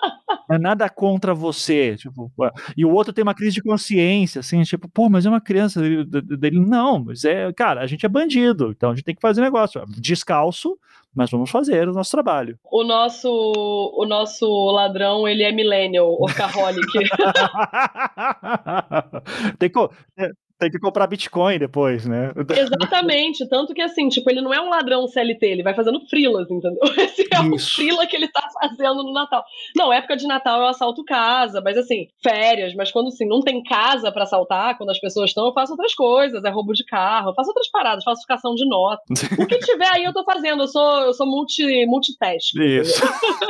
É 0.50 0.58
nada 0.58 0.90
contra 0.90 1.34
você. 1.34 1.96
Tipo, 1.96 2.32
e 2.76 2.84
o 2.84 2.92
outro 2.92 3.14
tem 3.14 3.22
uma 3.22 3.36
crise 3.36 3.56
de 3.56 3.62
consciência, 3.62 4.40
assim, 4.40 4.64
tipo, 4.64 4.90
pô, 4.90 5.08
mas 5.08 5.26
é 5.26 5.30
uma 5.30 5.40
criança 5.40 5.80
dele. 5.80 6.60
Não, 6.60 7.04
mas 7.04 7.24
é, 7.24 7.54
cara, 7.54 7.82
a 7.82 7.88
gente 7.88 8.06
é 8.06 8.10
bandido, 8.10 8.72
então 8.72 8.92
a 8.92 8.96
gente 8.96 9.06
tem 9.06 9.14
que 9.14 9.22
fazer 9.22 9.42
negócio. 9.42 9.84
Descalço, 9.98 10.76
mas 11.14 11.30
vamos 11.30 11.52
fazer 11.52 11.88
o 11.88 11.94
nosso 11.94 12.12
trabalho. 12.12 12.58
O 12.72 12.84
nosso, 12.84 13.30
o 13.30 14.06
nosso 14.06 14.48
ladrão, 14.72 15.28
ele 15.28 15.44
é 15.44 15.52
millennial, 15.52 16.18
workaholic. 16.20 16.88
tem 19.60 19.70
que, 19.70 19.80
é, 20.18 20.32
tem 20.60 20.70
que 20.70 20.78
comprar 20.78 21.08
Bitcoin 21.08 21.58
depois, 21.58 22.06
né? 22.06 22.34
Exatamente. 22.50 23.48
Tanto 23.48 23.74
que, 23.74 23.82
assim, 23.82 24.10
tipo, 24.10 24.30
ele 24.30 24.42
não 24.42 24.54
é 24.54 24.62
um 24.62 24.70
ladrão 24.70 25.08
CLT, 25.08 25.46
ele 25.46 25.64
vai 25.64 25.74
fazendo 25.74 26.02
frilas, 26.10 26.52
entendeu? 26.52 26.82
Esse 27.00 27.26
é 27.32 27.40
o 27.40 27.58
frila 27.58 28.06
que 28.06 28.16
ele 28.16 28.28
tá 28.28 28.46
fazendo 28.54 29.02
no 29.02 29.14
Natal. 29.14 29.44
Não, 29.74 29.94
época 29.94 30.18
de 30.18 30.28
Natal 30.28 30.60
eu 30.60 30.68
assalto 30.68 31.04
casa, 31.06 31.62
mas 31.62 31.78
assim, 31.78 32.08
férias, 32.22 32.76
mas 32.76 32.92
quando, 32.92 33.08
assim, 33.08 33.26
não 33.26 33.40
tem 33.40 33.64
casa 33.64 34.12
para 34.12 34.24
assaltar, 34.24 34.78
quando 34.78 34.90
as 34.90 35.00
pessoas 35.00 35.30
estão, 35.30 35.46
eu 35.46 35.54
faço 35.54 35.72
outras 35.72 35.96
coisas, 35.96 36.44
é 36.44 36.50
roubo 36.50 36.74
de 36.74 36.84
carro, 36.84 37.30
eu 37.30 37.36
faço 37.36 37.50
outras 37.50 37.70
paradas, 37.72 38.04
falsificação 38.04 38.54
de 38.54 38.68
nota. 38.68 39.02
o 39.38 39.46
que 39.48 39.60
tiver 39.60 39.90
aí 39.94 40.04
eu 40.04 40.14
tô 40.14 40.26
fazendo, 40.26 40.64
eu 40.64 40.68
sou, 40.68 41.02
eu 41.02 41.14
sou 41.14 41.26
multi, 41.26 41.86
multitask. 41.86 42.54
Isso. 42.56 43.02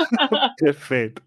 Perfeito. 0.59 1.23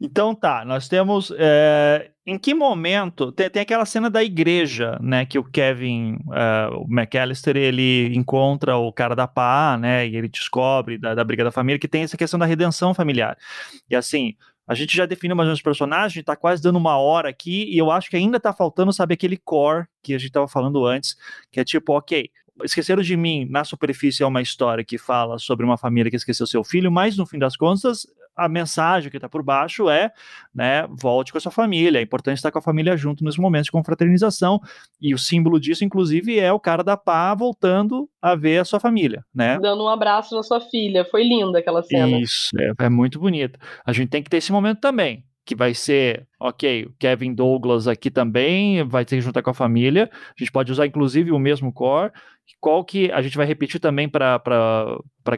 Então 0.00 0.34
tá, 0.34 0.64
nós 0.64 0.88
temos... 0.88 1.30
É 1.36 2.10
em 2.26 2.38
que 2.38 2.54
momento 2.54 3.32
tem, 3.32 3.48
tem, 3.48 3.62
aquela 3.62 3.84
cena 3.84 4.10
da 4.10 4.22
igreja, 4.22 4.98
né, 5.00 5.24
que 5.24 5.38
o 5.38 5.44
Kevin, 5.44 6.18
uh, 6.26 6.76
o 6.76 6.86
McAllister, 6.88 7.56
ele 7.56 8.12
encontra 8.14 8.76
o 8.76 8.92
cara 8.92 9.16
da 9.16 9.26
pá, 9.26 9.78
né, 9.80 10.06
e 10.06 10.16
ele 10.16 10.28
descobre 10.28 10.98
da, 10.98 11.14
da 11.14 11.24
briga 11.24 11.44
da 11.44 11.50
família 11.50 11.78
que 11.78 11.88
tem 11.88 12.02
essa 12.02 12.16
questão 12.16 12.38
da 12.38 12.46
redenção 12.46 12.92
familiar. 12.92 13.36
E 13.88 13.96
assim, 13.96 14.36
a 14.66 14.74
gente 14.74 14.96
já 14.96 15.06
definiu 15.06 15.34
mais 15.34 15.46
ou 15.46 15.50
menos 15.50 15.58
os 15.58 15.64
personagens, 15.64 16.24
tá 16.24 16.36
quase 16.36 16.62
dando 16.62 16.76
uma 16.76 16.96
hora 16.98 17.28
aqui, 17.28 17.64
e 17.72 17.78
eu 17.78 17.90
acho 17.90 18.10
que 18.10 18.16
ainda 18.16 18.38
tá 18.38 18.52
faltando, 18.52 18.92
sabe, 18.92 19.14
aquele 19.14 19.36
core 19.36 19.86
que 20.02 20.14
a 20.14 20.18
gente 20.18 20.30
tava 20.30 20.46
falando 20.46 20.84
antes, 20.86 21.16
que 21.50 21.58
é 21.58 21.64
tipo, 21.64 21.92
ok, 21.96 22.30
Esqueceram 22.64 23.02
de 23.02 23.16
Mim, 23.16 23.46
na 23.48 23.64
superfície, 23.64 24.22
é 24.22 24.26
uma 24.26 24.42
história 24.42 24.84
que 24.84 24.98
fala 24.98 25.38
sobre 25.38 25.64
uma 25.64 25.76
família 25.76 26.10
que 26.10 26.16
esqueceu 26.16 26.46
seu 26.46 26.62
filho, 26.62 26.90
mas 26.90 27.16
no 27.16 27.26
fim 27.26 27.38
das 27.38 27.56
contas, 27.56 28.06
a 28.40 28.48
mensagem 28.48 29.10
que 29.10 29.16
está 29.16 29.28
por 29.28 29.42
baixo 29.42 29.90
é, 29.90 30.10
né, 30.54 30.86
volte 30.90 31.30
com 31.30 31.38
a 31.38 31.40
sua 31.40 31.52
família, 31.52 31.98
é 31.98 32.02
importante 32.02 32.36
estar 32.36 32.50
com 32.50 32.58
a 32.58 32.62
família 32.62 32.96
junto 32.96 33.22
nos 33.22 33.36
momentos 33.36 33.66
de 33.66 33.72
confraternização, 33.72 34.60
e 35.00 35.14
o 35.14 35.18
símbolo 35.18 35.60
disso, 35.60 35.84
inclusive, 35.84 36.38
é 36.38 36.52
o 36.52 36.58
cara 36.58 36.82
da 36.82 36.96
pá 36.96 37.34
voltando 37.34 38.08
a 38.20 38.34
ver 38.34 38.58
a 38.58 38.64
sua 38.64 38.80
família, 38.80 39.24
né? 39.34 39.58
Dando 39.60 39.84
um 39.84 39.88
abraço 39.88 40.34
na 40.34 40.42
sua 40.42 40.60
filha, 40.60 41.04
foi 41.04 41.22
linda 41.22 41.58
aquela 41.58 41.82
cena. 41.82 42.18
Isso, 42.18 42.48
é, 42.58 42.86
é 42.86 42.88
muito 42.88 43.18
bonito. 43.18 43.58
A 43.84 43.92
gente 43.92 44.08
tem 44.08 44.22
que 44.22 44.30
ter 44.30 44.38
esse 44.38 44.52
momento 44.52 44.80
também, 44.80 45.24
que 45.44 45.54
vai 45.54 45.74
ser, 45.74 46.26
ok, 46.38 46.84
o 46.84 46.94
Kevin 46.98 47.34
Douglas 47.34 47.88
aqui 47.88 48.10
também 48.10 48.84
vai 48.84 49.04
ter 49.04 49.16
que 49.16 49.22
juntar 49.22 49.42
com 49.42 49.50
a 49.50 49.54
família. 49.54 50.10
A 50.12 50.34
gente 50.38 50.52
pode 50.52 50.70
usar, 50.70 50.86
inclusive, 50.86 51.32
o 51.32 51.38
mesmo 51.38 51.72
core. 51.72 52.12
Qual 52.60 52.84
que 52.84 53.10
a 53.12 53.22
gente 53.22 53.36
vai 53.36 53.46
repetir 53.46 53.80
também 53.80 54.08
para 54.08 54.40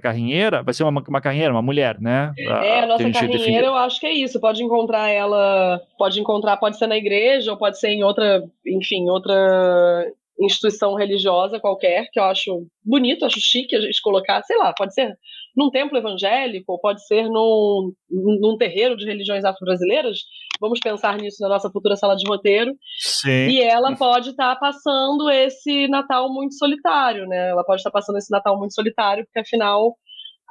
carrinheira? 0.03 0.63
Vai 0.63 0.75
ser 0.75 0.83
uma, 0.83 1.03
uma 1.07 1.21
carrinheira, 1.21 1.53
uma 1.53 1.63
mulher, 1.63 2.01
né? 2.01 2.33
É, 2.39 2.81
a 2.81 2.87
nossa 2.87 3.11
carrinheira, 3.11 3.39
definiu. 3.39 3.65
eu 3.65 3.75
acho 3.75 4.01
que 4.01 4.07
é 4.07 4.13
isso. 4.13 4.41
Pode 4.41 4.63
encontrar 4.63 5.09
ela, 5.09 5.81
pode 5.99 6.21
encontrar, 6.21 6.57
pode 6.57 6.79
ser 6.79 6.87
na 6.87 6.97
igreja 6.97 7.53
ou 7.53 7.59
pode 7.59 7.79
ser 7.79 7.91
em 7.91 8.03
outra, 8.03 8.43
enfim, 8.67 9.09
outra 9.09 10.07
instituição 10.41 10.95
religiosa 10.95 11.61
qualquer, 11.61 12.09
que 12.13 12.19
eu 12.19 12.25
acho 12.25 12.67
bonito, 12.85 13.25
acho 13.25 13.41
chique 13.41 13.77
a 13.77 13.81
gente 13.81 14.01
colocar, 14.03 14.43
sei 14.43 14.57
lá, 14.57 14.73
pode 14.77 14.95
ser 14.95 15.17
num 15.57 15.71
templo 15.71 15.99
evangélico, 15.99 16.73
ou 16.73 16.81
pode 16.81 17.07
ser 17.07 17.29
num, 17.29 17.93
num 18.11 18.57
terreiro 18.57 18.97
de 18.97 19.05
religiões 19.05 19.45
afro-brasileiras. 19.45 20.19
Vamos 20.61 20.81
pensar 20.81 21.17
nisso 21.19 21.39
na 21.41 21.49
nossa 21.49 21.71
futura 21.71 21.97
sala 21.97 22.17
de 22.17 22.29
roteiro. 22.29 22.73
Sim. 22.99 23.49
E 23.49 23.61
ela 23.61 23.95
pode 23.97 24.31
estar 24.31 24.55
tá 24.55 24.61
passando 24.61 25.31
esse 25.31 25.89
Natal 25.89 26.33
muito 26.33 26.55
solitário, 26.57 27.27
né? 27.27 27.51
Ela 27.51 27.65
pode 27.65 27.81
estar 27.81 27.91
tá 27.91 27.99
passando 27.99 28.19
esse 28.19 28.31
Natal 28.31 28.59
muito 28.59 28.75
solitário, 28.75 29.25
porque 29.25 29.41
afinal 29.41 29.95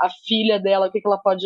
a 0.01 0.09
filha 0.25 0.59
dela, 0.59 0.87
o 0.87 0.91
que, 0.91 0.99
que 0.99 1.07
ela 1.07 1.19
pode. 1.19 1.45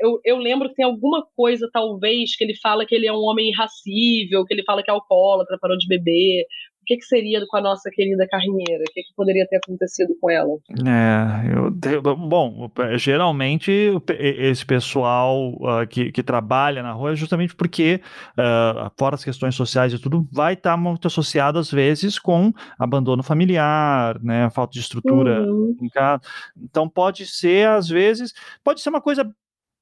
Eu, 0.00 0.20
eu 0.24 0.36
lembro 0.36 0.68
que 0.68 0.74
tem 0.74 0.84
alguma 0.84 1.24
coisa, 1.36 1.68
talvez, 1.72 2.34
que 2.36 2.42
ele 2.42 2.54
fala 2.60 2.84
que 2.84 2.94
ele 2.94 3.06
é 3.06 3.12
um 3.12 3.22
homem 3.22 3.50
irracível, 3.50 4.44
que 4.44 4.52
ele 4.52 4.64
fala 4.64 4.82
que 4.82 4.90
é 4.90 4.94
alcoólatra, 4.94 5.58
parou 5.60 5.78
de 5.78 5.86
beber, 5.86 6.44
o 6.82 6.84
que, 6.84 6.96
que, 6.96 7.04
seria 7.04 7.40
com 7.46 7.56
a 7.56 7.60
nossa 7.60 7.88
querida 7.90 8.26
carrinheira? 8.28 8.82
O 8.82 8.92
que, 8.92 9.02
que 9.02 9.14
poderia 9.14 9.46
ter 9.46 9.56
acontecido 9.56 10.14
com 10.20 10.28
ela? 10.28 10.50
É, 10.84 11.56
eu, 11.56 12.16
bom, 12.16 12.68
geralmente 12.96 13.70
esse 14.18 14.66
pessoal 14.66 15.52
uh, 15.54 15.86
que, 15.88 16.10
que, 16.10 16.22
trabalha 16.24 16.82
na 16.82 16.92
rua 16.92 17.12
é 17.12 17.14
justamente 17.14 17.54
porque, 17.54 18.00
uh, 18.32 18.90
fora 18.98 19.14
as 19.14 19.22
questões 19.22 19.54
sociais 19.54 19.92
e 19.92 19.98
tudo, 19.98 20.26
vai 20.32 20.54
estar 20.54 20.76
muito 20.76 21.06
associado 21.06 21.58
às 21.58 21.70
vezes 21.70 22.18
com 22.18 22.52
abandono 22.76 23.22
familiar, 23.22 24.20
né, 24.20 24.50
falta 24.50 24.72
de 24.72 24.80
estrutura 24.80 25.42
uhum. 25.42 25.76
em 25.80 25.88
casa. 25.88 26.20
Então 26.56 26.88
pode 26.88 27.26
ser, 27.26 27.68
às 27.68 27.88
vezes, 27.88 28.32
pode 28.64 28.80
ser 28.80 28.88
uma 28.88 29.00
coisa, 29.00 29.32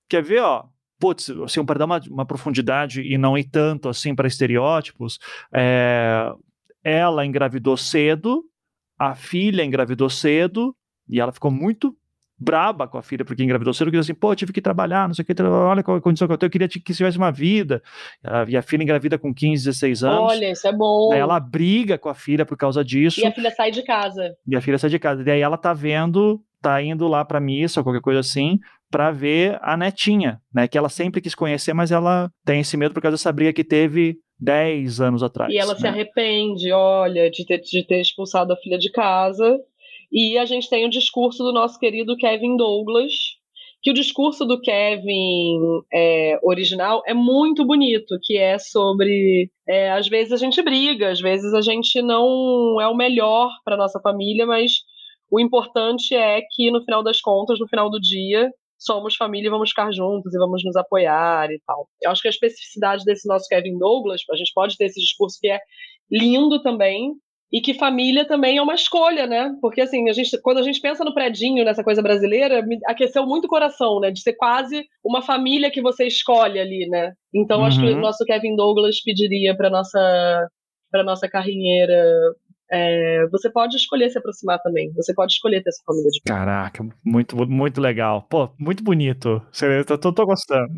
quer 0.06 0.22
ver, 0.22 0.42
ó, 0.42 0.64
putz, 0.98 1.30
assim, 1.30 1.64
para 1.64 1.78
dar 1.78 1.86
uma, 1.86 2.00
uma, 2.10 2.26
profundidade 2.26 3.00
e 3.00 3.16
não 3.16 3.38
ir 3.38 3.44
tanto 3.44 3.88
assim 3.88 4.14
para 4.14 4.28
estereótipos, 4.28 5.18
é, 5.52 6.30
ela 6.82 7.26
engravidou 7.26 7.76
cedo, 7.76 8.42
a 8.98 9.14
filha 9.14 9.64
engravidou 9.64 10.10
cedo, 10.10 10.74
e 11.08 11.20
ela 11.20 11.32
ficou 11.32 11.50
muito 11.50 11.96
braba 12.42 12.88
com 12.88 12.96
a 12.96 13.02
filha 13.02 13.22
porque 13.22 13.44
engravidou 13.44 13.74
cedo, 13.74 13.90
que 13.90 13.98
disse 13.98 14.12
assim, 14.12 14.18
pô, 14.18 14.34
tive 14.34 14.50
que 14.50 14.62
trabalhar, 14.62 15.06
não 15.06 15.14
sei 15.14 15.22
o 15.22 15.26
que, 15.26 15.42
olha 15.42 15.82
qual 15.82 15.98
a 15.98 16.00
condição 16.00 16.26
que 16.26 16.32
eu 16.32 16.38
tenho, 16.38 16.48
eu 16.48 16.50
queria 16.50 16.68
que 16.68 16.80
tivesse 16.80 17.18
uma 17.18 17.30
vida. 17.30 17.82
E 18.48 18.56
a 18.56 18.62
filha 18.62 18.82
engravida 18.82 19.18
com 19.18 19.34
15, 19.34 19.64
16 19.64 20.04
anos. 20.04 20.32
Olha, 20.32 20.50
isso 20.50 20.66
é 20.66 20.72
bom. 20.72 21.12
Aí 21.12 21.18
ela 21.18 21.38
briga 21.38 21.98
com 21.98 22.08
a 22.08 22.14
filha 22.14 22.46
por 22.46 22.56
causa 22.56 22.82
disso. 22.82 23.20
E 23.20 23.26
a 23.26 23.32
filha 23.32 23.50
sai 23.50 23.70
de 23.70 23.82
casa. 23.82 24.34
E 24.46 24.56
a 24.56 24.60
filha 24.62 24.78
sai 24.78 24.88
de 24.88 24.98
casa. 24.98 25.22
E 25.22 25.30
aí 25.30 25.40
ela 25.42 25.58
tá 25.58 25.74
vendo, 25.74 26.40
tá 26.62 26.82
indo 26.82 27.06
lá 27.06 27.24
pra 27.26 27.40
missa 27.40 27.80
ou 27.80 27.84
qualquer 27.84 28.00
coisa 28.00 28.20
assim, 28.20 28.58
para 28.90 29.10
ver 29.10 29.58
a 29.60 29.76
netinha, 29.76 30.40
né? 30.52 30.66
Que 30.66 30.78
ela 30.78 30.88
sempre 30.88 31.20
quis 31.20 31.34
conhecer, 31.34 31.74
mas 31.74 31.92
ela 31.92 32.30
tem 32.44 32.60
esse 32.60 32.74
medo 32.74 32.94
por 32.94 33.02
causa 33.02 33.18
dessa 33.18 33.32
briga 33.32 33.52
que 33.52 33.64
teve 33.64 34.16
10 34.40 35.00
anos 35.00 35.22
atrás. 35.22 35.52
E 35.52 35.58
ela 35.58 35.74
né? 35.74 35.80
se 35.80 35.86
arrepende, 35.86 36.72
olha, 36.72 37.30
de 37.30 37.44
ter, 37.44 37.58
de 37.58 37.84
ter 37.84 38.00
expulsado 38.00 38.52
a 38.52 38.56
filha 38.56 38.78
de 38.78 38.90
casa. 38.90 39.58
E 40.10 40.38
a 40.38 40.44
gente 40.44 40.68
tem 40.68 40.86
o 40.86 40.90
discurso 40.90 41.42
do 41.44 41.52
nosso 41.52 41.78
querido 41.78 42.16
Kevin 42.16 42.56
Douglas, 42.56 43.12
que 43.82 43.90
o 43.90 43.94
discurso 43.94 44.44
do 44.44 44.60
Kevin 44.60 45.58
é, 45.92 46.38
original 46.42 47.02
é 47.06 47.14
muito 47.14 47.64
bonito, 47.64 48.18
que 48.22 48.36
é 48.36 48.58
sobre 48.58 49.50
é, 49.68 49.90
às 49.92 50.08
vezes 50.08 50.32
a 50.32 50.36
gente 50.36 50.60
briga, 50.62 51.10
às 51.10 51.20
vezes 51.20 51.54
a 51.54 51.60
gente 51.60 52.02
não 52.02 52.80
é 52.80 52.88
o 52.88 52.96
melhor 52.96 53.50
para 53.64 53.76
nossa 53.76 54.00
família, 54.00 54.46
mas 54.46 54.72
o 55.30 55.38
importante 55.38 56.14
é 56.14 56.40
que 56.50 56.70
no 56.70 56.82
final 56.82 57.02
das 57.02 57.20
contas, 57.20 57.58
no 57.58 57.68
final 57.68 57.88
do 57.88 58.00
dia, 58.00 58.50
somos 58.80 59.14
família 59.14 59.48
e 59.48 59.50
vamos 59.50 59.70
ficar 59.70 59.92
juntos 59.92 60.34
e 60.34 60.38
vamos 60.38 60.64
nos 60.64 60.74
apoiar 60.74 61.50
e 61.50 61.60
tal. 61.66 61.86
Eu 62.02 62.10
acho 62.10 62.22
que 62.22 62.28
a 62.28 62.30
especificidade 62.30 63.04
desse 63.04 63.28
nosso 63.28 63.46
Kevin 63.48 63.78
Douglas, 63.78 64.22
a 64.30 64.36
gente 64.36 64.52
pode 64.54 64.76
ter 64.76 64.86
esse 64.86 65.00
discurso 65.00 65.38
que 65.40 65.48
é 65.48 65.60
lindo 66.10 66.62
também, 66.62 67.12
e 67.52 67.60
que 67.60 67.74
família 67.74 68.24
também 68.24 68.58
é 68.58 68.62
uma 68.62 68.74
escolha, 68.74 69.26
né? 69.26 69.52
Porque 69.60 69.80
assim, 69.80 70.08
a 70.08 70.12
gente, 70.12 70.40
quando 70.40 70.58
a 70.58 70.62
gente 70.62 70.80
pensa 70.80 71.04
no 71.04 71.12
predinho, 71.12 71.64
nessa 71.64 71.82
coisa 71.82 72.00
brasileira, 72.00 72.62
me 72.62 72.78
aqueceu 72.86 73.26
muito 73.26 73.46
o 73.46 73.48
coração, 73.48 73.98
né? 73.98 74.10
De 74.10 74.20
ser 74.20 74.34
quase 74.34 74.84
uma 75.04 75.20
família 75.20 75.70
que 75.70 75.82
você 75.82 76.06
escolhe 76.06 76.60
ali, 76.60 76.88
né? 76.88 77.12
Então 77.34 77.60
uhum. 77.60 77.66
acho 77.66 77.80
que 77.80 77.86
o 77.86 77.94
uhum. 77.94 78.00
nosso 78.00 78.24
Kevin 78.24 78.54
Douglas 78.54 79.02
pediria 79.02 79.56
para 79.56 79.68
nossa 79.68 80.48
para 80.92 81.04
nossa 81.04 81.28
carrinheira 81.28 82.04
é, 82.72 83.26
você 83.28 83.50
pode 83.50 83.76
escolher 83.76 84.10
se 84.10 84.18
aproximar 84.18 84.60
também. 84.62 84.92
Você 84.94 85.12
pode 85.12 85.32
escolher 85.32 85.62
ter 85.62 85.70
essa 85.70 85.82
família 85.84 86.10
de 86.10 86.20
Caraca, 86.22 86.86
muito, 87.04 87.36
muito 87.48 87.80
legal. 87.80 88.26
Pô, 88.30 88.50
muito 88.58 88.84
bonito. 88.84 89.42
Tô, 89.86 89.98
tô, 89.98 90.12
tô 90.12 90.26
gostando. 90.26 90.68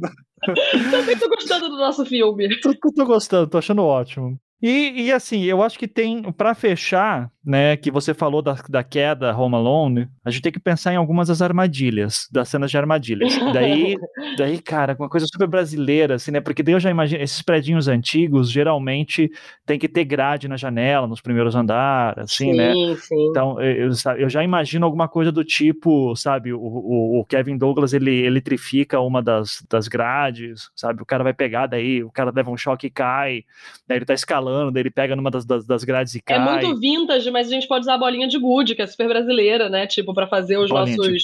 Também 0.90 1.16
tô 1.18 1.28
gostando 1.28 1.68
do 1.68 1.76
nosso 1.76 2.04
filme. 2.04 2.48
Tô, 2.60 2.74
tô 2.74 3.06
gostando, 3.06 3.46
tô 3.46 3.58
achando 3.58 3.84
ótimo. 3.84 4.40
E, 4.62 5.06
e, 5.06 5.12
assim, 5.12 5.42
eu 5.42 5.60
acho 5.60 5.76
que 5.76 5.88
tem, 5.88 6.22
para 6.22 6.54
fechar, 6.54 7.28
né, 7.44 7.76
que 7.76 7.90
você 7.90 8.14
falou 8.14 8.40
da, 8.40 8.56
da 8.68 8.84
queda 8.84 9.36
Home 9.36 9.56
Alone, 9.56 10.08
a 10.24 10.30
gente 10.30 10.42
tem 10.42 10.52
que 10.52 10.60
pensar 10.60 10.92
em 10.92 10.96
algumas 10.96 11.26
das 11.26 11.42
armadilhas, 11.42 12.28
das 12.30 12.48
cenas 12.48 12.70
de 12.70 12.78
armadilhas. 12.78 13.36
daí, 13.52 13.96
daí, 14.38 14.62
cara, 14.62 14.94
uma 14.96 15.08
coisa 15.08 15.26
super 15.26 15.48
brasileira, 15.48 16.14
assim, 16.14 16.30
né, 16.30 16.40
porque 16.40 16.62
daí 16.62 16.76
eu 16.76 16.80
já 16.80 16.92
imagino, 16.92 17.20
esses 17.20 17.42
predinhos 17.42 17.88
antigos, 17.88 18.52
geralmente 18.52 19.28
tem 19.66 19.80
que 19.80 19.88
ter 19.88 20.04
grade 20.04 20.46
na 20.46 20.56
janela, 20.56 21.08
nos 21.08 21.20
primeiros 21.20 21.56
andares, 21.56 22.22
assim, 22.22 22.52
né? 22.52 22.72
sim, 22.72 22.86
né? 22.86 22.96
Sim. 22.98 23.28
Então, 23.30 23.60
eu, 23.60 23.90
eu 24.16 24.28
já 24.28 24.44
imagino 24.44 24.86
alguma 24.86 25.08
coisa 25.08 25.32
do 25.32 25.42
tipo, 25.42 26.14
sabe, 26.14 26.52
o, 26.52 26.60
o, 26.60 27.20
o, 27.20 27.24
Kevin 27.24 27.58
Douglas, 27.58 27.92
ele 27.92 28.24
eletrifica 28.24 29.00
uma 29.00 29.20
das, 29.20 29.66
das 29.68 29.88
grades, 29.88 30.70
sabe, 30.76 31.02
o 31.02 31.06
cara 31.06 31.24
vai 31.24 31.34
pegar, 31.34 31.66
daí 31.66 32.04
o 32.04 32.12
cara 32.12 32.30
leva 32.32 32.48
um 32.48 32.56
choque 32.56 32.86
e 32.86 32.90
cai, 32.90 33.42
daí 33.88 33.98
ele 33.98 34.04
tá 34.04 34.14
escalando 34.14 34.51
falando, 34.52 34.72
daí 34.72 34.82
ele 34.82 34.90
pega 34.90 35.16
numa 35.16 35.30
das, 35.30 35.44
das, 35.44 35.66
das 35.66 35.84
grades 35.84 36.14
e 36.14 36.22
cai. 36.22 36.36
É 36.36 36.40
muito 36.40 36.78
vintage, 36.78 37.30
mas 37.30 37.48
a 37.48 37.50
gente 37.50 37.66
pode 37.66 37.82
usar 37.82 37.94
a 37.94 37.98
bolinha 37.98 38.28
de 38.28 38.38
gude, 38.38 38.74
que 38.74 38.82
é 38.82 38.86
super 38.86 39.08
brasileira, 39.08 39.68
né? 39.68 39.86
Tipo, 39.86 40.12
para 40.12 40.26
fazer 40.26 40.58
os 40.58 40.70
bolinha 40.70 40.96
nossos. 40.96 41.22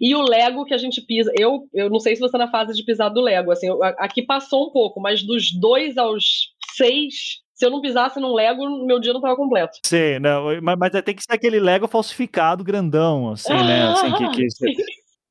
E 0.00 0.14
o 0.14 0.22
Lego 0.22 0.64
que 0.64 0.74
a 0.74 0.78
gente 0.78 1.00
pisa. 1.00 1.32
Eu, 1.38 1.68
eu 1.72 1.88
não 1.88 2.00
sei 2.00 2.14
se 2.14 2.20
você 2.20 2.32
tá 2.32 2.38
na 2.38 2.50
fase 2.50 2.74
de 2.74 2.84
pisar 2.84 3.08
do 3.08 3.20
Lego, 3.20 3.52
assim, 3.52 3.68
aqui 3.98 4.22
passou 4.22 4.68
um 4.68 4.72
pouco, 4.72 5.00
mas 5.00 5.22
dos 5.22 5.52
dois 5.52 5.96
aos 5.96 6.52
seis, 6.74 7.40
se 7.54 7.64
eu 7.64 7.70
não 7.70 7.80
pisasse 7.80 8.20
num 8.20 8.34
Lego, 8.34 8.86
meu 8.86 8.98
dia 8.98 9.12
não 9.12 9.20
tava 9.20 9.36
completo. 9.36 9.78
Sim, 9.84 10.18
não, 10.20 10.60
mas, 10.62 10.78
mas 10.78 11.02
tem 11.02 11.14
que 11.14 11.22
ser 11.22 11.32
aquele 11.32 11.60
Lego 11.60 11.88
falsificado 11.88 12.64
grandão, 12.64 13.30
assim, 13.32 13.52
né? 13.52 13.88
Assim, 13.88 14.12
que, 14.12 14.30
que, 14.30 14.50
você, 14.50 14.74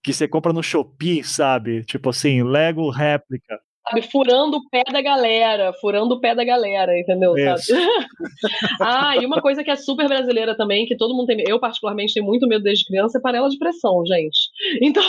que 0.04 0.14
você 0.14 0.28
compra 0.28 0.54
no 0.54 0.64
Shopee, 0.64 1.24
sabe? 1.24 1.84
Tipo 1.84 2.10
assim, 2.10 2.44
Lego 2.44 2.90
réplica 2.90 3.60
sabe, 3.90 4.02
furando 4.02 4.58
o 4.58 4.70
pé 4.70 4.84
da 4.92 5.02
galera, 5.02 5.74
furando 5.74 6.16
o 6.16 6.20
pé 6.20 6.36
da 6.36 6.44
galera, 6.44 6.98
entendeu? 7.00 7.34
ah, 8.82 9.16
e 9.18 9.26
uma 9.26 9.42
coisa 9.42 9.64
que 9.64 9.72
é 9.72 9.76
super 9.76 10.08
brasileira 10.08 10.56
também, 10.56 10.86
que 10.86 10.98
todo 10.98 11.16
mundo 11.16 11.28
tem, 11.28 11.44
eu 11.48 11.60
particularmente 11.60 12.14
tenho 12.14 12.26
muito 12.26 12.48
medo 12.48 12.64
desde 12.64 12.86
criança, 12.86 13.18
é 13.18 13.22
panela 13.22 13.50
de 13.50 13.58
pressão, 13.58 14.04
gente. 14.06 14.50
Então. 14.82 15.04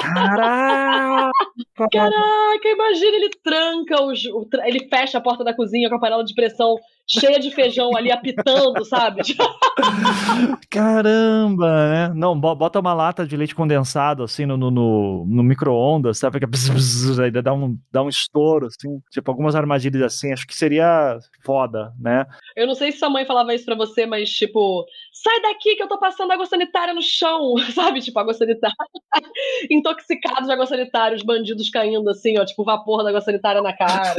Caraca! 0.00 1.30
Caraca, 1.90 2.68
imagina, 2.68 3.16
ele 3.16 3.30
tranca 3.42 4.02
os. 4.02 4.22
Ele 4.64 4.88
fecha 4.88 5.18
a 5.18 5.20
porta 5.20 5.42
da 5.42 5.54
cozinha 5.54 5.88
com 5.88 5.96
a 5.96 6.00
panela 6.00 6.24
de 6.24 6.34
pressão 6.34 6.76
cheia 7.18 7.38
de 7.38 7.50
feijão 7.50 7.94
ali 7.96 8.10
apitando, 8.10 8.84
sabe? 8.84 9.22
Caramba, 10.70 11.90
né? 11.90 12.12
Não, 12.14 12.38
bota 12.38 12.80
uma 12.80 12.94
lata 12.94 13.26
de 13.26 13.36
leite 13.36 13.54
condensado 13.54 14.22
assim 14.22 14.46
no, 14.46 14.56
no, 14.56 14.70
no, 14.70 15.42
micro-ondas, 15.42 16.18
sabe? 16.18 16.40
Que 16.40 16.46
bzz, 16.46 16.70
bzz, 16.70 17.18
aí 17.20 17.30
dá 17.30 17.52
um, 17.52 17.78
dá 17.92 18.02
um 18.02 18.08
estouro, 18.08 18.66
assim. 18.66 19.00
Tipo, 19.10 19.30
algumas 19.30 19.54
armadilhas 19.54 20.02
assim, 20.02 20.32
acho 20.32 20.46
que 20.46 20.54
seria 20.54 21.18
foda, 21.44 21.92
né? 22.00 22.24
Eu 22.56 22.66
não 22.66 22.74
sei 22.74 22.92
se 22.92 22.98
sua 22.98 23.10
mãe 23.10 23.26
falava 23.26 23.54
isso 23.54 23.64
pra 23.64 23.74
você, 23.74 24.06
mas 24.06 24.30
tipo, 24.30 24.86
sai 25.12 25.40
daqui 25.42 25.76
que 25.76 25.82
eu 25.82 25.88
tô 25.88 25.98
passando 25.98 26.32
água 26.32 26.46
sanitária 26.46 26.94
no 26.94 27.02
chão, 27.02 27.54
sabe? 27.74 28.00
Tipo, 28.00 28.18
água 28.18 28.32
sanitária. 28.32 28.74
Intoxicados 29.70 30.46
de 30.46 30.52
água 30.52 30.66
sanitária, 30.66 31.16
os 31.16 31.22
bandidos 31.22 31.68
caindo 31.68 32.08
assim, 32.08 32.38
ó, 32.38 32.44
tipo, 32.44 32.64
vapor 32.64 33.02
da 33.02 33.10
água 33.10 33.20
sanitária 33.20 33.60
na 33.60 33.76
cara. 33.76 34.14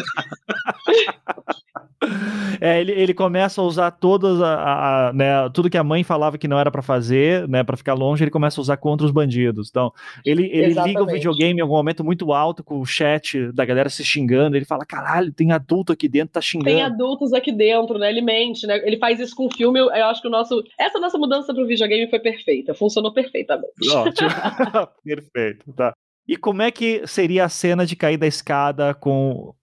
É, 2.61 2.79
ele, 2.83 2.91
ele 2.91 3.13
começa 3.13 3.61
a 3.61 3.63
usar 3.63 3.91
todas 3.91 4.41
a, 4.41 5.07
a, 5.07 5.13
né, 5.13 5.49
tudo 5.53 5.69
que 5.69 5.77
a 5.77 5.83
mãe 5.83 6.03
falava 6.03 6.37
que 6.37 6.47
não 6.47 6.59
era 6.59 6.69
para 6.69 6.81
fazer, 6.81 7.47
né, 7.47 7.63
para 7.63 7.77
ficar 7.77 7.93
longe, 7.93 8.23
ele 8.23 8.31
começa 8.31 8.59
a 8.59 8.61
usar 8.61 8.77
contra 8.77 9.05
os 9.05 9.11
bandidos. 9.11 9.69
Então, 9.69 9.91
ele, 10.25 10.49
ele 10.51 10.73
liga 10.73 11.01
o 11.01 11.07
videogame 11.07 11.59
em 11.59 11.61
algum 11.61 11.75
momento 11.75 12.03
muito 12.03 12.33
alto 12.33 12.63
com 12.63 12.79
o 12.79 12.85
chat 12.85 13.51
da 13.51 13.65
galera 13.65 13.89
se 13.89 14.03
xingando, 14.03 14.55
ele 14.55 14.65
fala: 14.65 14.85
"Caralho, 14.85 15.31
tem 15.31 15.51
adulto 15.51 15.93
aqui 15.93 16.07
dentro, 16.07 16.33
tá 16.33 16.41
xingando". 16.41 16.69
Tem 16.69 16.83
adultos 16.83 17.33
aqui 17.33 17.51
dentro, 17.51 17.97
né? 17.97 18.09
Ele 18.09 18.21
mente, 18.21 18.67
né? 18.67 18.81
Ele 18.85 18.97
faz 18.97 19.19
isso 19.19 19.35
com 19.35 19.47
o 19.47 19.53
filme, 19.53 19.79
eu, 19.79 19.85
eu 19.85 20.05
acho 20.05 20.21
que 20.21 20.27
o 20.27 20.31
nosso 20.31 20.63
essa 20.77 20.99
nossa 20.99 21.17
mudança 21.17 21.53
pro 21.53 21.65
videogame 21.65 22.09
foi 22.09 22.19
perfeita, 22.19 22.73
funcionou 22.73 23.13
perfeitamente. 23.13 23.89
Ótimo. 23.89 24.29
Perfeito, 25.03 25.73
tá. 25.73 25.93
E 26.27 26.37
como 26.37 26.61
é 26.61 26.71
que 26.71 27.05
seria 27.05 27.45
a 27.45 27.49
cena 27.49 27.85
de 27.85 27.95
cair 27.95 28.17
da 28.17 28.27
escada 28.27 28.93
com 28.93 29.53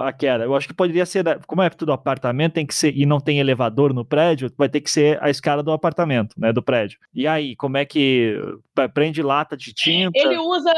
a 0.00 0.12
queda. 0.12 0.44
Eu 0.44 0.54
acho 0.54 0.68
que 0.68 0.74
poderia 0.74 1.06
ser, 1.06 1.24
como 1.46 1.62
é 1.62 1.70
tudo 1.70 1.92
apartamento, 1.92 2.54
tem 2.54 2.66
que 2.66 2.74
ser 2.74 2.96
e 2.96 3.04
não 3.04 3.20
tem 3.20 3.38
elevador 3.38 3.92
no 3.92 4.04
prédio, 4.04 4.50
vai 4.56 4.68
ter 4.68 4.80
que 4.80 4.90
ser 4.90 5.18
a 5.22 5.30
escada 5.30 5.62
do 5.62 5.72
apartamento, 5.72 6.34
né, 6.38 6.52
do 6.52 6.62
prédio. 6.62 6.98
E 7.14 7.26
aí, 7.26 7.56
como 7.56 7.76
é 7.76 7.84
que 7.84 8.38
prende 8.94 9.22
lata 9.22 9.56
de 9.56 9.72
tinta? 9.72 10.18
Ele 10.18 10.38
usa, 10.38 10.72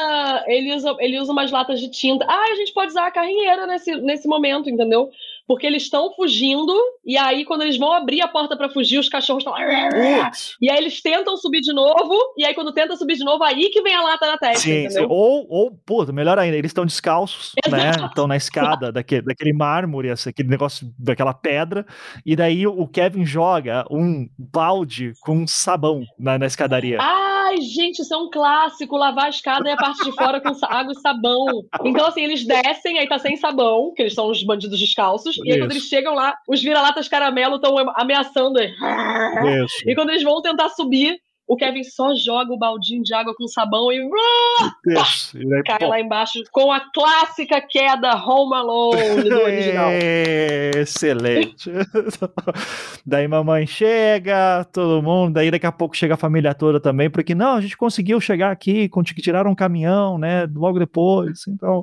ele 0.47 0.75
usa, 0.75 0.97
ele 1.01 1.19
usa 1.19 1.33
umas 1.33 1.51
latas 1.51 1.81
de 1.81 1.91
tinta. 1.91 2.25
Ah, 2.29 2.53
a 2.53 2.55
gente 2.55 2.73
pode 2.73 2.91
usar 2.91 3.07
a 3.07 3.11
carrinheira 3.11 3.67
nesse, 3.67 3.95
nesse 3.97 4.29
momento, 4.29 4.69
entendeu? 4.71 5.11
Porque 5.49 5.67
eles 5.67 5.85
estão 5.85 6.13
fugindo, 6.15 6.77
e 7.05 7.17
aí 7.17 7.43
quando 7.47 7.63
eles 7.63 7.79
vão 7.79 7.91
abrir 7.91 8.21
a 8.21 8.29
porta 8.29 8.55
para 8.55 8.69
fugir, 8.69 8.99
os 8.99 9.09
cachorros 9.09 9.43
estão. 9.43 9.55
E 10.61 10.71
aí 10.71 10.77
eles 10.77 11.01
tentam 11.01 11.39
subir 11.39 11.63
de 11.63 11.73
novo, 11.73 12.15
e 12.37 12.45
aí 12.45 12.55
quando 12.55 12.71
tentam 12.71 12.95
subir 12.97 13.17
de 13.17 13.25
novo, 13.25 13.43
aí 13.43 13.71
que 13.71 13.81
vem 13.81 13.95
a 13.95 14.03
lata 14.03 14.27
na 14.27 14.37
testa. 14.37 14.61
Sim, 14.61 14.91
sim. 14.91 15.07
Ou, 15.09 15.47
ou, 15.49 15.71
pô, 15.71 16.05
melhor 16.13 16.39
ainda, 16.39 16.55
eles 16.55 16.69
estão 16.69 16.85
descalços, 16.85 17.55
né? 17.67 17.93
Estão 18.07 18.27
na 18.27 18.37
escada 18.37 18.93
daquele, 18.93 19.23
daquele 19.23 19.55
mármore, 19.55 20.11
aquele 20.11 20.51
negócio, 20.51 20.93
daquela 20.99 21.33
pedra, 21.33 21.87
e 22.27 22.37
daí 22.37 22.67
o 22.67 22.87
Kevin 22.87 23.25
joga 23.25 23.87
um 23.91 24.29
balde 24.39 25.15
com 25.23 25.47
sabão 25.47 26.05
na, 26.19 26.39
na 26.39 26.47
escadaria. 26.47 26.99
Ai, 27.49 27.63
gente, 27.63 28.03
isso 28.03 28.13
é 28.13 28.17
um 28.17 28.29
clássico, 28.29 28.97
lavar 28.97 29.25
a 29.25 29.31
escada 29.31 29.69
e 29.69 29.73
a 29.73 29.77
parte 29.77 30.05
de 30.05 30.13
fora 30.13 30.39
com 30.39 30.53
água 30.67 30.93
e 30.93 31.01
sabão. 31.01 31.47
Então, 31.83 32.07
assim, 32.07 32.23
eles 32.23 32.45
descem, 32.45 32.99
aí 32.99 33.09
tá 33.09 33.19
sem 33.19 33.37
sabão, 33.37 33.93
que 33.95 34.03
eles 34.03 34.15
são 34.15 34.31
os 34.31 34.43
bandidos 34.43 34.79
descalços, 34.79 35.39
e 35.43 35.53
aí, 35.53 35.59
quando 35.59 35.71
eles 35.71 35.85
chegam 35.85 36.15
lá, 36.15 36.35
os 36.47 36.63
vira-latas 36.63 37.09
caramelo 37.09 37.57
estão 37.57 37.75
ameaçando. 37.95 38.61
Isso. 38.61 39.89
E 39.89 39.95
quando 39.95 40.11
eles 40.11 40.23
vão 40.23 40.43
tentar 40.43 40.69
subir, 40.71 41.19
o 41.49 41.57
Kevin 41.57 41.83
só 41.83 42.15
joga 42.15 42.53
o 42.53 42.59
baldinho 42.59 43.03
de 43.03 43.15
água 43.15 43.35
com 43.35 43.49
sabão 43.49 43.91
e, 43.91 44.07
Isso, 44.87 45.39
e 45.39 45.63
cai 45.63 45.79
pô. 45.79 45.89
lá 45.89 45.99
embaixo 45.99 46.43
com 46.53 46.71
a 46.71 46.81
clássica 46.93 47.59
queda 47.63 48.15
Home 48.17 48.55
Alone 48.55 49.31
do 49.31 49.41
original. 49.41 49.91
Excelente. 50.77 51.73
daí 53.07 53.27
mamãe 53.27 53.67
chega, 53.67 54.63
todo 54.65 55.03
mundo, 55.03 55.33
daí 55.33 55.51
daqui 55.51 55.67
a 55.67 55.73
pouco 55.73 55.97
chega 55.97 56.15
a 56.15 56.19
família 56.19 56.55
toda 56.55 56.79
também, 56.79 57.09
porque 57.09 57.35
não, 57.35 57.55
a 57.55 57.61
gente 57.63 57.79
conseguiu 57.79 58.21
chegar 58.21 58.51
aqui, 58.51 58.91
tiraram 59.23 59.51
um 59.51 59.55
caminhão, 59.55 60.19
né, 60.19 60.47
logo 60.55 60.79
depois, 60.79 61.47
então, 61.49 61.83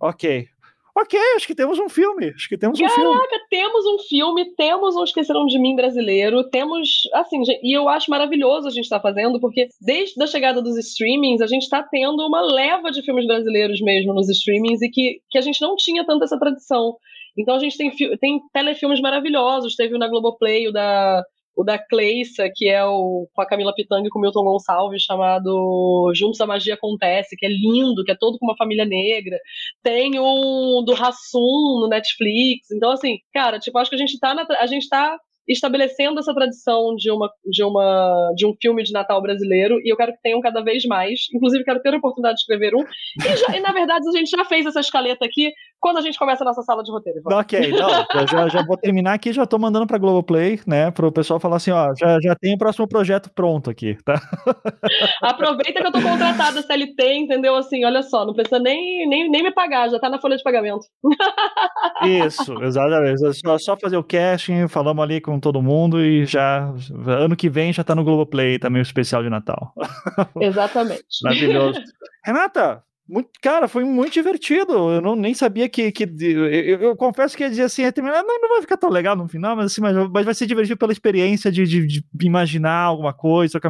ok, 0.00 0.48
Ok, 0.94 1.18
acho 1.36 1.46
que 1.46 1.54
temos 1.54 1.78
um 1.78 1.88
filme. 1.88 2.32
Acho 2.34 2.48
que 2.48 2.58
temos 2.58 2.78
Caraca, 2.78 2.94
um 2.94 3.02
filme. 3.02 3.18
Caraca, 3.18 3.46
temos 3.48 3.86
um 3.86 3.98
filme, 4.00 4.54
temos 4.54 4.94
um 4.94 5.04
Esqueceram 5.04 5.46
de 5.46 5.58
Mim 5.58 5.74
brasileiro, 5.74 6.48
temos, 6.50 7.08
assim, 7.14 7.42
e 7.62 7.76
eu 7.76 7.88
acho 7.88 8.10
maravilhoso 8.10 8.68
a 8.68 8.70
gente 8.70 8.84
estar 8.84 9.00
tá 9.00 9.02
fazendo, 9.02 9.40
porque 9.40 9.68
desde 9.80 10.22
a 10.22 10.26
chegada 10.26 10.60
dos 10.60 10.76
streamings, 10.76 11.40
a 11.40 11.46
gente 11.46 11.62
está 11.62 11.82
tendo 11.82 12.26
uma 12.26 12.42
leva 12.42 12.90
de 12.90 13.02
filmes 13.02 13.26
brasileiros 13.26 13.80
mesmo 13.80 14.12
nos 14.12 14.28
streamings 14.28 14.82
e 14.82 14.90
que, 14.90 15.20
que 15.30 15.38
a 15.38 15.42
gente 15.42 15.62
não 15.62 15.76
tinha 15.76 16.04
tanta 16.04 16.24
essa 16.24 16.38
tradição. 16.38 16.94
Então 17.38 17.54
a 17.54 17.58
gente 17.58 17.78
tem, 17.78 17.90
tem 18.18 18.40
telefilmes 18.52 19.00
maravilhosos, 19.00 19.74
teve 19.74 19.94
o 19.94 19.98
na 19.98 20.08
Globoplay, 20.08 20.68
o 20.68 20.72
da 20.72 21.22
o 21.56 21.64
da 21.64 21.78
Cleissa, 21.78 22.48
que 22.54 22.68
é 22.68 22.84
o 22.84 23.28
com 23.32 23.42
a 23.42 23.46
Camila 23.46 23.74
Pitanga 23.74 24.06
e 24.06 24.10
com 24.10 24.18
o 24.18 24.22
Milton 24.22 24.44
Gonçalves, 24.44 25.02
chamado 25.02 26.10
Juntos 26.14 26.40
a 26.40 26.46
Magia 26.46 26.74
Acontece, 26.74 27.36
que 27.36 27.46
é 27.46 27.48
lindo, 27.48 28.04
que 28.04 28.12
é 28.12 28.16
todo 28.18 28.38
com 28.38 28.46
uma 28.46 28.56
família 28.56 28.84
negra. 28.84 29.38
Tem 29.82 30.18
um 30.18 30.82
do 30.84 30.94
Rassum 30.94 31.80
no 31.80 31.88
Netflix. 31.88 32.70
Então, 32.70 32.90
assim, 32.90 33.18
cara, 33.32 33.58
tipo, 33.58 33.78
acho 33.78 33.90
que 33.90 33.96
a 33.96 33.98
gente 33.98 34.18
tá, 34.18 34.34
na, 34.34 34.46
a 34.58 34.66
gente 34.66 34.88
tá 34.88 35.18
estabelecendo 35.48 36.20
essa 36.20 36.34
tradição 36.34 36.94
de 36.94 37.10
uma 37.10 37.30
de 37.44 37.64
uma 37.64 38.32
de 38.34 38.46
um 38.46 38.54
filme 38.60 38.82
de 38.82 38.92
Natal 38.92 39.20
brasileiro 39.20 39.80
e 39.84 39.92
eu 39.92 39.96
quero 39.96 40.12
que 40.12 40.22
tenham 40.22 40.40
cada 40.40 40.62
vez 40.62 40.84
mais. 40.84 41.26
Inclusive 41.34 41.64
quero 41.64 41.82
ter 41.82 41.94
a 41.94 41.98
oportunidade 41.98 42.36
de 42.36 42.42
escrever 42.42 42.74
um. 42.74 42.82
E, 42.82 43.36
já, 43.36 43.56
e 43.56 43.60
na 43.60 43.72
verdade 43.72 44.08
a 44.08 44.18
gente 44.18 44.30
já 44.30 44.44
fez 44.44 44.66
essa 44.66 44.80
escaleta 44.80 45.24
aqui 45.24 45.52
quando 45.82 45.98
a 45.98 46.00
gente 46.00 46.16
começa 46.16 46.44
a 46.44 46.46
nossa 46.46 46.62
sala 46.62 46.82
de 46.84 46.92
roteiro. 46.92 47.20
Ok, 47.26 47.72
não, 47.72 48.26
já, 48.28 48.48
já 48.48 48.62
vou 48.64 48.76
terminar 48.76 49.14
aqui, 49.14 49.32
já 49.32 49.44
tô 49.44 49.58
mandando 49.58 49.86
pra 49.86 49.98
Globoplay, 49.98 50.60
né, 50.64 50.92
pro 50.92 51.10
pessoal 51.10 51.40
falar 51.40 51.56
assim, 51.56 51.72
ó, 51.72 51.92
já, 51.98 52.20
já 52.22 52.36
tem 52.36 52.54
o 52.54 52.58
próximo 52.58 52.86
projeto 52.86 53.28
pronto 53.34 53.68
aqui, 53.68 53.98
tá? 54.04 54.14
Aproveita 55.20 55.80
que 55.80 55.86
eu 55.88 55.92
tô 55.92 56.00
contratada 56.00 56.62
CLT, 56.62 57.14
entendeu? 57.14 57.56
Assim, 57.56 57.84
olha 57.84 58.02
só, 58.02 58.24
não 58.24 58.32
precisa 58.32 58.60
nem, 58.60 59.08
nem, 59.08 59.28
nem 59.28 59.42
me 59.42 59.52
pagar, 59.52 59.90
já 59.90 59.98
tá 59.98 60.08
na 60.08 60.20
folha 60.20 60.36
de 60.36 60.42
pagamento. 60.44 60.86
Isso, 62.06 62.62
exatamente. 62.62 63.26
É 63.26 63.32
só, 63.32 63.58
só 63.58 63.76
fazer 63.76 63.96
o 63.96 64.04
casting, 64.04 64.68
falamos 64.68 65.02
ali 65.02 65.20
com 65.20 65.40
todo 65.40 65.60
mundo 65.60 66.00
e 66.00 66.24
já, 66.24 66.72
ano 67.06 67.34
que 67.34 67.50
vem 67.50 67.72
já 67.72 67.82
tá 67.82 67.94
no 67.94 68.04
Globoplay 68.04 68.58
também 68.58 68.80
o 68.80 68.82
especial 68.82 69.22
de 69.22 69.30
Natal. 69.30 69.72
Exatamente. 70.40 71.02
Maravilhoso. 71.24 71.80
Renata, 72.24 72.84
muito, 73.08 73.30
cara, 73.42 73.66
foi 73.66 73.84
muito 73.84 74.12
divertido. 74.12 74.72
Eu 74.72 75.00
não, 75.00 75.16
nem 75.16 75.34
sabia 75.34 75.68
que. 75.68 75.90
que 75.90 76.04
eu, 76.04 76.46
eu, 76.80 76.96
confesso 76.96 77.36
que 77.36 77.42
ia 77.42 77.50
dizer 77.50 77.64
assim, 77.64 77.82
não, 77.96 78.40
não 78.40 78.48
vai 78.48 78.60
ficar 78.60 78.76
tão 78.76 78.88
legal 78.88 79.16
no 79.16 79.28
final, 79.28 79.56
mas, 79.56 79.66
assim, 79.66 79.80
mas, 79.80 79.94
mas 80.10 80.24
vai 80.24 80.34
ser 80.34 80.46
divertido 80.46 80.78
pela 80.78 80.92
experiência 80.92 81.50
de, 81.50 81.64
de, 81.64 81.86
de 81.86 82.04
imaginar 82.26 82.84
alguma 82.84 83.12
coisa. 83.12 83.60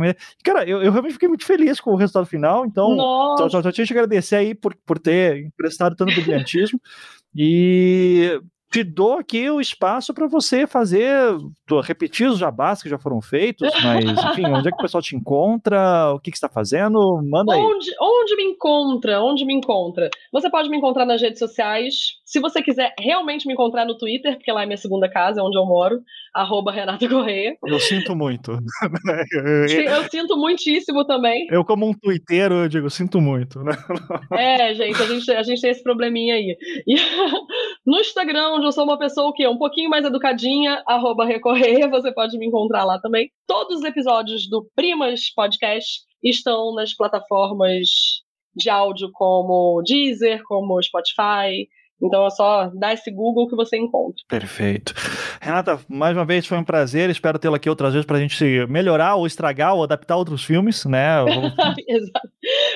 Cara, 0.45 0.69
eu, 0.69 0.83
eu, 0.83 0.93
realmente 0.93 1.15
fiquei 1.15 1.29
muito 1.29 1.47
feliz 1.47 1.81
com 1.81 1.93
o 1.93 1.97
resultado 1.97 2.27
final, 2.27 2.67
então 2.67 2.97
só, 3.39 3.49
só, 3.49 3.63
só 3.63 3.73
tinha 3.73 3.87
que 3.87 3.93
agradecer 3.93 4.37
aí 4.37 4.55
por, 4.55 4.77
por 4.87 4.99
ter 4.99 5.47
emprestado 5.47 5.97
tanto 5.97 6.15
brilhantismo. 6.15 6.81
E 7.35 8.39
te 8.73 8.83
dou 8.83 9.19
aqui 9.19 9.51
o 9.51 9.61
espaço 9.61 10.15
para 10.15 10.27
você 10.27 10.67
fazer, 10.67 11.37
repetir 11.85 12.27
os 12.27 12.39
jabás 12.39 12.83
que 12.83 12.89
já 12.89 12.99
foram 12.99 13.21
feitos, 13.21 13.71
mas 13.83 14.05
enfim, 14.33 14.47
onde 14.47 14.69
é 14.69 14.71
que 14.71 14.79
o 14.79 14.83
pessoal 14.83 15.03
te 15.03 15.15
encontra? 15.15 16.11
O 16.15 16.19
que, 16.19 16.31
que 16.31 16.39
você 16.39 16.47
está 16.47 16.49
fazendo? 16.49 16.99
Manda 17.23 17.55
onde, 17.55 17.91
aí. 17.91 17.97
Onde 18.01 18.35
me 18.35 18.45
encontra? 18.45 19.23
Onde 19.23 19.45
me 19.45 19.55
encontra? 19.55 20.09
Você 20.33 20.51
pode 20.51 20.71
me 20.71 20.79
encontrar 20.79 21.05
nas 21.05 21.21
redes 21.21 21.39
sociais. 21.39 22.22
Se 22.33 22.41
você 22.41 22.63
quiser 22.63 22.95
realmente 22.99 23.47
me 23.47 23.53
encontrar 23.53 23.85
no 23.85 23.99
Twitter, 23.99 24.37
porque 24.37 24.51
lá 24.51 24.63
é 24.63 24.67
minha 24.67 24.79
segunda 24.79 25.07
casa, 25.07 25.39
é 25.39 25.43
onde 25.43 25.59
eu 25.59 25.67
moro, 25.67 26.01
arroba 26.33 26.73
Renata 26.73 27.07
Correia. 27.07 27.59
Eu 27.63 27.79
sinto 27.79 28.17
muito. 28.17 28.53
eu 29.87 30.11
sinto 30.11 30.35
muitíssimo 30.39 31.05
também. 31.05 31.47
Eu, 31.51 31.63
como 31.63 31.87
um 31.87 31.93
twitteiro, 31.93 32.55
eu 32.55 32.69
digo, 32.71 32.89
sinto 32.89 33.21
muito. 33.21 33.63
Né? 33.63 33.73
É, 34.33 34.73
gente, 34.73 35.03
a 35.03 35.07
gente, 35.07 35.31
a 35.31 35.43
gente 35.43 35.61
tem 35.61 35.71
esse 35.71 35.83
probleminha 35.83 36.35
aí. 36.37 36.57
E, 36.87 36.95
no 37.85 37.99
Instagram, 37.99 38.53
onde 38.55 38.65
eu 38.65 38.73
sou 38.73 38.85
uma 38.85 38.99
pessoa 38.99 39.29
o 39.29 39.35
quê? 39.35 39.47
Um 39.47 39.59
pouquinho 39.59 39.91
mais 39.91 40.07
educadinha, 40.07 40.83
arroba 40.87 41.27
Recorreia, 41.27 41.87
você 41.87 42.11
pode 42.15 42.39
me 42.39 42.47
encontrar 42.47 42.85
lá 42.85 42.99
também. 42.99 43.31
Todos 43.47 43.81
os 43.81 43.85
episódios 43.85 44.49
do 44.49 44.67
Primas 44.75 45.31
Podcast 45.35 46.01
estão 46.23 46.75
nas 46.75 46.95
plataformas 46.95 47.91
de 48.57 48.71
áudio 48.71 49.11
como 49.13 49.83
Deezer, 49.83 50.43
como 50.45 50.83
Spotify, 50.83 51.69
então 52.03 52.27
é 52.27 52.31
só 52.31 52.71
dar 52.75 52.93
esse 52.93 53.11
Google 53.11 53.49
que 53.49 53.55
você 53.55 53.77
encontra. 53.77 54.23
Perfeito. 54.29 54.93
Renata, 55.41 55.79
mais 55.89 56.17
uma 56.17 56.25
vez 56.25 56.47
foi 56.47 56.59
um 56.59 56.65
prazer. 56.65 57.09
Espero 57.11 57.39
tê-la 57.39 57.57
aqui 57.57 57.69
outras 57.69 57.93
vezes 57.93 58.07
para 58.07 58.17
a 58.17 58.21
gente 58.21 58.67
melhorar 58.67 59.15
ou 59.15 59.27
estragar 59.27 59.75
ou 59.75 59.85
adaptar 59.85 60.17
outros 60.17 60.45
filmes, 60.45 60.85
né? 60.85 61.19
Exato. 61.89 62.29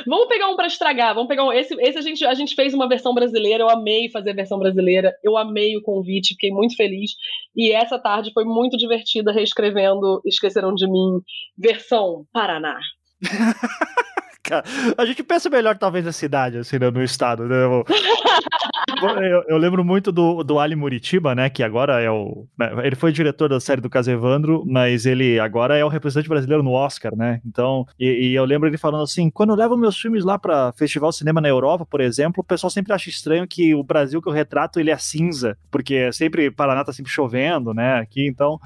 Vamos 0.06 0.28
pegar 0.28 0.48
um 0.48 0.56
para 0.56 0.66
estragar. 0.66 1.14
Vamos 1.14 1.28
pegar 1.28 1.44
um. 1.44 1.52
Esse, 1.52 1.74
esse 1.80 1.98
a, 1.98 2.02
gente, 2.02 2.24
a 2.24 2.34
gente 2.34 2.54
fez 2.54 2.72
uma 2.72 2.88
versão 2.88 3.12
brasileira. 3.12 3.64
Eu 3.64 3.70
amei 3.70 4.08
fazer 4.10 4.30
a 4.30 4.34
versão 4.34 4.58
brasileira. 4.58 5.12
Eu 5.24 5.36
amei 5.36 5.76
o 5.76 5.82
convite, 5.82 6.34
fiquei 6.34 6.50
muito 6.50 6.76
feliz. 6.76 7.12
E 7.54 7.72
essa 7.72 7.98
tarde 7.98 8.32
foi 8.32 8.44
muito 8.44 8.76
divertida 8.76 9.32
reescrevendo 9.32 10.20
Esqueceram 10.24 10.74
de 10.74 10.86
Mim, 10.86 11.20
versão 11.58 12.24
Paraná. 12.32 12.78
Cara, 14.47 14.64
a 14.97 15.05
gente 15.05 15.22
pensa 15.22 15.51
melhor, 15.51 15.76
talvez, 15.76 16.05
na 16.05 16.12
cidade, 16.12 16.59
assim, 16.59 16.78
né, 16.78 16.90
no 16.90 17.03
estado, 17.03 17.44
né? 17.44 17.57
Eu, 18.99 19.44
eu, 19.49 19.57
lembro 19.59 19.84
muito 19.84 20.11
do, 20.11 20.42
do 20.42 20.59
Ali 20.59 20.74
Muritiba, 20.74 21.34
né? 21.34 21.51
Que 21.51 21.62
agora 21.62 22.01
é 22.01 22.11
o. 22.11 22.47
Né, 22.57 22.70
ele 22.84 22.97
foi 22.97 23.12
diretor 23.12 23.49
da 23.49 23.61
série 23.61 23.80
do 23.80 23.90
Caso 23.90 24.11
Evandro, 24.11 24.64
mas 24.66 25.05
ele 25.05 25.38
agora 25.38 25.76
é 25.76 25.84
o 25.84 25.88
representante 25.88 26.28
brasileiro 26.28 26.62
no 26.62 26.70
Oscar, 26.70 27.14
né? 27.14 27.40
Então, 27.44 27.86
e, 27.99 28.28
e 28.28 28.34
eu 28.34 28.44
lembro 28.44 28.68
ele 28.68 28.78
falando 28.78 29.03
assim: 29.03 29.28
quando 29.28 29.51
eu 29.51 29.57
levo 29.57 29.76
meus 29.76 29.99
filmes 29.99 30.24
lá 30.24 30.38
para 30.38 30.72
Festival 30.72 31.12
Cinema 31.12 31.40
na 31.40 31.49
Europa, 31.49 31.84
por 31.84 32.01
exemplo, 32.01 32.40
o 32.40 32.44
pessoal 32.44 32.70
sempre 32.70 32.92
acha 32.92 33.11
estranho 33.11 33.47
que 33.47 33.74
o 33.74 33.82
Brasil 33.82 34.22
que 34.22 34.28
eu 34.28 34.32
retrato 34.32 34.80
ele 34.80 34.90
é 34.90 34.97
cinza, 34.97 35.59
porque 35.70 36.11
sempre 36.12 36.51
Paraná 36.51 36.84
tá 36.84 36.92
sempre 36.92 37.12
chovendo, 37.12 37.74
né? 37.74 37.99
Aqui, 37.99 38.26
então. 38.26 38.59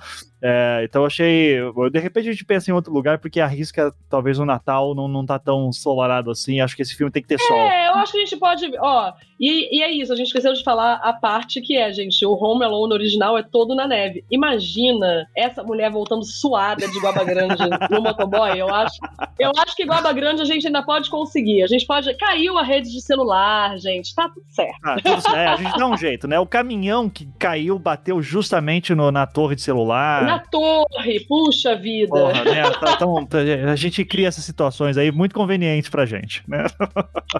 É, 0.42 0.82
então 0.84 1.04
achei. 1.04 1.58
De 1.92 1.98
repente 1.98 2.28
a 2.28 2.32
gente 2.32 2.44
pensa 2.44 2.70
em 2.70 2.74
outro 2.74 2.92
lugar, 2.92 3.18
porque 3.18 3.40
arrisca, 3.40 3.94
talvez 4.08 4.38
o 4.38 4.44
Natal 4.44 4.94
não, 4.94 5.06
não 5.06 5.26
tá 5.26 5.38
tão 5.38 5.72
solarado 5.72 6.30
assim. 6.30 6.60
Acho 6.60 6.74
que 6.74 6.82
esse 6.82 6.96
filme 6.96 7.10
tem 7.10 7.22
que 7.22 7.28
ter 7.28 7.34
é, 7.34 7.38
sol. 7.38 7.56
É, 7.58 7.88
eu 7.88 7.94
acho 7.94 8.12
que 8.12 8.18
a 8.18 8.20
gente 8.24 8.36
pode. 8.38 8.70
Ó, 8.78 9.12
e, 9.40 9.78
e, 9.78 9.82
é 9.82 9.90
isso, 9.90 10.12
a 10.12 10.16
gente 10.16 10.26
esqueceu 10.26 10.52
de 10.52 10.62
falar 10.62 10.94
a 11.02 11.12
parte 11.12 11.60
que 11.60 11.76
é, 11.76 11.92
gente. 11.92 12.24
O 12.26 12.32
Home 12.34 12.64
Alone 12.64 12.92
original 12.92 13.38
é 13.38 13.42
todo 13.42 13.74
na 13.74 13.86
neve. 13.86 14.24
Imagina 14.30 15.26
essa 15.36 15.62
mulher 15.62 15.90
voltando 15.90 16.24
suada 16.24 16.86
de 16.86 17.00
Guaba 17.00 17.24
Grande 17.24 17.62
no 17.90 18.02
motoboy. 18.02 18.58
Eu 18.58 18.68
acho, 18.68 18.98
eu 19.38 19.50
acho 19.58 19.74
que 19.74 19.84
Guaba 19.84 20.12
Grande 20.12 20.42
a 20.42 20.44
gente 20.44 20.66
ainda 20.66 20.82
pode 20.82 21.08
conseguir. 21.10 21.62
A 21.62 21.66
gente 21.66 21.86
pode. 21.86 22.12
Caiu 22.16 22.58
a 22.58 22.62
rede 22.62 22.90
de 22.90 23.00
celular, 23.00 23.78
gente. 23.78 24.14
Tá 24.14 24.28
tudo 24.28 24.46
certo. 24.50 24.78
Ah, 24.84 24.96
tudo 24.96 25.20
certo. 25.20 25.36
É, 25.36 25.46
a 25.46 25.56
gente 25.56 25.78
dá 25.78 25.86
um 25.86 25.96
jeito, 25.96 26.28
né? 26.28 26.38
O 26.38 26.46
caminhão 26.46 27.08
que 27.08 27.26
caiu 27.38 27.78
bateu 27.78 28.20
justamente 28.22 28.94
no, 28.94 29.10
na 29.10 29.26
torre 29.26 29.56
de 29.56 29.62
celular 29.62 30.20
na 30.24 30.38
torre, 30.38 31.20
puxa 31.26 31.76
vida. 31.76 32.10
Porra, 32.10 32.44
né? 32.44 32.70
Tá, 32.70 32.92
então, 32.94 33.26
a 33.70 33.76
gente 33.76 34.04
cria 34.04 34.28
essas 34.28 34.44
situações 34.44 34.96
aí 34.96 35.10
muito 35.10 35.34
convenientes 35.34 35.90
pra 35.90 36.06
gente, 36.06 36.42
né? 36.48 36.64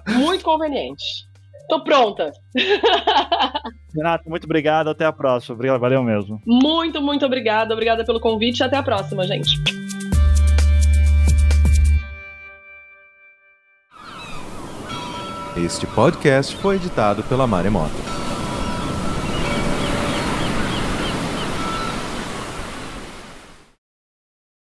Muito 0.09 0.45
conveniente. 0.45 1.30
Tô 1.71 1.85
pronta. 1.85 2.33
Renato, 3.95 4.29
muito 4.29 4.45
obrigado. 4.45 4.91
Até 4.91 5.07
a 5.07 5.13
próxima. 5.13 5.57
Valeu 5.79 6.03
mesmo. 6.03 6.43
Muito, 6.45 7.01
muito 7.01 7.25
obrigada. 7.25 7.73
Obrigada 7.73 8.05
pelo 8.05 8.19
convite. 8.19 8.65
Até 8.65 8.77
a 8.77 8.83
próxima, 8.83 9.25
gente. 9.25 9.51
Este 15.57 15.87
podcast 15.87 16.57
foi 16.57 16.75
editado 16.75 17.23
pela 17.23 17.47
Maremoto. 17.47 18.20